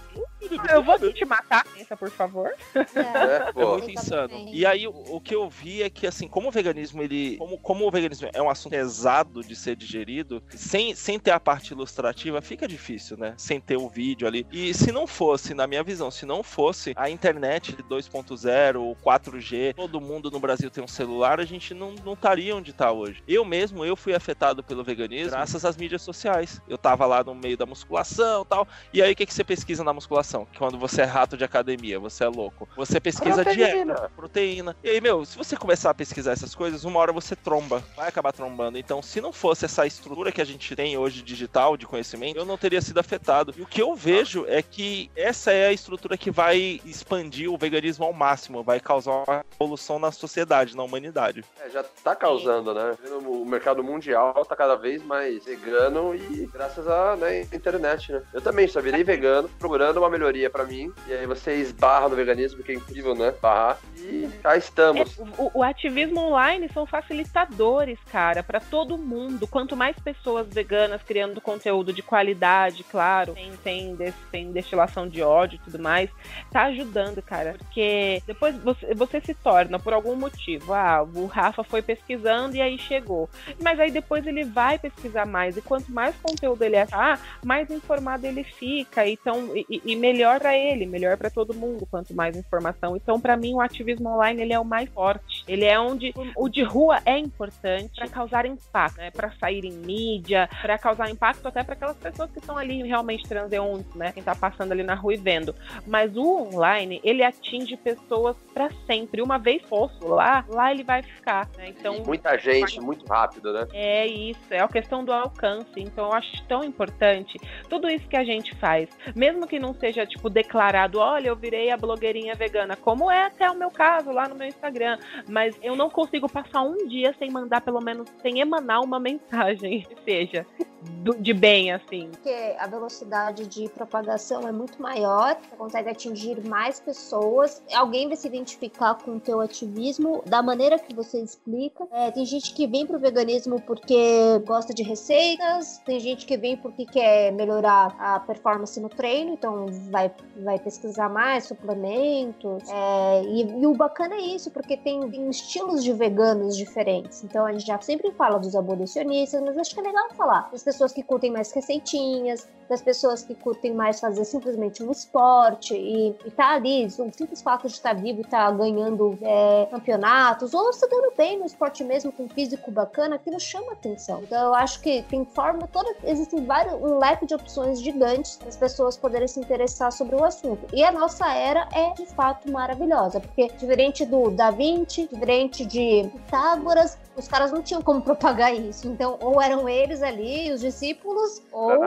Eu 0.70 0.82
vou 0.82 0.99
te 1.12 1.24
matar, 1.24 1.64
pensa, 1.64 1.97
por 1.97 2.11
favor. 2.11 2.51
É, 2.74 3.53
é 3.61 3.64
muito 3.64 3.90
insano. 3.90 4.49
E 4.53 4.66
aí, 4.66 4.86
o, 4.86 5.20
que 5.20 5.34
eu 5.34 5.49
vi 5.49 5.82
é 5.82 5.88
que, 5.88 6.07
assim, 6.07 6.28
como 6.28 6.49
o 6.49 6.51
veganismo, 6.51 7.03
ele. 7.03 7.36
Como, 7.38 7.59
como 7.59 7.86
o 7.86 7.90
veganismo 7.90 8.28
é 8.32 8.42
um 8.42 8.51
assunto 8.51 8.72
pesado 8.72 9.34
de 9.43 9.55
ser 9.55 9.76
digerido, 9.76 10.43
sem, 10.51 10.95
sem 10.95 11.18
ter 11.18 11.30
a 11.30 11.41
parte 11.41 11.72
ilustrativa, 11.72 12.41
fica 12.41 12.66
difícil, 12.66 13.16
né? 13.16 13.35
Sem 13.37 13.61
ter 13.61 13.76
o 13.76 13.89
vídeo 13.89 14.26
ali. 14.26 14.47
E 14.53 14.72
se 14.74 14.93
não 14.93 15.07
fosse, 15.07 15.55
na 15.55 15.66
minha 15.66 15.82
visão, 15.82 16.11
se 16.11 16.26
não 16.26 16.43
fosse 16.43 16.93
a 16.97 17.11
internet 17.11 17.76
2.0, 17.89 18.76
o 18.76 18.97
4G, 18.97 19.74
todo 19.74 20.01
mundo 20.01 20.30
no 20.30 20.41
Brasil 20.41 20.70
tem 20.70 20.82
um 20.82 20.89
celular, 20.89 21.41
a 21.41 21.45
gente 21.45 21.74
não, 21.74 21.95
não 22.05 22.14
estaria 22.14 22.55
onde 22.55 22.70
está 22.70 22.91
hoje. 22.91 23.22
Eu 23.26 23.45
mesmo, 23.45 23.85
eu 23.85 23.97
fui 23.97 24.14
afetado 24.14 24.62
pelo 24.62 24.85
veganismo 24.85 25.30
graças 25.30 25.64
às 25.64 25.76
mídias 25.76 26.03
sociais. 26.03 26.61
Eu 26.68 26.78
tava 26.78 27.07
lá 27.07 27.22
no 27.22 27.35
meio 27.35 27.57
da 27.57 27.66
musculação 27.66 28.43
e 28.43 28.47
tal. 28.47 28.68
E 28.93 29.03
aí, 29.03 29.12
o 29.12 29.16
que, 29.16 29.26
que 29.26 29.35
você 29.35 29.45
pesquisa 29.45 29.85
na 29.85 29.93
musculação? 29.93 30.47
Quando 30.57 30.78
você 30.78 31.03
é 31.03 31.05
rato 31.05 31.37
de 31.37 31.45
academia, 31.45 31.99
você 31.99 32.24
é 32.24 32.28
louco. 32.28 32.68
Você 32.76 33.01
pesquisa 33.01 33.43
proteína. 33.43 33.95
dieta, 33.95 34.12
proteína. 34.16 34.76
E 34.82 34.91
aí, 34.91 35.01
meu, 35.01 35.24
se 35.24 35.37
você 35.37 35.57
começar 35.57 35.91
a 35.91 35.95
pesquisar 35.95 36.32
essas 36.32 36.55
coisas, 36.55 36.85
uma 36.85 36.99
hora 36.99 37.12
você 37.12 37.37
tromba. 37.37 37.82
Vai 37.97 38.09
acabar 38.09 38.32
trombando. 38.32 38.78
Então, 38.78 39.03
se 39.03 39.20
não 39.25 39.33
fosse 39.33 39.64
essa 39.64 39.87
estrutura 39.87 40.31
que 40.31 40.43
a 40.43 40.45
gente 40.45 40.77
tem 40.77 40.99
hoje 40.99 41.22
digital 41.22 41.79
de 41.79 41.87
conhecimento, 41.87 42.37
eu 42.37 42.45
não 42.45 42.59
teria 42.59 42.83
sido 42.83 43.01
afetado. 43.01 43.55
E 43.57 43.62
o 43.62 43.66
que 43.66 43.81
eu 43.81 43.95
vejo 43.95 44.45
é 44.47 44.61
que 44.61 45.11
essa 45.16 45.51
é 45.51 45.68
a 45.68 45.72
estrutura 45.72 46.18
que 46.18 46.31
vai 46.31 46.79
expandir 46.85 47.51
o 47.51 47.57
veganismo 47.57 48.05
ao 48.05 48.12
máximo, 48.12 48.62
vai 48.62 48.79
causar 48.81 49.25
uma 49.27 49.45
evolução 49.55 49.99
na 49.99 50.12
sociedade, 50.12 50.77
na 50.77 50.83
humanidade. 50.83 51.43
É, 51.59 51.70
já 51.70 51.83
tá 51.83 52.14
causando, 52.14 52.75
né? 52.75 52.95
O 53.27 53.47
mercado 53.47 53.83
mundial 53.83 54.45
tá 54.45 54.55
cada 54.55 54.75
vez 54.75 55.03
mais 55.03 55.43
vegano 55.47 56.14
e 56.14 56.47
graças 56.53 56.87
à 56.87 57.16
né, 57.16 57.43
internet, 57.51 58.12
né? 58.12 58.22
Eu 58.31 58.43
também 58.43 58.68
só 58.68 58.83
virei 58.83 59.03
vegano 59.03 59.49
procurando 59.59 59.97
uma 59.99 60.11
melhoria 60.11 60.51
pra 60.51 60.64
mim. 60.64 60.93
E 61.09 61.14
aí 61.14 61.27
você 61.27 61.55
esbarra 61.55 62.11
no 62.11 62.16
veganismo, 62.16 62.62
que 62.62 62.72
é 62.72 62.75
incrível, 62.75 63.14
né? 63.14 63.33
Barrar. 63.41 63.79
E 63.97 64.29
cá 64.43 64.55
estamos. 64.55 65.18
É, 65.18 65.22
o, 65.39 65.51
o 65.55 65.62
ativismo 65.62 66.20
online 66.20 66.68
são 66.75 66.85
facilitadores, 66.85 67.99
cara, 68.12 68.43
pra 68.43 68.61
todo 68.61 68.99
mundo. 68.99 69.14
Quanto 69.51 69.77
mais 69.77 69.97
pessoas 69.99 70.47
veganas 70.49 71.03
criando 71.03 71.41
conteúdo 71.41 71.93
de 71.93 72.03
qualidade, 72.03 72.83
claro, 72.85 73.35
sem, 73.35 73.53
sem, 73.62 73.95
des- 73.97 74.15
sem 74.31 74.53
destilação 74.53 75.09
de 75.09 75.23
ódio 75.23 75.57
e 75.57 75.59
tudo 75.65 75.79
mais, 75.83 76.11
tá 76.51 76.65
ajudando, 76.65 77.23
cara. 77.23 77.55
Porque 77.59 78.23
depois 78.27 78.57
você, 78.57 78.95
você 78.95 79.21
se 79.21 79.35
torna, 79.35 79.79
por 79.79 79.93
algum 79.93 80.15
motivo, 80.17 80.73
ah, 80.73 81.03
o 81.03 81.27
Rafa 81.27 81.62
foi 81.62 81.83
pesquisando 81.83 82.57
e 82.57 82.61
aí 82.61 82.79
chegou. 82.79 83.29
Mas 83.62 83.79
aí 83.81 83.91
depois 83.91 84.27
ele 84.27 84.45
vai 84.45 84.79
pesquisar 84.79 85.27
mais. 85.27 85.57
E 85.57 85.62
quanto 85.62 85.91
mais 85.93 86.15
conteúdo 86.17 86.62
ele 86.62 86.77
achar, 86.77 87.21
mais 87.45 87.71
informado 87.71 88.27
ele 88.27 88.43
fica. 88.45 89.07
Então, 89.09 89.57
e, 89.57 89.81
e- 89.85 89.97
melhor 89.97 90.39
pra 90.41 90.57
ele, 90.57 90.87
melhor 90.87 91.17
pra 91.17 91.31
todo 91.31 91.55
mundo, 91.55 91.87
quanto 91.91 92.15
mais 92.15 92.37
informação. 92.37 92.97
Então, 92.97 93.21
pra 93.21 93.37
mim, 93.37 93.55
o 93.55 93.61
ativismo 93.61 94.09
online 94.09 94.43
ele 94.43 94.53
é 94.53 94.59
o 94.59 94.65
mais 94.65 94.89
forte. 94.91 95.45
Ele 95.49 95.65
é 95.65 95.79
onde 95.79 96.12
o 96.37 96.49
de 96.49 96.62
rua 96.62 97.01
é 97.05 97.17
importante 97.19 97.95
pra 97.97 98.09
causar 98.09 98.45
impacto, 98.47 99.01
né? 99.05 99.11
Para 99.11 99.31
sair 99.33 99.65
em 99.65 99.73
mídia, 99.73 100.49
pra 100.63 100.79
causar 100.79 101.11
impacto 101.11 101.47
até 101.47 101.63
pra 101.63 101.75
aquelas 101.75 101.97
pessoas 101.97 102.31
que 102.31 102.39
estão 102.39 102.57
ali 102.57 102.83
realmente 102.83 103.29
transeuntes, 103.29 103.95
né? 103.95 104.13
Quem 104.13 104.23
tá 104.23 104.35
passando 104.35 104.73
ali 104.73 104.83
na 104.83 104.95
rua 104.95 105.15
e 105.15 105.17
vendo. 105.17 105.55
Mas 105.87 106.17
o 106.17 106.25
online, 106.25 107.01
ele 107.05 107.23
atinge 107.23 107.77
pessoas 107.77 108.37
pra 108.53 108.71
sempre. 108.87 109.21
Uma 109.21 109.39
vez 109.39 109.63
posto 109.63 110.07
lá, 110.09 110.45
lá 110.49 110.71
ele 110.71 110.83
vai 110.83 111.03
ficar, 111.03 111.49
né? 111.57 111.69
Então, 111.69 112.03
Muita 112.05 112.39
gente, 112.39 112.81
muito 112.81 113.07
rápido, 113.07 113.53
né? 113.53 113.67
é 113.73 114.07
isso, 114.07 114.41
é 114.51 114.61
a 114.61 114.69
questão 114.69 115.05
do 115.05 115.13
alcance. 115.13 115.69
Então 115.77 116.07
eu 116.07 116.13
acho 116.13 116.43
tão 116.47 116.65
importante 116.65 117.39
tudo 117.69 117.89
isso 117.89 118.09
que 118.09 118.17
a 118.17 118.25
gente 118.25 118.55
faz. 118.57 118.89
Mesmo 119.15 119.47
que 119.47 119.59
não 119.59 119.75
seja, 119.75 120.07
tipo, 120.07 120.31
declarado, 120.31 120.99
olha, 120.99 121.29
eu 121.29 121.37
virei 121.37 121.71
a 121.71 121.77
blogueirinha 121.77 122.35
vegana, 122.35 122.77
como 122.77 123.11
é 123.11 123.27
até 123.27 123.51
o 123.51 123.55
meu 123.57 123.71
caso 123.71 124.11
lá 124.11 124.29
no 124.29 124.35
meu 124.35 124.49
Instagram. 124.49 124.99
Mas 125.29 125.57
eu 125.63 125.77
não 125.77 125.91
consigo 125.91 126.29
passar 126.29 126.63
um 126.63 126.89
dia 126.89 127.15
sem 127.19 127.31
mandar, 127.31 127.61
pelo 127.61 127.81
menos, 127.81 128.09
sem 128.23 128.41
emanar 128.41 128.81
uma 128.85 129.01
mensagem, 129.01 129.87
seja 130.05 130.47
do- 130.85 131.14
de 131.16 131.32
bem, 131.32 131.72
assim. 131.72 132.09
Porque 132.11 132.55
a 132.59 132.66
velocidade 132.66 133.47
de 133.47 133.68
propagação 133.68 134.47
é 134.49 134.53
muito 134.53 134.80
maior, 134.80 135.37
você 135.37 135.57
consegue 135.57 135.91
atingir 135.91 136.47
mais 136.47 136.80
pessoas, 136.80 137.62
alguém 137.74 138.09
vai 138.09 138.16
se 138.16 138.26
identificar 138.26 138.95
com 138.95 139.12
o 139.12 139.20
teu 139.20 139.41
ativismo 139.41 140.22
da 140.26 140.43
maneira 140.43 140.78
que 140.78 140.95
você 140.95 141.20
explica. 141.20 141.87
É, 141.91 142.11
tem 142.11 142.24
gente 142.24 142.55
que 142.55 142.66
vem 142.66 142.87
pro 142.87 142.99
veganismo 142.99 143.61
porque 143.61 144.39
gosta 144.47 144.72
de 144.72 144.82
receitas, 144.82 145.78
tem 145.85 146.01
gente 146.01 146.26
que 146.26 146.37
vem 146.37 146.57
porque 146.57 146.87
quer 146.87 147.32
melhorar 147.32 147.95
a 147.99 148.20
performance 148.20 148.78
no 148.80 148.89
treino, 148.89 149.32
então 149.35 149.66
vai, 149.91 150.11
vai 150.43 150.59
pesquisar 150.59 151.09
mais 151.09 151.45
suplementos. 151.45 152.62
É, 152.68 153.22
e, 153.24 153.62
e 153.62 153.66
o 153.66 153.74
bacana 153.74 154.14
é 154.16 154.20
isso, 154.20 154.51
porque 154.51 154.76
tem, 154.76 155.09
tem 155.11 155.28
estilos 155.28 155.82
de 155.82 155.93
veganos 155.93 156.57
diferentes. 156.57 157.22
Então 157.24 157.45
a 157.45 157.53
gente 157.53 157.66
já 157.66 157.80
sempre 157.80 158.11
fala 158.12 158.39
dos 158.39 158.55
abolicionistas, 158.57 159.41
mas 159.43 159.57
acho 159.59 159.74
que 159.74 159.80
é 159.80 159.85
legal 159.85 160.09
falar 160.14 160.51
das 160.51 160.62
pessoas 160.75 160.93
que 160.93 161.03
curtem 161.03 161.31
mais 161.31 161.51
receitinhas, 161.53 162.49
das 162.68 162.83
pessoas 162.83 163.22
que 163.22 163.35
curtem 163.35 163.75
mais 163.75 164.01
fazer 164.01 164.25
simplesmente 164.25 164.83
um 164.83 164.91
esporte 164.91 165.75
e, 165.75 166.14
e 166.25 166.31
tá 166.31 166.55
ali, 166.55 166.87
o 166.87 166.91
simples 166.91 167.43
fato 167.43 167.66
de 167.66 167.75
estar 167.75 167.95
vivo 167.95 168.20
e 168.20 168.22
estar 168.22 168.51
ganhando 168.53 169.18
é, 169.22 169.66
campeonatos, 169.70 170.55
ou 170.55 170.72
se 170.72 170.89
dando 170.89 171.12
bem 171.16 171.39
no 171.39 171.45
esporte 171.45 171.85
mesmo, 171.85 172.12
com 172.12 172.25
um 172.25 172.29
físico 172.29 172.70
bacana, 172.70 173.16
aquilo 173.16 173.39
chama 173.39 173.72
atenção. 173.72 174.20
Então 174.22 174.47
eu 174.47 174.55
acho 174.55 174.81
que 174.81 175.03
tem 175.03 175.25
forma 175.25 175.68
toda, 175.68 175.95
existem 176.05 176.45
vários, 176.45 176.75
um 176.75 176.99
leque 176.99 177.27
de 177.27 177.35
opções 177.35 177.81
gigantes 177.81 178.37
para 178.37 178.49
as 178.49 178.57
pessoas 178.57 178.97
poderem 178.97 179.29
se 179.29 179.41
interessar 179.41 179.93
sobre 179.93 180.16
o 180.16 180.25
assunto. 180.25 180.66
E 180.72 180.83
a 180.83 180.91
nossa 180.91 181.31
era 181.33 181.68
é 181.72 181.93
de 181.93 182.07
fato 182.07 182.51
maravilhosa, 182.51 183.20
porque 183.20 183.49
diferente 183.49 184.05
do 184.05 184.31
Da 184.31 184.51
Vinci, 184.51 185.09
diferente 185.12 185.64
de 185.64 186.09
Pitágoras, 186.12 186.99
os 187.17 187.29
caras 187.29 187.53
não 187.53 187.62
tinham 187.62 187.83
como 187.83 188.03
propagar 188.03 188.55
isso. 188.55 188.89
Então, 188.89 189.19
ou 189.21 189.41
eram 189.41 189.69
eles 189.69 190.03
ali, 190.03 190.51
os 190.53 190.61
discípulos, 190.61 191.43
ou 191.53 191.83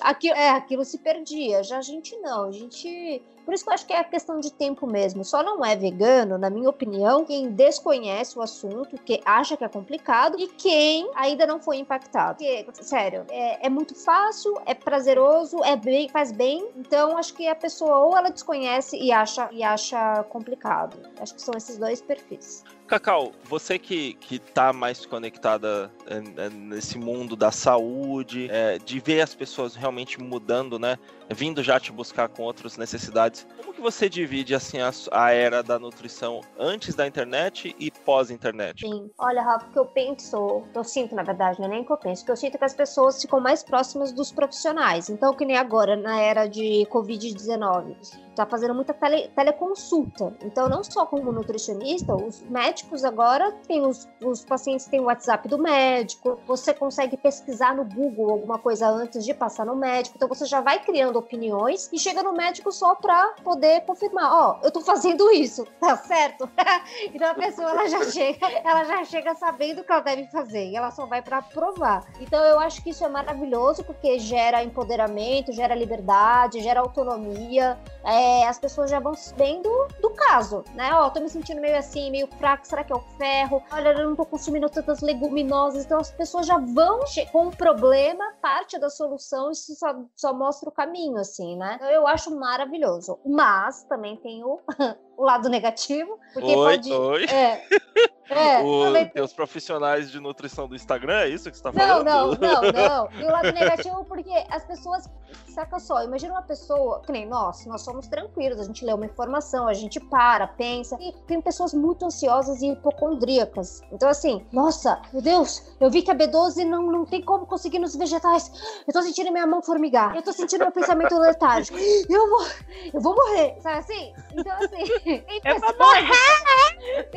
aquilo, 0.00 0.34
é, 0.34 0.50
aquilo 0.50 0.84
se 0.84 0.98
perdia. 0.98 1.62
Já 1.62 1.78
a 1.78 1.82
gente 1.82 2.16
não, 2.18 2.44
a 2.44 2.52
gente. 2.52 3.22
Por 3.44 3.52
isso 3.52 3.64
que 3.64 3.70
eu 3.70 3.74
acho 3.74 3.86
que 3.86 3.92
é 3.92 4.04
questão 4.04 4.38
de 4.38 4.52
tempo 4.52 4.86
mesmo. 4.86 5.24
Só 5.24 5.42
não 5.42 5.64
é 5.64 5.74
vegano, 5.74 6.38
na 6.38 6.48
minha 6.48 6.68
opinião, 6.70 7.24
quem 7.24 7.50
desconhece 7.50 8.38
o 8.38 8.42
assunto, 8.42 8.96
que 8.98 9.20
acha 9.24 9.56
que 9.56 9.64
é 9.64 9.68
complicado 9.68 10.36
e 10.38 10.46
quem 10.46 11.10
ainda 11.16 11.44
não 11.44 11.60
foi 11.60 11.78
impactado. 11.78 12.38
Porque, 12.64 12.84
sério, 12.84 13.24
é, 13.28 13.66
é 13.66 13.68
muito 13.68 13.96
fácil, 13.96 14.54
é 14.64 14.74
prazeroso, 14.74 15.62
é 15.64 15.74
bem, 15.74 16.08
faz 16.08 16.30
bem. 16.30 16.68
Então, 16.76 17.16
acho 17.16 17.34
que 17.34 17.48
a 17.48 17.54
pessoa 17.54 17.98
ou 18.04 18.16
ela 18.16 18.30
desconhece 18.30 18.96
e 18.96 19.10
acha, 19.10 19.48
e 19.50 19.64
acha 19.64 20.22
complicado. 20.28 20.96
Acho 21.20 21.34
que 21.34 21.42
são 21.42 21.54
esses 21.56 21.76
dois 21.76 22.00
perfis. 22.00 22.62
Cacau, 22.92 23.32
você 23.44 23.78
que, 23.78 24.12
que 24.12 24.38
tá 24.38 24.70
mais 24.70 25.06
conectada 25.06 25.90
é, 26.06 26.16
é, 26.44 26.50
nesse 26.50 26.98
mundo 26.98 27.34
da 27.34 27.50
saúde, 27.50 28.50
é, 28.50 28.76
de 28.78 29.00
ver 29.00 29.22
as 29.22 29.34
pessoas 29.34 29.74
realmente 29.74 30.20
mudando, 30.20 30.78
né? 30.78 30.98
Vindo 31.30 31.62
já 31.62 31.80
te 31.80 31.90
buscar 31.90 32.28
com 32.28 32.42
outras 32.42 32.76
necessidades. 32.76 33.46
Como 33.56 33.72
que 33.72 33.80
você 33.80 34.10
divide 34.10 34.54
assim 34.54 34.78
a, 34.80 34.90
a 35.10 35.30
era 35.30 35.62
da 35.62 35.78
nutrição 35.78 36.42
antes 36.58 36.94
da 36.94 37.06
internet 37.06 37.74
e 37.78 37.90
pós-internet? 37.90 38.86
Sim. 38.86 39.10
Olha, 39.16 39.40
Rafa, 39.40 39.68
o 39.68 39.72
que 39.72 39.78
eu 39.78 39.86
penso, 39.86 40.62
eu 40.74 40.84
sinto, 40.84 41.14
na 41.14 41.22
verdade, 41.22 41.60
não 41.60 41.68
é 41.68 41.70
nem 41.70 41.84
que 41.84 41.92
eu 41.92 41.96
penso, 41.96 42.22
que 42.22 42.30
eu 42.30 42.36
sinto 42.36 42.56
é 42.56 42.58
que 42.58 42.64
as 42.66 42.74
pessoas 42.74 43.22
ficam 43.22 43.40
mais 43.40 43.62
próximas 43.62 44.12
dos 44.12 44.30
profissionais. 44.30 45.08
Então, 45.08 45.32
que 45.32 45.46
nem 45.46 45.56
agora, 45.56 45.96
na 45.96 46.20
era 46.20 46.46
de 46.46 46.86
Covid-19, 46.90 47.96
tá 48.34 48.46
fazendo 48.46 48.74
muita 48.74 48.94
tele, 48.94 49.28
teleconsulta. 49.34 50.34
Então, 50.42 50.68
não 50.68 50.82
só 50.82 51.06
como 51.06 51.32
nutricionista, 51.32 52.14
os 52.14 52.42
médicos 52.42 53.04
agora 53.04 53.52
têm 53.66 53.86
os, 53.86 54.08
os 54.22 54.44
pacientes 54.44 54.86
têm 54.86 55.00
o 55.00 55.04
WhatsApp 55.04 55.48
do 55.48 55.58
médico, 55.58 56.38
você 56.46 56.72
consegue 56.72 57.16
pesquisar 57.16 57.74
no 57.74 57.84
Google 57.84 58.30
alguma 58.30 58.58
coisa 58.58 58.88
antes 58.88 59.24
de 59.24 59.34
passar 59.34 59.66
no 59.66 59.76
médico. 59.76 60.16
Então, 60.16 60.28
você 60.28 60.44
já 60.46 60.60
vai 60.60 60.82
criando 60.82 61.16
opiniões 61.18 61.88
e 61.92 61.98
chega 61.98 62.22
no 62.22 62.32
médico 62.32 62.72
só 62.72 62.94
pra 62.94 63.34
poder 63.42 63.82
confirmar, 63.82 64.32
ó, 64.32 64.60
eu 64.62 64.70
tô 64.70 64.80
fazendo 64.80 65.30
isso, 65.30 65.66
tá 65.80 65.96
certo? 65.96 66.48
então 67.12 67.30
a 67.30 67.34
pessoa 67.34 67.70
ela 67.70 67.88
já 67.88 68.04
chega, 68.10 68.46
ela 68.64 68.84
já 68.84 69.04
chega 69.04 69.34
sabendo 69.34 69.80
o 69.80 69.84
que 69.84 69.92
ela 69.92 70.00
deve 70.00 70.26
fazer 70.28 70.68
e 70.68 70.76
ela 70.76 70.90
só 70.90 71.06
vai 71.06 71.22
pra 71.22 71.42
provar. 71.42 72.04
Então 72.20 72.42
eu 72.44 72.58
acho 72.58 72.82
que 72.82 72.90
isso 72.90 73.04
é 73.04 73.08
maravilhoso 73.08 73.84
porque 73.84 74.18
gera 74.18 74.62
empoderamento, 74.62 75.52
gera 75.52 75.74
liberdade, 75.74 76.60
gera 76.60 76.80
autonomia. 76.80 77.78
É, 78.04 78.21
as 78.46 78.58
pessoas 78.58 78.90
já 78.90 79.00
vão 79.00 79.12
bem 79.36 79.62
do, 79.62 79.88
do 80.00 80.10
caso, 80.10 80.64
né? 80.74 80.92
Ó, 80.94 81.10
tô 81.10 81.20
me 81.20 81.28
sentindo 81.28 81.60
meio 81.60 81.76
assim, 81.76 82.10
meio 82.10 82.26
fraco, 82.38 82.66
será 82.66 82.84
que 82.84 82.92
é 82.92 82.96
o 82.96 83.00
ferro? 83.18 83.62
Olha, 83.70 83.90
eu 83.90 84.08
não 84.08 84.16
tô 84.16 84.24
consumindo 84.24 84.68
tantas 84.68 85.00
leguminosas, 85.00 85.84
então 85.84 85.98
as 85.98 86.10
pessoas 86.10 86.46
já 86.46 86.58
vão 86.58 87.00
com 87.30 87.48
o 87.48 87.56
problema, 87.56 88.24
parte 88.40 88.78
da 88.78 88.90
solução, 88.90 89.50
isso 89.50 89.74
só, 89.74 89.94
só 90.14 90.32
mostra 90.32 90.68
o 90.68 90.72
caminho, 90.72 91.18
assim, 91.18 91.56
né? 91.56 91.78
Eu 91.90 92.06
acho 92.06 92.34
maravilhoso. 92.34 93.18
Mas 93.24 93.84
também 93.84 94.16
tem 94.16 94.44
o, 94.44 94.60
o 95.22 95.24
lado 95.24 95.48
negativo, 95.48 96.18
porque 96.34 96.52
oi, 96.54 96.76
pode. 96.76 96.92
oi. 96.92 97.24
É, 97.26 97.62
é, 98.28 98.60
O, 98.60 98.84
também 98.86 99.04
tem- 99.04 99.12
teus 99.12 99.32
profissionais 99.32 100.10
de 100.10 100.18
nutrição 100.18 100.66
do 100.66 100.74
Instagram, 100.74 101.20
é 101.20 101.28
isso 101.28 101.48
que 101.48 101.56
você 101.56 101.62
tá 101.62 101.70
não, 101.72 101.80
falando? 102.04 102.04
não, 102.04 102.26
não, 102.34 102.62
não. 103.12 103.20
E 103.20 103.24
o 103.24 103.30
lado 103.30 103.52
negativo, 103.52 104.04
porque 104.04 104.32
as 104.50 104.64
pessoas. 104.64 105.08
Saca 105.48 105.78
só, 105.78 106.02
imagina 106.02 106.32
uma 106.32 106.42
pessoa, 106.42 107.02
que 107.04 107.12
nem 107.12 107.26
nós, 107.26 107.66
nós 107.66 107.82
somos 107.82 108.06
tranquilos, 108.06 108.58
a 108.58 108.64
gente 108.64 108.84
lê 108.86 108.92
uma 108.92 109.04
informação, 109.04 109.68
a 109.68 109.74
gente 109.74 110.00
para, 110.00 110.46
pensa. 110.46 110.96
E 110.98 111.12
tem 111.26 111.40
pessoas 111.42 111.74
muito 111.74 112.06
ansiosas 112.06 112.62
e 112.62 112.68
hipocondríacas. 112.72 113.82
Então, 113.92 114.08
assim, 114.08 114.44
nossa, 114.50 115.00
meu 115.12 115.20
Deus, 115.22 115.62
eu 115.78 115.90
vi 115.90 116.00
que 116.02 116.10
a 116.10 116.14
B12 116.14 116.64
não, 116.66 116.82
não 116.90 117.04
tem 117.04 117.20
como 117.22 117.44
conseguir 117.46 117.78
nos 117.78 117.94
vegetais. 117.94 118.50
Eu 118.86 118.92
tô 118.94 119.02
sentindo 119.02 119.30
minha 119.30 119.46
mão 119.46 119.62
formigar. 119.62 120.16
Eu 120.16 120.22
tô 120.22 120.32
sentindo 120.32 120.60
meu 120.62 120.72
pensamento 120.72 121.18
letárgico. 121.18 121.78
Eu 122.08 122.28
vou, 122.30 122.46
eu 122.94 123.00
vou 123.00 123.14
morrer. 123.14 123.56
Sabe 123.60 123.78
assim? 123.78 124.12
Então, 124.34 124.52
assim, 124.56 125.11
tem 125.20 125.40
Eu 125.44 125.60
vou 125.60 125.72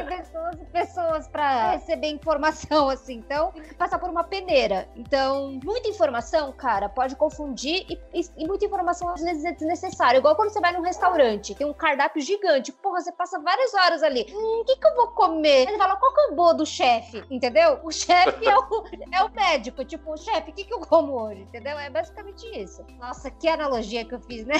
pessoas, 0.05 0.55
e 0.61 0.65
pessoas 0.65 1.27
pra 1.27 1.71
receber 1.71 2.07
informação, 2.09 2.89
assim. 2.89 3.15
Então, 3.15 3.51
tem 3.51 3.63
que 3.63 3.73
passar 3.75 3.97
por 3.99 4.09
uma 4.09 4.23
peneira. 4.23 4.87
Então, 4.95 5.59
muita 5.63 5.87
informação, 5.89 6.51
cara, 6.53 6.87
pode 6.89 7.15
confundir 7.15 7.85
e, 7.89 7.99
e- 8.13 8.29
e 8.37 8.47
muita 8.47 8.65
informação 8.65 9.09
às 9.09 9.21
vezes 9.21 9.43
é 9.45 9.51
desnecessária. 9.51 10.17
Igual 10.17 10.35
quando 10.35 10.49
você 10.49 10.59
vai 10.59 10.71
num 10.71 10.81
restaurante, 10.81 11.55
tem 11.55 11.65
um 11.67 11.73
cardápio 11.73 12.21
gigante. 12.21 12.71
Porra, 12.71 13.01
você 13.01 13.11
passa 13.11 13.39
várias 13.39 13.73
horas 13.73 14.03
ali. 14.03 14.25
Hum, 14.31 14.61
o 14.61 14.65
que, 14.65 14.75
que 14.77 14.87
eu 14.87 14.95
vou 14.95 15.07
comer? 15.09 15.67
Você 15.69 15.77
fala, 15.77 15.95
qual 15.95 16.13
que 16.13 16.21
é 16.21 16.27
o 16.31 16.35
boa 16.35 16.53
do 16.53 16.65
chefe? 16.65 17.23
Entendeu? 17.29 17.79
O 17.83 17.91
chefe 17.91 18.47
é 18.47 18.57
o, 18.57 18.83
é 19.11 19.23
o 19.23 19.29
médico. 19.31 19.83
Tipo, 19.85 20.15
chefe, 20.17 20.51
o 20.51 20.53
que, 20.53 20.63
que 20.63 20.73
eu 20.73 20.79
como 20.79 21.13
hoje? 21.19 21.41
Entendeu? 21.41 21.77
É 21.79 21.89
basicamente 21.89 22.45
isso. 22.59 22.85
Nossa, 22.99 23.29
que 23.31 23.47
analogia 23.47 24.05
que 24.05 24.13
eu 24.15 24.19
fiz, 24.21 24.45
né? 24.45 24.55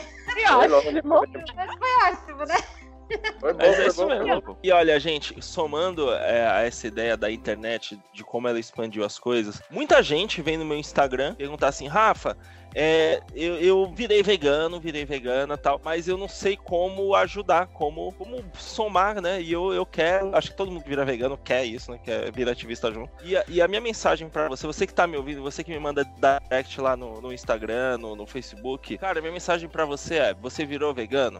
Foi 0.59 0.67
longe. 0.67 1.43
Mas 1.55 1.71
foi 1.75 2.11
ótimo, 2.11 2.45
né? 2.45 2.55
Foi 3.39 3.53
bom, 3.53 3.59
Mas 3.59 3.79
é 3.79 3.87
isso 3.87 4.01
bom. 4.01 4.07
mesmo. 4.07 4.57
E 4.63 4.71
olha, 4.71 4.99
gente, 4.99 5.35
somando 5.41 6.11
é, 6.13 6.47
a 6.47 6.61
essa 6.61 6.87
ideia 6.87 7.15
da 7.15 7.31
internet, 7.31 7.99
de 8.13 8.23
como 8.23 8.47
ela 8.47 8.59
expandiu 8.59 9.03
as 9.03 9.19
coisas, 9.19 9.61
muita 9.69 10.01
gente 10.01 10.41
vem 10.41 10.57
no 10.57 10.65
meu 10.65 10.77
Instagram 10.77 11.35
perguntar 11.35 11.67
assim, 11.67 11.87
Rafa, 11.87 12.37
é, 12.77 13.21
eu, 13.33 13.57
eu 13.57 13.93
virei 13.93 14.21
vegano, 14.21 14.81
virei 14.81 15.05
vegana 15.05 15.57
tal, 15.57 15.79
mas 15.81 16.09
eu 16.09 16.17
não 16.17 16.27
sei 16.27 16.57
como 16.57 17.15
ajudar, 17.15 17.67
como, 17.67 18.11
como 18.13 18.43
somar, 18.53 19.21
né? 19.21 19.41
E 19.41 19.53
eu, 19.53 19.73
eu 19.73 19.85
quero, 19.85 20.35
acho 20.35 20.51
que 20.51 20.57
todo 20.57 20.69
mundo 20.69 20.83
que 20.83 20.89
vira 20.89 21.05
vegano 21.05 21.37
quer 21.37 21.63
isso, 21.63 21.91
né? 21.91 21.99
Quer 22.03 22.29
vir 22.33 22.49
ativista 22.49 22.91
junto. 22.91 23.09
E 23.23 23.37
a, 23.37 23.45
e 23.47 23.61
a 23.61 23.67
minha 23.67 23.79
mensagem 23.79 24.27
pra 24.27 24.49
você, 24.49 24.67
você 24.67 24.85
que 24.85 24.93
tá 24.93 25.07
me 25.07 25.15
ouvindo, 25.15 25.41
você 25.41 25.63
que 25.63 25.71
me 25.71 25.79
manda 25.79 26.03
direct 26.03 26.81
lá 26.81 26.97
no, 26.97 27.21
no 27.21 27.31
Instagram, 27.31 27.97
no, 27.97 28.13
no 28.13 28.27
Facebook, 28.27 28.97
cara, 28.97 29.21
minha 29.21 29.31
mensagem 29.31 29.69
pra 29.69 29.85
você 29.85 30.15
é: 30.15 30.33
você 30.33 30.65
virou 30.65 30.93
vegano? 30.93 31.39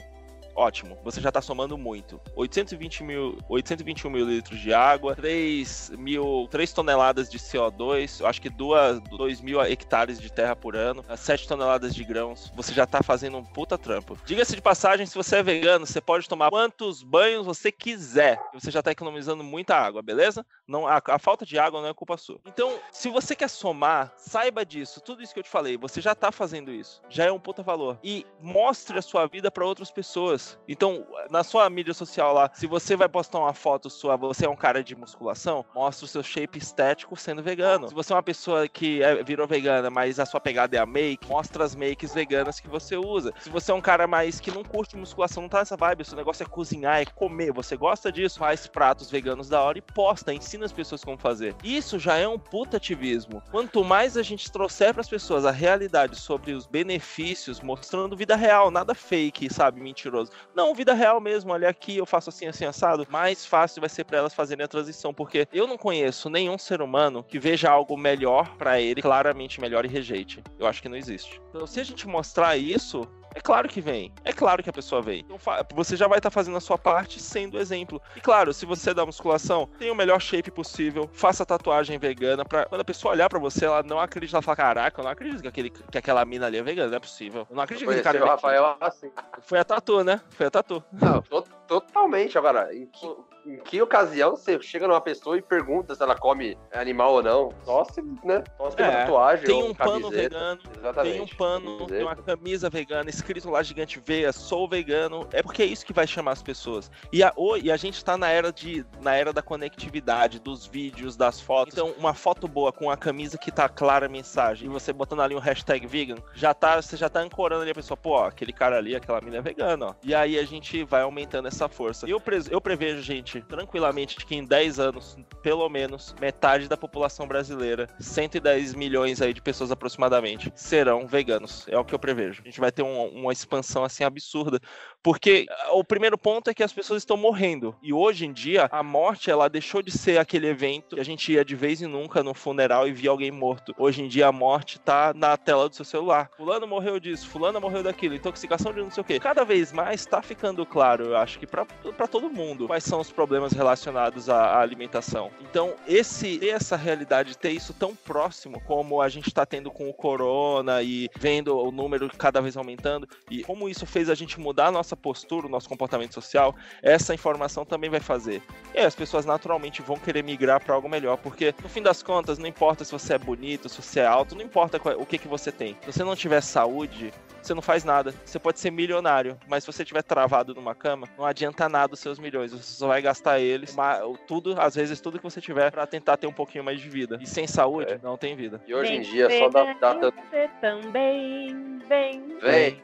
Ótimo, 0.56 0.98
você 1.04 1.20
já 1.20 1.32
tá 1.32 1.42
somando 1.42 1.78
muito. 1.78 2.20
820 2.34 3.04
mil, 3.04 3.38
821 3.50 4.10
mil 4.10 4.26
litros 4.26 4.58
de 4.60 4.74
água, 4.74 5.14
3, 5.14 5.92
mil, 5.98 6.48
3 6.50 6.72
toneladas 6.72 7.30
de 7.30 7.38
CO2, 7.38 8.22
eu 8.22 8.28
acho 8.28 8.42
que 8.42 8.50
2, 8.50 9.02
2 9.02 9.42
mil 9.42 9.62
hectares 9.62 10.20
de 10.20 10.32
terra 10.32 10.56
por 10.56 10.76
ano, 10.78 11.04
7 11.18 11.46
toneladas 11.46 11.94
de 11.94 12.04
grãos. 12.06 12.52
Você 12.56 12.74
já 12.74 12.86
tá 12.86 13.04
fazendo 13.04 13.38
um 13.38 13.44
puta 13.44 13.78
trampo. 13.78 14.18
Diga-se 14.26 14.56
de 14.56 14.62
passagem, 14.62 15.06
se 15.06 15.16
você 15.16 15.38
é 15.38 15.44
vegano, 15.44 15.86
você 15.86 16.00
pode 16.00 16.28
tomar 16.30 16.50
quantos 16.50 17.04
banhos 17.04 17.46
você 17.46 17.70
quiser. 17.70 18.40
Você 18.54 18.72
já 18.72 18.82
tá 18.82 18.92
economizando 18.92 19.44
muita 19.44 19.76
água, 19.76 20.02
beleza? 20.02 20.46
Não, 20.68 20.88
a, 20.88 21.02
a 21.10 21.20
falta 21.20 21.46
de 21.46 21.60
água 21.60 21.82
não 21.82 21.90
é 21.90 21.94
culpa 21.94 22.18
sua. 22.18 22.40
Então, 22.46 22.80
se 22.92 23.10
você 23.10 23.36
quer 23.36 23.50
somar, 23.50 24.12
saiba 24.18 24.66
disso. 24.66 25.00
Tudo 25.02 25.22
isso 25.22 25.34
que 25.34 25.40
eu 25.40 25.44
te 25.44 25.50
falei, 25.50 25.78
você 25.78 26.02
já 26.02 26.16
tá 26.16 26.32
fazendo 26.32 26.72
isso. 26.72 27.02
Já 27.10 27.26
é 27.26 27.32
um 27.32 27.40
puta 27.40 27.62
valor. 27.62 28.00
E 28.04 28.26
mostre 28.42 28.98
a 28.98 29.02
sua 29.02 29.28
vida 29.28 29.52
para 29.52 29.66
outras 29.66 29.92
pessoas. 29.92 30.58
Então, 30.68 31.06
na 31.30 31.44
sua 31.44 31.70
mídia 31.70 31.94
social 31.94 32.34
lá, 32.34 32.50
se 32.54 32.66
você 32.66 32.96
vai 32.96 33.08
postar 33.08 33.40
uma 33.40 33.54
foto 33.54 33.90
sua, 33.90 34.16
você 34.18 34.46
é 34.46 34.50
um 34.50 34.56
cara 34.56 34.84
de 34.84 34.96
musculação, 34.96 35.64
mostra 35.74 36.06
o 36.06 36.08
seu 36.08 36.24
shape 36.24 36.58
estético 36.58 37.16
sendo 37.16 37.44
vegano. 37.44 37.88
Se 37.88 37.94
você 37.94 38.14
é 38.14 38.16
uma 38.16 38.24
pessoa 38.24 38.68
que 38.68 39.04
é- 39.04 39.24
virou 39.24 39.48
vegana, 39.48 39.90
mas 39.90 40.20
a 40.20 40.26
sua 40.26 40.40
pegada 40.40 40.76
é 40.76 40.80
a 40.80 40.86
make, 40.86 41.28
mostra 41.28 41.64
as 41.64 41.76
makes 41.76 42.14
veganas 42.14 42.60
que 42.60 42.68
você 42.68 42.98
usa. 42.98 43.32
Se 43.40 43.50
você 43.50 43.72
é 43.72 43.74
um 43.76 43.82
cara 43.82 44.08
mais 44.08 44.40
que 44.40 44.50
não 44.52 44.64
curte 44.64 44.98
musculação, 44.98 45.44
não 45.44 45.50
tá 45.50 45.60
nessa 45.60 45.78
vibe, 45.78 46.06
seu 46.06 46.18
negócio 46.18 46.44
é 46.44 46.48
cozinhar, 46.48 47.02
é 47.02 47.06
comer, 47.06 47.52
você 47.52 47.78
gosta 47.78 48.12
disso, 48.12 48.40
faz 48.40 48.66
pratos 48.68 49.12
veganos 49.12 49.48
da 49.48 49.62
hora 49.62 49.78
e 49.78 49.82
posta, 49.82 50.34
ensina 50.56 50.66
as 50.66 50.72
pessoas 50.72 51.04
como 51.04 51.18
fazer. 51.18 51.56
Isso 51.64 52.00
já 52.00 52.16
é 52.16 52.28
um 52.28 52.40
puta 52.40 52.78
ativismo. 52.78 53.42
Quanto 53.52 53.84
mais 53.84 54.18
a 54.18 54.24
gente 54.24 54.52
trouxer 54.52 54.94
para 54.94 55.02
as 55.02 55.10
pessoas 55.10 55.46
a 55.46 55.52
realidade 55.52 56.16
sobre 56.16 56.54
os 56.54 56.66
benefícios, 56.66 57.60
mostrando 57.60 58.16
vida 58.16 58.36
real, 58.36 58.72
nada 58.72 58.96
fake, 58.96 59.54
sabe, 59.54 59.82
mentiroso. 59.82 60.32
Não, 60.56 60.74
vida 60.74 60.94
real 60.94 61.20
mesmo, 61.20 61.52
olha 61.52 61.70
aqui, 61.70 61.98
eu 61.98 62.06
faço 62.06 62.30
assim, 62.30 62.48
assim, 62.48 62.66
assado. 62.66 63.06
Mais 63.10 63.46
fácil 63.46 63.82
vai 63.82 63.90
ser 63.90 64.06
para 64.06 64.18
elas 64.18 64.34
fazerem 64.34 64.64
a 64.64 64.68
transição, 64.68 65.14
porque 65.14 65.48
eu 65.52 65.68
não 65.68 65.78
conheço 65.78 66.30
nenhum 66.30 66.58
ser 66.58 66.82
humano 66.82 67.24
que 67.24 67.38
veja 67.38 67.70
algo 67.70 67.98
melhor 67.98 68.56
para 68.58 68.80
ele, 68.80 69.02
claramente 69.02 69.60
melhor 69.60 69.86
e 69.86 69.90
rejeite. 69.90 70.42
Eu 70.58 70.68
acho 70.68 70.82
que 70.82 70.90
não 70.90 70.98
existe. 70.98 71.42
Então, 71.50 71.68
se 71.68 71.80
a 71.80 71.84
gente 71.84 72.08
mostrar 72.08 72.58
isso, 72.58 73.08
é 73.36 73.42
claro 73.42 73.68
que 73.68 73.82
vem. 73.82 74.12
É 74.24 74.32
claro 74.34 74.64
que 74.64 74.70
a 74.70 74.74
pessoa 74.74 75.02
vem. 75.02 75.20
Então, 75.20 75.38
você 75.74 75.96
já 75.96 76.08
vai 76.08 76.18
estar 76.20 76.32
fazendo 76.32 76.58
a 76.58 76.62
sua 76.62 76.78
parte 76.78 77.22
sendo 77.22 77.60
exemplo. 77.60 78.02
E 78.16 78.22
claro, 78.22 78.54
se 78.54 78.66
você 78.66 78.92
é 78.92 78.94
da 78.94 79.06
musculação, 79.06 79.70
tenha 79.78 79.92
o 79.92 79.96
melhor 79.96 80.20
shape 80.22 80.50
possível, 80.50 81.10
faça 81.14 81.46
tatuagem 81.46 81.98
vegana, 82.00 82.44
pra 82.46 82.66
quando 82.66 82.82
a 82.82 82.86
pessoa 82.86 83.14
olhar 83.14 83.30
pra 83.30 83.38
você, 83.40 83.66
ela 83.66 83.84
não 83.84 84.00
acredita, 84.00 84.38
ela 84.38 84.42
fala, 84.42 84.56
caraca, 84.56 85.00
eu 85.00 85.04
não 85.04 85.12
acredito 85.12 85.42
que, 85.42 85.48
aquele, 85.48 85.70
que 85.70 85.98
aquela 85.98 86.24
mina 86.26 86.46
ali 86.46 86.58
é 86.58 86.64
vegana, 86.64 86.88
não 86.90 86.98
é 86.98 87.00
possível. 87.00 87.46
Eu 87.50 87.56
não 87.56 87.64
acredito 87.64 87.86
que 87.88 87.94
aquele 87.94 88.04
cara 88.04 88.18
é 88.18 88.24
o. 88.24 88.28
Rafael 88.28 88.78
assim. 88.80 89.12
Foi 89.42 89.60
a 89.60 89.64
tatu, 89.64 90.04
né? 90.04 90.22
Foi 90.30 90.46
a 90.48 90.52
tatu. 90.52 90.84
Não, 90.92 91.22
to- 91.22 91.44
totalmente. 91.68 92.38
Agora, 92.38 92.74
em 92.74 92.86
que, 92.88 93.16
em 93.46 93.58
que 93.60 93.82
ocasião 93.82 94.36
você 94.36 94.60
chega 94.62 94.88
numa 94.88 95.02
pessoa 95.02 95.38
e 95.38 95.42
pergunta 95.42 95.94
se 95.96 96.02
ela 96.02 96.16
come 96.16 96.58
animal 96.74 97.14
ou 97.14 97.24
não? 97.24 97.50
Só 97.64 97.84
se, 97.86 98.02
né? 98.24 98.44
Só 98.58 98.72
se 98.72 98.78
tem 98.78 98.86
uma 98.86 98.94
É, 98.94 99.02
tatuagem 99.06 99.46
Tem 99.46 99.64
um 99.64 99.74
pano 99.74 100.02
camiseta. 100.10 100.22
vegano, 100.30 100.62
Exatamente. 100.80 101.14
tem 101.14 101.22
um 101.22 101.28
pano, 101.28 101.88
tem 101.88 102.02
uma 102.02 102.16
Camiseta. 102.16 102.24
camisa 102.38 102.70
vegana, 102.70 103.10
escrito 103.10 103.50
lá 103.50 103.62
gigante 103.64 104.02
veia, 104.04 104.32
sou 104.32 104.68
vegano. 104.68 105.28
É 105.32 105.42
porque 105.44 105.62
é 105.62 105.66
isso 105.66 105.86
que 105.86 105.94
vai 105.94 106.08
chamar 106.08 106.32
as 106.32 106.42
pessoas. 106.42 106.90
E 107.12 107.24
a, 107.24 107.34
e 107.62 107.72
a 107.72 107.78
gente 107.78 108.04
tá 108.04 108.18
na 108.18 108.30
era 108.30 108.52
de 108.52 108.86
na 109.02 109.16
era 109.16 109.32
da 109.32 109.42
conectividade, 109.42 110.40
dos 110.40 110.66
vídeos, 110.66 111.16
das 111.16 111.40
fotos. 111.40 111.74
Então, 111.74 111.94
uma 111.98 112.14
foto 112.14 112.48
boa 112.48 112.72
com 112.72 112.90
a 112.90 112.98
camisa 112.98 113.38
que 113.38 113.52
tá 113.52 113.68
clara 113.70 114.06
a 114.06 114.10
mensagem 114.10 114.68
e 114.68 114.72
você 114.72 114.92
botando 114.94 115.22
ali 115.22 115.36
um 115.36 115.40
hashtag 115.40 115.86
vegan, 115.86 116.16
já 116.34 116.54
tá, 116.54 116.82
você 116.82 116.96
já 116.98 117.10
tá 117.10 117.20
ancorando 117.20 117.62
ali 117.62 117.72
a 117.72 117.76
pessoa, 117.76 117.98
pô, 117.98 118.12
ó, 118.12 118.26
aquele 118.28 118.54
cara 118.54 118.78
ali, 118.78 118.96
aquela 118.96 119.22
mina 119.22 119.38
é 119.38 119.42
vegana, 119.42 119.88
ó. 119.88 119.94
E 120.04 120.14
aí 120.16 120.38
a 120.40 120.44
gente 120.44 120.84
vai 120.84 121.02
aumentando 121.02 121.48
essa 121.48 121.68
força. 121.68 122.08
E 122.08 122.12
eu, 122.12 122.22
eu 122.50 122.62
prevejo, 122.62 123.02
gente, 123.02 123.35
tranquilamente, 123.42 124.26
que 124.26 124.36
em 124.36 124.44
10 124.46 124.80
anos, 124.80 125.18
pelo 125.42 125.68
menos, 125.70 126.16
metade 126.20 126.68
da 126.68 126.78
população 126.78 127.28
brasileira, 127.28 127.88
110 128.00 128.74
milhões 128.74 129.22
aí 129.22 129.34
de 129.34 129.42
pessoas 129.42 129.72
aproximadamente, 129.72 130.52
serão 130.56 131.08
veganos. 131.08 131.66
É 131.68 131.78
o 131.78 131.86
que 131.86 131.94
eu 131.94 132.00
prevejo. 132.00 132.42
A 132.44 132.46
gente 132.46 132.60
vai 132.60 132.72
ter 132.72 132.84
um- 132.84 133.08
uma 133.10 133.34
expansão 133.34 133.84
assim 133.84 134.04
absurda. 134.04 134.60
Porque 135.04 135.46
ah, 135.50 135.74
o 135.74 135.84
primeiro 135.84 136.18
ponto 136.18 136.50
é 136.50 136.54
que 136.54 136.64
as 136.64 136.74
pessoas 136.74 137.02
estão 137.02 137.16
morrendo. 137.18 137.76
E 137.82 137.94
hoje 137.94 138.26
em 138.26 138.34
dia, 138.34 138.68
a 138.72 138.82
morte, 138.82 139.30
ela 139.30 139.48
deixou 139.50 139.82
de 139.82 139.92
ser 139.92 140.18
aquele 140.18 140.48
evento 140.48 140.96
que 140.96 141.02
a 141.02 141.06
gente 141.06 141.32
ia 141.32 141.46
de 141.46 141.56
vez 141.56 141.82
em 141.82 141.88
nunca 141.88 142.24
no 142.24 142.34
funeral 142.34 142.88
e 142.88 142.92
via 142.92 143.10
alguém 143.10 143.32
morto. 143.32 143.74
Hoje 143.78 144.02
em 144.02 144.08
dia, 144.08 144.28
a 144.28 144.32
morte 144.32 144.80
tá 144.80 145.14
na 145.14 145.38
tela 145.38 145.70
do 145.70 145.76
seu 145.76 145.86
celular. 145.86 146.30
Fulano 146.36 146.68
morreu 146.68 147.00
disso, 147.00 147.28
fulano 147.30 147.62
morreu 147.62 147.84
daquilo, 147.84 148.16
intoxicação 148.16 148.74
de 148.74 148.82
não 148.82 148.90
sei 148.92 149.02
o 149.02 149.04
quê. 149.04 149.20
Cada 149.20 149.44
vez 149.44 149.72
mais 149.72 150.06
tá 150.06 150.22
ficando 150.22 150.66
claro, 150.66 151.06
eu 151.06 151.18
acho 151.18 151.38
que 151.40 151.46
pra 151.46 151.66
todo 152.10 152.30
mundo, 152.30 152.68
quais 152.68 152.84
são 152.84 153.00
os 153.00 153.12
problemas 153.12 153.25
relacionados 153.54 154.30
à, 154.30 154.60
alimentação. 154.60 155.32
Então, 155.42 155.74
esse 155.88 156.38
ter 156.40 156.50
essa 156.50 156.76
realidade, 156.76 157.38
ter 157.38 157.52
isso 157.52 157.74
tão 157.74 157.96
próximo 157.96 158.62
como 158.62 159.02
a 159.02 159.10
gente 159.10 159.34
tá 159.34 159.46
tendo 159.46 159.72
com 159.72 159.90
o 159.90 159.94
corona 159.94 160.82
e 160.82 161.10
vendo 161.18 161.58
o 161.58 161.72
número 161.72 162.10
cada 162.18 162.42
vez 162.42 162.56
aumentando, 162.56 163.08
e 163.30 163.44
como 163.44 163.68
isso 163.68 163.86
fez 163.86 164.10
a 164.10 164.16
gente 164.16 164.40
mudar 164.40 164.68
a 164.68 164.72
nossa 164.72 164.96
postura, 164.96 165.48
o 165.48 165.50
nosso 165.50 165.68
comportamento 165.68 166.14
social, 166.14 166.56
essa 166.82 167.14
informação 167.14 167.66
também 167.66 167.90
vai 167.90 168.00
fazer. 168.00 168.42
E 168.74 168.80
as 168.80 168.96
pessoas 168.96 169.26
naturalmente 169.26 169.82
vão 169.82 169.98
querer 169.98 170.24
migrar 170.24 170.64
para 170.64 170.76
algo 170.76 170.88
melhor, 170.88 171.18
porque 171.18 171.54
no 171.62 171.70
fim 171.70 171.82
das 171.82 172.04
contas, 172.04 172.38
não 172.38 172.48
importa 172.48 172.86
se 172.86 172.92
você 172.92 173.16
é 173.16 173.18
bonito, 173.18 173.70
se 173.70 173.82
você 173.82 174.02
é 174.02 174.06
alto, 174.06 174.36
não 174.36 174.44
importa 174.44 174.80
o 174.98 175.06
que, 175.06 175.18
que 175.18 175.28
você 175.28 175.52
tem. 175.52 175.76
Se 175.82 175.92
você 175.92 176.04
não 176.04 176.16
tiver 176.16 176.42
saúde, 176.42 177.14
você 177.46 177.54
não 177.54 177.62
faz 177.62 177.84
nada. 177.84 178.14
Você 178.26 178.40
pode 178.40 178.60
ser 178.60 178.72
milionário, 178.72 179.38
mas 179.48 179.64
se 179.64 179.72
você 179.72 179.84
estiver 179.84 180.02
travado 180.04 180.54
numa 180.56 180.74
cama, 180.74 181.08
não 181.18 181.26
adianta 181.26 181.70
nada 181.70 181.94
os 181.94 182.00
seus 182.00 182.18
milhões. 182.20 182.52
Você 182.52 182.64
só 182.76 182.88
vai 182.88 183.02
gastar 183.02 183.40
eles, 183.40 183.76
ma- 183.76 184.00
tudo, 184.28 184.56
às 184.60 184.76
vezes 184.76 185.00
tudo 185.00 185.18
que 185.18 185.24
você 185.24 185.40
tiver, 185.40 185.72
para 185.72 185.86
tentar 185.86 186.18
ter 186.18 186.28
um 186.28 186.34
pouquinho 186.34 186.64
mais 186.64 186.80
de 186.80 186.90
vida. 186.90 187.18
E 187.22 187.28
sem 187.28 187.46
saúde, 187.48 187.94
É. 187.94 188.00
não 188.02 188.18
tem 188.18 188.36
vida. 188.36 188.62
E 188.68 188.74
hoje 188.74 188.94
em 188.94 189.02
Vem 189.02 189.12
dia, 189.12 189.30
só 189.40 189.50
dá, 189.50 189.74
dá 189.74 189.96
tanto. 189.96 190.18
Você 190.30 190.50
também 190.62 191.80
vem. 191.88 192.38
Vem. 192.42 192.82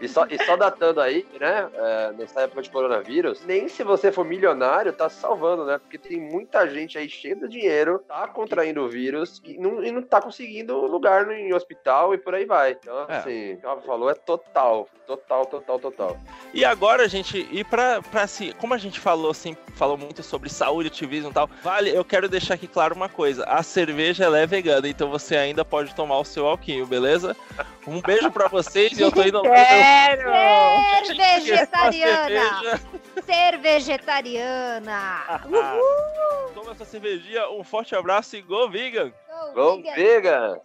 E 0.00 0.08
só, 0.08 0.26
e 0.30 0.42
só 0.44 0.56
datando 0.56 1.00
aí, 1.00 1.26
né? 1.38 1.68
é, 1.74 2.12
nessa 2.12 2.40
época 2.40 2.62
de 2.62 2.70
coronavírus, 2.70 3.44
nem 3.44 3.68
se 3.68 3.82
você 3.82 4.10
for 4.10 4.24
milionário, 4.24 4.92
tá 4.92 5.08
se 5.08 5.20
salvando, 5.20 5.64
né? 5.64 5.78
Porque 5.78 5.98
tem 5.98 6.18
muita 6.18 6.66
gente 6.68 6.96
aí 6.96 7.08
cheia 7.08 7.36
de 7.36 7.48
dinheiro, 7.48 7.98
tá 8.06 8.26
contraindo 8.28 8.82
o 8.82 8.88
vírus 8.88 9.42
e 9.44 9.58
não, 9.58 9.84
e 9.84 9.90
não 9.92 10.02
tá 10.02 10.20
conseguindo 10.20 10.74
lugar 10.86 11.26
no, 11.26 11.32
em 11.32 11.52
hospital 11.52 12.14
e 12.14 12.18
por 12.18 12.34
aí 12.34 12.46
vai. 12.46 12.72
Então, 12.72 13.06
É. 13.08 13.16
assim, 13.16 13.58
o 13.62 13.80
falou 13.82 14.10
é 14.10 14.14
total. 14.14 14.88
Total, 15.06 15.44
total, 15.44 15.78
total. 15.80 16.20
E 16.54 16.64
agora, 16.64 17.08
gente, 17.08 17.48
e 17.50 17.64
pra, 17.64 18.00
pra 18.00 18.28
se. 18.28 18.52
Como 18.54 18.72
a 18.72 18.78
gente 18.78 19.00
falou, 19.00 19.32
assim, 19.32 19.56
falou 19.74 19.98
muito 19.98 20.22
sobre 20.22 20.48
saúde, 20.48 20.86
ativismo 20.86 21.30
e 21.30 21.32
tal, 21.32 21.50
vale, 21.64 21.90
eu 21.90 22.04
quero 22.04 22.28
deixar 22.28 22.54
aqui 22.54 22.68
claro 22.68 22.94
uma 22.94 23.08
coisa: 23.08 23.44
a 23.44 23.60
cerveja 23.60 24.24
ela 24.24 24.38
é 24.38 24.46
vegana, 24.46 24.88
então 24.88 25.10
você 25.10 25.36
ainda 25.36 25.64
pode 25.64 25.92
tomar 25.96 26.18
o 26.18 26.24
seu 26.24 26.46
alquinho, 26.46 26.86
beleza? 26.86 27.36
Um 27.88 28.00
beijo 28.00 28.30
pra 28.30 28.46
vocês 28.46 28.96
e 28.96 29.02
eu 29.02 29.10
tô 29.10 29.22
indo. 29.22 29.42
Quero! 30.20 30.32
Ser 31.06 31.14
vegetariana! 31.16 32.80
Ser 33.26 33.58
vegetariana! 33.58 35.40
Toma 36.54 36.72
essa 36.72 36.84
cervejinha, 36.84 37.48
um 37.50 37.64
forte 37.64 37.94
abraço 37.94 38.36
e 38.36 38.42
go 38.42 38.68
vegan! 38.68 39.12
Go, 39.28 39.52
Go 39.52 39.76
vegan. 39.82 39.94
vegan! 39.94 40.60